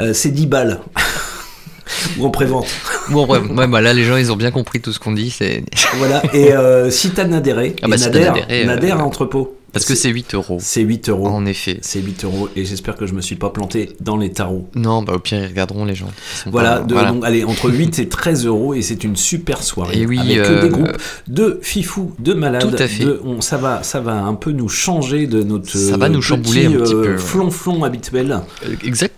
euh, 0.00 0.12
c'est 0.12 0.30
10 0.32 0.48
balles. 0.48 0.80
Ou 2.18 2.26
en 2.26 2.30
prévente. 2.30 2.66
Bon, 3.08 3.26
ouais, 3.26 3.38
ouais, 3.38 3.66
bah 3.68 3.80
là, 3.80 3.94
les 3.94 4.04
gens, 4.04 4.16
ils 4.16 4.30
ont 4.30 4.36
bien 4.36 4.50
compris 4.50 4.80
tout 4.82 4.92
ce 4.92 4.98
qu'on 4.98 5.12
dit. 5.12 5.30
C'est 5.30 5.64
Voilà, 5.94 6.22
et 6.34 6.52
euh, 6.52 6.90
si 6.90 7.08
t'as 7.10 7.22
adhéré, 7.24 7.74
Ah 7.82 7.88
bah, 7.88 7.94
et 7.96 7.98
si 7.98 8.10
t'as 8.10 8.20
Nader, 8.20 8.42
euh, 8.50 8.64
Nader 8.66 8.90
à 8.90 8.98
entrepôt. 8.98 9.56
Parce 9.74 9.84
que 9.84 9.94
c'est 9.94 10.08
8 10.08 10.34
euros. 10.34 10.56
C'est 10.60 10.80
8 10.80 11.08
euros. 11.10 11.26
En 11.28 11.44
effet. 11.44 11.78
C'est 11.82 12.00
8 12.00 12.24
euros, 12.24 12.48
et 12.56 12.64
j'espère 12.64 12.96
que 12.96 13.06
je 13.06 13.12
me 13.12 13.20
suis 13.20 13.36
pas 13.36 13.50
planté 13.50 13.90
dans 14.00 14.16
les 14.16 14.32
tarots. 14.32 14.68
Non, 14.74 15.02
bah 15.02 15.12
au 15.14 15.18
pire, 15.18 15.42
ils 15.42 15.48
regarderont 15.48 15.84
les 15.84 15.94
gens. 15.94 16.08
Voilà, 16.46 16.76
pas- 16.78 16.84
de- 16.84 17.08
donc 17.12 17.24
allez, 17.24 17.44
entre 17.44 17.70
8 17.74 17.98
et 17.98 18.08
13 18.08 18.46
euros, 18.46 18.74
et 18.74 18.80
c'est 18.82 19.04
une 19.04 19.16
super 19.16 19.62
soirée. 19.62 19.98
Et 20.00 20.06
oui, 20.06 20.18
avec 20.18 20.38
euh, 20.38 20.62
des 20.62 20.68
groupes 20.70 20.96
de 21.28 21.58
fifous, 21.62 22.12
de 22.18 22.32
malades. 22.34 22.62
Tout 22.70 22.82
à 22.82 22.86
fait. 22.88 23.04
de- 23.04 23.20
on, 23.24 23.40
ça, 23.40 23.56
va, 23.58 23.82
ça 23.82 24.00
va 24.00 24.14
un 24.14 24.34
peu 24.34 24.52
nous 24.52 24.68
changer 24.68 25.26
de 25.26 25.42
notre. 25.42 25.68
Ça 25.76 25.96
va 25.96 26.08
nous 26.08 26.20
petit, 26.20 26.28
chambouler 26.28 26.66
un 26.66 26.72
petit 26.72 26.94
euh, 26.94 27.02
peu. 27.04 27.18
Flonflon 27.18 27.84
habituel. 27.84 28.40
Euh, 28.66 28.74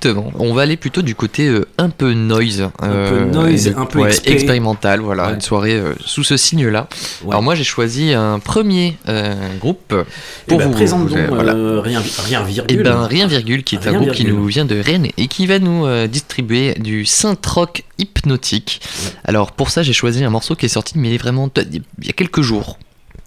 Exactement. 0.09 0.33
On 0.39 0.55
va 0.55 0.63
aller 0.63 0.77
plutôt 0.77 1.03
du 1.03 1.15
côté 1.15 1.47
euh, 1.49 1.67
un 1.79 1.91
peu 1.91 2.13
noise. 2.13 2.69
Un 2.81 2.89
peu 3.09 3.25
noise, 3.25 3.75
un 3.77 3.87
peu 3.87 4.07
expé. 4.07 4.33
expérimental. 4.33 5.01
Voilà, 5.01 5.29
Ouais. 5.29 5.35
une 5.35 5.41
soirée 5.41 5.75
euh, 5.75 5.95
sous 6.05 6.25
ce 6.25 6.37
signe-là. 6.37 6.89
Ouais. 7.25 7.31
Alors 7.31 7.43
moi, 7.43 7.55
j'ai 7.55 7.65
choisi 7.65 8.13
un 8.13 8.39
premier 8.39 8.97
euh, 9.09 9.35
groupe 9.59 9.95
Eh 9.95 10.49
pour 10.49 10.59
ben, 10.59 10.67
vous. 10.67 10.73
présente 10.73 11.09
donc 11.09 11.17
euh, 11.19 11.27
voilà. 11.29 11.55
euh, 11.55 11.81
rien, 11.81 12.03
rien 12.27 12.43
Et 12.47 12.53
virgule. 12.53 12.83
ben 12.83 13.05
rien 13.07 13.27
virgule 13.27 13.65
qui 13.65 13.77
est 13.77 13.87
un 13.87 13.93
groupe 13.95 14.13
qui 14.13 14.23
virgule. 14.25 14.35
nous 14.41 14.47
vient 14.47 14.65
de 14.65 14.79
Rennes 14.79 15.09
et 15.17 15.29
qui 15.29 15.47
va 15.47 15.59
nous 15.59 15.87
euh, 15.87 16.07
distribuer 16.07 16.75
du 16.75 17.05
synth 17.07 17.45
rock 17.47 17.83
hypnotique. 17.99 18.81
Alors 19.25 19.53
pour 19.53 19.71
ça 19.71 19.83
j'ai 19.83 19.93
choisi 19.93 20.23
un 20.25 20.31
morceau 20.31 20.55
qui 20.55 20.67
est 20.67 20.71
sorti 20.71 20.95
mais 20.99 21.17
vraiment 21.17 21.51
il 21.57 21.83
y 22.07 22.11
a 22.11 22.13
quelques 22.13 22.43
jours. 22.43 22.79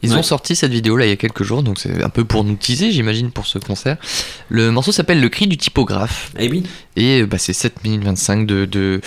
Ils 0.02 0.12
Ouais. 0.14 0.18
ont 0.20 0.24
sorti 0.24 0.56
cette 0.56 0.72
vidéo 0.72 0.96
là 0.96 1.06
il 1.06 1.10
y 1.10 1.12
a 1.12 1.18
quelques 1.18 1.44
jours 1.44 1.62
donc 1.62 1.78
c'est 1.80 2.02
un 2.04 2.10
peu 2.10 2.24
pour 2.24 2.44
nous 2.46 2.56
teaser 2.56 2.92
j'imagine 2.92 3.32
pour 3.32 3.48
ce 3.48 3.60
concert. 3.60 3.98
Le 4.50 4.72
morceau 4.72 4.92
s'appelle 4.92 5.20
Le 5.20 5.28
cri 5.30 5.46
du 5.48 5.58
typographe. 5.58 6.32
Et 6.40 6.50
oui. 6.50 6.64
Et 6.96 7.22
euh, 7.22 7.26
bah, 7.26 7.38
c'est 7.38 7.54
7 7.54 7.84
minutes 7.84 8.04
25 8.06 8.46
de, 8.48 8.66
de 8.66 9.02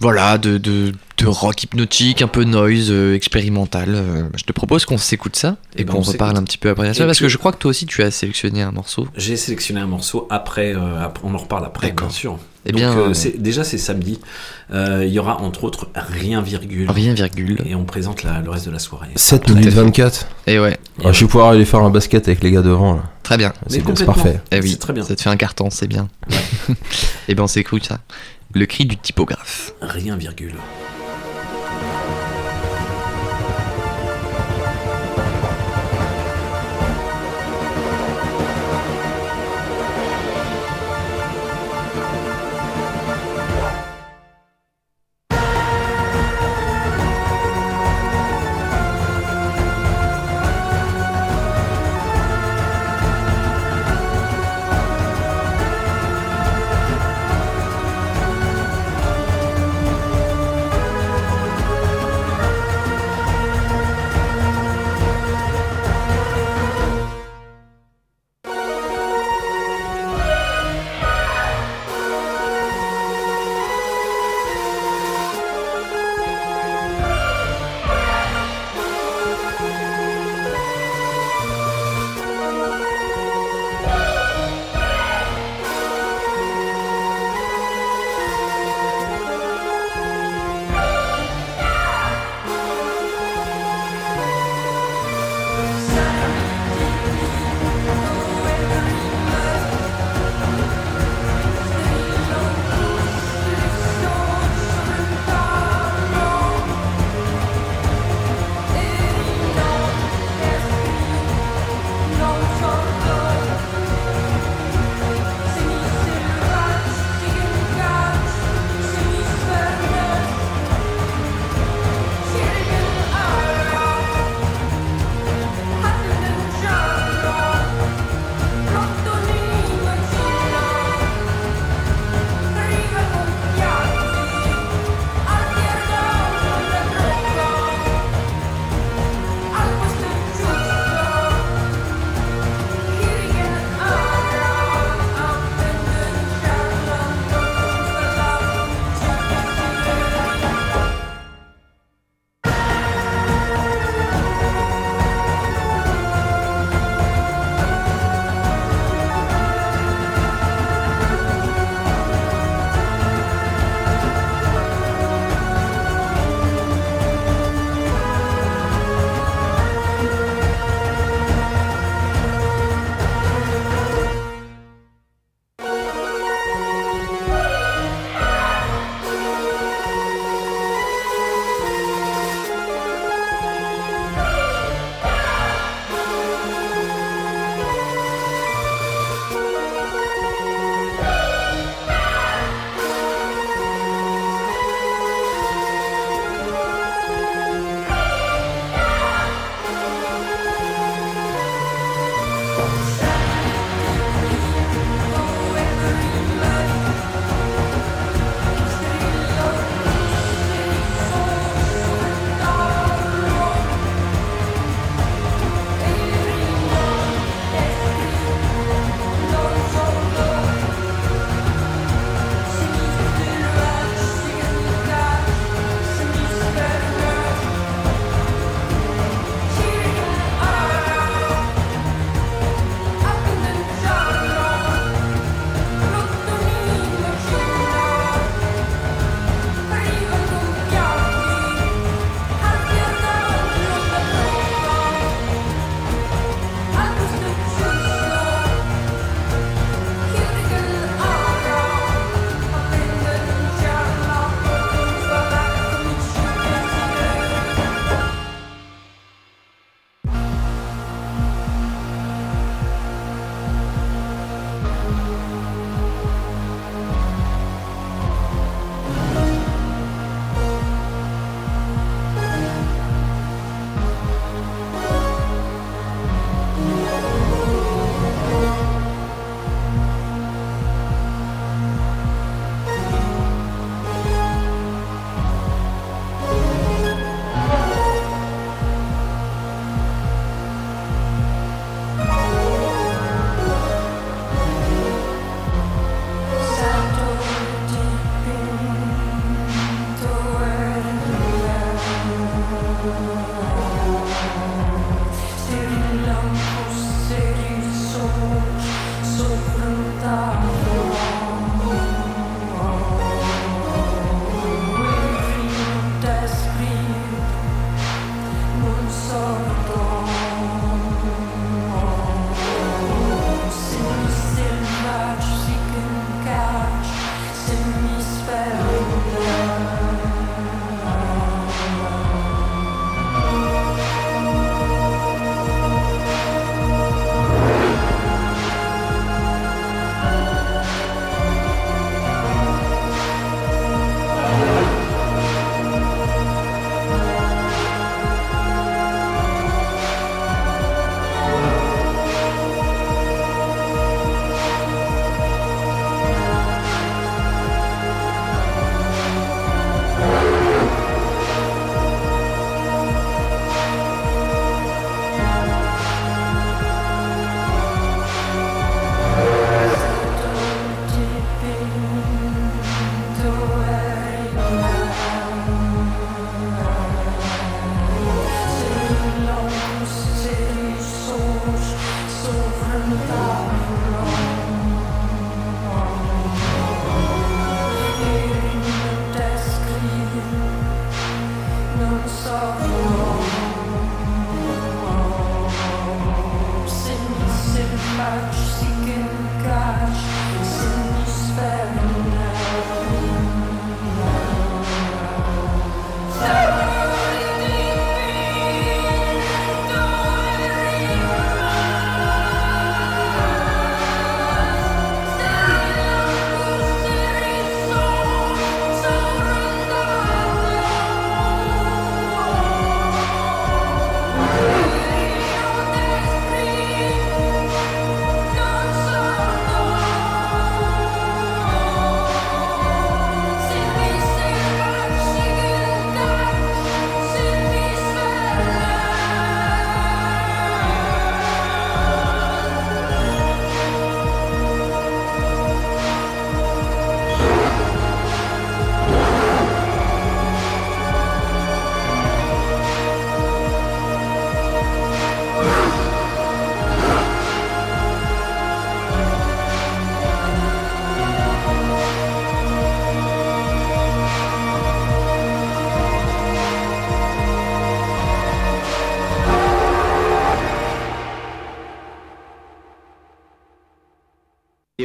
voilà 0.00 0.38
de, 0.38 0.58
de, 0.58 0.92
de 1.18 1.26
rock 1.26 1.62
hypnotique 1.62 2.20
un 2.22 2.26
peu 2.26 2.44
noise 2.44 2.88
euh, 2.90 3.14
expérimental. 3.14 3.90
Euh, 3.94 4.22
je 4.36 4.44
te 4.44 4.52
propose 4.52 4.84
qu'on 4.86 4.98
s'écoute 4.98 5.36
ça 5.36 5.56
et, 5.76 5.82
Eh 5.82 5.84
ben, 5.84 5.92
qu'on 5.92 5.98
on 6.00 6.02
reparle 6.02 6.36
un 6.36 6.42
petit 6.42 6.58
peu 6.58 6.70
après 6.70 6.92
ça 6.94 7.04
parce 7.06 7.20
que 7.20 7.28
je 7.28 7.36
crois 7.36 7.52
que 7.52 7.58
toi 7.58 7.70
aussi 7.70 7.86
tu 7.86 8.02
as 8.02 8.10
sélectionné 8.10 8.62
un 8.62 8.72
morceau. 8.72 9.06
J'ai 9.16 9.36
sélectionné 9.36 9.80
un 9.80 9.86
morceau 9.86 10.26
après, 10.30 10.74
euh, 10.74 11.00
après- 11.04 11.22
on 11.26 11.34
en 11.34 11.38
reparle 11.38 11.64
après, 11.66 11.92
bien 11.92 12.10
sûr. 12.10 12.38
Eh 12.66 12.72
Donc, 12.72 12.78
bien, 12.80 12.92
euh, 12.96 13.08
euh, 13.10 13.14
c'est- 13.14 13.36
déjà 13.40 13.62
c'est 13.64 13.78
samedi. 13.78 14.18
Euh, 14.72 15.04
Il 15.06 15.12
y 15.12 15.18
aura 15.18 15.40
entre 15.40 15.64
autres 15.64 15.88
rien 15.94 16.40
virgule. 16.40 16.90
Rien 16.90 17.12
virgule. 17.14 17.60
Et 17.66 17.74
on 17.74 17.84
présente 17.84 18.22
la- 18.22 18.40
le 18.40 18.48
reste 18.50 18.66
de 18.66 18.70
la 18.70 18.78
soirée. 18.78 19.08
7 19.16 19.48
minutes 19.50 19.68
24. 19.74 20.26
Et 20.46 20.58
ouais. 20.58 20.78
Ah, 21.04 21.12
je 21.12 21.20
vais 21.20 21.26
pouvoir 21.26 21.50
aller 21.50 21.64
faire 21.66 21.80
un 21.80 21.90
basket 21.90 22.26
avec 22.28 22.42
les 22.42 22.50
gars 22.50 22.62
devant 22.62 22.94
là. 22.94 23.02
Très 23.22 23.36
bien. 23.36 23.52
C'est 23.68 23.84
bien, 23.84 23.94
c'est 23.94 24.04
parfait. 24.06 24.40
Eh 24.50 24.60
oui, 24.60 24.70
C'est 24.70 24.78
très 24.78 24.92
bien. 24.92 25.02
Ça 25.04 25.14
te 25.14 25.20
fait 25.22 25.30
un 25.30 25.36
carton, 25.36 25.68
c'est 25.70 25.86
bien. 25.86 26.08
Et 27.28 27.34
ben 27.34 27.42
on 27.42 27.46
s'écoute 27.46 27.84
ça. 27.86 27.98
Le 28.54 28.66
cri 28.66 28.86
du 28.86 28.96
typographe. 28.96 29.72
Rien 29.80 30.16
virgule. 30.16 30.54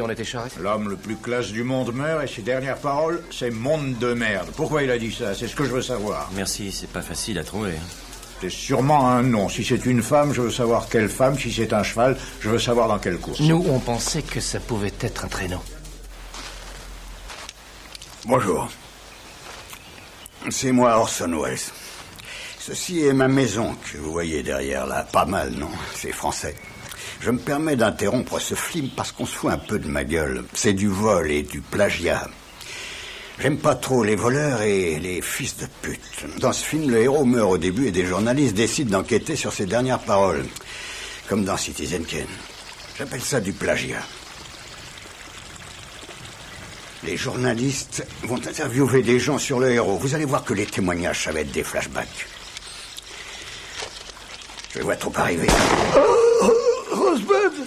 On 0.09 0.11
était 0.11 0.25
charrette 0.25 0.57
L'homme 0.59 0.89
le 0.89 0.95
plus 0.95 1.15
classe 1.15 1.49
du 1.51 1.63
monde 1.63 1.93
meurt 1.93 2.23
et 2.23 2.27
ses 2.27 2.41
dernières 2.41 2.77
paroles, 2.79 3.23
c'est 3.31 3.51
monde 3.51 3.97
de 3.99 4.13
merde. 4.13 4.47
Pourquoi 4.55 4.81
il 4.81 4.89
a 4.89 4.97
dit 4.97 5.11
ça? 5.11 5.35
C'est 5.35 5.47
ce 5.47 5.55
que 5.55 5.65
je 5.65 5.69
veux 5.69 5.83
savoir. 5.83 6.29
Merci, 6.35 6.71
c'est 6.71 6.89
pas 6.89 7.03
facile 7.03 7.37
à 7.37 7.43
trouver. 7.43 7.71
hein. 7.73 7.87
C'est 8.41 8.49
sûrement 8.49 9.07
un 9.09 9.21
nom. 9.21 9.49
Si 9.49 9.63
c'est 9.63 9.85
une 9.85 10.01
femme, 10.01 10.33
je 10.33 10.41
veux 10.41 10.49
savoir 10.49 10.89
quelle 10.89 11.09
femme. 11.09 11.37
Si 11.37 11.51
c'est 11.53 11.73
un 11.73 11.83
cheval, 11.83 12.17
je 12.39 12.49
veux 12.49 12.57
savoir 12.57 12.87
dans 12.87 12.97
quelle 12.97 13.17
course. 13.17 13.39
Nous, 13.41 13.63
on 13.69 13.79
pensait 13.79 14.23
que 14.23 14.39
ça 14.39 14.59
pouvait 14.59 14.93
être 15.01 15.25
un 15.25 15.27
traîneau. 15.27 15.61
Bonjour. 18.25 18.67
C'est 20.49 20.71
moi 20.71 20.97
Orson 20.97 21.39
Welles. 21.39 21.59
Ceci 22.57 23.05
est 23.05 23.13
ma 23.13 23.27
maison 23.27 23.75
que 23.91 23.97
vous 23.97 24.11
voyez 24.11 24.41
derrière 24.41 24.87
là. 24.87 25.05
Pas 25.11 25.25
mal, 25.25 25.51
non? 25.51 25.69
C'est 25.93 26.13
français. 26.13 26.55
Je 27.21 27.31
me 27.31 27.37
permets 27.37 27.75
d'interrompre 27.75 28.39
ce 28.39 28.55
film 28.55 28.89
parce 28.95 29.11
qu'on 29.11 29.25
se 29.25 29.35
fout 29.35 29.51
un 29.51 29.57
peu 29.57 29.77
de 29.77 29.87
ma 29.87 30.05
gueule. 30.05 30.45
C'est 30.53 30.73
du 30.73 30.87
vol 30.87 31.29
et 31.29 31.43
du 31.43 31.59
plagiat. 31.59 32.29
J'aime 33.39 33.57
pas 33.57 33.75
trop 33.75 34.03
les 34.03 34.15
voleurs 34.15 34.61
et 34.61 34.99
les 34.99 35.21
fils 35.21 35.57
de 35.57 35.65
pute. 35.81 36.01
Dans 36.39 36.53
ce 36.53 36.63
film, 36.63 36.89
le 36.89 37.01
héros 37.01 37.25
meurt 37.25 37.51
au 37.51 37.57
début 37.57 37.87
et 37.87 37.91
des 37.91 38.05
journalistes 38.05 38.55
décident 38.55 38.99
d'enquêter 38.99 39.35
sur 39.35 39.53
ses 39.53 39.65
dernières 39.65 39.99
paroles. 39.99 40.45
Comme 41.27 41.43
dans 41.43 41.57
Citizen 41.57 42.05
Kane. 42.05 42.25
J'appelle 42.97 43.21
ça 43.21 43.39
du 43.39 43.53
plagiat. 43.53 44.03
Les 47.03 47.15
journalistes 47.15 48.05
vont 48.23 48.35
interviewer 48.45 49.01
des 49.03 49.19
gens 49.19 49.37
sur 49.37 49.59
le 49.59 49.71
héros. 49.71 49.97
Vous 49.97 50.15
allez 50.15 50.25
voir 50.25 50.43
que 50.43 50.53
les 50.53 50.65
témoignages, 50.65 51.23
ça 51.23 51.31
va 51.31 51.41
être 51.41 51.51
des 51.51 51.63
flashbacks. 51.63 52.27
Je 54.75 54.81
vois 54.81 54.95
trop 54.95 55.13
arriver. 55.15 55.47
Rosebud 57.27 57.65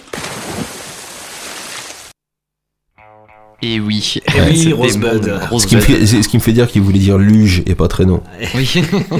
Et 3.61 3.79
oui. 3.79 4.19
Et 4.35 4.41
oui, 4.41 4.57
C'était 4.57 4.73
Rosebud. 4.73 5.39
Ce 5.59 5.67
qui, 5.67 5.75
me 5.75 5.81
fait, 5.81 6.05
c'est- 6.05 6.21
ce 6.23 6.27
qui 6.27 6.37
me 6.37 6.41
fait 6.41 6.51
dire 6.53 6.67
qu'il 6.67 6.81
voulait 6.81 6.99
dire 6.99 7.17
luge 7.17 7.63
et 7.65 7.75
pas 7.75 7.87
traîneau. 7.87 8.21
Oui, 8.55 8.69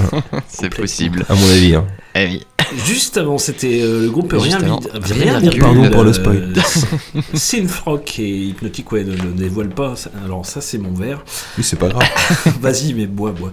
c'est 0.48 0.74
possible. 0.76 1.26
À 1.30 1.34
mon 1.36 1.50
avis. 1.50 1.76
Hein. 1.76 1.86
Eh 2.16 2.26
oui. 2.26 2.46
Juste 2.86 3.18
avant, 3.18 3.38
c'était 3.38 3.82
euh, 3.82 4.02
le 4.04 4.10
groupe 4.10 4.34
Rien 4.38 4.58
avant. 4.58 4.80
Rien 5.02 5.40
Virgule. 5.40 5.62
Pardon 5.62 5.90
pour 5.92 6.04
le 6.04 6.10
euh, 6.10 6.14
spoil. 6.14 6.54
Synthrock 7.34 8.20
et 8.20 8.30
Hypnotic, 8.48 8.92
ouais, 8.92 9.04
ne, 9.04 9.12
ne 9.12 9.32
dévoile 9.32 9.70
pas. 9.70 9.94
Alors, 10.26 10.46
ça, 10.46 10.62
c'est 10.62 10.78
mon 10.78 10.94
verre. 10.94 11.24
Oui, 11.58 11.64
c'est 11.64 11.78
pas 11.78 11.88
grave. 11.90 12.04
Vas-y, 12.62 12.94
mais 12.94 13.06
bois, 13.08 13.32
bois. 13.32 13.52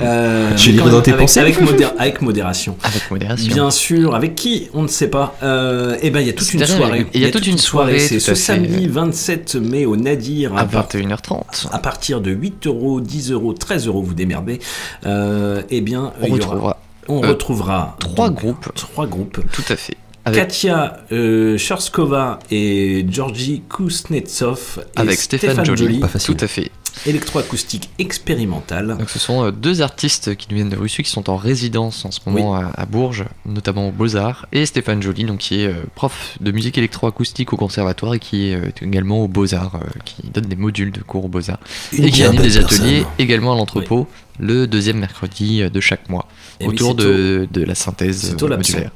Euh, 0.00 0.54
lirai 0.56 0.78
quand 0.78 0.88
dans 0.90 1.00
tes 1.02 1.12
avec, 1.12 1.22
pensées. 1.22 1.40
Avec, 1.40 1.60
modé- 1.60 1.86
avec 1.98 2.22
modération. 2.22 2.76
Avec 2.82 3.10
modération. 3.10 3.52
Bien 3.52 3.70
sûr, 3.70 4.14
avec 4.14 4.34
qui 4.34 4.68
On 4.74 4.82
ne 4.82 4.88
sait 4.88 5.08
pas. 5.08 5.36
Euh, 5.42 5.96
eh 6.02 6.10
ben, 6.10 6.20
il 6.20 6.26
y 6.26 6.30
a 6.30 6.34
toute 6.34 6.52
une 6.54 6.64
soirée. 6.66 7.06
il 7.14 7.20
y 7.20 7.24
a 7.26 7.30
toute 7.30 7.46
une 7.46 7.58
soirée, 7.58 7.98
C'est 7.98 8.20
ce 8.20 8.32
à 8.32 8.34
samedi 8.34 8.86
27 8.88 9.56
mai 9.56 9.86
au 9.86 9.96
Nadir 9.96 10.56
À 10.56 10.64
part- 10.64 10.88
21h30. 10.88 11.68
à 11.72 11.78
partir 11.78 12.20
de 12.20 12.30
8 12.30 12.66
euros, 12.66 13.00
10 13.00 13.32
euros, 13.32 13.52
13 13.52 13.86
euros, 13.86 14.02
vous 14.02 14.14
démerdez. 14.14 14.58
Euh, 15.06 15.62
eh 15.70 15.80
bien, 15.80 16.12
On 16.20 16.26
il 16.26 16.28
y 16.28 16.32
aura- 16.32 16.46
retrouvera 16.46 16.78
on 17.08 17.22
euh, 17.22 17.28
retrouvera 17.28 17.96
trois 18.00 18.28
donc 18.28 18.38
groupes. 18.38 18.68
Trois 18.74 19.06
groupes. 19.06 19.40
Tout 19.52 19.64
à 19.68 19.76
fait. 19.76 19.96
Avec, 20.24 20.40
Katia 20.40 21.00
euh, 21.10 21.58
Sherskova 21.58 22.38
et 22.50 23.04
Georgi 23.10 23.64
Kuznetsov 23.68 24.84
et 24.96 25.00
avec 25.00 25.18
Stéphane 25.18 25.64
Joly. 25.64 25.98
Pas 25.98 26.06
facile. 26.06 26.36
Tout 26.36 26.44
à 26.44 26.46
fait. 26.46 26.70
électroacoustique 27.06 27.90
expérimentale. 27.98 28.96
Donc 28.98 29.10
ce 29.10 29.18
sont 29.18 29.44
euh, 29.44 29.50
deux 29.50 29.82
artistes 29.82 30.36
qui 30.36 30.46
nous 30.50 30.56
viennent 30.56 30.68
de 30.68 30.76
Russie, 30.76 31.02
qui 31.02 31.10
sont 31.10 31.28
en 31.28 31.36
résidence 31.36 32.04
en 32.04 32.12
ce 32.12 32.20
moment 32.26 32.54
à, 32.54 32.70
à 32.76 32.86
Bourges, 32.86 33.24
notamment 33.46 33.88
aux 33.88 33.90
Beaux-Arts, 33.90 34.46
et 34.52 34.64
Stéphane 34.64 35.02
Joly, 35.02 35.24
donc 35.24 35.38
qui 35.38 35.62
est 35.62 35.66
euh, 35.66 35.82
prof 35.96 36.36
de 36.40 36.52
musique 36.52 36.78
électroacoustique 36.78 37.52
au 37.52 37.56
conservatoire 37.56 38.14
et 38.14 38.20
qui 38.20 38.50
est 38.50 38.80
également 38.80 39.24
aux 39.24 39.28
Beaux-Arts, 39.28 39.80
qui 40.04 40.28
donne 40.28 40.44
des 40.44 40.54
modules 40.54 40.92
de 40.92 41.00
cours 41.02 41.24
aux 41.24 41.28
Beaux-Arts, 41.28 41.58
et 41.98 42.10
qui 42.12 42.22
anime 42.22 42.42
des 42.42 42.58
ateliers 42.58 43.04
également 43.18 43.54
à 43.54 43.56
l'entrepôt 43.56 44.06
le 44.38 44.66
deuxième 44.66 44.98
mercredi 44.98 45.62
de 45.70 45.80
chaque 45.80 46.08
mois, 46.08 46.28
autour 46.64 46.94
de, 46.94 47.48
de 47.50 47.62
la 47.62 47.74
synthèse 47.74 48.32
modulaire. 48.32 48.90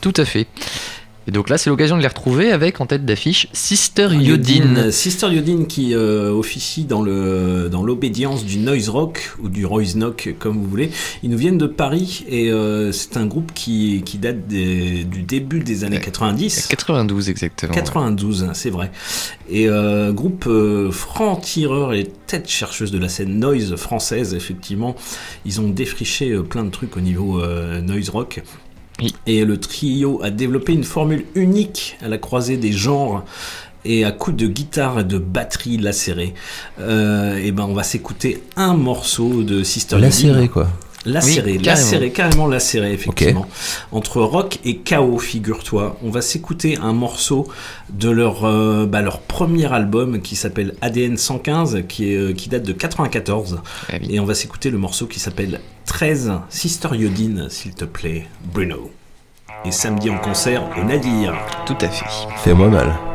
Tout 0.00 0.14
à 0.16 0.24
fait. 0.24 0.46
Et 1.26 1.32
donc 1.32 1.50
là, 1.50 1.58
c'est 1.58 1.68
l'occasion 1.70 1.96
de 1.96 2.02
les 2.02 2.08
retrouver 2.08 2.50
avec 2.50 2.80
en 2.80 2.86
tête 2.86 3.04
d'affiche 3.04 3.46
Sister 3.52 4.08
Yodine. 4.12 4.90
Sister 4.90 5.28
Yodine 5.32 5.66
qui 5.66 5.94
euh, 5.94 6.30
officie 6.32 6.84
dans 6.84 7.02
le 7.02 7.68
dans 7.70 7.82
l'obédience 7.82 8.44
du 8.44 8.58
noise 8.58 8.88
rock 8.88 9.30
ou 9.42 9.48
du 9.50 9.62
noise 9.62 9.96
knock 9.96 10.34
comme 10.38 10.56
vous 10.56 10.64
voulez. 10.68 10.90
Ils 11.22 11.28
nous 11.30 11.36
viennent 11.36 11.58
de 11.58 11.66
Paris 11.66 12.24
et 12.28 12.50
euh, 12.50 12.90
c'est 12.90 13.16
un 13.18 13.26
groupe 13.26 13.52
qui, 13.54 14.02
qui 14.04 14.16
date 14.18 14.46
des- 14.48 15.04
du 15.04 15.22
début 15.22 15.60
des 15.60 15.84
années 15.84 16.00
90. 16.00 16.66
92 16.68 17.28
exactement. 17.28 17.74
92, 17.74 18.44
hein, 18.44 18.50
c'est 18.54 18.70
vrai. 18.70 18.90
Et 19.50 19.68
euh, 19.68 20.12
groupe 20.12 20.46
euh, 20.48 20.90
franc-tireur 20.90 21.92
et 21.92 22.08
tête 22.26 22.48
chercheuse 22.48 22.90
de 22.92 22.98
la 22.98 23.08
scène 23.10 23.38
noise 23.38 23.76
française, 23.76 24.34
effectivement. 24.34 24.96
Ils 25.44 25.60
ont 25.60 25.68
défriché 25.68 26.34
plein 26.38 26.64
de 26.64 26.70
trucs 26.70 26.96
au 26.96 27.00
niveau 27.00 27.42
noise 27.82 28.08
rock. 28.08 28.42
Et 29.26 29.44
le 29.44 29.58
trio 29.58 30.20
a 30.22 30.30
développé 30.30 30.72
une 30.72 30.84
formule 30.84 31.24
unique 31.34 31.96
à 32.02 32.08
la 32.08 32.18
croisée 32.18 32.56
des 32.56 32.72
genres 32.72 33.24
et 33.84 34.04
à 34.04 34.12
coups 34.12 34.36
de 34.36 34.46
guitare 34.46 35.00
et 35.00 35.04
de 35.04 35.18
batterie 35.18 35.78
lacérée. 35.78 36.34
Euh, 36.80 37.36
et 37.36 37.52
ben 37.52 37.64
on 37.64 37.74
va 37.74 37.82
s'écouter 37.82 38.42
un 38.56 38.74
morceau 38.74 39.42
de 39.42 39.62
Sister 39.62 39.98
Lacéré, 39.98 40.48
quoi. 40.48 40.68
Lacéré, 41.06 41.52
Oui, 41.52 41.58
lacéré, 41.58 42.10
carrément. 42.10 42.46
lacéré, 42.46 42.92
effectivement. 42.92 43.46
Entre 43.92 44.20
rock 44.20 44.58
et 44.64 44.76
chaos, 44.78 45.18
figure-toi. 45.18 45.96
On 46.02 46.10
va 46.10 46.20
s'écouter 46.20 46.76
un 46.76 46.92
morceau 46.92 47.48
de 47.88 48.10
leur, 48.10 48.44
euh, 48.44 48.86
bah, 48.86 49.00
leur 49.00 49.20
premier 49.20 49.72
album 49.72 50.20
qui 50.20 50.36
s'appelle 50.36 50.74
ADN 50.82 51.16
115, 51.16 51.84
qui, 51.88 52.12
est, 52.12 52.16
euh, 52.16 52.32
qui 52.32 52.48
date 52.50 52.64
de 52.64 52.72
94. 52.72 53.60
Et 54.10 54.20
on 54.20 54.24
va 54.26 54.34
s'écouter 54.34 54.70
le 54.70 54.78
morceau 54.78 55.06
qui 55.06 55.20
s'appelle 55.20 55.60
13, 55.86 56.32
Sister 56.50 56.88
Yodine, 56.92 57.46
s'il 57.48 57.74
te 57.74 57.84
plaît, 57.86 58.26
Bruno. 58.52 58.90
Et 59.64 59.70
samedi 59.72 60.10
en 60.10 60.18
concert 60.18 60.62
au 60.78 60.84
Nadir. 60.84 61.34
Tout 61.66 61.76
à 61.80 61.88
fait. 61.88 62.06
Fais-moi 62.44 62.68
mal. 62.68 63.09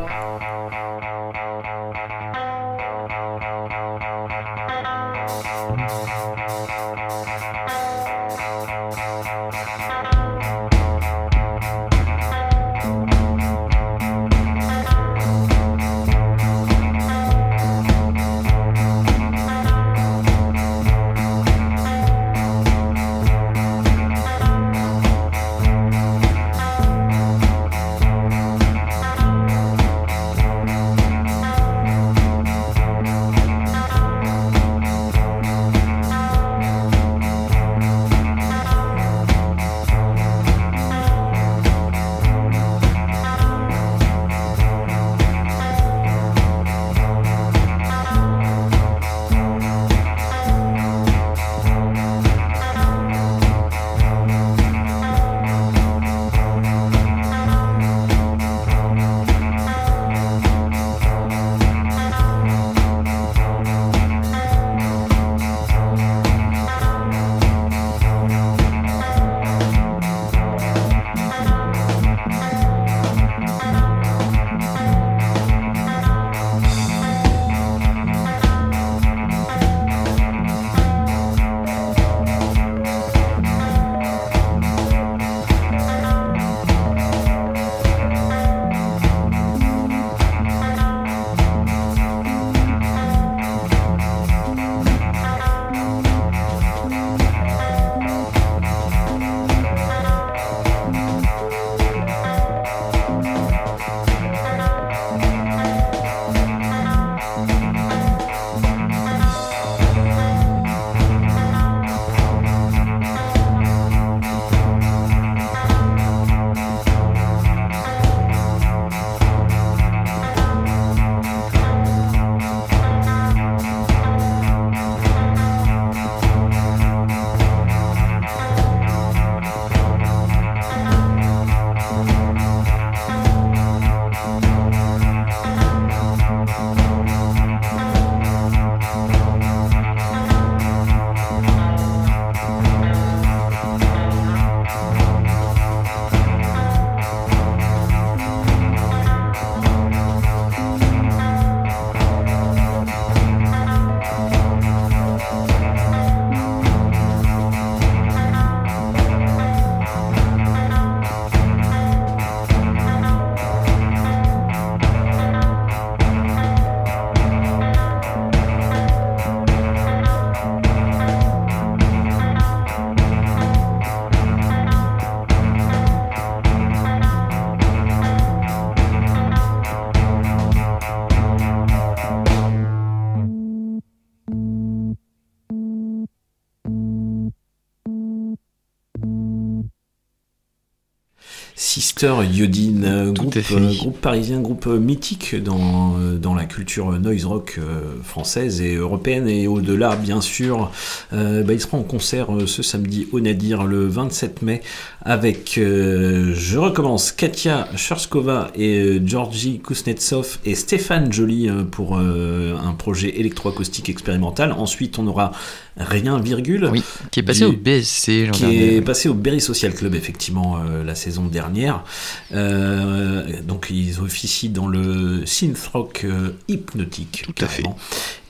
Yodine, 192.02 192.84
euh, 192.84 193.12
groupe, 193.12 193.34
euh, 193.52 193.74
groupe 193.74 193.98
parisien, 194.02 194.40
groupe 194.40 194.66
euh, 194.66 194.78
mythique 194.78 195.34
dans, 195.42 195.94
dans 196.20 196.34
la 196.34 196.44
culture 196.44 196.92
noise 197.00 197.24
rock 197.24 197.58
française 198.04 198.60
et 198.60 198.74
européenne 198.74 199.28
et 199.28 199.46
au-delà, 199.46 199.96
bien 199.96 200.20
sûr. 200.20 200.70
Euh, 201.14 201.42
bah, 201.42 201.54
il 201.54 201.60
sera 201.60 201.78
en 201.78 201.82
concert 201.82 202.28
ce 202.46 202.62
samedi 202.62 203.08
au 203.12 203.20
Nadir 203.20 203.64
le 203.64 203.86
27 203.86 204.42
mai 204.42 204.60
avec, 205.00 205.56
euh, 205.56 206.34
je 206.34 206.58
recommence, 206.58 207.12
Katia 207.12 207.66
Cherskova 207.76 208.50
et 208.54 209.00
Georgi 209.02 209.60
Kuznetsov 209.60 210.38
et 210.44 210.54
Stéphane 210.54 211.10
Joly 211.10 211.48
pour 211.70 211.96
un 211.96 212.72
projet 212.76 213.18
électroacoustique 213.18 213.88
expérimental. 213.88 214.52
Ensuite, 214.52 214.98
on 214.98 215.06
aura 215.06 215.32
Rien 215.78 216.18
virgule. 216.18 216.68
Oui, 216.72 216.82
qui 217.10 217.20
est 217.20 217.22
passé 217.22 217.44
au 217.44 217.52
BSC 217.52 218.30
Qui 218.32 218.40
dernier. 218.40 218.76
est 218.76 218.80
passé 218.80 219.08
au 219.10 219.14
Berry 219.14 219.40
Social 219.40 219.74
Club, 219.74 219.94
effectivement, 219.94 220.58
euh, 220.58 220.82
la 220.82 220.94
saison 220.94 221.26
dernière. 221.26 221.84
Euh, 222.32 223.24
donc, 223.42 223.68
ils 223.70 224.00
officient 224.00 224.50
dans 224.50 224.68
le 224.68 225.26
synth 225.26 225.58
rock 225.72 226.02
euh, 226.04 226.30
hypnotique. 226.48 227.24
Tout 227.26 227.44
à 227.44 227.48
fait. 227.48 227.62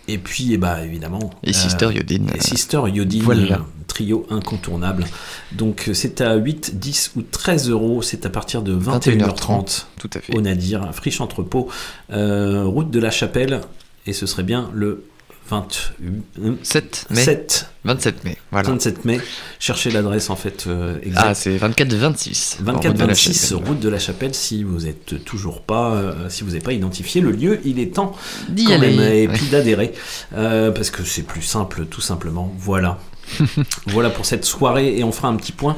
Et 0.09 0.19
puis, 0.19 0.53
eh 0.53 0.57
bah, 0.57 0.85
évidemment. 0.85 1.31
Et 1.45 1.53
Sister 1.53 1.89
Yodine. 1.95 2.31
Et 2.35 2.41
Sister 2.41 2.81
Yodine. 2.93 3.23
Voilà. 3.23 3.65
Trio 3.87 4.27
incontournable. 4.31 5.05
Donc, 5.53 5.91
c'est 5.93 6.21
à 6.21 6.35
8, 6.35 6.79
10 6.79 7.13
ou 7.17 7.23
13 7.23 7.71
euros. 7.71 8.03
C'est 8.03 8.27
à 8.27 8.31
partir 8.31 8.63
de 8.63 8.77
21h30. 8.77 9.87
Tout 9.99 10.11
à 10.15 10.21
fait. 10.21 10.37
Au 10.37 10.41
Nadir, 10.41 10.93
Friche 10.93 11.21
Entrepôt, 11.21 11.69
euh, 12.13 12.65
route 12.65 12.91
de 12.91 12.99
la 12.99 13.11
Chapelle. 13.11 13.61
Et 14.07 14.13
ce 14.13 14.27
serait 14.27 14.43
bien 14.43 14.71
le 14.75 15.05
27 15.49 17.07
mai. 17.11 17.23
7. 17.23 17.67
27 17.85 18.25
mai, 18.25 18.37
voilà. 18.51 18.69
27 18.71 19.05
mai. 19.05 19.21
Cherchez 19.61 19.91
l'adresse 19.91 20.29
en 20.31 20.37
fait 20.37 20.65
euh, 20.67 20.99
exacte. 21.03 21.27
Ah, 21.29 21.35
c'est 21.35 21.57
24-26. 21.57 22.63
24-26 22.65 23.55
route 23.55 23.79
de 23.81 23.89
la 23.89 23.99
Chapelle. 23.99 24.35
Si 24.35 24.65
vous 24.65 24.87
êtes 24.87 25.25
toujours 25.25 25.63
pas, 25.63 25.93
euh, 25.93 26.29
si 26.29 26.43
vous 26.43 26.51
n'avez 26.51 26.61
pas 26.63 26.73
identifié 26.73 27.21
le 27.21 27.31
lieu, 27.31 27.61
il 27.65 27.79
est 27.79 27.95
temps 27.95 28.13
D'y 28.49 28.73
aller. 28.73 28.97
même, 28.97 29.01
et 29.13 29.27
Ouais. 29.29 29.35
puis 29.35 29.47
d'adhérer 29.47 29.93
euh, 30.37 30.71
parce 30.73 30.91
que 30.91 31.05
c'est 31.05 31.23
plus 31.23 31.43
simple, 31.43 31.87
tout 31.87 32.01
simplement. 32.01 32.53
Voilà. 32.59 32.99
voilà 33.89 34.11
pour 34.11 34.27
cette 34.27 34.45
soirée 34.45 34.99
et 34.99 35.05
on 35.05 35.13
fera 35.13 35.29
un 35.29 35.37
petit 35.37 35.53
point. 35.53 35.77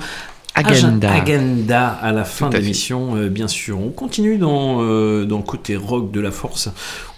Agenda. 0.54 1.12
Agenda 1.12 1.88
à 1.88 2.12
la 2.12 2.24
fin 2.24 2.48
de 2.48 2.56
l'émission, 2.56 3.14
euh, 3.16 3.28
bien 3.28 3.46
sûr. 3.48 3.78
On 3.80 3.90
continue 3.90 4.38
dans, 4.38 4.78
euh, 4.82 5.24
dans 5.24 5.36
le 5.38 5.44
côté 5.44 5.76
rock 5.76 6.10
de 6.10 6.20
la 6.20 6.30
force. 6.32 6.68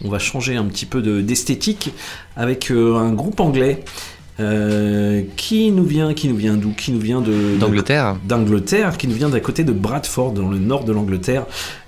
On 0.04 0.08
va 0.10 0.18
changer 0.18 0.56
un 0.56 0.64
petit 0.64 0.84
peu 0.86 1.00
de- 1.00 1.20
d'esthétique 1.22 1.92
avec 2.36 2.70
euh, 2.70 2.96
un 2.96 3.12
groupe 3.12 3.40
anglais. 3.40 3.84
qui 5.36 5.70
nous 5.70 5.84
vient, 5.84 6.14
qui 6.14 6.26
nous 6.28 6.36
vient 6.36 6.54
d'où? 6.54 6.70
Qui 6.72 6.92
nous 6.92 6.98
vient 6.98 7.20
de 7.20 7.58
D'Angleterre. 7.58 8.16
D'Angleterre, 8.26 8.96
qui 8.96 9.06
nous 9.06 9.14
vient 9.14 9.28
d'à 9.28 9.40
côté 9.40 9.64
de 9.64 9.72
Bradford, 9.72 10.32
dans 10.32 10.48
le 10.48 10.58
nord 10.58 10.84
de 10.84 10.92
l'Angleterre. 10.92 11.44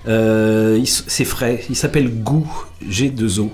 Euh, 0.07 0.83
c'est 0.85 1.25
frais. 1.25 1.63
Il 1.69 1.75
s'appelle 1.75 2.09
Goo 2.23 2.45
G2O. 2.89 3.49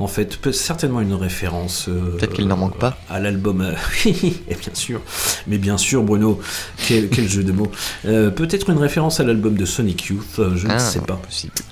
En 0.00 0.06
fait, 0.06 0.38
certainement 0.52 1.00
une 1.02 1.12
référence. 1.12 1.86
euh, 1.88 2.16
Peut-être 2.16 2.32
qu'il 2.32 2.48
n'en 2.48 2.56
manque 2.56 2.78
pas. 2.78 2.96
à 3.10 3.20
l'album. 3.20 3.60
euh, 3.60 3.72
Oui, 4.06 4.40
et 4.48 4.54
bien 4.54 4.74
sûr. 4.74 5.00
Mais 5.46 5.58
bien 5.58 5.76
sûr, 5.76 6.02
Bruno, 6.02 6.40
quel, 6.88 7.08
quel 7.10 7.28
jeu 7.28 7.42
de 7.44 7.52
mots. 7.52 7.70
Euh, 8.06 8.30
Peut-être 8.30 8.70
une 8.70 8.78
référence 8.78 9.20
à 9.20 9.24
l'album 9.24 9.54
de 9.54 9.64
Sonic 9.66 10.06
Youth, 10.06 10.40
je 10.56 10.66
ne 10.66 10.72
Ah, 10.72 10.78
sais 10.78 11.00
pas. 11.00 11.20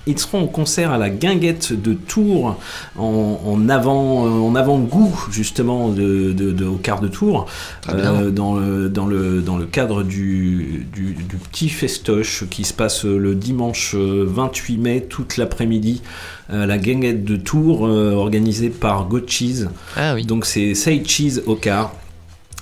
Ils 0.07 0.19
seront 0.19 0.43
en 0.43 0.47
concert 0.47 0.91
à 0.93 0.99
la 0.99 1.09
Guinguette 1.09 1.73
de 1.73 1.95
Tours 1.95 2.59
en, 2.99 3.41
en 3.47 3.69
avant, 3.71 4.25
en 4.47 4.55
avant-goût 4.55 5.27
justement 5.31 5.89
de, 5.89 6.33
de- 6.33 6.53
de- 6.53 6.65
au 6.67 6.77
quart 6.77 7.01
de 7.01 7.09
tour, 7.09 7.47
Ah, 7.87 7.95
dans, 8.31 8.55
le, 8.57 8.89
dans, 8.91 9.07
le, 9.07 9.41
dans 9.41 9.57
le 9.57 9.65
cadre 9.65 10.03
du, 10.03 10.87
du, 10.93 11.15
du 11.15 11.37
petit 11.37 11.69
festoche 11.71 12.45
qui 12.51 12.65
se 12.65 12.75
passe 12.75 13.05
le 13.05 13.35
dimanche 13.35 13.95
euh, 14.19 14.25
28 14.27 14.77
mai 14.79 15.07
toute 15.09 15.37
l'après-midi 15.37 16.03
à 16.51 16.67
la 16.67 16.79
Guinguette 16.79 17.25
de 17.25 17.37
Tours 17.37 17.87
euh, 17.87 18.13
organisée 18.15 18.71
par 18.71 19.07
Go 19.07 19.21
Cheese. 19.27 19.69
Donc 20.25 20.45
c'est 20.47 20.75
Say 20.75 21.03
Cheese 21.05 21.43
au 21.47 21.55
quart. 21.57 21.93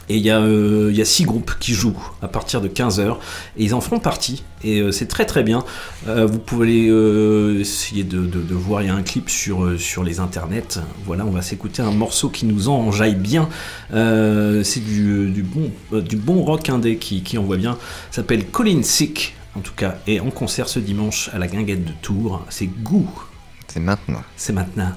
Et 0.09 0.19
il 0.19 0.23
y, 0.23 0.31
a, 0.31 0.39
euh, 0.39 0.93
y 0.95 1.01
a 1.03 1.05
six 1.05 1.25
groupes 1.25 1.51
qui 1.59 1.73
jouent 1.75 1.99
à 2.23 2.29
partir 2.29 2.61
de 2.61 2.69
15h 2.69 3.17
et 3.57 3.65
ils 3.65 3.75
en 3.75 3.81
feront 3.81 3.99
partie 3.99 4.45
et 4.63 4.79
euh, 4.79 4.93
c'est 4.93 5.07
très 5.09 5.27
très 5.27 5.43
bien. 5.43 5.65
Euh, 6.07 6.27
vous 6.27 6.39
pouvez 6.39 6.87
euh, 6.89 7.59
essayer 7.59 8.05
de, 8.05 8.19
de- 8.21 8.41
de 8.41 8.55
voir, 8.55 8.83
il 8.83 8.87
y 8.87 8.89
a 8.89 8.95
un 8.95 9.03
clip 9.03 9.29
sur, 9.29 9.65
euh, 9.65 9.77
sur 9.79 10.05
les 10.05 10.21
internets. 10.21 10.79
Voilà, 11.07 11.27
on 11.27 11.31
va 11.31 11.43
s'écouter 11.43 11.83
un 11.83 11.91
morceau 11.91 12.29
qui 12.29 12.47
nous 12.47 12.69
enjaille 12.69 13.17
bien. 13.17 13.49
Euh, 13.95 14.63
c'est 14.63 14.79
du, 14.79 15.29
du, 15.31 15.43
bon, 15.43 15.73
euh, 15.93 16.01
du 16.03 16.15
bon 16.15 16.43
rock 16.45 16.69
indé 16.69 16.99
qui, 16.99 17.23
qui 17.23 17.37
envoie 17.37 17.57
bien. 17.57 17.77
S'appelle 18.13 18.47
Colin 18.47 18.83
Sick 18.85 19.35
en 19.57 19.61
tout 19.61 19.75
cas 19.75 19.97
et 20.07 20.21
en 20.21 20.31
concert 20.31 20.69
ce 20.69 20.79
dimanche 20.79 21.31
à 21.33 21.39
la 21.39 21.49
Guinguette 21.49 21.85
de 21.85 21.93
Tours. 22.03 22.45
C'est 22.51 22.67
Goût. 22.67 23.11
C'est 23.67 23.81
maintenant. 23.81 24.23
C'est 24.37 24.53
maintenant. 24.53 24.93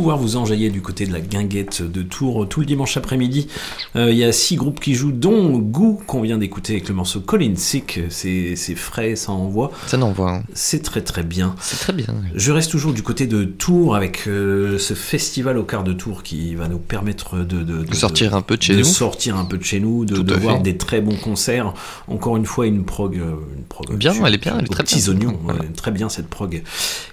Pouvoir 0.00 0.16
vous 0.16 0.36
enjailler 0.36 0.70
du 0.70 0.80
côté 0.80 1.04
de 1.04 1.12
la 1.12 1.20
guinguette 1.20 1.82
de 1.82 2.00
Tours 2.00 2.48
tout 2.48 2.60
le 2.60 2.66
dimanche 2.66 2.96
après-midi. 2.96 3.48
Euh, 3.96 4.10
Il 4.12 4.16
y 4.16 4.24
a 4.24 4.30
six 4.32 4.56
groupes 4.56 4.78
qui 4.80 4.94
jouent, 4.94 5.10
dont 5.12 5.58
Goût, 5.58 6.00
qu'on 6.06 6.20
vient 6.22 6.38
d'écouter 6.38 6.74
avec 6.74 6.88
le 6.88 6.94
morceau 6.94 7.20
Colin 7.20 7.54
Sick. 7.56 8.00
C'est 8.08 8.54
c'est 8.56 8.74
frais, 8.76 9.16
ça 9.16 9.32
envoie. 9.32 9.72
Ça 9.86 9.96
n'envoie. 9.96 10.30
hein. 10.36 10.42
C'est 10.54 10.82
très 10.82 11.00
très 11.02 11.22
bien. 11.24 11.54
C'est 11.60 11.76
très 11.78 11.92
bien. 11.92 12.06
Je 12.34 12.52
reste 12.52 12.70
toujours 12.70 12.92
du 12.92 13.02
côté 13.02 13.26
de 13.26 13.44
Tours 13.44 13.96
avec 13.96 14.28
euh, 14.28 14.78
ce 14.78 14.94
festival 14.94 15.58
au 15.58 15.64
quart 15.64 15.82
de 15.82 15.92
Tour 15.92 16.22
qui 16.22 16.54
va 16.54 16.68
nous 16.68 16.78
permettre 16.78 17.38
de, 17.38 17.62
de- 17.62 17.82
de- 17.84 17.94
sortir 17.94 18.34
un 18.36 18.42
peu 18.42 18.56
de 18.56 18.62
chez 18.62 18.76
nous. 18.76 18.84
sortir 18.84 19.36
un 19.36 19.44
peu 19.44 19.58
de 19.58 19.64
chez 19.64 19.80
nous, 19.80 20.04
de, 20.04 20.22
de 20.22 20.34
voir 20.34 20.58
fait. 20.58 20.62
des 20.62 20.76
très 20.76 21.00
bons 21.00 21.16
concerts. 21.16 21.74
Encore 22.06 22.36
une 22.36 22.46
fois, 22.46 22.66
une 22.66 22.84
prog, 22.84 23.16
euh, 23.16 23.32
une 23.56 23.64
prog 23.64 23.96
Bien, 23.96 24.12
elle 24.24 24.34
est 24.34 24.38
bien, 24.38 24.56
elle 24.58 24.64
est 24.66 24.68
très 24.68 24.84
petits 24.84 25.00
bien. 25.02 25.10
oignons, 25.30 25.38
ouais, 25.48 25.68
très 25.76 25.90
bien 25.90 26.08
cette 26.08 26.28
prog. 26.28 26.62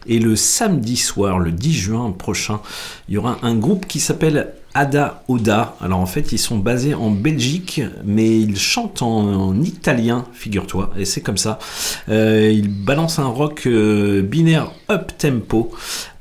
Et 0.06 0.20
le 0.20 0.36
samedi 0.36 0.96
soir, 0.96 1.40
le 1.40 1.52
10 1.52 1.74
juin 1.74 2.12
prochain, 2.12 2.60
il 3.10 3.16
y 3.16 3.18
aura 3.18 3.40
un 3.42 3.56
groupe 3.56 3.88
qui 3.88 4.00
s'appelle 4.00 4.54
Ada 4.78 5.24
Oda. 5.28 5.76
Alors 5.82 6.00
en 6.00 6.06
fait, 6.06 6.32
ils 6.32 6.38
sont 6.38 6.60
basés 6.60 6.94
en 6.94 7.10
Belgique, 7.10 7.82
mais 8.06 8.40
ils 8.40 8.60
chantent 8.60 9.02
en, 9.02 9.50
en 9.50 9.62
italien, 9.64 10.26
figure-toi, 10.34 10.92
et 10.96 11.04
c'est 11.06 11.22
comme 11.22 11.38
ça. 11.38 11.58
Euh, 12.10 12.52
ils 12.54 12.70
balancent 12.70 13.18
un 13.18 13.26
rock 13.26 13.64
euh, 13.66 14.22
binaire 14.22 14.72
up 14.92 15.14
tempo, 15.18 15.72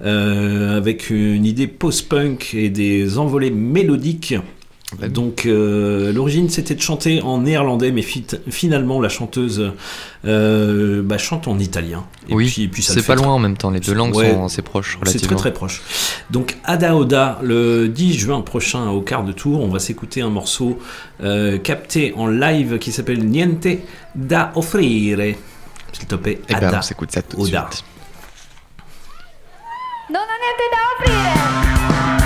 euh, 0.03 0.79
avec 0.79 1.11
une 1.11 1.45
idée 1.45 1.67
post-punk 1.67 2.55
et 2.55 2.71
des 2.71 3.19
envolées 3.19 3.51
mélodiques. 3.51 4.35
Donc 5.09 5.45
euh, 5.47 6.13
l'origine 6.13 6.49
c'était 6.49 6.75
de 6.75 6.81
chanter 6.81 7.21
en 7.21 7.39
néerlandais, 7.43 7.93
mais 7.93 8.03
fit- 8.03 8.27
finalement 8.49 9.01
la 9.01 9.09
chanteuse 9.09 9.73
euh, 10.25 11.03
bah, 11.03 11.19
chante 11.19 11.49
en 11.49 11.59
italien. 11.59 12.05
Et 12.29 12.35
oui, 12.35 12.47
puis, 12.51 12.69
puis 12.69 12.83
c'est 12.83 13.03
pas 13.07 13.15
très- 13.15 13.25
loin 13.25 13.35
en 13.35 13.39
même 13.39 13.57
temps. 13.57 13.71
Les 13.71 13.81
deux 13.81 13.93
langues 13.95 14.15
Ouais, 14.17 14.33
sont 14.33 14.45
assez 14.47 14.63
proches 14.63 14.99
C'est 15.05 15.21
très 15.21 15.35
très 15.37 15.53
proche. 15.53 15.83
Donc 16.31 16.57
Ada 16.65 16.97
Oda, 16.97 17.39
le 17.43 17.89
10 17.89 18.15
juin 18.19 18.41
prochain 18.41 18.89
au 18.89 19.01
quart 19.03 19.25
de 19.25 19.33
tour, 19.33 19.61
on 19.61 19.69
va 19.69 19.79
s'écouter 19.79 20.23
un 20.23 20.31
morceau 20.31 20.79
euh, 21.23 21.59
capté 21.59 22.15
en 22.17 22.27
live 22.27 22.79
qui 22.79 22.91
s'appelle 22.93 23.25
Niente 23.25 23.67
da 24.15 24.53
offrire. 24.55 25.35
S'il 25.93 26.07
te 26.07 26.15
plaît, 26.15 26.41
Eh 26.49 26.53
ben, 26.55 26.65
Ada 26.69 26.79
on 26.79 26.83
s'écoute 26.83 27.13
ça 27.13 27.23
tout 27.23 27.37
de 27.37 27.43
Oda. 27.43 27.69
suite. 27.71 27.85
Non 30.13 30.21
ho 30.21 30.37
niente 30.43 30.65
da 30.73 30.81
offrire, 30.93 31.35
non 32.21 32.26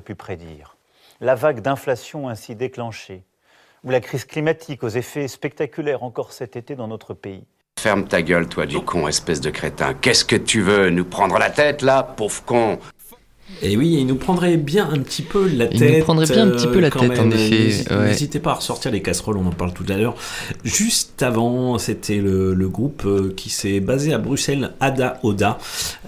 aurait 0.00 0.04
pu 0.04 0.14
prédire 0.14 0.76
la 1.20 1.34
vague 1.34 1.60
d'inflation 1.60 2.30
ainsi 2.30 2.54
déclenchée, 2.54 3.22
ou 3.84 3.90
la 3.90 4.00
crise 4.00 4.24
climatique 4.24 4.82
aux 4.82 4.88
effets 4.88 5.28
spectaculaires 5.28 6.02
encore 6.02 6.32
cet 6.32 6.56
été 6.56 6.74
dans 6.74 6.88
notre 6.88 7.12
pays 7.12 7.44
Ferme 7.78 8.06
ta 8.06 8.22
gueule, 8.22 8.48
toi, 8.48 8.64
du 8.64 8.80
con, 8.80 9.06
espèce 9.06 9.42
de 9.42 9.50
crétin. 9.50 9.92
Qu'est-ce 9.94 10.24
que 10.24 10.36
tu 10.36 10.62
veux 10.62 10.88
Nous 10.88 11.04
prendre 11.04 11.38
la 11.38 11.50
tête, 11.50 11.82
là, 11.82 12.02
pauvre 12.02 12.42
con? 12.44 12.78
Et 13.62 13.76
oui, 13.76 13.96
il 13.98 14.06
nous 14.06 14.16
prendrait 14.16 14.56
bien 14.56 14.88
un 14.88 15.00
petit 15.00 15.22
peu 15.22 15.46
la 15.48 15.66
Il 15.66 15.78
tête. 15.78 15.98
nous 15.98 16.04
prendrait 16.04 16.26
bien 16.26 16.46
un 16.46 16.50
petit 16.52 16.68
peu 16.68 16.80
la 16.80 16.88
quand 16.88 17.00
tête, 17.00 17.18
en 17.18 17.30
effet, 17.30 17.92
ouais. 17.92 18.06
N'hésitez 18.06 18.38
pas 18.38 18.52
à 18.52 18.54
ressortir 18.54 18.90
les 18.92 19.02
casseroles, 19.02 19.36
on 19.36 19.46
en 19.46 19.52
parle 19.52 19.74
tout 19.74 19.84
à 19.88 19.96
l'heure. 19.96 20.14
Juste 20.64 21.22
avant, 21.22 21.76
c'était 21.78 22.18
le, 22.18 22.54
le 22.54 22.68
groupe 22.68 23.02
euh, 23.04 23.34
qui 23.36 23.50
s'est 23.50 23.80
basé 23.80 24.14
à 24.14 24.18
Bruxelles, 24.18 24.72
Ada 24.80 25.18
Oda, 25.22 25.58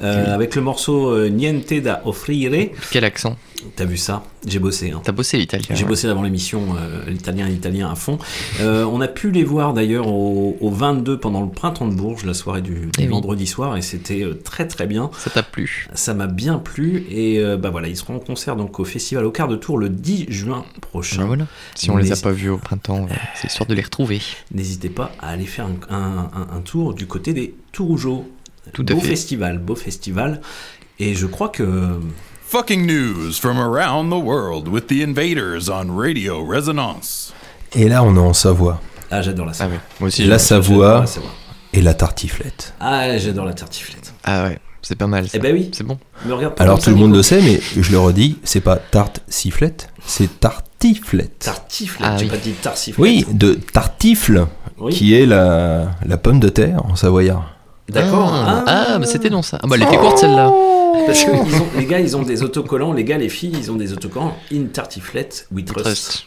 euh, 0.02 0.34
avec 0.34 0.54
le 0.54 0.62
morceau 0.62 1.10
euh, 1.10 1.28
Niente 1.28 1.74
da 1.74 2.00
offrire. 2.06 2.70
Quel 2.90 3.04
accent 3.04 3.36
T'as 3.76 3.84
vu 3.84 3.96
ça? 3.96 4.22
J'ai 4.46 4.58
bossé. 4.58 4.90
Hein. 4.90 5.00
T'as 5.04 5.12
bossé 5.12 5.38
l'italien. 5.38 5.66
J'ai 5.70 5.82
ouais. 5.84 5.88
bossé 5.88 6.08
avant 6.08 6.22
l'émission, 6.22 6.74
euh, 6.76 7.08
l'italien, 7.08 7.46
l'italien 7.48 7.90
à 7.90 7.94
fond. 7.94 8.18
Euh, 8.60 8.84
on 8.84 9.00
a 9.00 9.08
pu 9.08 9.30
les 9.30 9.44
voir 9.44 9.72
d'ailleurs 9.72 10.08
au, 10.08 10.56
au 10.60 10.70
22 10.70 11.18
pendant 11.18 11.40
le 11.42 11.48
printemps 11.50 11.86
de 11.86 11.94
Bourges, 11.94 12.24
la 12.24 12.34
soirée 12.34 12.62
du, 12.62 12.72
du 12.74 12.90
Eh 12.98 13.02
oui. 13.02 13.08
vendredi 13.08 13.46
soir, 13.46 13.76
et 13.76 13.82
c'était 13.82 14.22
euh, 14.22 14.34
très 14.34 14.66
très 14.66 14.86
bien. 14.86 15.10
Ça 15.18 15.30
t'a 15.30 15.42
plu 15.42 15.88
Ça 15.94 16.14
m'a 16.14 16.26
bien 16.26 16.58
plu, 16.58 17.04
et 17.10 17.38
euh, 17.40 17.56
bah 17.56 17.70
voilà, 17.70 17.88
ils 17.88 17.96
seront 17.96 18.16
en 18.16 18.20
concert 18.20 18.56
donc 18.56 18.80
au 18.80 18.84
festival 18.84 19.24
au 19.24 19.30
quart 19.30 19.48
de 19.48 19.56
tour 19.56 19.78
le 19.78 19.88
10 19.88 20.26
juin 20.28 20.64
prochain. 20.80 21.24
Voilà. 21.24 21.46
Si 21.74 21.90
on 21.90 21.96
les 21.96 22.12
a 22.12 22.16
pas 22.16 22.32
vus 22.32 22.50
au 22.50 22.58
printemps, 22.58 23.06
euh, 23.10 23.14
c'est 23.36 23.48
histoire 23.48 23.68
de 23.68 23.74
les 23.74 23.82
retrouver. 23.82 24.20
N'hésitez 24.52 24.88
pas 24.90 25.12
à 25.20 25.28
aller 25.30 25.46
faire 25.46 25.66
un, 25.66 25.94
un- 25.94 26.30
un- 26.34 26.56
un 26.56 26.60
tour 26.60 26.94
du 26.94 27.06
côté 27.06 27.32
des 27.32 27.54
Tourougeaux. 27.72 28.28
Tout 28.72 28.84
à 28.88 28.94
beau 28.94 29.00
fait. 29.00 29.08
festival, 29.08 29.58
beau 29.58 29.74
festival. 29.74 30.40
Et 30.98 31.14
je 31.14 31.26
crois 31.26 31.48
que 31.48 31.98
Fucking 32.52 32.84
news 32.86 33.38
from 33.40 33.58
around 33.58 34.10
the 34.10 34.22
world 34.22 34.68
with 34.68 34.86
the 34.88 35.02
invaders 35.02 35.70
on 35.70 35.86
Radio 35.96 36.44
Resonance. 36.44 37.32
Et 37.74 37.88
là, 37.88 38.02
on 38.04 38.14
est 38.14 38.18
en 38.18 38.34
Savoie. 38.34 38.78
ah 39.10 39.22
j'adore 39.22 39.46
la 39.46 39.54
Savoie. 39.54 39.78
Moi 40.00 40.08
aussi, 40.08 40.22
la 40.24 40.36
j'adore- 40.36 40.40
Savoie 40.46 41.00
la 41.00 41.06
Savoie. 41.06 41.30
et 41.72 41.80
la 41.80 41.94
tartiflette. 41.94 42.74
Ah 42.78 43.16
j'adore 43.16 43.46
la 43.46 43.54
tartiflette. 43.54 44.12
Ah 44.24 44.44
ouais, 44.44 44.58
c'est 44.82 44.96
pas 44.96 45.06
mal. 45.06 45.24
ça. 45.30 45.38
Eh 45.38 45.38
ben 45.38 45.54
oui. 45.54 45.70
C'est 45.72 45.82
bon. 45.84 45.96
Me 46.26 46.34
regarde 46.34 46.54
pas 46.54 46.64
Alors 46.64 46.78
tout 46.78 46.90
le 46.90 46.96
monde 46.96 47.06
Nico. 47.12 47.16
le 47.18 47.22
sait, 47.22 47.40
mais 47.40 47.58
je 47.80 47.90
le 47.90 47.98
redis, 47.98 48.38
c'est 48.44 48.60
pas 48.60 48.76
tarte 48.76 49.20
sifflette, 49.28 49.88
c'est 50.04 50.38
tartiflette. 50.38 51.38
Tartiflette, 51.38 52.06
Ah 52.12 52.18
j'ai 52.18 52.24
oui. 52.26 52.30
pas 52.30 52.36
dit 52.36 52.52
tartiflette. 52.52 52.98
Oui, 53.02 53.24
de 53.30 53.54
tartifle, 53.54 54.46
Oui. 54.78 54.92
qui 54.92 55.14
est 55.14 55.24
la, 55.24 55.92
la 56.04 56.16
pomme 56.18 56.38
de 56.38 56.50
terre 56.50 56.84
en 56.84 56.96
savoyard. 56.96 57.48
D'accord. 57.88 58.30
Ah, 58.34 58.64
Ah. 58.66 58.84
ah, 58.94 58.98
mais 58.98 59.06
c'était 59.06 59.30
non 59.30 59.40
ça. 59.40 59.58
Ah 59.62 59.66
bah 59.66 59.76
elle 59.76 59.84
était 59.84 59.96
courte 59.96 60.18
celle-là. 60.18 60.52
Parce 61.06 61.24
que 61.24 61.30
ils 61.30 61.54
ont- 61.60 61.66
les 61.78 61.86
gars, 61.86 62.00
ils 62.00 62.16
ont 62.16 62.22
des 62.22 62.42
autocollants, 62.42 62.92
les 62.92 63.04
gars, 63.04 63.18
les 63.18 63.28
filles, 63.28 63.54
ils 63.58 63.70
ont 63.70 63.76
des 63.76 63.92
autocollants 63.92 64.36
in 64.52 64.64
tartiflette 64.72 65.46
with 65.52 65.66
trust. 65.66 65.84
Trust. 65.84 66.26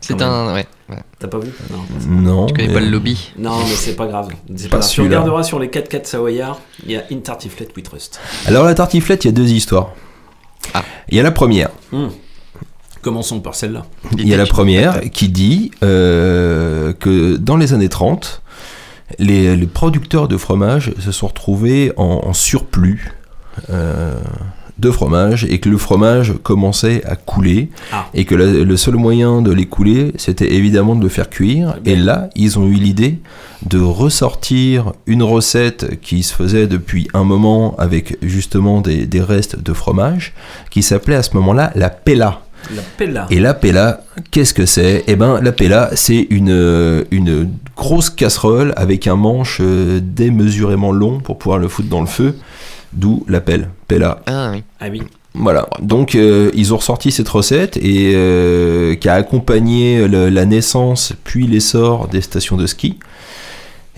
C'est 0.00 0.20
un. 0.22 0.54
Ouais. 0.54 0.66
ouais. 0.90 0.96
T'as 1.18 1.26
pas 1.28 1.38
vu 1.38 1.50
Non. 1.70 1.78
Non. 2.06 2.48
Je 2.48 2.54
connais 2.54 2.68
mais- 2.68 2.74
pas 2.74 2.80
le 2.80 2.88
lobby. 2.90 3.32
Non, 3.38 3.56
mais 3.58 3.74
c'est 3.74 3.96
pas 3.96 4.06
grave. 4.06 4.28
C'est 4.54 4.68
Pas 4.68 4.76
pas 4.76 4.80
grave. 4.82 4.90
Tu 4.90 5.00
regarderas 5.00 5.42
sur 5.42 5.58
les 5.58 5.68
4-4 5.68 6.06
savoyards, 6.06 6.60
il 6.84 6.92
y 6.92 6.96
a 6.96 7.04
in 7.10 7.18
tartiflette 7.18 7.74
with 7.76 7.86
trust. 7.86 8.20
Alors 8.46 8.64
la 8.64 8.74
tartiflette, 8.74 9.24
il 9.24 9.28
y 9.28 9.30
a 9.30 9.32
deux 9.32 9.50
histoires. 9.50 9.92
Ah. 10.74 10.82
Il 11.08 11.16
y 11.16 11.20
a 11.20 11.22
la 11.22 11.30
première. 11.32 11.70
Hmm. 11.92 12.08
Commençons 13.02 13.40
par 13.40 13.54
celle-là. 13.54 13.86
Il 14.18 14.28
y 14.28 14.34
a 14.34 14.36
la 14.36 14.46
première 14.46 15.00
qui 15.12 15.28
dit 15.28 15.70
euh, 15.84 16.92
que 16.92 17.36
dans 17.36 17.56
les 17.56 17.72
années 17.72 17.88
30, 17.88 18.42
les, 19.18 19.54
les 19.56 19.66
producteurs 19.66 20.26
de 20.28 20.36
fromage 20.36 20.92
se 20.98 21.12
sont 21.12 21.28
retrouvés 21.28 21.92
en, 21.96 22.20
en 22.24 22.32
surplus 22.32 23.12
euh, 23.12 23.25
de 24.78 24.90
fromage 24.90 25.46
et 25.48 25.58
que 25.58 25.70
le 25.70 25.78
fromage 25.78 26.34
commençait 26.42 27.02
à 27.06 27.16
couler 27.16 27.70
Ah. 27.92 28.06
et 28.12 28.24
que 28.26 28.34
le 28.34 28.76
seul 28.76 28.96
moyen 28.96 29.40
de 29.40 29.50
les 29.50 29.64
couler, 29.66 30.12
c'était 30.18 30.52
évidemment 30.52 30.94
de 30.94 31.02
le 31.02 31.08
faire 31.08 31.30
cuire. 31.30 31.76
Et 31.86 31.96
là, 31.96 32.28
ils 32.36 32.58
ont 32.58 32.66
eu 32.66 32.74
l'idée 32.74 33.18
de 33.64 33.78
ressortir 33.80 34.92
une 35.06 35.22
recette 35.22 35.98
qui 36.02 36.22
se 36.22 36.34
faisait 36.34 36.66
depuis 36.66 37.08
un 37.14 37.24
moment 37.24 37.74
avec 37.78 38.18
justement 38.22 38.82
des, 38.82 39.06
des 39.06 39.22
restes 39.22 39.58
de 39.58 39.72
fromage 39.72 40.34
qui 40.70 40.82
s'appelait 40.82 41.16
à 41.16 41.22
ce 41.22 41.34
moment-là 41.36 41.72
la 41.74 41.88
pella. 41.88 42.42
La 42.74 42.82
pella. 42.98 43.26
Et 43.30 43.38
la 43.38 43.54
pella, 43.54 44.02
qu'est-ce 44.30 44.52
que 44.52 44.66
c'est? 44.66 45.04
Eh 45.06 45.14
ben, 45.16 45.40
la 45.40 45.52
pella, 45.52 45.90
c'est 45.94 46.26
une, 46.30 46.50
euh, 46.50 47.04
une 47.12 47.48
grosse 47.76 48.10
casserole 48.10 48.72
avec 48.76 49.06
un 49.06 49.16
manche 49.16 49.58
euh, 49.62 50.00
démesurément 50.02 50.90
long 50.92 51.20
pour 51.20 51.38
pouvoir 51.38 51.58
le 51.58 51.68
foutre 51.68 51.88
dans 51.88 52.00
le 52.00 52.06
feu, 52.08 52.36
d'où 52.92 53.24
la 53.28 53.40
pelle, 53.40 53.70
pella. 53.88 54.20
Ah 54.26 54.50
oui. 54.52 54.62
Ah 54.80 54.86
oui. 54.90 55.02
Voilà, 55.38 55.68
donc 55.82 56.14
euh, 56.14 56.50
ils 56.54 56.72
ont 56.72 56.78
ressorti 56.78 57.10
cette 57.12 57.28
recette 57.28 57.76
et 57.76 58.12
euh, 58.14 58.94
qui 58.94 59.06
a 59.08 59.14
accompagné 59.14 60.08
le- 60.08 60.30
la 60.30 60.46
naissance 60.46 61.12
puis 61.24 61.46
l'essor 61.46 62.08
des 62.08 62.22
stations 62.22 62.56
de 62.56 62.66
ski 62.66 62.98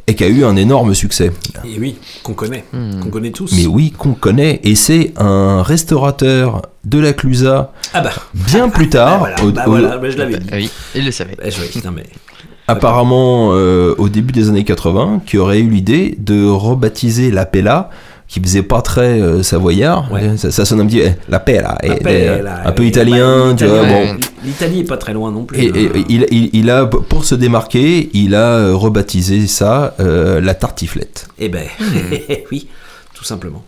et 0.08 0.16
qui 0.16 0.24
a 0.24 0.28
eu 0.28 0.44
un 0.44 0.56
énorme 0.56 0.94
succès. 0.94 1.30
Et 1.64 1.78
oui, 1.78 1.94
qu'on 2.24 2.32
connaît. 2.32 2.64
Hmm. 2.72 2.98
Qu'on 3.00 3.10
connaît 3.10 3.30
tous. 3.30 3.52
Mais 3.54 3.66
oui, 3.66 3.92
qu'on 3.96 4.14
connaît 4.14 4.58
et 4.64 4.74
c'est 4.74 5.12
un 5.16 5.62
restaurateur 5.62 6.62
de 6.84 6.98
la 6.98 7.12
Clusa 7.12 7.72
Ah 7.94 8.00
bah. 8.00 8.10
bien 8.34 8.68
plus 8.68 8.88
tard, 8.88 9.20
Bah 9.20 9.30
voilà, 9.36 9.44
au- 9.44 9.52
bah 9.52 9.62
au- 9.66 9.70
voilà, 9.70 9.98
bah 9.98 10.10
je 10.10 10.16
l'avais 10.16 10.38
dit. 10.38 10.46
Ah 10.50 10.56
oui, 10.56 10.70
il 10.96 11.04
le 11.04 11.12
savait. 11.12 11.36
Bah, 11.36 11.50
je 11.50 11.60
putain, 11.70 11.92
mais. 11.92 12.02
apparemment 12.66 13.50
euh, 13.52 13.94
au 13.98 14.08
début 14.08 14.32
des 14.32 14.48
années 14.48 14.64
80, 14.64 15.22
qui 15.26 15.38
aurait 15.38 15.60
eu 15.60 15.68
l'idée 15.70 16.16
de 16.18 16.46
rebaptiser 16.48 17.30
la 17.30 17.46
Pella, 17.46 17.90
qui 18.28 18.40
faisait 18.40 18.62
pas 18.62 18.82
très 18.82 19.20
euh, 19.20 19.42
savoyard. 19.42 20.10
Ça, 20.36 20.50
ça 20.50 20.64
sonne 20.66 20.80
un 20.82 20.86
petit 20.86 21.00
eh, 21.00 21.14
la 21.30 21.40
Pella, 21.40 21.78
et, 21.82 21.94
Pella, 21.94 22.62
un 22.66 22.72
peu 22.72 22.84
italien, 22.84 23.48
Bah, 23.50 23.54
tu 23.56 23.64
vois. 23.64 23.82
l'italien- 23.82 24.14
Bon. 24.14 24.20
L'Italie 24.44 24.80
est 24.80 24.84
pas 24.84 24.98
très 24.98 25.14
loin 25.14 25.32
non 25.32 25.44
plus. 25.44 25.58
Et, 25.58 25.66
et- 25.68 25.90
il, 26.10 26.26
il- 26.30 26.50
il 26.52 26.70
a, 26.70 26.84
pour 26.86 27.24
se 27.24 27.34
démarquer, 27.34 28.10
il 28.12 28.34
a 28.34 28.52
euh, 28.58 28.74
rebaptisé 28.76 29.46
ça 29.46 29.94
euh, 30.00 30.40
la 30.42 30.54
tartiflette. 30.54 31.26
Eh 31.38 31.48
ben, 31.48 31.64
oui, 32.52 32.68
tout 33.14 33.24
simplement. 33.24 33.64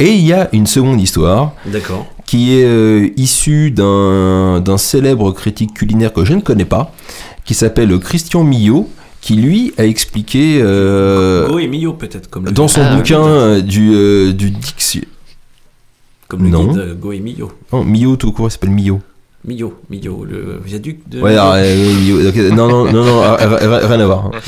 Et 0.00 0.08
il 0.10 0.26
y 0.26 0.32
a 0.32 0.48
une 0.52 0.66
seconde 0.66 1.00
histoire 1.00 1.52
D'accord. 1.66 2.06
qui 2.26 2.58
est 2.58 2.64
euh, 2.64 3.10
issue 3.16 3.70
d'un 3.70 4.58
d'un 4.60 4.76
célèbre 4.78 5.30
critique 5.30 5.72
culinaire 5.72 6.12
que 6.12 6.24
je 6.24 6.34
ne 6.34 6.40
connais 6.40 6.64
pas, 6.64 6.92
qui 7.44 7.54
s'appelle 7.54 7.96
Christian 8.00 8.42
Millot, 8.42 8.90
qui 9.24 9.36
lui 9.36 9.72
a 9.78 9.86
expliqué 9.86 10.60
euh, 10.62 11.48
Go 11.48 11.58
et 11.58 11.66
Mio 11.66 11.94
peut-être 11.94 12.28
comme 12.28 12.44
dans 12.50 12.68
son 12.68 12.82
Ah, 12.84 12.94
bouquin 12.94 13.24
euh, 13.24 13.62
du, 13.62 13.90
euh, 13.94 14.34
du 14.34 14.50
dictionnaire. 14.50 15.08
Comme 16.28 16.42
le 16.42 16.50
non. 16.50 16.66
guide 16.66 17.00
Go 17.00 17.12
et 17.12 17.20
Mio. 17.20 17.50
Non, 17.72 17.84
Millot 17.84 18.16
tout 18.16 18.32
court, 18.32 18.48
il 18.48 18.50
s'appelle. 18.50 18.68
Mio, 18.68 19.00
Mio, 19.46 20.24
le 20.28 20.60
viaduc 20.62 21.08
de. 21.08 21.22
Ouais, 21.22 21.32
alors, 21.32 21.54
euh, 21.56 21.74
oui, 21.74 21.94
Millot, 22.02 22.28
ok, 22.28 22.36
non, 22.54 22.68
non, 22.68 22.92
non, 22.92 23.02
non, 23.02 23.36
rien 23.38 24.00
à 24.00 24.06
voir. 24.06 24.30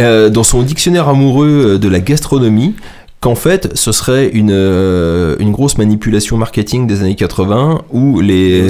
Euh, 0.00 0.30
dans 0.30 0.42
son 0.42 0.62
dictionnaire 0.62 1.06
amoureux 1.06 1.78
de 1.78 1.88
la 1.88 2.00
gastronomie, 2.00 2.74
qu'en 3.22 3.36
fait, 3.36 3.70
ce 3.74 3.92
serait 3.92 4.28
une, 4.30 4.50
euh, 4.50 5.36
une 5.38 5.52
grosse 5.52 5.78
manipulation 5.78 6.36
marketing 6.36 6.88
des 6.88 7.02
années 7.02 7.14
80 7.14 7.82
où 7.92 8.20
les, 8.20 8.66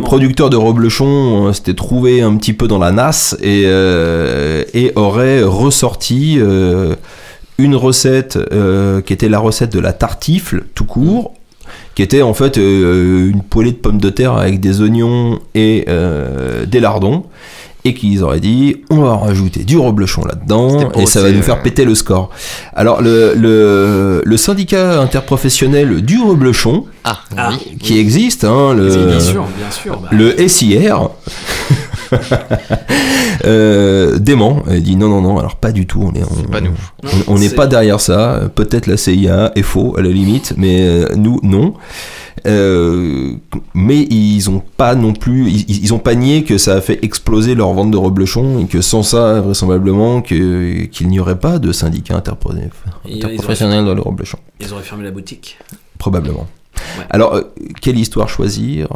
producteurs 0.00 0.48
de 0.48 0.56
reblochon 0.56 1.48
euh, 1.48 1.52
s'étaient 1.52 1.74
trouvés 1.74 2.22
un 2.22 2.34
petit 2.36 2.54
peu 2.54 2.66
dans 2.66 2.78
la 2.78 2.92
nasse 2.92 3.36
et, 3.42 3.64
euh, 3.66 4.64
et 4.72 4.92
auraient 4.96 5.42
ressorti 5.42 6.38
une 7.58 7.76
recette 7.76 8.38
qui 9.04 9.12
était 9.12 9.28
la 9.28 9.38
recette 9.38 9.72
de 9.72 9.80
la 9.80 9.92
tartifle 9.92 10.64
tout 10.74 10.86
court 10.86 11.34
qui 11.94 12.02
était 12.02 12.22
en 12.22 12.32
fait 12.32 12.56
une 12.56 13.42
poêlée 13.42 13.72
de 13.72 13.76
pommes 13.76 14.00
de 14.00 14.08
terre 14.08 14.32
avec 14.32 14.60
des 14.60 14.80
oignons 14.80 15.40
et 15.54 15.84
des 16.66 16.80
lardons 16.80 17.24
et 17.84 17.94
qu'ils 17.94 18.22
auraient 18.22 18.40
dit 18.40 18.76
on 18.90 18.96
va 19.02 19.16
rajouter 19.16 19.64
du 19.64 19.78
reblochon 19.78 20.24
là-dedans 20.24 20.90
et 20.98 21.06
ça 21.06 21.22
va 21.22 21.30
nous 21.30 21.42
faire 21.42 21.56
euh, 21.56 21.62
péter 21.62 21.84
le 21.84 21.94
score. 21.94 22.30
Alors 22.74 23.00
le, 23.02 23.34
le, 23.34 24.22
le 24.24 24.36
syndicat 24.36 25.00
interprofessionnel 25.00 26.02
du 26.02 26.18
reblochon 26.20 26.84
Ah, 27.04 27.20
Ah, 27.36 27.50
oui. 27.52 27.76
qui 27.78 27.98
existe, 27.98 28.44
hein, 28.44 28.74
le, 28.74 29.06
bien 29.06 29.20
sûr, 29.20 29.44
bien 29.56 29.70
sûr. 29.70 29.98
bah, 30.00 30.08
le 30.12 30.48
SIR, 30.48 31.10
euh, 33.44 34.18
dément, 34.18 34.62
il 34.70 34.82
dit 34.82 34.96
non, 34.96 35.08
non, 35.08 35.20
non, 35.22 35.38
alors 35.38 35.56
pas 35.56 35.72
du 35.72 35.86
tout, 35.86 36.02
on 36.02 36.12
est, 36.18 36.22
on, 36.24 36.50
pas 36.50 36.60
nous. 36.60 36.72
on- 37.28 37.38
n'est 37.38 37.48
pas 37.50 37.66
derrière 37.66 38.00
ça, 38.00 38.40
peut-être 38.54 38.86
la 38.86 38.96
CIA 38.96 39.52
est 39.54 39.62
faux 39.62 39.94
à 39.98 40.02
la 40.02 40.08
limite, 40.10 40.54
mais 40.56 40.80
euh, 40.82 41.06
nous, 41.16 41.40
non. 41.42 41.74
Euh, 42.46 43.32
mais 43.74 43.98
ils 44.10 44.48
ont 44.50 44.62
pas 44.76 44.94
non 44.94 45.12
plus, 45.12 45.50
ils, 45.50 45.84
ils 45.84 45.94
ont 45.94 45.98
pas 45.98 46.14
nié 46.14 46.44
que 46.44 46.58
ça 46.58 46.74
a 46.74 46.80
fait 46.80 46.98
exploser 47.04 47.54
leur 47.54 47.72
vente 47.72 47.90
de 47.90 47.96
reblochon 47.96 48.60
et 48.60 48.66
que 48.66 48.80
sans 48.80 49.02
ça, 49.02 49.40
vraisemblablement, 49.40 50.22
qu'il 50.22 50.88
n'y 51.02 51.18
aurait 51.20 51.38
pas 51.38 51.58
de 51.58 51.72
syndicat 51.72 52.16
interprofessionnel 52.16 53.84
dans 53.84 53.94
le 53.94 54.02
reblochon. 54.02 54.38
Ils 54.60 54.72
auraient 54.72 54.82
fermé 54.82 55.04
la 55.04 55.10
boutique. 55.10 55.58
Probablement. 55.98 56.46
Ouais. 56.98 57.04
Alors, 57.10 57.34
euh, 57.34 57.42
quelle 57.80 57.98
histoire 57.98 58.28
choisir? 58.28 58.88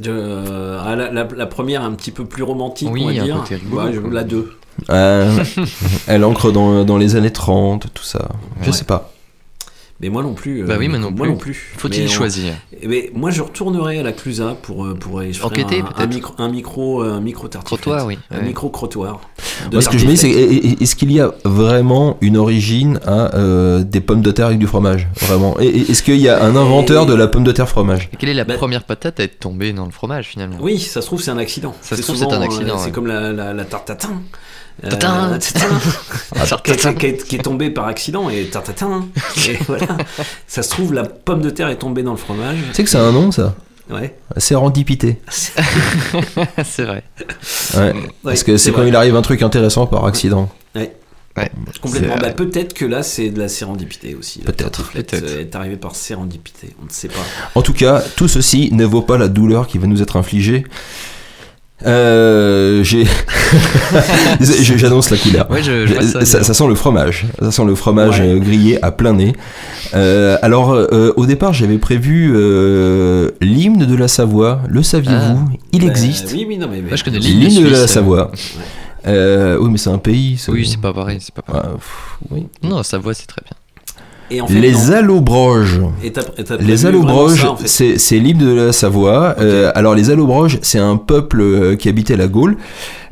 De- 0.00 0.76
ah, 0.84 0.94
la, 0.94 1.10
la- 1.10 1.28
la 1.36 1.46
première 1.46 1.82
un 1.82 1.92
petit 1.92 2.10
peu 2.10 2.24
plus 2.24 2.42
romantique, 2.42 2.88
Oui, 2.92 3.02
on 3.02 3.06
va 3.06 3.12
dire. 3.12 3.36
côté 3.38 3.56
rigolo, 3.56 3.82
Ouais, 3.86 3.92
je- 3.92 4.00
quoi. 4.00 4.10
la 4.12 4.24
2. 4.24 4.50
Euh, 4.90 5.32
Elle 6.06 6.22
ancre 6.24 6.52
dans, 6.52 6.84
dans 6.84 6.98
les 6.98 7.16
années 7.16 7.32
30, 7.32 7.86
tout 7.94 8.02
ça. 8.04 8.28
Je 8.60 8.66
Ouais. 8.66 8.72
sais 8.76 8.84
pas. 8.84 9.10
Mais 10.00 10.10
moi 10.10 10.22
non 10.22 10.34
plus. 10.34 10.62
euh, 10.62 10.66
Bah 10.66 10.74
oui, 10.78 10.88
mais 10.88 10.98
non 10.98 11.10
moi 11.10 11.22
plus. 11.26 11.30
non 11.30 11.36
plus. 11.38 11.72
Faut-il 11.78 12.02
Mais 12.02 12.08
choisir 12.08 12.52
Eh 12.82 12.86
ben, 12.86 13.04
moi, 13.14 13.30
je 13.30 13.40
retournerai 13.40 13.98
à 13.98 14.02
la 14.02 14.12
Clusa 14.12 14.54
pour 14.60 14.84
euh, 14.84 14.94
pour 14.94 15.22
Enquêter, 15.42 15.82
un, 15.96 16.06
micro 16.06 16.34
un 16.38 16.48
micro 16.50 17.02
un 17.02 17.20
micro. 17.20 17.48
Crottoir, 17.64 18.04
oui. 18.06 18.18
Un 18.30 18.38
Ouais. 18.40 18.42
micro 18.44 18.68
crottoir. 18.68 19.20
Moi, 19.72 19.80
ce 19.80 19.88
que 19.88 19.96
je 19.96 20.04
me 20.04 20.10
dis, 20.10 20.16
c'est 20.18 20.28
tartiflette. 20.30 20.64
est- 20.64 20.82
est-ce 20.82 20.96
qu'il 20.96 21.12
y 21.12 21.20
a 21.20 21.32
vraiment 21.44 22.18
une 22.20 22.36
origine 22.36 23.00
à 23.06 23.34
euh, 23.36 23.82
des 23.84 24.00
pommes 24.02 24.20
de 24.20 24.30
terre 24.32 24.46
avec 24.46 24.58
du 24.58 24.66
fromage? 24.66 25.08
Vraiment 25.22 25.58
Est-ce 25.60 26.02
qu'il 26.02 26.16
y 26.18 26.28
a 26.28 26.44
un 26.44 26.54
inventeur 26.56 27.06
de 27.06 27.14
la 27.14 27.26
pomme 27.26 27.44
de 27.44 27.52
terre 27.52 27.68
fromage? 27.68 28.10
Et 28.12 28.16
quelle 28.16 28.28
est 28.28 28.34
la 28.34 28.44
Bah- 28.44 28.54
première 28.54 28.84
patate 28.84 29.18
à 29.20 29.22
être 29.22 29.38
tombée 29.38 29.72
dans 29.72 29.86
le 29.86 29.92
fromage 29.92 30.26
finalement? 30.28 30.58
Oui, 30.60 30.78
ça 30.78 31.00
se 31.00 31.06
trouve 31.06 31.22
c'est 31.22 31.30
un 31.30 31.38
accident. 31.38 31.74
Ça 31.80 31.96
se 31.96 32.02
C'est 32.02 32.02
trouve, 32.02 32.16
c'est 32.16 32.34
un 32.34 32.40
euh, 32.42 32.44
accident, 32.44 32.76
c'est 32.78 32.90
comme 32.90 33.06
la, 33.06 33.32
la, 33.32 33.54
la 33.54 33.64
tarte 33.64 33.86
tatin. 33.86 34.20
Euh, 34.84 34.90
Tatin. 34.90 35.38
tatin. 35.38 35.80
Ah, 36.38 36.92
qui, 36.92 37.06
est, 37.06 37.24
qui 37.26 37.38
tombée 37.38 37.70
par 37.70 37.86
accident 37.86 38.28
et 38.28 38.44
tartatin. 38.44 39.06
Et 39.48 39.56
voilà. 39.66 39.86
Ça 40.46 40.62
se 40.62 40.68
trouve 40.68 40.92
la 40.92 41.04
pomme 41.04 41.40
de 41.40 41.50
terre 41.50 41.68
est 41.68 41.78
tombée 41.78 42.02
dans 42.02 42.10
le 42.10 42.18
fromage. 42.18 42.58
Tu 42.68 42.74
sais 42.74 42.84
que 42.84 42.90
c'est 42.90 42.98
un 42.98 43.12
nom, 43.12 43.32
ça 43.32 43.54
Ouais. 43.88 44.16
Sérendipité. 44.36 45.20
c'est 45.30 46.84
vrai. 46.84 47.04
Ouais. 47.76 47.94
Parce 48.24 48.42
que 48.42 48.56
c'est 48.56 48.72
quand 48.72 48.78
vrai. 48.80 48.88
il 48.88 48.96
arrive 48.96 49.14
un 49.16 49.22
truc 49.22 49.42
intéressant 49.42 49.86
par 49.86 50.04
accident. 50.06 50.50
Ouais. 50.74 50.92
Ouais. 51.36 51.50
Complètement. 51.80 52.16
Bah, 52.16 52.30
peut-être 52.30 52.74
que 52.74 52.84
là 52.84 53.02
c'est 53.02 53.30
de 53.30 53.38
la 53.38 53.48
sérendipité 53.48 54.14
aussi. 54.14 54.40
Peut-être. 54.40 54.90
Peut-être. 54.90 55.22
euh, 55.22 55.40
est 55.42 55.54
arrivée 55.54 55.76
par 55.76 55.94
sérendipité. 55.94 56.74
On 56.82 56.86
ne 56.86 56.90
sait 56.90 57.08
pas. 57.08 57.20
En 57.54 57.62
tout 57.62 57.74
cas, 57.74 58.02
tout 58.16 58.26
ceci 58.26 58.70
ne 58.72 58.84
vaut 58.84 59.02
pas 59.02 59.18
la 59.18 59.28
douleur 59.28 59.66
qui 59.66 59.78
va 59.78 59.86
nous 59.86 60.02
être 60.02 60.16
infligée. 60.16 60.64
Euh, 61.84 62.82
j'annonce 64.76 65.10
la 65.10 65.16
couleur 65.18 65.50
Ouais, 65.50 65.62
je- 65.62 65.86
je 65.86 65.94
ça, 65.94 66.24
ça, 66.24 66.38
déjà. 66.40 66.54
sent 66.54 66.66
le 66.68 66.74
fromage 66.74 67.26
ça 67.38 67.50
sent 67.52 67.64
le 67.66 67.74
fromage 67.74 68.20
Ouais. 68.20 68.28
euh, 68.32 68.38
grillé 68.38 68.82
à 68.82 68.90
plein 68.92 69.12
nez 69.12 69.34
Euh, 69.94 70.38
alors 70.42 70.72
euh, 70.72 71.12
au 71.16 71.26
départ 71.26 71.52
j'avais 71.52 71.78
prévu 71.78 72.32
euh, 72.34 73.30
l'hymne 73.40 73.84
de 73.84 73.94
la 73.96 74.08
Savoie 74.08 74.60
le 74.68 74.82
saviez-vous? 74.82 75.48
Il 75.72 75.80
Bah, 75.82 75.86
existe 75.90 76.32
oui, 76.32 76.46
oui, 76.48 76.56
non, 76.58 76.66
mais. 76.70 76.76
mais- 76.80 76.88
Moi, 76.88 76.96
je 76.96 77.04
connais 77.04 77.18
l'hymne 77.18 77.64
de 77.64 77.68
la. 77.68 77.86
Savoie 77.86 78.32
Euh, 79.06 79.56
oui 79.60 79.68
mais 79.70 79.78
c'est 79.78 79.90
un 79.90 79.98
pays 79.98 80.36
ça. 80.38 80.50
Oui, 80.52 80.66
c'est 80.66 80.80
pas 80.80 80.92
pareil, 80.92 81.18
c'est 81.20 81.32
pas 81.34 81.42
pareil. 81.42 81.62
Ah, 81.64 81.74
pff, 81.74 82.18
oui 82.30 82.46
Non, 82.62 82.82
sa 82.82 82.98
voix 82.98 83.14
c'est 83.14 83.26
très 83.26 83.42
bien. 83.42 83.52
Et 84.30 84.40
en 84.40 84.46
fait, 84.46 84.54
les 84.58 84.90
allobroges. 84.92 85.80
Les 86.60 86.86
allobroges, 86.86 87.44
en 87.44 87.56
fait. 87.56 87.68
c'est 87.68 87.98
c'est 87.98 88.18
l'île 88.18 88.38
de 88.38 88.52
la 88.52 88.72
Savoie. 88.72 89.36
Euh, 89.38 89.70
alors 89.74 89.94
les 89.94 90.10
allobroges, 90.10 90.58
c'est 90.62 90.78
un 90.80 90.96
peuple 90.96 91.40
euh, 91.40 91.76
qui 91.76 91.88
habitait 91.88 92.16
la 92.16 92.26
Gaule 92.26 92.56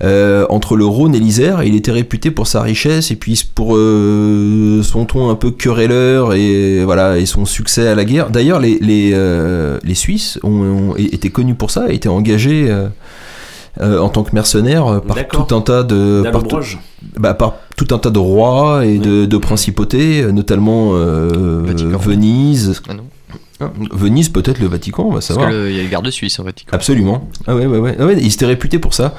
euh, 0.02 0.44
entre 0.50 0.76
le 0.76 0.84
Rhône 0.84 1.14
et 1.14 1.20
l'Isère. 1.20 1.62
Il 1.62 1.76
était 1.76 1.92
réputé 1.92 2.30
pour 2.32 2.46
sa 2.48 2.62
richesse 2.62 3.10
et 3.12 3.16
puis 3.16 3.40
pour 3.54 3.76
euh, 3.76 4.82
son 4.82 5.04
ton 5.04 5.30
un 5.30 5.36
peu 5.36 5.50
querelleur 5.52 6.34
et 6.34 6.84
voilà 6.84 7.18
et 7.18 7.26
son 7.26 7.44
succès 7.44 7.86
à 7.86 7.94
la 7.94 8.04
guerre. 8.04 8.30
D'ailleurs, 8.30 8.58
les 8.58 8.78
les, 8.80 9.12
euh, 9.14 9.78
les 9.84 9.94
Suisses 9.94 10.38
ont, 10.42 10.90
ont 10.90 10.96
été 10.96 11.30
connus 11.30 11.54
pour 11.54 11.70
ça, 11.70 11.90
étaient 11.90 12.08
engagés. 12.08 12.66
euh, 12.68 12.88
euh, 13.80 13.98
en 13.98 14.08
tant 14.08 14.22
que 14.22 14.32
mercenaires 14.32 15.00
par 15.02 15.16
tout 15.26 15.52
un 15.52 15.60
tas 15.60 15.82
de 15.82 16.22
par, 16.30 16.44
bah, 17.18 17.34
par 17.34 17.54
tout 17.76 17.88
un 17.92 17.98
tas 17.98 18.10
de 18.10 18.18
rois 18.18 18.84
et 18.86 18.98
de, 18.98 19.24
de 19.26 19.36
principautés, 19.36 20.22
euh, 20.22 20.32
notamment 20.32 20.90
euh, 20.94 21.62
Venise. 22.00 22.80
Ah 22.88 22.94
non. 22.94 23.04
Ah, 23.60 23.70
Venise, 23.92 24.30
peut-être 24.30 24.58
le 24.58 24.66
Vatican, 24.66 25.04
on 25.04 25.08
va 25.08 25.14
Parce 25.14 25.26
savoir. 25.26 25.48
qu'il 25.48 25.70
y 25.72 25.78
a 25.78 25.82
les 25.82 25.88
gardes 25.88 26.10
suisses 26.10 26.38
en 26.40 26.42
Vatican. 26.44 26.70
Absolument. 26.72 27.28
Ah 27.46 27.54
ouais, 27.54 27.66
ouais, 27.66 27.78
ouais. 27.78 27.96
Ah 28.00 28.06
ouais, 28.06 28.16
il 28.20 28.30
s'était 28.32 28.46
réputé 28.46 28.78
pour 28.80 28.94
ça. 28.94 29.14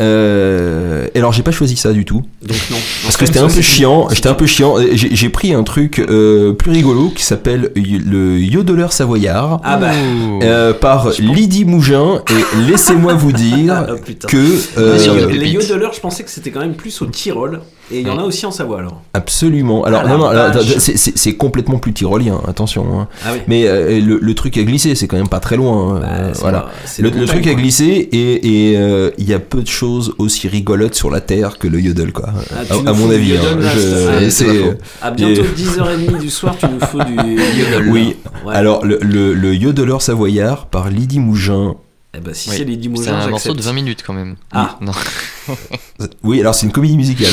Euh, 0.00 1.06
et 1.14 1.18
alors 1.18 1.32
j'ai 1.32 1.42
pas 1.42 1.50
choisi 1.52 1.76
ça 1.76 1.92
du 1.92 2.04
tout. 2.04 2.22
Donc 2.42 2.56
non. 2.70 2.76
Parce 3.04 3.16
que 3.16 3.26
c'était 3.26 3.38
un 3.38 3.48
peu 3.48 3.60
chiant. 3.60 4.08
J'étais 4.10 4.28
un 4.28 4.34
peu 4.34 4.46
chiant. 4.46 4.76
J'ai 4.92 5.28
pris 5.28 5.52
un 5.54 5.62
truc 5.64 5.98
euh, 5.98 6.52
plus 6.52 6.70
rigolo 6.72 7.10
qui 7.14 7.22
s'appelle 7.22 7.70
le 7.76 8.38
yodeleur 8.38 8.92
savoyard. 8.92 9.60
Ah 9.64 9.76
bah. 9.76 9.90
euh, 10.42 10.72
par 10.72 11.10
Lydie 11.18 11.64
Mougin. 11.64 12.22
Et 12.30 12.70
laissez-moi 12.70 13.14
vous 13.14 13.32
dire 13.32 13.74
Ah, 13.88 13.94
que 14.28 14.78
euh, 14.78 15.26
les 15.30 15.50
yodeleurs, 15.50 15.92
je 15.92 16.00
pensais 16.00 16.22
que 16.24 16.30
c'était 16.30 16.50
quand 16.50 16.60
même 16.60 16.74
plus 16.74 17.00
au 17.02 17.06
Tyrol. 17.06 17.60
Et 17.90 18.00
il 18.00 18.06
y 18.06 18.10
en 18.10 18.18
a 18.18 18.22
aussi 18.22 18.44
en 18.46 18.50
Savoie 18.50 18.78
alors. 18.80 19.00
Absolument. 19.14 19.84
Alors 19.84 20.02
Ah, 20.04 20.08
non, 20.08 20.18
non, 20.18 20.60
c'est- 20.78 21.32
complètement 21.36 21.78
plus 21.78 21.92
tyrolien, 21.92 22.40
attention. 22.46 22.86
hein. 23.00 23.08
Ah 23.24 23.30
oui. 23.32 23.38
Mais 23.48 23.66
euh, 23.66 24.00
le, 24.00 24.18
le 24.20 24.34
truc 24.34 24.56
a 24.58 24.62
glissé, 24.62 24.94
c'est 24.94 25.06
quand 25.06 25.16
même 25.16 25.28
pas 25.28 25.40
très 25.40 25.56
loin. 25.56 25.96
hein. 25.96 26.02
Euh, 26.04 26.30
c'est 26.34 26.40
voilà. 26.42 26.66
Le, 26.98 27.24
truc 27.26 27.46
a 27.46 27.54
glissé 27.54 28.08
et 28.12 28.74
euh, 28.76 29.10
il 29.18 29.28
y 29.28 29.34
a 29.34 29.38
peu 29.38 29.62
de 29.62 29.68
choses 29.68 30.14
aussi 30.18 30.48
rigolotes 30.48 30.94
sur 30.94 31.10
la 31.10 31.20
terre 31.20 31.58
que 31.58 31.68
le 31.68 31.80
yodel, 31.80 32.12
quoi. 32.12 32.28
Ah, 32.54 32.74
à, 32.86 32.92
mon 32.92 33.10
avis. 33.10 33.32
hein. 33.36 33.58
Je-. 33.60 34.74
À 35.02 35.10
bientôt 35.10 35.42
et- 35.42 35.44
10h30 35.60 36.18
du 36.20 36.30
soir, 36.30 36.56
tu 36.58 36.66
nous 36.66 36.80
fous 36.86 37.02
du 37.04 37.14
yodel. 37.14 37.88
Oui. 37.90 38.16
Ouais. 38.46 38.54
Alors 38.54 38.84
le 38.84 39.54
yodeleur 39.54 40.02
savoyard 40.02 40.66
par 40.66 40.90
Lydie 40.90 41.20
Mougin. 41.20 41.74
Eh 42.14 42.20
ben, 42.20 42.32
si 42.32 42.48
Oui. 42.48 42.56
c'est 42.56 42.64
les 42.64 42.76
10 42.76 42.90
C'est 43.02 43.10
un 43.10 43.28
morceau 43.28 43.52
de 43.54 43.60
20 43.60 43.72
minutes 43.74 44.02
quand 44.06 44.14
même. 44.14 44.36
Ah. 44.52 44.76
Non. 44.80 44.92
Oui, 46.22 46.40
alors 46.40 46.54
c'est 46.54 46.66
une 46.66 46.72
comédie 46.72 46.96
musicale. 46.96 47.32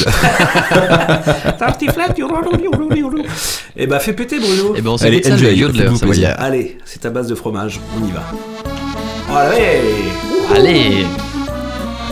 Eh 3.76 3.88
bah, 3.88 4.00
fais 4.00 4.14
péter 4.14 4.40
Bruno. 4.40 4.74
Eh 4.78 4.82
ben, 4.82 4.90
on 4.92 4.96
Allez, 4.98 5.22
ça, 5.22 5.34
enjoy, 5.34 5.56
yodeler 5.56 5.80
faites-vous 5.84 6.00
plaisir. 6.00 6.30
savoyard. 6.30 6.42
Allez, 6.42 6.78
c'est 6.86 7.00
ta 7.00 7.10
base 7.10 7.28
de 7.28 7.36
fromage, 7.36 7.80
on 8.02 8.08
y 8.08 8.12
va. 8.12 8.24
Allez 9.38 9.82
Allez 10.56 11.06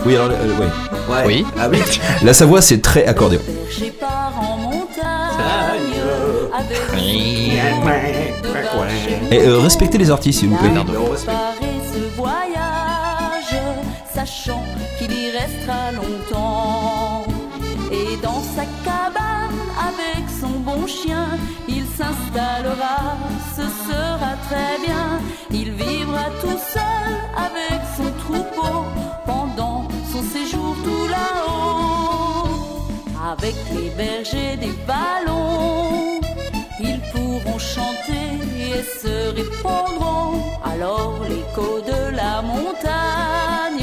Oui, 0.04 0.14
alors 0.16 0.28
euh, 0.30 0.58
ouais. 0.58 1.14
Ouais. 1.14 1.22
Oui. 1.26 1.46
Ah 1.58 1.68
oui 1.70 1.78
La 2.22 2.34
Savoie, 2.34 2.60
c'est 2.62 2.80
très 2.82 3.04
accordéon. 3.06 3.40
J'ai 3.70 3.90
part 3.90 4.32
en 4.38 4.58
montagne 4.58 4.84
avec 6.52 6.70
Et 9.32 9.40
euh, 9.46 9.58
respectez 9.58 9.98
les 9.98 10.10
artistes, 10.10 10.40
s'il 10.40 10.50
vous 10.50 10.56
plaît. 10.56 10.70
Sachant 14.24 14.64
qu'il 14.98 15.12
y 15.12 15.30
restera 15.30 15.92
longtemps. 15.92 17.24
Et 17.92 18.16
dans 18.22 18.42
sa 18.56 18.64
cabane, 18.84 19.60
avec 19.90 20.24
son 20.40 20.54
bon 20.68 20.86
chien, 20.86 21.28
il 21.68 21.84
s'installera, 21.96 22.98
ce 23.56 23.66
sera 23.86 24.32
très 24.48 24.74
bien. 24.86 25.06
Il 25.50 25.72
vivra 25.72 26.26
tout 26.40 26.60
seul 26.74 27.10
avec 27.46 27.80
son 27.96 28.10
troupeau 28.24 28.76
pendant 29.26 29.88
son 30.12 30.22
séjour 30.34 30.74
tout 30.84 31.06
là-haut. 31.16 32.48
Avec 33.32 33.56
les 33.74 33.90
bergers 33.90 34.56
des 34.64 34.74
ballons, 34.86 36.20
ils 36.80 37.00
pourront 37.12 37.58
chanter 37.58 38.28
et 38.68 38.82
se 39.00 39.16
répondront. 39.38 40.32
Alors 40.72 41.14
l'écho 41.28 41.80
de 41.90 42.16
la 42.16 42.42
montagne 42.42 43.73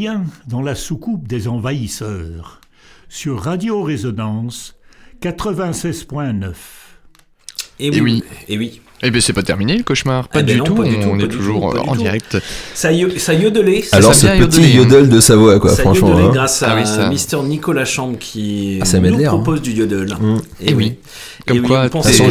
bien 0.00 0.24
dans 0.48 0.62
la 0.62 0.74
soucoupe 0.74 1.28
des 1.28 1.46
envahisseurs 1.46 2.62
sur 3.10 3.38
Radio 3.38 3.82
Résonance 3.82 4.74
96.9. 5.20 6.54
Et 7.80 7.90
oui. 7.90 8.00
oui. 8.00 8.24
Et 8.48 8.56
oui. 8.56 8.80
Eh 9.02 9.10
bien, 9.10 9.20
c'est 9.20 9.34
pas 9.34 9.42
terminé 9.42 9.76
le 9.76 9.82
cauchemar. 9.82 10.28
Pas 10.28 10.40
Eh 10.40 10.42
ben 10.42 10.52
du 10.54 10.58
non, 10.58 10.64
tout. 10.64 10.74
pas 10.74 10.84
du 10.84 10.94
tout, 10.98 11.08
on 11.12 11.18
pas 11.18 11.24
est 11.24 11.28
toujours 11.28 11.74
tout, 11.74 11.80
en 11.86 11.96
direct. 11.96 12.38
Ça, 12.72 12.92
yo- 12.92 13.10
ça 13.18 13.34
yodelait. 13.34 13.84
Alors, 13.92 14.14
ce 14.14 14.26
petit 14.26 14.70
yodel 14.74 15.10
de 15.10 15.20
Savoie, 15.20 15.60
quoi, 15.60 15.70
Ça 15.74 15.82
franchement. 15.82 16.08
yodelait 16.12 16.28
hein. 16.28 16.32
grâce 16.32 16.62
Ah 16.62 16.72
à 16.72 16.76
oui, 16.80 16.86
ça. 16.86 17.08
Mister 17.10 17.36
Nicolas 17.42 17.84
Chambre 17.84 18.16
qui 18.18 18.78
Ah, 18.80 18.98
nous 18.98 19.14
hein. 19.22 19.28
propose 19.28 19.60
du 19.60 19.72
yodel. 19.72 20.16
Eh 20.62 20.72
oui. 20.72 20.94
Comme 21.46 21.58
Et 21.58 21.60
oui, 21.60 21.66
quoi, 21.66 21.84
on 21.92 22.00
possible. 22.00 22.24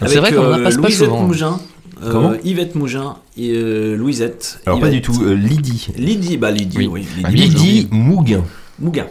Avec, 0.00 0.10
C'est 0.10 0.18
vrai 0.20 0.32
qu'on 0.32 0.40
en 0.54 0.58
euh, 0.58 0.64
passe 0.64 0.78
pas 0.78 0.90
souvent. 0.90 1.22
Mougin. 1.24 1.60
Euh, 2.08 2.12
Comment 2.12 2.32
Yvette 2.44 2.74
Mougin 2.74 3.16
et 3.36 3.50
euh, 3.54 3.96
Louisette. 3.96 4.60
Alors, 4.66 4.80
pas 4.80 4.88
du 4.90 5.00
tout. 5.02 5.22
euh, 5.22 5.34
Lydie. 5.34 5.88
Lydie, 5.96 6.36
bah 6.36 6.50
Lydie, 6.50 6.78
Oui. 6.78 6.86
oui. 6.88 7.06
Ah, 7.24 7.30
Lydie 7.30 7.42
Lydie 7.48 7.88
Mouguin. 7.90 8.44
Mougin. 8.78 9.06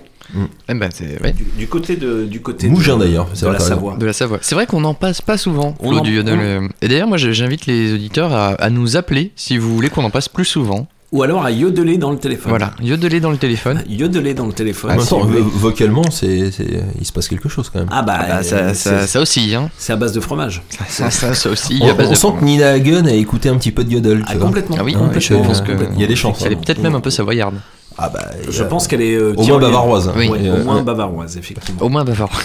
Eh 0.67 0.73
ben, 0.73 0.89
ouais, 1.23 1.31
Du, 1.31 1.45
du 1.57 1.67
côté 1.67 1.95
de 1.95 2.25
du 2.25 2.41
côté 2.41 2.67
Mougin, 2.67 2.97
d'ailleurs, 2.97 3.29
c'est 3.33 3.45
de 3.45 3.49
vrai, 3.49 3.59
la. 3.59 3.63
Savoie. 3.63 3.95
de 3.95 4.05
la 4.05 4.11
Savoie. 4.11 4.39
C'est 4.41 4.55
vrai 4.55 4.65
qu'on 4.65 4.83
en 4.83 4.93
passe 4.93 5.21
pas 5.21 5.37
souvent, 5.37 5.73
On 5.79 5.89
Flo, 5.89 5.99
en- 5.99 6.01
du 6.01 6.15
yodel. 6.17 6.37
on-. 6.37 6.69
Et 6.81 6.89
d'ailleurs, 6.89 7.07
moi, 7.07 7.15
j'invite 7.17 7.65
les 7.65 7.93
auditeurs 7.93 8.33
à, 8.33 8.47
à 8.49 8.69
nous 8.69 8.97
appeler 8.97 9.31
si 9.37 9.57
vous 9.57 9.73
voulez 9.73 9.89
qu'on 9.89 10.03
en 10.03 10.09
passe 10.09 10.27
plus 10.27 10.43
souvent. 10.43 10.87
Ou 11.13 11.23
alors 11.23 11.45
à 11.45 11.51
yodeler 11.51 11.97
dans 11.97 12.11
le 12.11 12.17
téléphone. 12.17 12.49
Voilà, 12.49 12.73
yodeler 12.81 13.21
dans 13.21 13.31
le 13.31 13.37
téléphone. 13.37 13.81
Yodeler 13.87 14.33
dans 14.33 14.45
le 14.45 14.51
téléphone. 14.51 14.97
Vo- 14.97 15.25
vocalement, 15.55 16.03
c'est, 16.11 16.51
c'est- 16.51 16.83
il 16.99 17.05
se 17.05 17.13
passe 17.13 17.29
quelque 17.29 17.47
chose 17.47 17.69
quand 17.71 17.79
même. 17.79 17.87
Ah 17.91 18.01
bah, 18.01 18.17
Ah 18.19 18.27
bah, 18.27 18.43
ça, 18.43 18.55
euh, 18.57 19.07
ça, 19.07 19.21
aussi, 19.21 19.55
hein. 19.55 19.69
c'est 19.77 19.93
à 19.93 19.95
base 19.95 20.11
de 20.11 20.19
fromage. 20.19 20.61
Ça, 20.89 21.09
ça, 21.09 21.33
ça 21.33 21.49
aussi. 21.49 21.79
on 21.81 21.89
à 21.89 21.93
base 21.93 22.07
on 22.07 22.11
de 22.11 22.15
sent 22.15 22.21
fromage. 22.27 22.39
que 22.41 22.45
Nina 22.45 22.71
Hagen 22.71 23.05
a 23.07 23.13
écouté 23.13 23.47
un 23.47 23.55
petit 23.57 23.71
peu 23.71 23.85
de 23.85 23.91
yodel. 23.93 24.21
Ah, 24.27 24.31
tu 24.33 24.37
vois. 24.37 24.47
complètement. 24.47 24.75
Ah 24.79 24.83
oui, 24.83 24.95
Hein, 24.99 25.09
je 25.15 25.19
je- 25.21 25.33
pense 25.35 25.61
que 25.61 25.71
il 25.95 26.01
y 26.01 26.03
a 26.03 26.07
des 26.07 26.15
chances. 26.17 26.41
Elle 26.45 26.51
est 26.51 26.55
hein. 26.55 26.59
peut-être 26.65 26.81
même 26.83 26.95
un 26.95 26.99
peu 27.01 27.09
savoyarde. 27.09 27.55
Ah 27.97 28.09
bah, 28.09 28.19
Je 28.49 28.61
a- 28.63 28.65
pense 28.65 28.87
qu'elle 28.87 29.01
est 29.01 29.15
euh, 29.15 29.33
Au 29.35 29.43
moins 29.43 29.59
bavaroise. 29.59 30.11
Oui. 30.15 30.29
Ouais, 30.29 30.39
Euh, 30.43 30.61
au 30.61 30.65
moins 30.65 30.81
bavaroise, 30.83 31.35
effectivement. 31.37 31.81
Au 31.81 31.89
moins 31.89 32.03
bavard. 32.05 32.29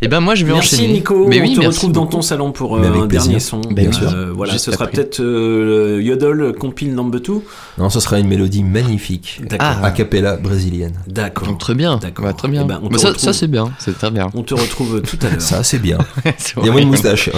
Et 0.00 0.06
ben 0.06 0.20
moi 0.20 0.36
je 0.36 0.44
vais 0.44 0.52
Merci 0.52 0.76
enchaîner. 0.76 0.92
Nico, 0.92 1.26
Mais 1.26 1.40
on 1.40 1.42
oui, 1.42 1.54
te 1.54 1.58
merci 1.60 1.76
retrouve 1.78 1.92
dans 1.92 2.06
ton 2.06 2.22
salon 2.22 2.52
pour 2.52 2.76
euh, 2.76 2.80
Mais 2.80 2.86
avec 2.86 3.00
un 3.02 3.06
plaisir. 3.08 3.26
dernier 3.30 3.40
son. 3.40 3.60
Bien 3.60 3.88
Euh, 3.88 3.92
sûr. 3.92 4.34
voilà, 4.36 4.56
ce 4.56 4.70
sera 4.70 4.86
peut-être 4.86 5.18
euh, 5.20 5.96
le 5.96 6.02
Yodel 6.02 6.52
compile 6.56 6.94
number 6.94 7.20
2. 7.20 7.32
Non, 7.78 7.90
ce 7.90 7.98
sera 7.98 8.20
une 8.20 8.28
mélodie 8.28 8.62
magnifique. 8.62 9.40
D'accord. 9.42 9.68
Ah. 9.82 9.86
A 9.86 9.90
cappella 9.90 10.36
brésilienne. 10.36 10.94
D'accord. 11.08 11.58
Très 11.58 11.74
bien. 11.74 11.96
D'accord. 11.96 12.26
Bah, 12.26 12.32
très 12.32 12.46
bien. 12.46 12.62
Eh 12.64 12.68
ben, 12.68 12.78
on 12.84 12.88
Bah, 12.88 12.94
te 12.96 13.00
ça, 13.00 13.08
retrouve- 13.08 13.24
ça, 13.24 13.32
c'est 13.32 13.48
bien, 13.48 13.70
c'est 13.80 13.98
très 13.98 14.12
bien. 14.12 14.28
On 14.34 14.42
te 14.44 14.54
retrouve 14.54 15.02
tout 15.02 15.18
à 15.26 15.30
l'heure. 15.30 15.40
Ça, 15.40 15.64
c'est 15.64 15.80
bien. 15.80 15.98
Il 16.58 16.66
y 16.66 16.68
a 16.68 16.72
moins 16.72 16.80
de 16.82 16.86
moustache. 16.86 17.30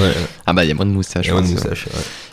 Ah 0.47 0.53
bah 0.53 0.65
il 0.65 0.69
y 0.69 0.73
a 0.73 0.75
moins 0.75 0.87
de 0.87 0.91
moustache. 0.91 1.27
Il 1.27 1.29
y 1.29 1.31
a 1.31 1.35
moins 1.35 1.43
de 1.43 1.47
ouais, 1.47 1.55
moustache. 1.55 1.87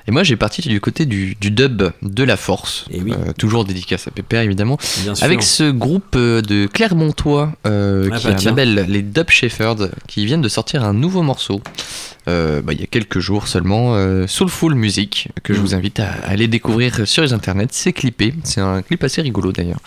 Et 0.07 0.11
moi 0.11 0.23
j'ai 0.23 0.37
parti 0.37 0.61
du 0.61 0.79
côté 0.79 1.05
du, 1.05 1.35
du 1.39 1.51
dub 1.51 1.91
de 2.01 2.23
la 2.23 2.37
force. 2.37 2.85
Et 2.91 3.01
oui. 3.01 3.11
Euh, 3.13 3.33
toujours 3.37 3.65
dédicace 3.65 4.07
à 4.07 4.11
Pépère 4.11 4.41
évidemment. 4.41 4.77
Bien 5.03 5.13
sûr. 5.15 5.25
Avec 5.25 5.43
ce 5.43 5.69
groupe 5.69 6.15
euh, 6.15 6.41
de 6.41 6.65
Clermontois 6.67 7.51
euh, 7.65 8.09
Ah 8.13 8.17
qui 8.19 8.27
bah, 8.27 8.35
label, 8.45 8.85
les 8.87 9.01
Dub 9.01 9.29
Shepherds, 9.29 9.89
qui 10.07 10.25
viennent 10.25 10.41
de 10.41 10.49
sortir 10.49 10.83
un 10.85 10.93
nouveau 10.93 11.23
morceau. 11.23 11.61
euh, 12.29 12.61
bah, 12.61 12.73
il 12.73 12.79
y 12.79 12.83
a 12.83 12.87
quelques 12.87 13.19
jours 13.19 13.47
seulement, 13.47 13.95
euh, 13.95 14.27
Soulful 14.27 14.75
Music, 14.75 15.29
que 15.43 15.53
je 15.53 15.59
Mm. 15.59 15.61
vous 15.61 15.75
invite 15.75 15.99
à, 15.99 16.09
à 16.11 16.29
aller 16.29 16.47
découvrir 16.47 17.05
sur 17.07 17.23
les 17.23 17.33
internets. 17.33 17.67
C'est 17.71 17.93
clippé, 17.93 18.33
c'est 18.43 18.61
un 18.61 18.81
clip 18.81 19.03
assez 19.03 19.21
rigolo 19.21 19.51
d'ailleurs. 19.51 19.79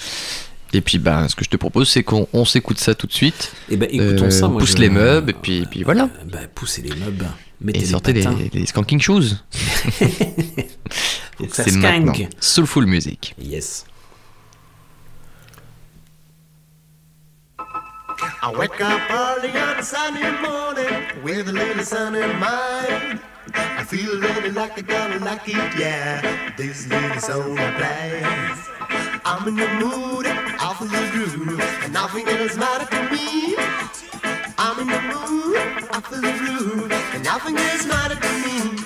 Et 0.72 0.80
puis 0.82 0.98
bah, 0.98 1.26
ce 1.28 1.34
que 1.34 1.44
je 1.44 1.50
te 1.50 1.56
propose, 1.56 1.88
c'est 1.88 2.02
qu'on 2.02 2.28
on 2.32 2.44
s'écoute 2.44 2.78
ça 2.78 2.94
tout 2.94 3.06
de 3.06 3.12
suite. 3.12 3.52
Eh 3.70 3.76
ben, 3.76 3.88
écoutons 3.90 4.26
Euh, 4.26 4.30
ça. 4.30 4.48
Moi, 4.48 4.60
pousse 4.60 4.72
je- 4.72 4.82
les 4.82 4.88
meubles, 4.90 5.30
et 5.30 5.34
puis, 5.34 5.58
et 5.62 5.66
puis 5.66 5.82
voilà. 5.82 6.08
Bah, 6.30 6.38
poussez 6.54 6.82
les 6.82 6.94
meubles. 6.94 7.26
Mettez 7.60 7.80
Et 7.80 7.86
sortez 7.86 8.12
les, 8.12 8.66
skanking 8.66 9.00
shoes. 9.00 9.44
C'est 11.52 11.72
maintenant. 11.76 12.14
skank. 12.14 12.28
Soulful 12.40 12.86
Music. 12.86 13.34
Yes. 13.38 13.84
I 18.42 18.50
wake 18.56 18.80
up 18.80 19.00
early 19.10 19.50
on 19.50 19.78
a 19.78 19.82
Sunday 19.82 20.30
morning 20.40 21.22
with 21.22 21.48
a 21.48 21.52
little 21.52 21.84
sun 21.84 22.14
in 22.14 22.38
mind. 22.38 23.20
I 23.54 23.84
feel 23.84 24.18
really 24.20 24.50
like 24.50 24.78
I'm 24.78 24.86
gonna 24.86 25.24
like 25.24 25.48
it, 25.48 25.78
yeah. 25.78 26.22
This 26.56 26.86
little 26.88 27.20
song 27.20 27.58
I 27.58 27.70
play. 27.72 28.22
I'm 29.24 29.46
in 29.48 29.56
the 29.56 29.68
mood, 29.84 30.26
I 30.26 30.74
feel 30.78 30.88
the 30.88 31.10
groove, 31.12 31.60
and 31.82 31.92
nothing 31.92 32.26
else 32.28 32.56
matters 32.56 32.88
to 32.88 33.10
me. 33.10 33.56
In 34.80 34.86
the 34.86 34.94
mood, 34.94 35.56
I 35.92 36.00
feel 36.00 36.20
the 36.22 36.32
groove, 36.38 36.90
and 36.90 37.22
nothing 37.22 37.54
else 37.54 37.84
matters 37.84 38.18
to 38.18 38.74
me. 38.74 38.79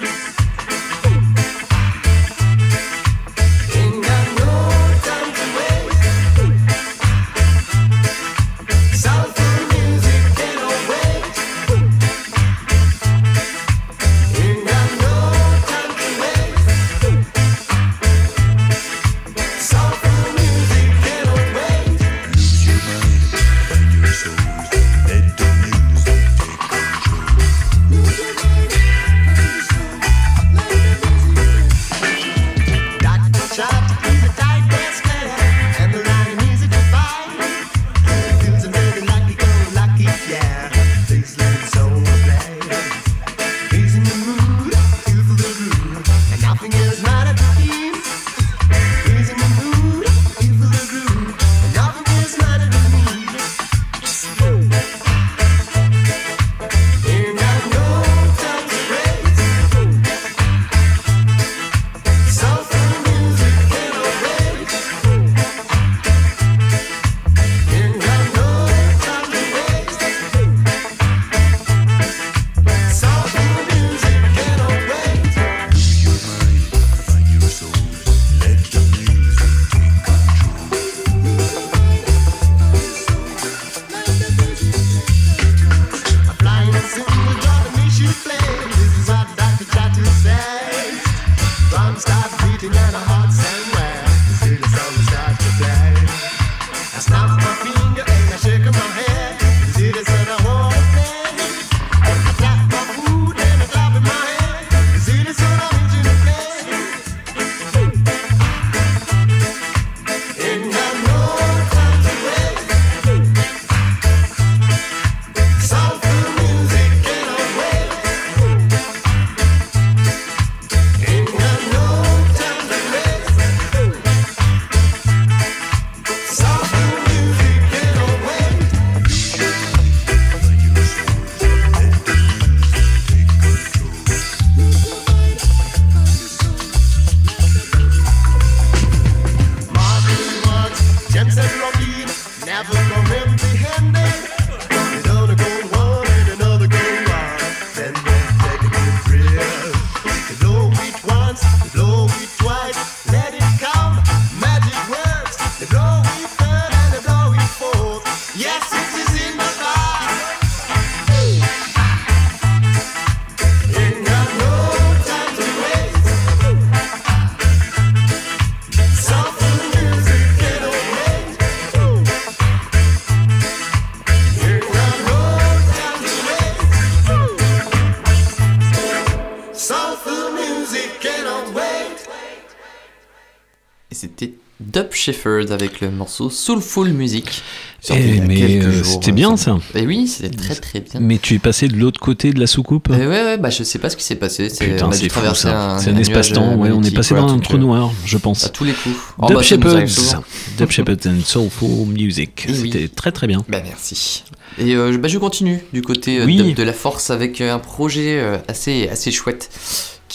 Shepherd 185.24 185.50
avec 185.52 185.80
le 185.80 185.90
morceau 185.90 186.28
Soulful 186.28 186.92
Music. 186.92 187.42
Eh, 187.90 188.20
mais, 188.20 188.62
euh, 188.62 188.82
c'était 188.82 189.10
euh, 189.10 189.14
bien, 189.14 189.36
ça. 189.36 189.58
Eh 189.74 189.86
oui, 189.86 190.06
c'était 190.08 190.36
très 190.36 190.54
très 190.54 190.80
bien. 190.80 191.00
Mais 191.00 191.18
tu 191.18 191.34
es 191.34 191.38
passé 191.38 191.68
de 191.68 191.76
l'autre 191.76 192.00
côté 192.00 192.32
de 192.32 192.40
la 192.40 192.46
soucoupe 192.46 192.88
Eh 192.90 193.06
ouais, 193.06 193.06
ouais, 193.06 193.36
bah 193.38 193.50
je 193.50 193.62
sais 193.62 193.78
pas 193.78 193.90
ce 193.90 193.96
qui 193.96 194.04
s'est 194.04 194.14
passé. 194.14 194.48
C'est, 194.48 194.66
Putain, 194.66 194.90
fou 194.90 195.34
ça. 195.34 195.72
un, 195.74 195.78
C'est 195.78 195.90
un, 195.90 195.92
nuage 195.92 196.08
espace-temps, 196.08 196.56
ouais, 196.56 196.70
on 196.72 196.82
est 196.82 196.94
passé 196.94 197.14
dans 197.14 197.28
un 197.32 197.38
trou 197.38 197.56
euh, 197.56 197.58
noir, 197.58 197.92
je 198.04 198.16
pense. 198.18 198.44
À 198.44 198.48
tous 198.48 198.64
les 198.64 198.72
coups. 198.72 198.96
Oh, 199.18 199.26
Dub 199.26 199.36
bah, 199.36 199.42
Shepherds. 199.42 200.22
Dub 200.58 200.70
Shepherds 200.70 201.06
and 201.06 201.20
Soulful 201.24 201.86
Music. 201.88 202.46
Oui. 202.48 202.70
C'était 202.72 202.88
très 202.88 203.12
très 203.12 203.26
bien. 203.26 203.44
Bah 203.48 203.60
merci. 203.64 204.24
Et 204.58 204.74
euh, 204.74 204.96
bah, 204.98 205.08
je 205.08 205.18
continue 205.18 205.62
du 205.72 205.82
côté 205.82 206.20
euh, 206.20 206.26
Oui. 206.26 206.36
de, 206.36 206.50
de 206.52 206.62
la 206.62 206.72
force 206.72 207.10
avec 207.10 207.40
euh, 207.40 207.52
un 207.54 207.58
projet 207.58 208.18
euh, 208.20 208.38
assez, 208.48 208.88
assez 208.88 209.10
chouette 209.10 209.50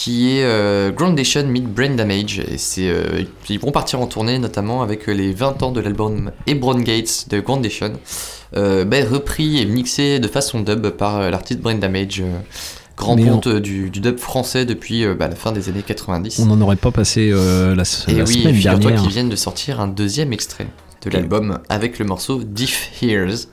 qui 0.00 0.30
est 0.38 0.44
euh, 0.44 0.90
Groundation 0.92 1.46
Meet 1.46 1.74
Brain 1.74 1.90
Damage. 1.90 2.38
Et 2.38 2.56
c'est, 2.56 2.88
euh, 2.88 3.22
ils 3.50 3.60
vont 3.60 3.70
partir 3.70 4.00
en 4.00 4.06
tournée 4.06 4.38
notamment 4.38 4.80
avec 4.80 5.06
euh, 5.06 5.12
les 5.12 5.34
20 5.34 5.62
ans 5.62 5.72
de 5.72 5.80
l'album 5.80 6.30
Hebron 6.46 6.78
Gates 6.80 7.26
de 7.28 7.40
Groundation, 7.40 7.92
euh, 8.56 8.86
bah, 8.86 8.96
repris 9.06 9.60
et 9.60 9.66
mixé 9.66 10.18
de 10.18 10.26
façon 10.26 10.60
dub 10.60 10.88
par 10.88 11.18
euh, 11.18 11.28
l'artiste 11.28 11.60
Brain 11.60 11.74
Damage. 11.74 12.22
Grand 12.96 13.14
ponte 13.14 13.46
euh, 13.48 13.60
du, 13.60 13.90
du 13.90 14.00
dub 14.00 14.16
français 14.16 14.64
depuis 14.64 15.06
bah, 15.14 15.28
la 15.28 15.36
fin 15.36 15.52
des 15.52 15.68
années 15.68 15.82
90. 15.86 16.38
On 16.38 16.46
n'en 16.46 16.62
aurait 16.62 16.76
pas 16.76 16.92
passé 16.92 17.28
la, 17.30 17.34
Et 18.08 18.14
la 18.14 18.24
oui, 18.24 18.40
semaine 18.40 18.54
figure-toi 18.54 18.78
dernière. 18.78 19.02
qu'ils 19.02 19.10
viennent 19.10 19.28
de 19.28 19.36
sortir 19.36 19.80
un 19.82 19.88
deuxième 19.88 20.32
extrait 20.32 20.68
de 21.04 21.10
l'album 21.10 21.58
avec 21.68 21.98
le 21.98 22.06
morceau 22.06 22.42
Diff 22.42 22.90
Hears. 23.02 23.48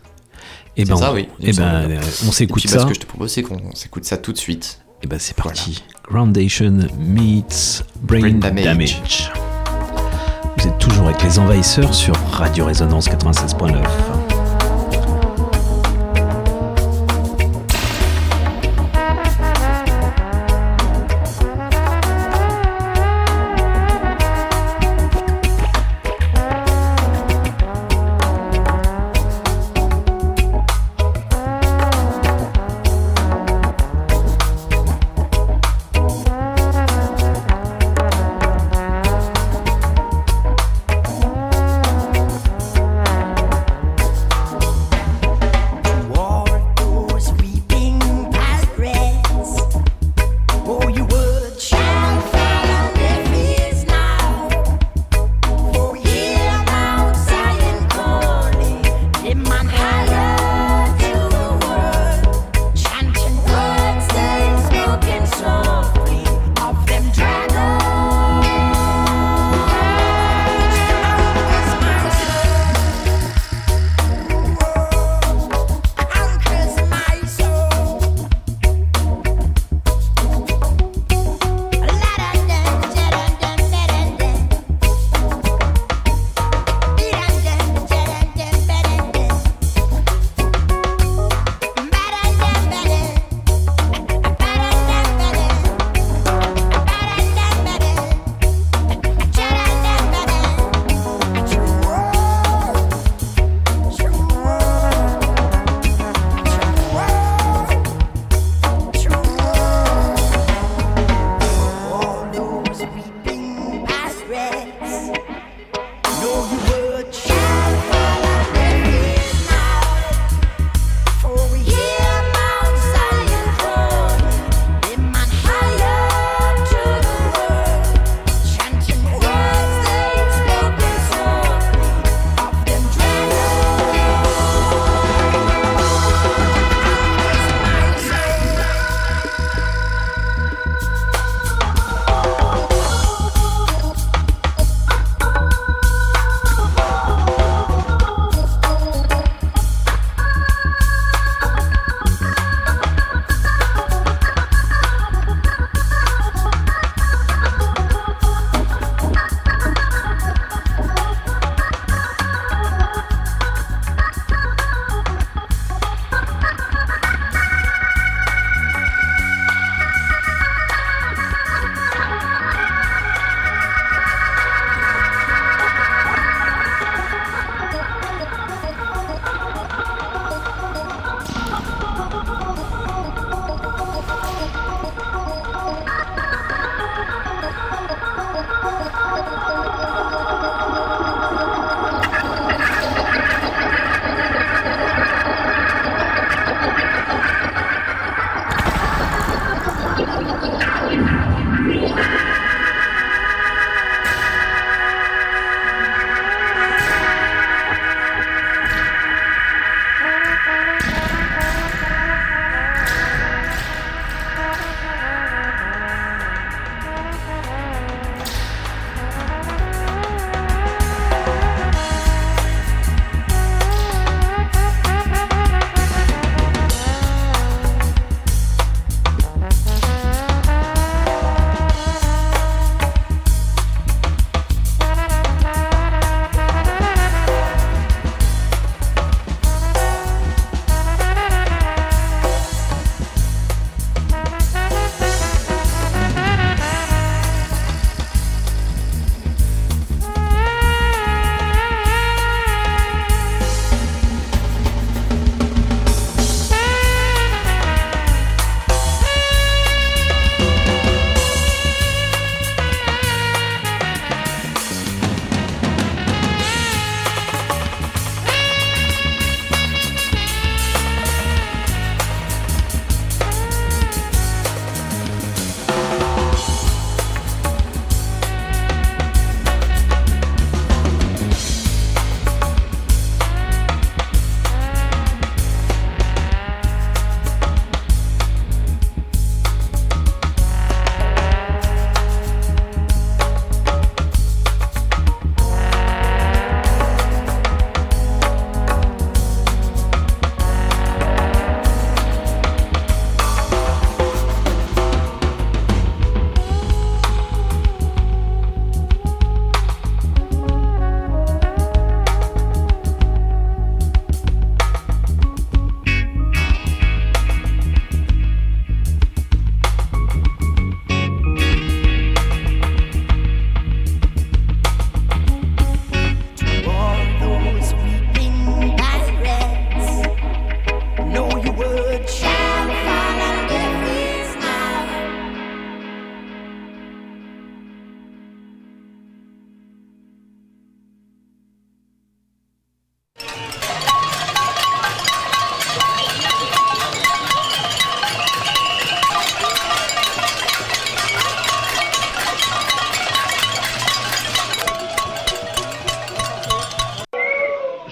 Eh 0.77 0.85
C'est 0.85 0.91
ben, 0.91 0.95
ça, 0.95 1.13
oui. 1.13 1.27
il 1.41 1.49
eh 1.49 1.53
ben, 1.53 1.99
on 2.25 2.31
s'écoute 2.31 2.63
Et 2.63 2.67
puis, 2.69 2.73
bah, 2.73 2.79
ça. 2.79 2.85
ce 2.85 2.87
que 2.89 2.95
je 2.95 2.99
te 3.01 3.05
propose, 3.05 3.31
c'est 3.31 3.43
qu'on 3.43 3.75
s'écoute 3.75 4.05
ça 4.05 4.15
tout 4.15 4.31
de 4.31 4.37
suite. 4.37 4.79
Et 5.03 5.07
ben 5.07 5.19
c'est 5.19 5.35
parti. 5.35 5.83
Groundation 6.09 6.87
meets 6.97 7.83
Brain, 8.01 8.21
Brain 8.21 8.39
damage. 8.39 8.63
Damage. 8.63 9.31
Vous 10.57 10.67
êtes 10.67 10.79
toujours 10.79 11.07
avec 11.07 11.21
les 11.21 11.37
envahisseurs 11.37 11.93
sur 11.93 12.15
Radio 12.31 12.65
Résonance 12.65 13.09
96.9. 13.09 14.36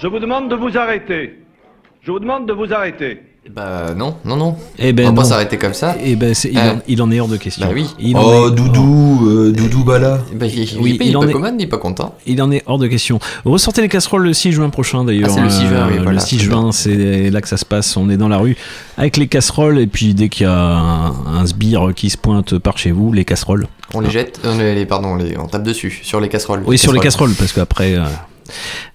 Je 0.06 0.10
vous 0.12 0.20
demande 0.20 0.48
de 0.48 0.54
vous 0.54 0.78
arrêter. 0.78 1.34
Je 2.00 2.12
vous 2.12 2.20
demande 2.20 2.46
de 2.46 2.52
vous 2.52 2.72
arrêter. 2.72 3.22
Bah 3.50 3.92
non, 3.96 4.14
non, 4.24 4.36
non. 4.36 4.54
Eh 4.78 4.92
ben 4.92 5.08
On 5.08 5.12
va 5.12 5.22
pas 5.22 5.28
s'arrêter 5.28 5.56
comme 5.56 5.74
ça. 5.74 5.96
Eh 6.00 6.14
ben, 6.14 6.32
c'est- 6.32 6.50
il, 6.52 6.58
Euh, 6.58 6.74
en, 6.74 6.78
il 6.86 7.02
en 7.02 7.10
est 7.10 7.18
hors 7.18 7.26
de 7.26 7.36
question. 7.36 7.66
Bah 7.66 7.72
oui. 7.74 7.88
Il 7.98 8.16
en 8.16 8.22
Oh, 8.24 8.46
est- 8.48 8.54
Doudou, 8.54 9.26
euh, 9.28 9.50
Doudou 9.50 9.82
Bala. 9.82 10.20
Bah, 10.32 10.46
il, 10.46 10.60
il, 10.62 10.78
Oui, 10.80 10.96
il, 11.00 11.08
il 11.08 11.16
en 11.16 11.22
pas 11.22 11.26
est- 11.26 11.32
commun, 11.32 11.52
il 11.58 11.64
est 11.64 11.66
pas 11.66 11.78
content. 11.78 12.14
Il 12.24 12.40
en 12.40 12.52
est 12.52 12.62
hors 12.66 12.78
de 12.78 12.86
question. 12.86 13.18
Ressortez 13.44 13.82
les 13.82 13.88
casseroles 13.88 14.22
le 14.22 14.32
6 14.32 14.52
juin 14.52 14.70
prochain 14.70 15.02
d'ailleurs. 15.02 15.26
Ah, 15.28 15.34
c'est 15.34 15.40
le 15.40 15.50
6 15.50 15.66
juin, 15.66 15.88
oui, 15.88 15.94
Euh, 15.98 16.02
voilà, 16.04 16.12
le 16.12 16.18
6 16.20 16.36
très 16.36 16.44
juin, 16.46 16.70
c'est 16.70 17.30
là 17.30 17.40
que 17.40 17.48
ça 17.48 17.56
se 17.56 17.64
passe. 17.64 17.96
On 17.96 18.08
est 18.08 18.16
dans 18.16 18.28
la 18.28 18.38
rue 18.38 18.56
avec 18.96 19.16
les 19.16 19.26
casseroles 19.26 19.80
et 19.80 19.88
puis 19.88 20.14
dès 20.14 20.28
qu'il 20.28 20.46
y 20.46 20.48
a 20.48 20.54
un, 20.56 21.08
un 21.40 21.46
sbire 21.46 21.90
qui 21.96 22.10
se 22.10 22.16
pointe 22.16 22.58
par 22.60 22.78
chez 22.78 22.92
vous, 22.92 23.12
les 23.12 23.24
casseroles. 23.24 23.66
On 23.92 23.98
les 24.00 24.10
jette, 24.10 24.38
on 24.44 24.56
les, 24.56 24.72
les- 24.76 24.86
pardon, 24.86 25.16
les- 25.16 25.36
on 25.36 25.46
tape 25.48 25.64
dessus, 25.64 25.98
sur 26.04 26.20
les 26.20 26.28
casseroles. 26.28 26.62
Oui, 26.64 26.78
sur 26.78 26.92
les 26.92 27.00
casseroles 27.00 27.32
parce 27.36 27.52
qu'après. 27.52 27.94
euh, 27.96 28.04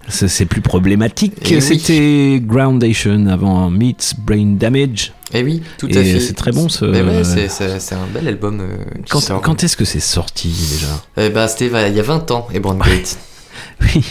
c'est 0.08 0.46
plus 0.46 0.60
problématique. 0.60 1.34
Eh 1.50 1.54
oui. 1.56 1.62
C'était 1.62 2.40
Groundation 2.44 3.26
avant 3.26 3.70
Meets 3.70 4.14
Brain 4.18 4.54
Damage. 4.58 5.12
Eh 5.34 5.42
oui, 5.42 5.62
tout 5.78 5.88
Et 5.88 5.96
à 5.96 6.02
fait. 6.04 6.20
C'est 6.20 6.34
très 6.34 6.52
bon 6.52 6.68
ce. 6.68 6.84
Ouais, 6.84 7.24
c'est- 7.24 7.48
un 7.94 8.06
bel 8.12 8.28
album. 8.28 8.60
euh, 8.60 8.76
Quand, 9.08 9.20
sort. 9.20 9.40
quand 9.40 9.64
est-ce 9.64 9.76
que 9.76 9.84
c'est 9.84 10.00
sorti 10.00 10.48
déjà 10.48 10.88
Eh 11.16 11.30
bah, 11.30 11.48
c'était 11.48 11.66
il 11.88 11.96
y 11.96 12.00
a 12.00 12.02
20 12.02 12.30
ans, 12.30 12.46
et. 12.52 12.60
Oui. 13.80 14.04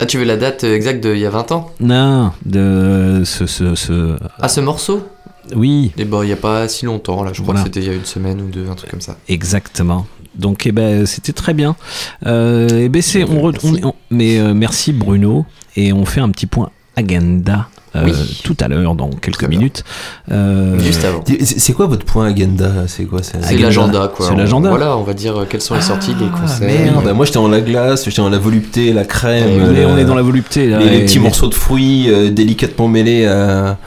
Ah, 0.00 0.06
tu 0.06 0.16
veux 0.18 0.24
la 0.24 0.36
date 0.36 0.62
euh, 0.64 0.74
exacte 0.76 1.02
de 1.02 1.12
il 1.14 1.20
y 1.20 1.26
a 1.26 1.30
20 1.30 1.50
ans? 1.52 1.70
Non, 1.80 2.32
de 2.44 3.22
ce. 3.24 3.46
ce, 3.46 3.74
ce- 3.74 4.16
Ah, 4.40 4.48
ce 4.48 4.60
morceau? 4.60 5.02
Oui. 5.56 5.92
Eh 5.96 6.04
bah, 6.04 6.20
il 6.22 6.28
y 6.28 6.32
a 6.32 6.36
pas 6.36 6.68
si 6.68 6.84
longtemps, 6.84 7.22
là, 7.24 7.32
je 7.32 7.40
crois 7.42 7.54
Voilà. 7.54 7.60
que 7.68 7.74
c'était 7.74 7.80
il 7.80 7.90
y 7.90 7.90
a 7.90 7.96
une 7.96 8.04
semaine 8.04 8.40
ou 8.42 8.48
deux, 8.50 8.68
un 8.70 8.74
truc 8.74 8.90
comme 8.90 9.00
ça. 9.00 9.16
Exactement. 9.28 10.06
Donc, 10.36 10.66
eh 10.66 10.72
ben, 10.72 11.06
c'était 11.06 11.32
très 11.32 11.54
bien. 11.54 11.76
Euh, 12.26 12.68
eh 12.84 12.88
ben, 12.88 13.02
c'est, 13.02 13.24
on, 13.24 13.50
re- 13.50 13.58
on- 13.64 13.88
on- 13.88 13.94
mais 14.10 14.38
euh, 14.38 14.54
merci 14.54 14.92
Bruno. 14.92 15.44
Et 15.76 15.92
on 15.92 16.04
fait 16.04 16.20
un 16.20 16.30
petit 16.30 16.46
point 16.46 16.70
agenda 16.96 17.68
euh, 17.96 18.02
Oui. 18.04 18.40
tout 18.44 18.56
à 18.60 18.68
l'heure, 18.68 18.94
dans 18.94 19.08
quelques 19.10 19.44
minutes. 19.44 19.84
Euh, 20.30 20.78
Juste 20.80 21.04
avant. 21.04 21.22
C'est 21.42 21.72
quoi 21.72 21.86
votre 21.86 22.04
point 22.04 22.26
agenda? 22.32 22.70
C'est 22.86 23.04
quoi? 23.04 23.22
C'est 23.22 23.38
Agenda 23.38 23.62
l'agenda, 23.62 24.12
quoi. 24.14 24.26
C'est 24.28 24.34
l'agenda. 24.36 24.68
Voilà, 24.70 24.96
on 24.96 25.04
va 25.04 25.14
dire 25.14 25.46
quelles 25.48 25.60
sont 25.62 25.74
les 25.74 25.80
sorties, 25.80 26.14
les 26.18 26.26
Ah, 26.34 26.38
concerts. 26.40 26.66
merde, 26.68 27.12
moi 27.14 27.24
j'étais 27.24 27.38
dans 27.38 27.48
la 27.48 27.60
glace, 27.60 28.04
j'étais 28.04 28.20
dans 28.20 28.28
la 28.28 28.38
volupté, 28.38 28.92
la 28.92 29.04
crème. 29.04 29.44
on, 29.62 29.74
est, 29.74 29.84
euh, 29.84 29.88
on 29.88 29.96
est 29.96 30.04
dans 30.04 30.14
la 30.16 30.22
volupté. 30.22 30.68
Là, 30.68 30.78
les, 30.80 30.90
les 30.90 30.96
et- 30.98 31.04
petits 31.04 31.18
morceaux 31.20 31.48
de 31.48 31.54
fruits 31.54 32.10
euh, 32.10 32.30
délicatement 32.30 32.88
mêlés 32.88 33.24
à, 33.26 33.78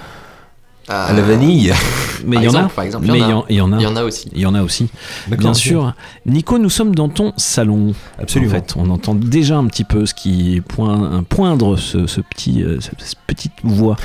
Ah. 0.91 1.05
à 1.05 1.13
la 1.13 1.21
vanille. 1.21 1.73
Mais 2.25 2.37
il 2.37 2.43
y 2.43 2.47
en 2.49 2.53
a. 2.53 2.63
par 2.69 2.83
exemple, 2.83 3.05
il 3.07 3.15
y 3.15 3.19
mais 3.19 3.23
en 3.23 3.23
a. 3.23 3.27
il 3.27 3.31
y 3.31 3.33
en- 3.33 3.45
il 3.49 3.55
y 3.55 3.61
en 3.61 3.73
a. 3.73 3.77
Il 3.77 3.83
y 3.83 3.87
en 3.87 3.95
a 3.95 4.03
aussi. 4.03 4.29
Il 4.33 4.41
y 4.41 4.45
en 4.45 4.53
a 4.53 4.61
aussi. 4.61 4.89
Bien 5.27 5.53
sûr. 5.55 5.93
Nico, 6.27 6.59
nous 6.59 6.69
sommes 6.69 6.93
dans 6.93 7.09
ton 7.09 7.33
salon. 7.37 7.93
Absolument. 8.19 8.51
En 8.51 8.55
fait, 8.55 8.73
on 8.77 8.89
entend 8.91 9.15
déjà 9.15 9.57
un 9.57 9.65
petit 9.65 9.83
peu 9.85 10.05
ce 10.05 10.13
qui 10.13 10.61
point, 10.67 11.23
poindre 11.27 11.77
ce, 11.77 12.05
ce 12.07 12.21
petit, 12.21 12.61
euh, 12.63 12.79
ce- 12.79 12.89
cette 12.99 13.17
petite 13.25 13.53
voix. 13.63 13.95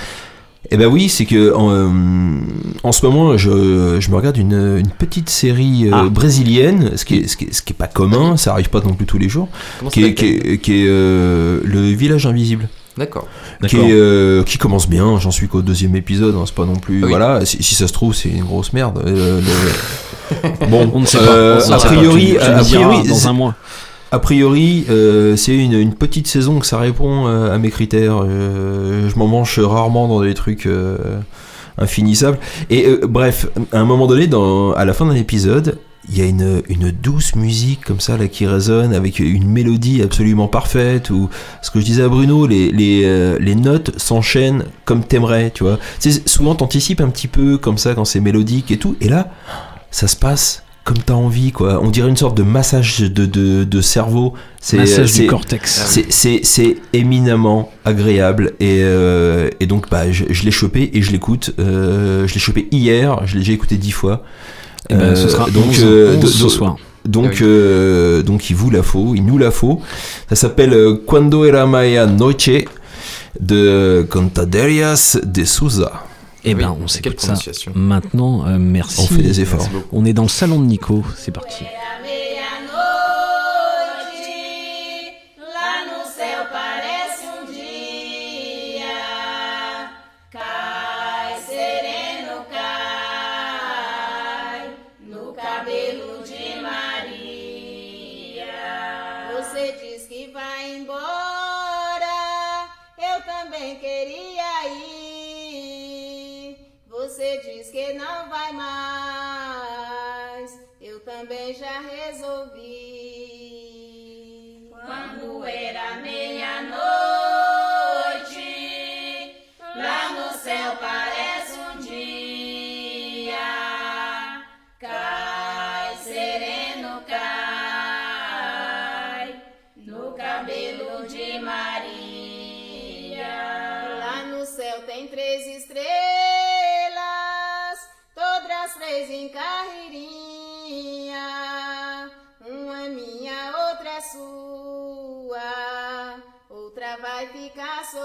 Eh 0.70 0.76
ben 0.76 0.86
oui, 0.86 1.08
c'est 1.08 1.26
que 1.26 1.54
en, 1.54 1.70
euh, 1.70 1.88
en 2.82 2.90
ce 2.90 3.06
moment, 3.06 3.36
je, 3.36 3.98
je 4.00 4.10
me 4.10 4.16
regarde 4.16 4.36
une, 4.36 4.78
une 4.78 4.88
petite 4.90 5.28
série 5.30 5.86
euh, 5.86 5.90
Ah. 5.92 6.04
brésilienne, 6.10 6.92
ce 6.96 7.04
qui, 7.04 7.18
est, 7.18 7.28
ce, 7.28 7.36
qui 7.36 7.44
est, 7.44 7.52
ce 7.52 7.62
qui 7.62 7.72
est 7.72 7.76
pas 7.76 7.86
commun, 7.86 8.36
ça 8.36 8.50
arrive 8.52 8.68
pas 8.70 8.80
non 8.80 8.94
plus 8.94 9.06
tous 9.06 9.18
les 9.18 9.28
jours, 9.28 9.48
Comment 9.78 9.90
qui 9.92 10.02
est, 10.02 10.14
qui 10.14 10.26
s'appelle 10.38 10.52
est, 10.54 10.58
qui 10.58 10.72
est, 10.82 10.86
euh, 10.88 11.60
le 11.64 11.80
village 11.90 12.26
invisible. 12.26 12.68
D'accord. 12.98 13.26
Qui, 13.68 13.76
D'accord. 13.76 13.88
est, 13.90 13.92
euh, 13.92 14.42
qui 14.42 14.56
commence 14.58 14.88
bien, 14.88 15.18
j'en 15.18 15.30
suis 15.30 15.48
qu'au 15.48 15.60
deuxième 15.62 15.94
épisode, 15.96 16.34
hein, 16.34 16.44
c'est 16.46 16.54
pas 16.54 16.64
non 16.64 16.76
plus. 16.76 17.00
Ah 17.02 17.06
oui. 17.06 17.10
Voilà, 17.10 17.44
si, 17.44 17.62
si 17.62 17.74
ça 17.74 17.86
se 17.86 17.92
trouve, 17.92 18.14
c'est 18.14 18.30
une 18.30 18.44
grosse 18.44 18.72
merde. 18.72 19.02
euh, 19.06 19.40
le- 19.40 20.66
bon, 20.70 20.90
On 20.94 21.00
ne 21.00 21.06
sait 21.06 21.18
euh, 21.20 21.58
pas. 21.60 21.68
On 21.68 21.72
a 21.72 21.76
priori, 21.78 22.26
Tu- 22.32 22.32
tu 22.32 22.38
a 22.40 22.56
nous 22.58 22.64
diras 22.64 22.88
priori, 22.88 23.08
dans 23.08 23.28
un 23.28 23.32
mois. 23.34 23.54
a 24.12 24.18
priori, 24.18 24.86
euh, 24.88 25.36
c'est 25.36 25.54
une, 25.54 25.74
une 25.74 25.94
petite 25.94 26.26
saison 26.26 26.58
que 26.58 26.66
ça 26.66 26.78
répond 26.78 27.26
euh, 27.26 27.54
à 27.54 27.58
mes 27.58 27.70
critères. 27.70 28.22
Euh, 28.24 29.08
je 29.10 29.16
m'en 29.18 29.26
mange 29.26 29.58
rarement 29.58 30.08
dans 30.08 30.22
des 30.22 30.32
trucs 30.34 30.64
euh, 30.66 30.96
infinissables. 31.78 32.38
Et 32.70 32.86
euh, 32.86 33.00
bref, 33.06 33.46
à 33.72 33.78
un 33.78 33.84
moment 33.84 34.06
donné, 34.06 34.26
dans, 34.26 34.72
à 34.72 34.84
la 34.86 34.94
fin 34.94 35.04
d'un 35.06 35.14
épisode, 35.16 35.78
il 36.08 36.16
y 36.18 36.22
a 36.22 36.24
une, 36.24 36.62
une 36.68 36.90
douce 36.90 37.34
musique 37.34 37.84
comme 37.84 38.00
ça 38.00 38.16
là 38.16 38.28
qui 38.28 38.46
résonne 38.46 38.94
avec 38.94 39.18
une 39.18 39.48
mélodie 39.48 40.02
absolument 40.02 40.46
parfaite. 40.48 41.10
Ou 41.10 41.28
ce 41.62 41.70
que 41.70 41.80
je 41.80 41.84
disais 41.84 42.02
à 42.02 42.08
Bruno, 42.08 42.46
les, 42.46 42.70
les, 42.70 43.02
euh, 43.04 43.36
les 43.40 43.54
notes 43.54 43.98
s'enchaînent 43.98 44.64
comme 44.84 45.02
t'aimerais, 45.04 45.50
tu 45.52 45.64
vois. 45.64 45.78
Tu 46.00 46.12
sais, 46.12 46.22
souvent 46.26 46.54
t'anticipes 46.54 47.00
un 47.00 47.08
petit 47.08 47.28
peu 47.28 47.58
comme 47.58 47.78
ça 47.78 47.94
quand 47.94 48.04
c'est 48.04 48.20
mélodique 48.20 48.70
et 48.70 48.76
tout. 48.76 48.96
Et 49.00 49.08
là, 49.08 49.32
ça 49.90 50.06
se 50.06 50.16
passe 50.16 50.62
comme 50.84 50.98
t'as 50.98 51.14
envie, 51.14 51.50
quoi. 51.50 51.80
On 51.82 51.90
dirait 51.90 52.08
une 52.08 52.16
sorte 52.16 52.36
de 52.36 52.44
massage 52.44 53.00
de, 53.00 53.26
de, 53.26 53.64
de 53.64 53.80
cerveau. 53.80 54.34
C'est, 54.60 54.76
Massage 54.76 55.06
du 55.10 55.22
c'est- 55.22 55.26
cortex. 55.26 55.84
C'est, 55.88 56.12
c'est, 56.12 56.40
c'est 56.44 56.76
éminemment 56.92 57.72
agréable. 57.84 58.52
Et, 58.60 58.78
euh, 58.82 59.50
et 59.58 59.66
donc, 59.66 59.90
bah, 59.90 60.12
je, 60.12 60.26
je 60.30 60.44
l'ai 60.44 60.52
chopé 60.52 60.90
et 60.94 61.02
je 61.02 61.10
l'écoute. 61.10 61.52
Euh, 61.58 62.28
je 62.28 62.34
l'ai 62.34 62.38
chopé 62.40 62.68
hier, 62.70 63.26
je 63.26 63.38
l'ai, 63.38 63.42
j'ai 63.44 63.52
écouté 63.52 63.76
dix 63.78 63.90
fois. 63.90 64.22
Eh 64.88 64.94
ben, 64.94 65.16
ce 65.16 65.28
sera 65.28 65.50
donc, 65.50 65.66
11, 65.68 65.84
euh, 65.84 66.14
11 66.16 66.20
do- 66.20 66.26
ce 66.28 66.48
soir. 66.48 66.76
Donc, 67.04 67.26
Ah 67.28 67.30
oui. 67.34 67.38
euh, 67.42 68.22
donc, 68.22 68.50
il 68.50 68.56
vous 68.56 68.70
la 68.70 68.82
faut, 68.82 69.14
il 69.14 69.24
nous 69.24 69.38
la 69.38 69.50
faut. 69.50 69.80
Ça 70.28 70.34
s'appelle 70.36 70.72
euh, 70.74 70.96
Cuando 71.06 71.44
era 71.44 71.64
Maya 71.66 72.06
Noche 72.06 72.50
de 73.40 74.06
Contaderias 74.10 75.18
de 75.22 75.44
Souza. 75.44 75.92
Eh 76.44 76.54
Oui, 76.54 76.62
ben, 76.62 76.70
on 76.70 76.78
quelle 76.80 76.88
s'écoute 76.88 77.20
ça 77.20 77.26
prononciation. 77.28 77.72
maintenant. 77.74 78.46
euh, 78.46 78.56
merci. 78.58 79.00
On 79.00 79.06
fait 79.14 79.22
des 79.22 79.40
efforts. 79.40 79.68
On 79.92 80.04
est 80.04 80.12
dans 80.12 80.22
le 80.22 80.28
salon 80.28 80.60
de 80.60 80.66
Nico. 80.66 81.02
C'est 81.16 81.32
parti. 81.32 81.64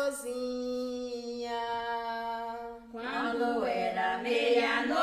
Sozinha. 0.01 1.61
Quando 2.91 3.65
era 3.67 4.17
meia-noite, 4.17 4.97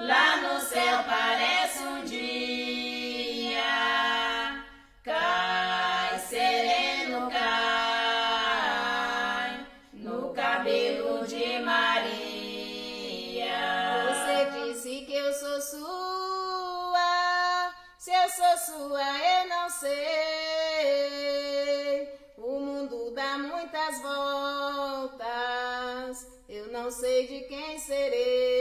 lá 0.00 0.36
no 0.36 0.60
céu 0.60 1.02
parece 1.04 1.82
um 1.82 2.04
dia. 2.04 3.58
Cai 5.02 6.18
sereno, 6.20 7.28
cai 7.30 8.46
no 9.92 10.32
cabelo 10.32 11.26
de 11.26 11.58
Maria. 11.58 12.36
Você 14.08 14.50
disse 14.52 15.04
que 15.06 15.14
eu 15.14 15.32
sou 15.34 15.60
sua, 15.60 17.00
se 17.98 18.12
eu 18.12 18.28
sou 18.30 18.56
sua 18.58 19.02
eu 19.02 19.48
não 19.48 19.68
sei. 19.68 20.25
Sei 26.98 27.26
de 27.26 27.40
quem 27.42 27.78
serei. 27.78 28.55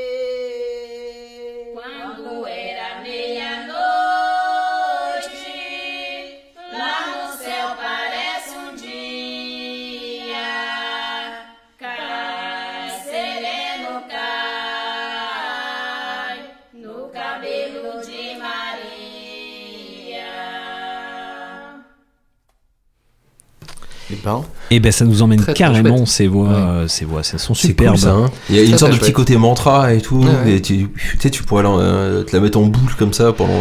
Et 24.72 24.80
ben 24.80 24.92
ça 24.92 25.06
nous 25.06 25.22
emmène 25.22 25.40
Très, 25.42 25.54
carrément 25.54 26.06
ces 26.06 26.28
voix, 26.28 26.48
Ouais. 26.50 26.56
euh, 26.56 26.88
ces 26.88 27.06
voix, 27.06 27.22
elles 27.32 27.40
sont 27.40 27.54
C'est 27.54 27.68
superbes. 27.68 27.96
cool, 27.96 28.00
ça, 28.04 28.12
hein. 28.14 28.30
Il 28.50 28.56
y 28.56 28.60
a 28.60 28.64
une 28.64 28.70
Très, 28.70 28.78
sorte 28.80 28.92
très 28.92 29.00
de 29.00 29.06
petit 29.06 29.14
côté 29.14 29.38
mantra 29.38 29.94
et 29.94 30.02
tout. 30.02 30.18
Ouais, 30.20 30.30
ouais. 30.46 30.56
Et 30.58 30.62
tu, 30.62 30.90
tu 30.96 31.18
sais, 31.20 31.30
tu 31.30 31.44
pourrais 31.44 31.64
euh, 31.66 32.24
te 32.24 32.36
la 32.36 32.42
mettre 32.42 32.58
en 32.58 32.64
boucle 32.66 32.96
comme 32.98 33.14
ça 33.14 33.32
pendant 33.34 33.60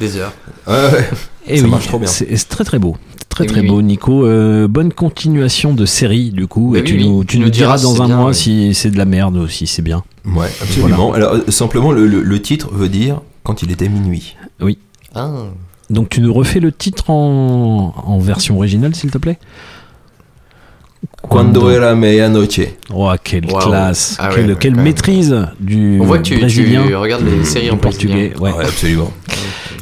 des 0.00 0.16
heures. 0.16 0.32
Ouais, 0.66 0.74
ouais. 0.74 1.08
Et 1.48 1.58
ça 1.58 1.64
oui, 1.64 1.70
marche 1.70 1.86
trop 1.88 1.98
bien. 1.98 2.08
C'est 2.08 2.26
très 2.48 2.64
très 2.64 2.78
beau. 2.78 2.96
Très 3.28 3.44
Et 3.44 3.46
très 3.48 3.60
oui, 3.60 3.68
beau, 3.68 3.76
oui. 3.78 3.84
Nico. 3.84 4.24
Euh, 4.26 4.66
bonne 4.66 4.92
continuation 4.92 5.74
de 5.74 5.84
série, 5.86 6.30
du 6.30 6.46
coup. 6.46 6.72
Bah 6.72 6.78
et 6.78 6.82
oui, 6.82 6.86
tu, 6.88 6.94
oui. 6.96 7.08
nous, 7.08 7.24
tu 7.24 7.38
nous 7.38 7.50
diras 7.50 7.78
dans 7.78 8.02
un 8.02 8.06
bien, 8.06 8.16
mois 8.16 8.34
si 8.34 8.74
c'est 8.74 8.90
de 8.90 8.96
la 8.98 9.04
merde 9.04 9.36
ou 9.36 9.46
si 9.48 9.66
c'est 9.66 9.82
bien. 9.82 10.02
Ouais, 10.24 10.48
absolument. 10.62 11.12
Alors, 11.12 11.34
euh, 11.34 11.50
simplement, 11.50 11.92
le, 11.92 12.06
le- 12.06 12.22
le 12.22 12.42
titre 12.42 12.68
veut 12.72 12.88
dire 12.88 13.20
quand 13.44 13.62
il 13.62 13.70
était 13.70 13.88
minuit. 13.88 14.36
Oui. 14.60 14.78
Ah. 15.14 15.30
Donc 15.88 16.08
tu 16.08 16.20
nous 16.20 16.32
refais 16.32 16.58
le 16.60 16.72
titre 16.72 17.10
en, 17.10 17.94
en 17.96 18.18
version 18.18 18.56
originale, 18.56 18.94
s'il 18.94 19.10
te 19.12 19.18
plaît? 19.18 19.38
Quando 21.22 21.70
era 21.70 21.94
medianoche. 21.94 22.76
Oh, 22.94 23.10
quelle 23.22 23.46
Waouh. 23.50 23.68
classe 23.68 24.16
Ah 24.18 24.30
Quelle, 24.58 24.76
ouais, 24.76 24.82
maîtrise 24.82 25.36
du 25.60 25.98
On 26.00 26.04
voit 26.04 26.18
que 26.18 26.22
tu- 26.24 26.36
regardes 26.96 27.24
les 27.26 27.44
séries 27.44 27.70
en 27.70 27.76
portugais. 27.76 28.32
Ouais. 28.40 28.52
Ouais, 28.52 28.64
absolument. 28.64 29.12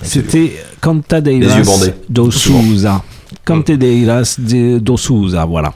C'était 0.03 0.53
Canta 0.81 1.21
Deiras 1.21 1.91
do 2.09 2.31
Souza. 2.31 3.03
Canta 3.45 3.77
Deiras 3.77 4.37
de 4.39 4.79
do 4.79 4.97
Souza, 4.97 5.45
voilà. 5.45 5.73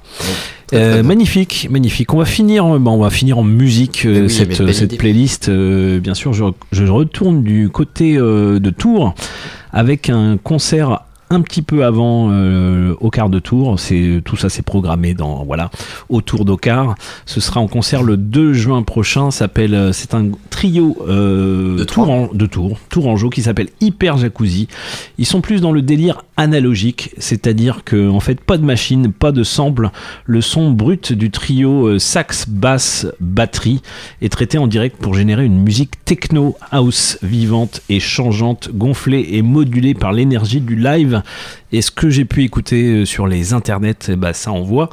Euh, 0.75 1.03
magnifique, 1.03 1.67
magnifique. 1.71 2.13
On 2.13 2.19
va 2.19 2.27
finir, 2.27 2.67
euh, 2.67 2.79
bah, 2.79 2.91
on 2.91 2.99
va 3.01 3.09
finir 3.09 3.39
en 3.39 3.43
musique 3.43 4.05
euh, 4.05 4.25
oui, 4.25 4.31
cette, 4.31 4.73
cette 4.73 4.99
playlist. 4.99 5.49
Euh, 5.49 5.99
bien 5.99 6.13
sûr, 6.13 6.35
je, 6.35 6.45
je 6.73 6.85
retourne 6.85 7.43
du 7.43 7.71
côté 7.71 8.17
euh, 8.19 8.59
de 8.59 8.69
Tours 8.69 9.15
avec 9.73 10.11
un 10.11 10.37
concert 10.37 11.01
un 11.31 11.41
petit 11.43 11.63
peu 11.63 11.85
avant 11.85 12.29
euh, 12.31 12.95
au 13.01 13.11
quart 13.11 13.29
de 13.29 13.39
tour. 13.39 13.79
C'est 13.79 14.23
tout 14.25 14.37
ça, 14.37 14.49
c'est 14.49 14.63
programmé 14.63 15.15
dans 15.15 15.45
voilà 15.45 15.71
autour 16.09 16.45
d'Ocar. 16.45 16.95
Ce 17.27 17.41
sera 17.41 17.61
en 17.61 17.69
concert 17.69 18.03
le 18.03 18.17
2 18.17 18.53
juin 18.53 18.83
prochain. 18.83 19.31
S'appelle, 19.31 19.75
euh, 19.75 19.93
c'est 19.93 20.15
un 20.15 20.29
trio 20.51 20.97
euh, 21.09 21.77
De 21.79 21.85
Touran- 21.85 22.31
de 22.35 22.47
Tours, 22.47 22.79
Tourangeau 22.89 23.31
qui 23.31 23.43
s'appelle 23.43 23.69
Hyper 23.81 24.17
Jacuzzi. 24.17 24.69
Ils 25.19 25.27
sont 25.27 25.41
plus 25.41 25.61
dans 25.61 25.73
le 25.73 25.83
délire 25.83 26.23
analogique, 26.37 27.11
c'est-à-dire 27.19 27.83
que 27.85 28.09
en 28.09 28.21
fait 28.21 28.41
pas 28.41 28.57
de 28.59 28.65
machine, 28.65 29.13
pas 29.13 29.33
de 29.33 29.43
sample. 29.43 29.91
Le 30.25 30.41
son 30.41 30.71
brut 30.71 31.13
du 31.13 31.31
trio 31.31 31.87
euh, 31.89 31.99
sax, 31.99 32.49
basse, 32.49 33.07
batterie 33.21 33.83
est 34.23 34.29
traité 34.31 34.59
en 34.59 34.67
direct 34.67 34.97
pour 34.97 35.15
générer 35.15 35.45
une 35.45 35.61
musique 35.63 36.05
techno 36.05 36.57
house 36.71 37.19
vivante 37.23 37.83
et 37.89 38.01
changeante, 38.01 38.71
gonflée 38.73 39.27
et 39.33 39.43
modulée 39.43 39.95
par 39.95 40.13
l'énergie 40.13 40.61
du 40.61 40.77
live. 40.77 41.18
Et 41.73 41.83
ce 41.83 41.91
que 41.91 42.09
j'ai 42.11 42.25
pu 42.25 42.45
écouter 42.45 42.85
euh, 42.85 43.05
sur 43.05 43.27
les 43.27 43.53
internets, 43.53 44.09
eh 44.09 44.17
ben, 44.17 44.33
ça 44.33 44.53
envoie. 44.53 44.91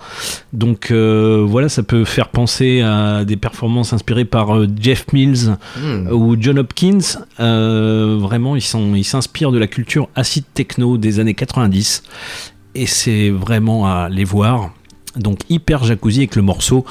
Donc 0.54 0.92
euh, 0.92 1.46
voilà, 1.48 1.70
ça 1.70 1.84
peut 1.84 2.06
faire 2.06 2.30
penser 2.30 2.82
à 2.82 3.24
des 3.26 3.38
performances 3.38 3.94
inspirées 3.94 4.26
par 4.26 4.56
euh, 4.58 4.68
Jeff 4.80 5.06
Mills 5.14 5.56
Hmm. 5.82 6.08
ou 6.12 6.36
John 6.40 6.60
Hopkins. 6.60 7.00
Euh, 7.40 8.18
vraiment, 8.20 8.56
ils 8.56 9.04
s'inspirent 9.06 9.52
de 9.52 9.58
la 9.58 9.68
culture 9.68 10.10
acid 10.16 10.44
techno 10.54 10.98
des 10.98 11.20
années 11.20 11.34
90. 11.34 12.04
Et 12.76 12.86
c'est 12.88 13.30
vraiment 13.30 13.86
à 13.88 14.10
les 14.10 14.24
voir. 14.24 14.72
Donc 15.16 15.40
hyper 15.50 15.84
jacuzzi 15.86 16.20
avec 16.20 16.36
le 16.36 16.42
morceau 16.42 16.86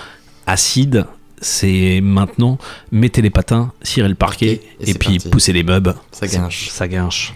acide. 0.47 1.07
C'est 1.41 2.01
maintenant, 2.03 2.57
mettez 2.91 3.21
les 3.21 3.29
patins, 3.29 3.73
cirez 3.83 4.09
le 4.09 4.15
parquet, 4.15 4.63
Et 4.81 4.95
puis 4.95 5.15
parti. 5.19 5.29
poussez 5.29 5.53
les 5.53 5.63
meubles. 5.63 5.95
Ça 6.11 6.27
guinche. 6.27 6.69
Ça 6.71 6.89
guinche. 6.89 7.35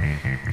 Mm-hmm. 0.00 0.49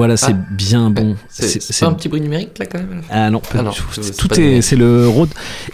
Voilà, 0.00 0.16
c'est 0.16 0.32
Ah. 0.32 0.44
bien 0.50 0.88
bon. 0.88 1.14
C'est 1.28 1.84
un 1.84 1.92
petit 1.92 2.08
bruit 2.08 2.22
numérique 2.22 2.58
là 2.58 2.64
quand 2.64 2.78
même 2.78 3.02
Ah 3.10 3.28
non, 3.28 3.40
pas 3.40 3.58
Ah 3.58 3.62
non, 3.62 3.70
tout. 4.16 4.40
est, 4.40 4.62
c'est 4.62 4.76
le 4.76 5.06
road 5.06 5.28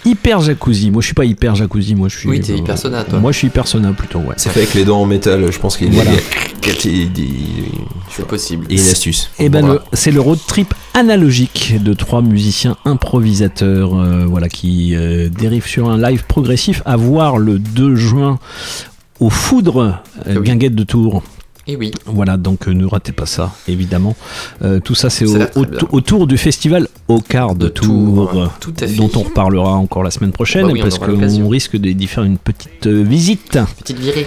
hyper 0.04 0.40
jacuzzi. 0.40 0.90
Moi, 0.90 1.00
je 1.00 1.06
suis 1.06 1.14
pas 1.14 1.24
hyper 1.24 1.54
jacuzzi. 1.54 1.94
Moi, 1.94 2.08
je 2.08 2.18
suis. 2.18 2.28
Oui, 2.28 2.40
t'es 2.40 2.56
hyper 2.56 2.76
sauna, 2.76 3.04
toi. 3.04 3.20
Moi, 3.20 3.30
je 3.30 3.38
suis 3.38 3.46
hyper 3.46 3.68
sauna 3.68 3.92
plutôt. 3.92 4.18
Ouais. 4.18 4.34
C'est 4.36 4.50
fait 4.50 4.62
avec 4.62 4.74
les 4.74 4.84
dents 4.84 5.00
en 5.00 5.06
métal, 5.06 5.52
je 5.52 5.58
pense 5.60 5.76
qu'il 5.76 5.94
y 5.94 6.00
a 6.00 6.02
Voilà. 6.02 6.10
C'est 8.10 8.26
possible. 8.26 8.66
Et 8.68 8.74
une 8.74 8.80
astuce. 8.88 9.30
Et 9.38 9.48
ben, 9.48 9.64
Voilà. 9.64 9.84
c'est 9.92 10.10
le 10.10 10.20
road 10.20 10.38
trip 10.48 10.74
analogique 10.94 11.74
de 11.80 11.92
trois 11.92 12.22
musiciens 12.22 12.76
improvisateurs, 12.84 13.94
euh, 13.96 14.24
voilà, 14.26 14.48
qui 14.48 14.96
euh, 14.96 15.28
dérivent 15.28 15.66
sur 15.68 15.88
un 15.88 15.98
live 15.98 16.24
progressif 16.26 16.82
à 16.84 16.96
voir 16.96 17.38
le 17.38 17.60
2 17.60 17.94
juin 17.94 18.38
au 19.20 19.30
Foudre, 19.30 20.02
euh, 20.26 20.40
Guinguette 20.40 20.74
de 20.74 20.82
Tours. 20.82 21.22
Et 21.68 21.74
oui. 21.76 21.90
Voilà, 22.06 22.36
donc 22.36 22.68
euh, 22.68 22.72
ne 22.74 22.84
ratez 22.86 23.12
pas 23.12 23.26
ça, 23.26 23.52
évidemment. 23.66 24.14
Euh, 24.62 24.78
tout 24.78 24.94
ça, 24.94 25.10
c'est 25.10 25.24
au- 25.26 25.36
au- 25.60 25.66
autour 25.90 26.26
du 26.28 26.38
festival 26.38 26.86
au 27.08 27.20
quart 27.20 27.54
de, 27.54 27.68
tout 27.68 28.28
à 28.80 28.86
fait. 28.86 28.96
dont 28.96 29.10
on 29.16 29.20
reparlera 29.20 29.72
encore 29.74 30.02
la 30.02 30.10
semaine 30.10 30.32
prochaine, 30.32 30.66
Bah 30.66 30.72
oui, 30.72 30.80
parce 30.82 30.98
qu'on 30.98 31.48
risque 31.48 31.76
d'y 31.76 32.06
faire 32.06 32.24
une 32.24 32.38
petite 32.38 32.86
euh, 32.86 33.02
visite. 33.02 33.58
Petite 33.78 33.98
virée. 33.98 34.26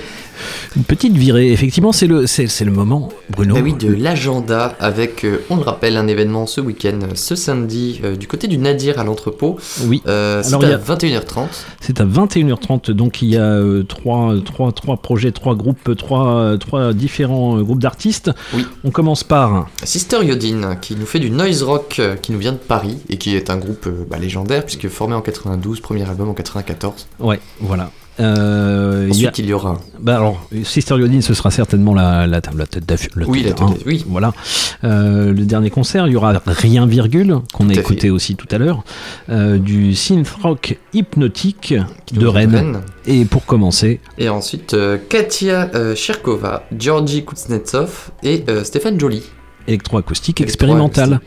Une 0.78 0.84
petite 0.84 1.18
virée, 1.18 1.52
effectivement, 1.52 1.92
c'est 1.92 2.08
le, 2.08 2.26
c'est, 2.26 2.48
c'est 2.48 2.64
le 2.64 2.72
moment, 2.72 3.10
Bruno. 3.30 3.56
Bah 3.56 3.62
oui, 3.62 3.74
de 3.74 3.94
l'agenda 3.94 4.74
avec, 4.80 5.26
euh, 5.26 5.40
on 5.50 5.58
le 5.58 5.64
rappelle, 5.64 5.98
un 5.98 6.08
événement 6.08 6.46
ce 6.46 6.62
week-end, 6.62 6.98
euh, 7.04 7.08
ce 7.16 7.36
samedi, 7.36 8.00
euh, 8.06 8.16
du 8.16 8.26
côté 8.28 8.48
du 8.48 8.58
Nadir 8.58 9.00
à 9.00 9.04
l'entrepôt. 9.04 9.58
Oui. 9.88 10.02
Euh, 10.08 10.42
c'est 10.42 10.50
Alors, 10.54 10.64
il 10.64 10.70
y 10.70 10.72
à 10.72 10.76
a- 10.76 10.80
21h30. 10.80 11.48
C'est 11.82 12.00
à 12.00 12.06
21h30, 12.06 12.92
donc 12.92 13.22
il 13.22 13.30
y 13.30 13.36
a 13.36 13.42
euh, 13.44 13.84
trois, 13.84 14.34
trois, 14.46 14.72
trois 14.72 14.96
projets, 14.98 15.34
trois 15.34 15.56
groupes, 15.56 15.94
trois, 15.98 16.36
euh, 16.36 16.58
trois 16.58 16.94
différents 16.94 17.58
euh, 17.58 17.64
groupes 17.64 17.82
d'artistes. 17.82 18.32
Oui. 18.54 18.66
On 18.86 18.92
commence 18.92 19.26
par 19.26 19.68
Sister 19.84 20.24
Yodin, 20.24 20.78
qui 20.78 20.96
nous 20.96 21.06
fait 21.06 21.20
du 21.20 21.32
noise 21.32 21.64
rock, 21.64 21.98
euh, 22.00 22.16
qui 22.16 22.32
nous 22.32 22.40
vient 22.40 22.54
de 22.54 22.58
Paris, 22.70 22.98
et 23.10 23.18
qui 23.18 23.36
est 23.36 23.50
un 23.50 23.58
groupe 23.58 23.88
euh, 23.88 24.06
bah, 24.10 24.18
légendaire, 24.18 24.64
puisque 24.64 24.88
formé 24.88 25.16
en 25.16 25.22
92, 25.22 25.82
premier 25.82 26.08
album 26.08 26.30
en 26.30 26.34
94. 26.34 27.08
Ouais, 27.20 27.40
voilà. 27.60 27.92
Euh, 28.22 29.10
Ensuite, 29.10 29.18
il 29.18 29.24
y 29.24 29.28
a- 29.28 29.46
il 29.46 29.50
y 29.50 29.54
aura. 29.54 29.80
Bah 30.00 30.18
alors, 30.18 30.46
Sister 30.64 30.96
Yodin, 30.98 31.22
ce 31.22 31.34
sera 31.34 31.52
certainement 31.52 31.94
la, 31.96 32.28
la, 32.28 32.42
la 32.58 32.66
tête 32.68 32.86
d'affiche. 32.86 33.12
Oui, 33.16 33.44
la 33.44 33.52
tête 33.54 33.62
hein, 33.62 33.74
oui. 33.86 34.04
Voilà. 34.10 34.34
Euh, 34.84 35.32
le 35.34 35.46
dernier 35.46 35.70
concert, 35.70 36.06
il 36.06 36.14
y 36.14 36.16
aura 36.18 36.34
Rien 36.46 36.86
Virgule, 36.86 37.38
qu'on 37.54 37.70
a 37.70 37.74
écouté 37.74 38.02
fait. 38.02 38.10
aussi 38.10 38.36
tout 38.36 38.48
à 38.52 38.58
l'heure, 38.58 38.84
euh, 39.30 39.58
du 39.58 39.96
synth 39.96 40.28
rock 40.44 40.78
hypnotique 40.94 41.74
de 42.12 42.28
Rennes. 42.28 42.56
Rennes. 42.56 42.82
Et 43.08 43.24
pour 43.26 43.46
commencer, 43.46 44.02
Et 44.18 44.28
ensuite, 44.30 44.76
Katia 45.08 45.72
Cherkova, 45.96 46.66
Georgi 46.78 47.24
Kuznetsov 47.26 48.12
et 48.24 48.44
Stéphane 48.64 49.00
Joly. 49.00 49.24
électroacoustique 49.68 50.42
expérimental. 50.42 51.22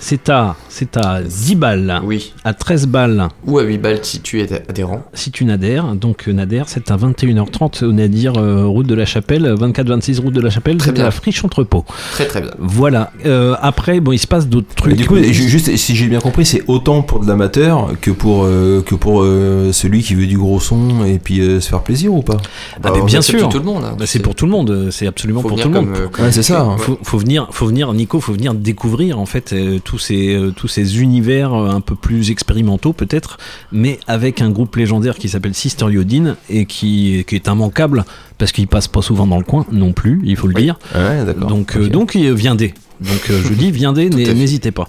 C'est 0.00 0.28
à, 0.28 0.54
c'est 0.68 0.96
à 0.96 1.20
10 1.22 1.56
balles, 1.56 2.00
Oui. 2.04 2.32
à 2.44 2.54
13 2.54 2.86
balles 2.86 3.28
Ou 3.46 3.58
à 3.58 3.64
8 3.64 3.78
balles 3.78 3.98
si 4.02 4.20
tu 4.20 4.40
es 4.40 4.48
adhérent. 4.68 5.02
si 5.12 5.32
tu 5.32 5.44
n'adhères. 5.44 5.94
Donc 5.96 6.28
euh, 6.28 6.32
Nader, 6.32 6.62
c'est 6.66 6.90
à 6.92 6.96
21h30 6.96 7.84
au 7.84 7.92
Nadir, 7.92 8.34
euh, 8.36 8.64
route 8.64 8.86
de 8.86 8.94
la 8.94 9.04
Chapelle, 9.04 9.52
24-26 9.58 10.20
route 10.20 10.32
de 10.34 10.40
la 10.40 10.50
Chapelle, 10.50 10.80
c'est 10.80 10.96
la 10.96 11.10
friche 11.10 11.44
entrepôt. 11.44 11.84
Très 12.12 12.26
très 12.26 12.40
bien. 12.42 12.50
Voilà. 12.58 13.10
Euh, 13.26 13.56
après, 13.60 13.98
bon, 14.00 14.12
il 14.12 14.18
se 14.18 14.26
passe 14.28 14.46
d'autres 14.48 14.72
trucs. 14.76 14.92
Mais 14.92 14.96
du 14.98 15.06
coup, 15.06 15.16
ju- 15.16 15.32
juste 15.48 15.74
si 15.76 15.96
j'ai 15.96 16.06
bien 16.06 16.20
compris, 16.20 16.46
c'est 16.46 16.62
autant 16.68 17.02
pour 17.02 17.18
de 17.20 17.26
l'amateur 17.26 17.90
que 18.00 18.12
pour 18.12 18.44
euh, 18.44 18.82
que 18.82 18.94
pour 18.94 19.22
euh, 19.22 19.72
celui 19.72 20.02
qui 20.02 20.14
veut 20.14 20.26
du 20.26 20.38
gros 20.38 20.60
son 20.60 21.04
et 21.04 21.18
puis 21.18 21.40
euh, 21.40 21.60
se 21.60 21.68
faire 21.68 21.82
plaisir 21.82 22.14
ou 22.14 22.22
pas? 22.22 22.36
Ah, 22.84 22.90
mais 22.94 23.00
on 23.00 23.04
bien 23.04 23.20
sûr. 23.20 23.48
tout 23.48 23.58
le 23.58 23.64
monde, 23.64 23.82
hein. 23.84 23.96
Bah, 23.98 24.04
c'est 24.06 24.20
pour 24.20 24.36
tout 24.36 24.46
le 24.46 24.52
monde. 24.52 24.88
C'est 24.92 25.08
absolument 25.08 25.42
Faut 25.42 25.48
pour 25.48 25.60
tout 25.60 25.68
le 25.68 25.74
monde. 25.74 25.88
euh, 25.96 26.22
Ouais, 26.22 26.30
c'est 26.32 26.42
ça, 26.44 26.62
hein. 26.62 26.76
Faut, 26.78 26.98
faut 27.02 27.18
venir, 27.18 27.48
faut 27.50 27.66
venir, 27.66 27.92
Nico, 27.92 28.20
faut 28.20 28.32
venir 28.32 28.54
découvrir 28.54 29.18
en 29.18 29.26
fait 29.26 29.52
euh, 29.52 29.78
tous 29.88 29.98
ces 29.98 30.34
euh, 30.34 30.50
tous 30.50 30.68
ces 30.68 31.00
univers 31.00 31.54
euh, 31.54 31.70
un 31.70 31.80
peu 31.80 31.94
plus 31.94 32.30
expérimentaux 32.30 32.92
peut-être, 32.92 33.38
mais 33.72 33.98
avec 34.06 34.42
un 34.42 34.50
groupe 34.50 34.76
légendaire 34.76 35.16
qui 35.16 35.30
s'appelle 35.30 35.54
Sister 35.54 35.86
Yodin 35.90 36.36
et 36.50 36.66
qui 36.66 37.24
qui 37.26 37.34
est 37.36 37.46
immanquable 37.48 38.04
parce 38.36 38.52
qu'il 38.52 38.68
passe 38.68 38.86
pas 38.86 39.00
souvent 39.00 39.26
dans 39.26 39.38
le 39.38 39.44
coin 39.44 39.64
non 39.72 39.94
plus, 39.94 40.20
il 40.24 40.36
faut 40.36 40.46
le 40.46 40.52
dire. 40.52 40.78
Ouais. 40.94 41.24
Donc 41.34 41.74
euh, 41.74 41.88
donc 41.88 42.14
il 42.14 42.34
viendez. 42.34 42.74
Donc 43.00 43.30
euh, 43.30 43.40
je 43.44 43.52
dis 43.54 43.70
viendez, 43.70 44.10
n'hé- 44.10 44.34
n'hésitez 44.34 44.70
pas. 44.72 44.88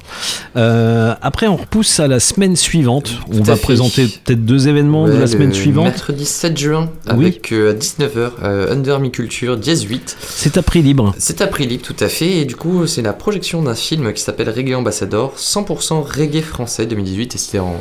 Euh, 0.55 1.13
après 1.21 1.47
on 1.47 1.55
repousse 1.55 1.99
à 1.99 2.07
la 2.07 2.19
semaine 2.19 2.55
suivante. 2.55 3.13
On 3.31 3.41
va 3.43 3.55
fait. 3.55 3.61
présenter 3.61 4.07
peut-être 4.23 4.43
deux 4.45 4.67
événements 4.67 5.07
de 5.07 5.13
la 5.13 5.27
semaine 5.27 5.53
suivante. 5.53 5.85
Mercredi 5.85 6.25
7 6.25 6.57
juin, 6.57 6.89
Oui. 7.15 7.25
avec 7.27 7.51
euh, 7.51 7.71
à 7.71 7.73
19h, 7.75 8.31
euh, 8.43 8.73
Under 8.73 8.99
Mi 8.99 9.11
Culture, 9.11 9.57
Dièse 9.57 9.83
8. 9.83 10.17
C'est 10.27 10.57
à 10.57 10.61
prix 10.63 10.81
libre. 10.81 11.13
C'est 11.17 11.41
à 11.41 11.47
prix 11.47 11.67
libre, 11.67 11.83
tout 11.85 11.95
à 11.99 12.07
fait. 12.09 12.37
Et 12.39 12.45
du 12.45 12.55
coup, 12.55 12.87
c'est 12.87 13.01
la 13.01 13.13
projection 13.13 13.61
d'un 13.61 13.75
film 13.75 14.11
qui 14.13 14.21
s'appelle 14.23 14.49
Reggae 14.49 14.73
Ambassador, 14.75 15.33
100% 15.37 16.01
reggae 16.01 16.41
français 16.41 16.85
2018. 16.85 17.35
Et 17.35 17.37
c'était 17.37 17.59
en 17.59 17.75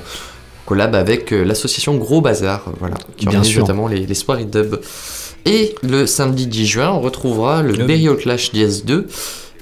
collab 0.66 0.94
avec 0.94 1.32
euh, 1.32 1.44
l'association 1.44 1.97
Gros 1.97 2.20
Bazar, 2.20 2.65
euh, 2.68 2.73
voilà, 2.78 2.97
qui 3.16 3.24
Bien 3.24 3.36
organise 3.39 3.50
sûr. 3.52 3.62
notamment 3.62 3.89
les, 3.89 4.05
les 4.07 4.15
soirées 4.15 4.44
dub. 4.44 4.76
Et 5.47 5.74
le 5.82 6.05
samedi 6.07 6.47
10 6.47 6.66
juin, 6.66 6.90
on 6.90 7.00
retrouvera 7.00 7.62
le 7.62 7.74
Ah. 7.81 7.84
Burial 7.84 8.16
Clash 8.16 8.52
Dièse 8.52 8.84
2 8.84 9.07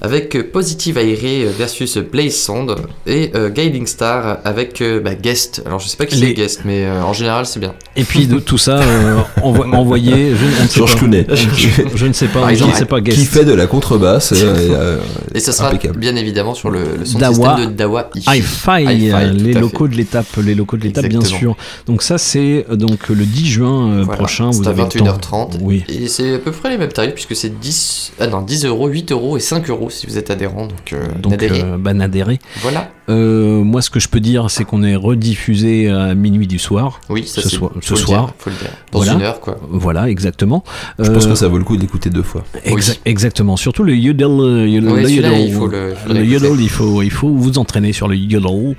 avec 0.01 0.35
euh, 0.35 0.43
Positive 0.51 0.97
Airé 0.97 1.45
versus 1.57 1.97
Blaze 1.97 2.35
Sound 2.35 2.75
et 3.05 3.31
euh, 3.35 3.49
Guiding 3.49 3.85
Star 3.87 4.39
avec 4.45 4.81
euh, 4.81 4.99
bah, 4.99 5.15
Guest. 5.15 5.61
Alors 5.65 5.79
je 5.79 5.87
sais 5.87 5.97
pas 5.97 6.05
qui 6.05 6.15
Les- 6.15 6.27
c'est 6.27 6.33
Guest, 6.33 6.61
mais 6.65 6.85
euh, 6.85 7.01
en 7.03 7.13
général 7.13 7.45
c'est 7.45 7.59
bien. 7.59 7.73
Et 7.95 8.03
puis 8.03 8.27
de 8.27 8.39
tout 8.39 8.57
ça, 8.57 8.79
euh, 8.79 9.17
envo- 9.41 9.71
envoyé, 9.73 10.31
je, 10.35 10.45
on 10.59 10.63
ne 10.63 10.67
sait 10.67 10.77
Georges. 10.77 10.95
Clooney. 10.97 11.25
Je, 11.29 11.81
je 11.95 12.05
ne 12.05 12.13
sais 12.13 12.27
pas, 12.27 12.53
je 12.53 12.63
ne 12.63 12.71
sais 12.73 12.85
pas, 12.85 13.01
guest. 13.01 13.17
Qui 13.17 13.25
fait 13.25 13.45
de 13.45 13.53
la 13.53 13.67
contrebasse 13.67 14.33
euh, 14.33 14.37
euh, 14.71 14.97
Et 15.33 15.39
ça 15.39 15.51
sera 15.51 15.69
impeccable. 15.69 15.99
bien 15.99 16.15
évidemment 16.15 16.53
sur 16.53 16.69
le, 16.69 16.79
le 16.99 17.05
son 17.05 17.17
Dawa, 17.19 17.33
système 17.57 17.71
de 17.71 17.75
Dawa 17.77 18.09
Hi-Fi. 18.15 19.11
Euh, 19.11 19.31
les 19.33 19.53
locaux 19.53 19.87
de 19.87 19.95
l'étape, 19.95 20.25
les 20.43 20.55
locaux 20.55 20.77
de 20.77 20.83
l'étape, 20.83 21.05
bien 21.07 21.23
sûr. 21.23 21.55
Donc 21.87 22.03
ça, 22.03 22.17
c'est 22.17 22.65
euh, 22.69 22.75
donc 22.75 23.09
le 23.09 23.25
10 23.25 23.45
juin 23.47 23.91
euh, 23.91 24.03
Voilà, 24.03 24.17
prochain. 24.17 24.51
c'est 24.51 24.59
Vous 24.59 24.67
à 24.67 24.71
avez 24.71 24.83
le 24.83 24.89
temps. 24.89 25.05
21h30. 25.49 25.57
Oui. 25.61 25.83
Et 25.89 26.07
c'est 26.07 26.35
à 26.35 26.39
peu 26.39 26.51
près 26.51 26.69
les 26.69 26.77
mêmes 26.77 26.91
tarifs 26.91 27.13
puisque 27.13 27.35
c'est 27.35 27.59
10, 27.59 28.13
ah 28.19 28.27
non, 28.27 28.41
10 28.41 28.65
euros, 28.65 28.87
8 28.87 29.11
euros 29.11 29.37
et 29.37 29.39
5 29.39 29.69
euros 29.69 29.86
si 29.89 30.07
vous 30.07 30.17
êtes 30.17 30.29
adhérent. 30.31 30.67
Donc, 30.67 30.93
euh, 30.93 31.05
Donc, 31.19 31.41
euh, 31.43 31.77
bah, 31.77 31.93
n'adhérez. 31.93 32.39
Voilà. 32.61 32.91
Euh, 33.09 33.63
moi, 33.63 33.81
ce 33.81 33.89
que 33.89 33.99
je 33.99 34.07
peux 34.09 34.19
dire, 34.19 34.49
c'est 34.49 34.65
qu'on 34.65 34.83
est 34.83 34.95
rediffusé 34.95 35.89
à 35.89 36.13
minuit 36.13 36.47
du 36.47 36.59
soir. 36.59 36.99
Oui, 37.09 37.25
ça 37.25 37.41
ce 37.41 37.49
c'est- 37.49 37.55
soir. 37.55 37.71
faut 37.75 37.81
Ce 37.81 37.93
le 37.93 37.99
soir. 37.99 38.25
dire, 38.25 38.33
faut 38.39 38.49
le 38.49 38.55
dire. 38.57 38.69
Dans 38.91 38.99
Voilà. 38.99 39.13
une 39.13 39.21
heure, 39.21 39.39
quoi. 39.39 39.57
Voilà, 39.69 40.09
exactement. 40.09 40.63
Je 40.99 41.09
pense 41.11 41.25
Euh, 41.25 41.29
que 41.29 41.35
ça 41.35 41.47
vaut 41.47 41.57
le 41.57 41.63
coup 41.63 41.77
de 41.77 41.81
l'écouter 41.81 42.09
deux 42.09 42.23
fois. 42.23 42.43
Exa- 42.65 42.97
Exactement, 43.05 43.55
surtout 43.57 43.83
le 43.83 43.95
yodel. 43.95 44.27
euh, 44.27 44.67
yodel- 44.67 44.91
Oui, 44.91 45.03
le 45.03 45.09
yodel. 45.09 45.41
il 45.47 45.53
faut 45.53 45.67
le- 45.67 45.93
faut 45.95 46.07
Le 46.09 46.13
l'écouter. 46.19 46.33
yodel, 46.47 46.61
il 46.61 46.69
faut, 46.69 47.01
il 47.01 47.11
faut 47.11 47.29
vous 47.29 47.57
entraîner 47.57 47.93
sur 47.93 48.07
le 48.07 48.15
yodel. 48.15 48.75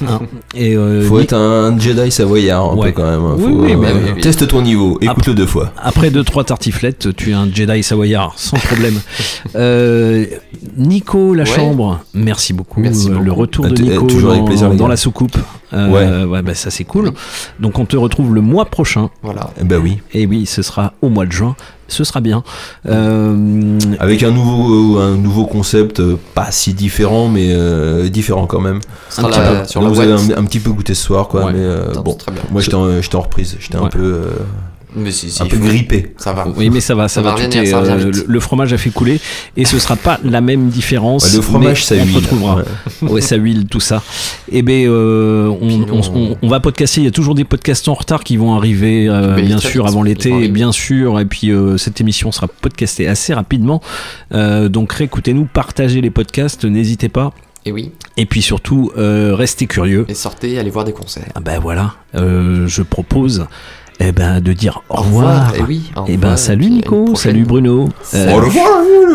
Et, 0.54 0.76
euh, 0.76 1.02
Faut 1.02 1.20
être 1.20 1.34
un 1.34 1.78
Jedi 1.78 2.10
savoyard 2.10 2.72
un 2.72 2.74
Ouais. 2.76 2.92
peu 2.92 3.02
quand 3.02 3.10
même. 3.10 3.20
hein. 3.24 3.34
Oui, 3.38 3.42
Faut, 3.44 3.62
oui, 3.64 3.76
mais 3.76 3.92
oui, 3.92 4.10
oui. 4.16 4.20
Teste 4.20 4.46
ton 4.48 4.62
niveau, 4.62 4.98
écoute-le 5.00 5.34
deux 5.34 5.46
fois. 5.46 5.72
Après 5.82 6.10
deux 6.10 6.24
trois 6.24 6.44
tartiflettes, 6.44 7.14
tu 7.16 7.30
es 7.30 7.32
un 7.32 7.48
Jedi 7.52 7.82
savoyard 7.82 8.32
sans 8.36 8.56
problème. 8.56 8.94
Euh, 9.56 10.24
Nico 10.78 11.34
la 11.34 11.42
Ouais. 11.44 11.48
chambre, 11.48 12.00
merci 12.14 12.52
beaucoup. 12.52 12.80
Merci 12.80 13.08
Le 13.08 13.14
beaucoup. 13.16 13.24
Retour 13.42 13.66
Ah, 13.68 13.70
de 13.72 13.82
Nico 13.82 14.06
toujours 14.06 14.30
avec 14.30 14.40
dans, 14.42 14.46
plaisir, 14.46 14.70
dans 14.74 14.88
la 14.88 14.96
soucoupe. 14.96 15.36
Euh, 15.74 15.88
Ouais. 15.88 16.30
ouais, 16.30 16.42
bah, 16.42 16.54
ça 16.54 16.70
c'est 16.70 16.84
cool. 16.84 17.12
Donc 17.60 17.78
on 17.78 17.84
te 17.86 17.96
retrouve 17.96 18.34
le 18.34 18.40
mois 18.42 18.64
prochain. 18.66 19.08
Voilà. 19.22 19.50
Eh 19.60 19.64
Bah 19.64 19.76
oui. 19.82 19.98
Et 20.12 20.26
oui, 20.26 20.44
ce 20.46 20.62
sera 20.62 20.92
au 21.02 21.08
mois 21.08 21.24
de 21.26 21.32
juin. 21.32 21.54
Ce 21.88 22.04
sera 22.04 22.20
bien. 22.20 22.42
Euh, 22.88 23.78
Avec 23.98 24.22
un 24.22 24.30
nouveau, 24.30 24.98
un 24.98 25.16
nouveau 25.16 25.46
concept, 25.46 26.00
euh, 26.00 26.16
pas 26.34 26.50
si 26.50 26.72
différent, 26.74 27.28
mais 27.28 27.48
euh, 27.50 28.08
différent 28.08 28.46
quand 28.46 28.60
même. 28.60 28.80
Un 29.18 29.22
la- 29.22 29.28
petit 29.28 29.40
peu. 29.40 29.68
sur 29.68 29.80
Là, 29.82 29.88
la 29.88 29.92
vous 29.94 30.00
avez 30.00 30.12
un, 30.12 30.38
un 30.38 30.44
petit 30.44 30.60
peu 30.60 30.70
goûté 30.72 30.94
ce 30.94 31.04
soir, 31.04 31.28
quoi. 31.28 31.46
Ouais. 31.46 31.52
Mais 31.52 31.58
euh, 31.60 31.92
bon, 32.04 32.12
c'est 32.12 32.18
très 32.26 32.32
bien. 32.32 32.42
moi 32.50 32.60
j'étais 32.62 32.74
en, 32.76 33.18
en 33.18 33.20
reprise, 33.20 33.56
j'étais 33.60 33.76
Ouais. 33.78 33.84
un 33.86 33.88
peu, 33.88 34.00
euh, 34.02 34.24
Mais 34.94 35.10
si, 35.10 35.30
si, 35.30 35.42
un 35.42 35.46
peu 35.46 35.56
faut- 35.56 35.64
grippé. 35.64 36.12
Ça 36.18 36.32
va. 36.32 36.46
oui, 36.56 36.68
mais 36.70 36.80
ça 36.80 36.94
va, 36.94 37.08
ça, 37.08 37.16
Ça 37.16 37.22
va. 37.22 37.30
va 37.30 37.36
tout 37.36 37.42
revenir, 37.50 37.66
ça 37.70 37.78
euh, 37.78 37.96
vite. 37.96 38.16
le, 38.16 38.24
le 38.28 38.40
fromage 38.40 38.72
a 38.72 38.78
fait 38.78 38.90
couler 38.90 39.20
et 39.56 39.64
ce 39.64 39.78
sera 39.78 39.96
pas 39.96 40.18
la 40.24 40.40
même 40.40 40.68
différence. 40.68 41.24
Ouais, 41.30 41.36
le 41.36 41.42
fromage, 41.42 41.78
mais 41.90 41.96
ça 41.98 42.02
on 42.02 42.06
huile. 42.06 42.16
retrouvera. 42.16 42.56
Ouais. 42.56 42.62
Ouais, 43.10 43.20
ça 43.20 43.36
huile, 43.36 43.66
tout 43.66 43.80
ça. 43.80 44.02
Et 44.50 44.62
ben, 44.62 44.86
euh, 44.88 45.48
on, 45.48 45.66
Puis 45.66 45.76
nous, 45.78 45.86
on- 45.92 46.16
on- 46.32 46.36
on 46.40 46.48
va 46.48 46.60
podcaster. 46.60 47.00
Il 47.00 47.04
y 47.04 47.08
a 47.08 47.10
toujours 47.12 47.34
des 47.34 47.44
podcasts 47.44 47.88
en 47.88 47.94
retard 47.94 48.22
qui 48.24 48.36
vont 48.36 48.54
arriver, 48.54 49.08
euh, 49.08 49.36
bien 49.40 49.58
sûr, 49.58 49.86
avant 49.86 50.02
l'été, 50.02 50.48
bien 50.48 50.72
sûr. 50.72 51.18
Et 51.20 51.24
puis 51.24 51.50
euh, 51.50 51.76
cette 51.78 52.00
émission 52.00 52.30
sera 52.32 52.48
podcastée 52.48 53.08
assez 53.08 53.34
rapidement. 53.34 53.80
Euh, 54.34 54.68
donc 54.68 54.92
réécoutez-nous, 54.92 55.46
partagez 55.46 56.00
les 56.00 56.10
podcasts, 56.10 56.64
n'hésitez 56.64 57.08
pas. 57.08 57.32
Et 57.64 57.70
oui. 57.70 57.92
Et 58.16 58.26
puis 58.26 58.42
surtout, 58.42 58.90
euh, 58.98 59.34
restez 59.36 59.66
curieux. 59.66 60.04
Et 60.08 60.14
sortez, 60.14 60.58
allez 60.58 60.70
voir 60.70 60.84
des 60.84 60.92
concerts. 60.92 61.28
Ah 61.36 61.40
ben 61.40 61.60
voilà, 61.60 61.94
euh, 62.16 62.66
je 62.66 62.82
propose. 62.82 63.46
Eh 64.00 64.12
ben, 64.12 64.40
de 64.40 64.52
dire 64.52 64.82
au, 64.88 64.96
Au 64.98 65.02
revoir. 65.02 65.52
eh 65.56 65.62
oui, 65.62 65.92
au 65.96 66.04
Eh 66.08 66.16
ben, 66.16 66.36
salut 66.36 66.70
Nico, 66.70 67.14
salut 67.14 67.44
Bruno. 67.44 67.88
Euh, 68.14 68.32
Au 68.32 68.36
revoir. 68.40 68.68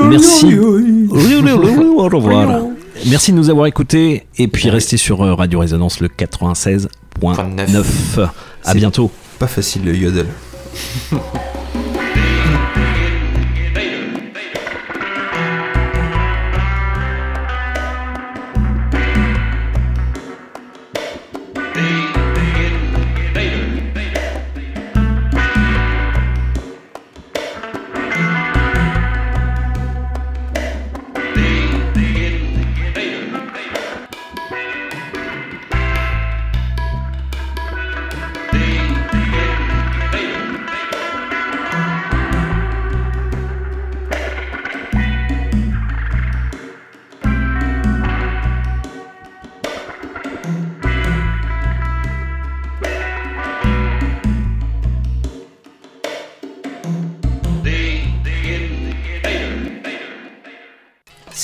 Merci. 0.10 0.58
Au 0.58 2.08
revoir. 2.08 2.62
Merci 3.10 3.32
de 3.32 3.38
nous 3.38 3.50
avoir 3.50 3.68
écoutés 3.68 4.26
et 4.38 4.48
puis 4.48 4.70
restez 4.70 4.98
sur 4.98 5.24
euh, 5.24 5.34
Radio 5.36 5.60
Résonance 5.60 6.00
le 6.00 6.08
96.9. 6.08 8.28
À 8.64 8.74
bientôt. 8.74 9.12
Pas 9.40 9.48
facile 9.48 9.84
le 9.86 9.96
yodel. 9.96 10.26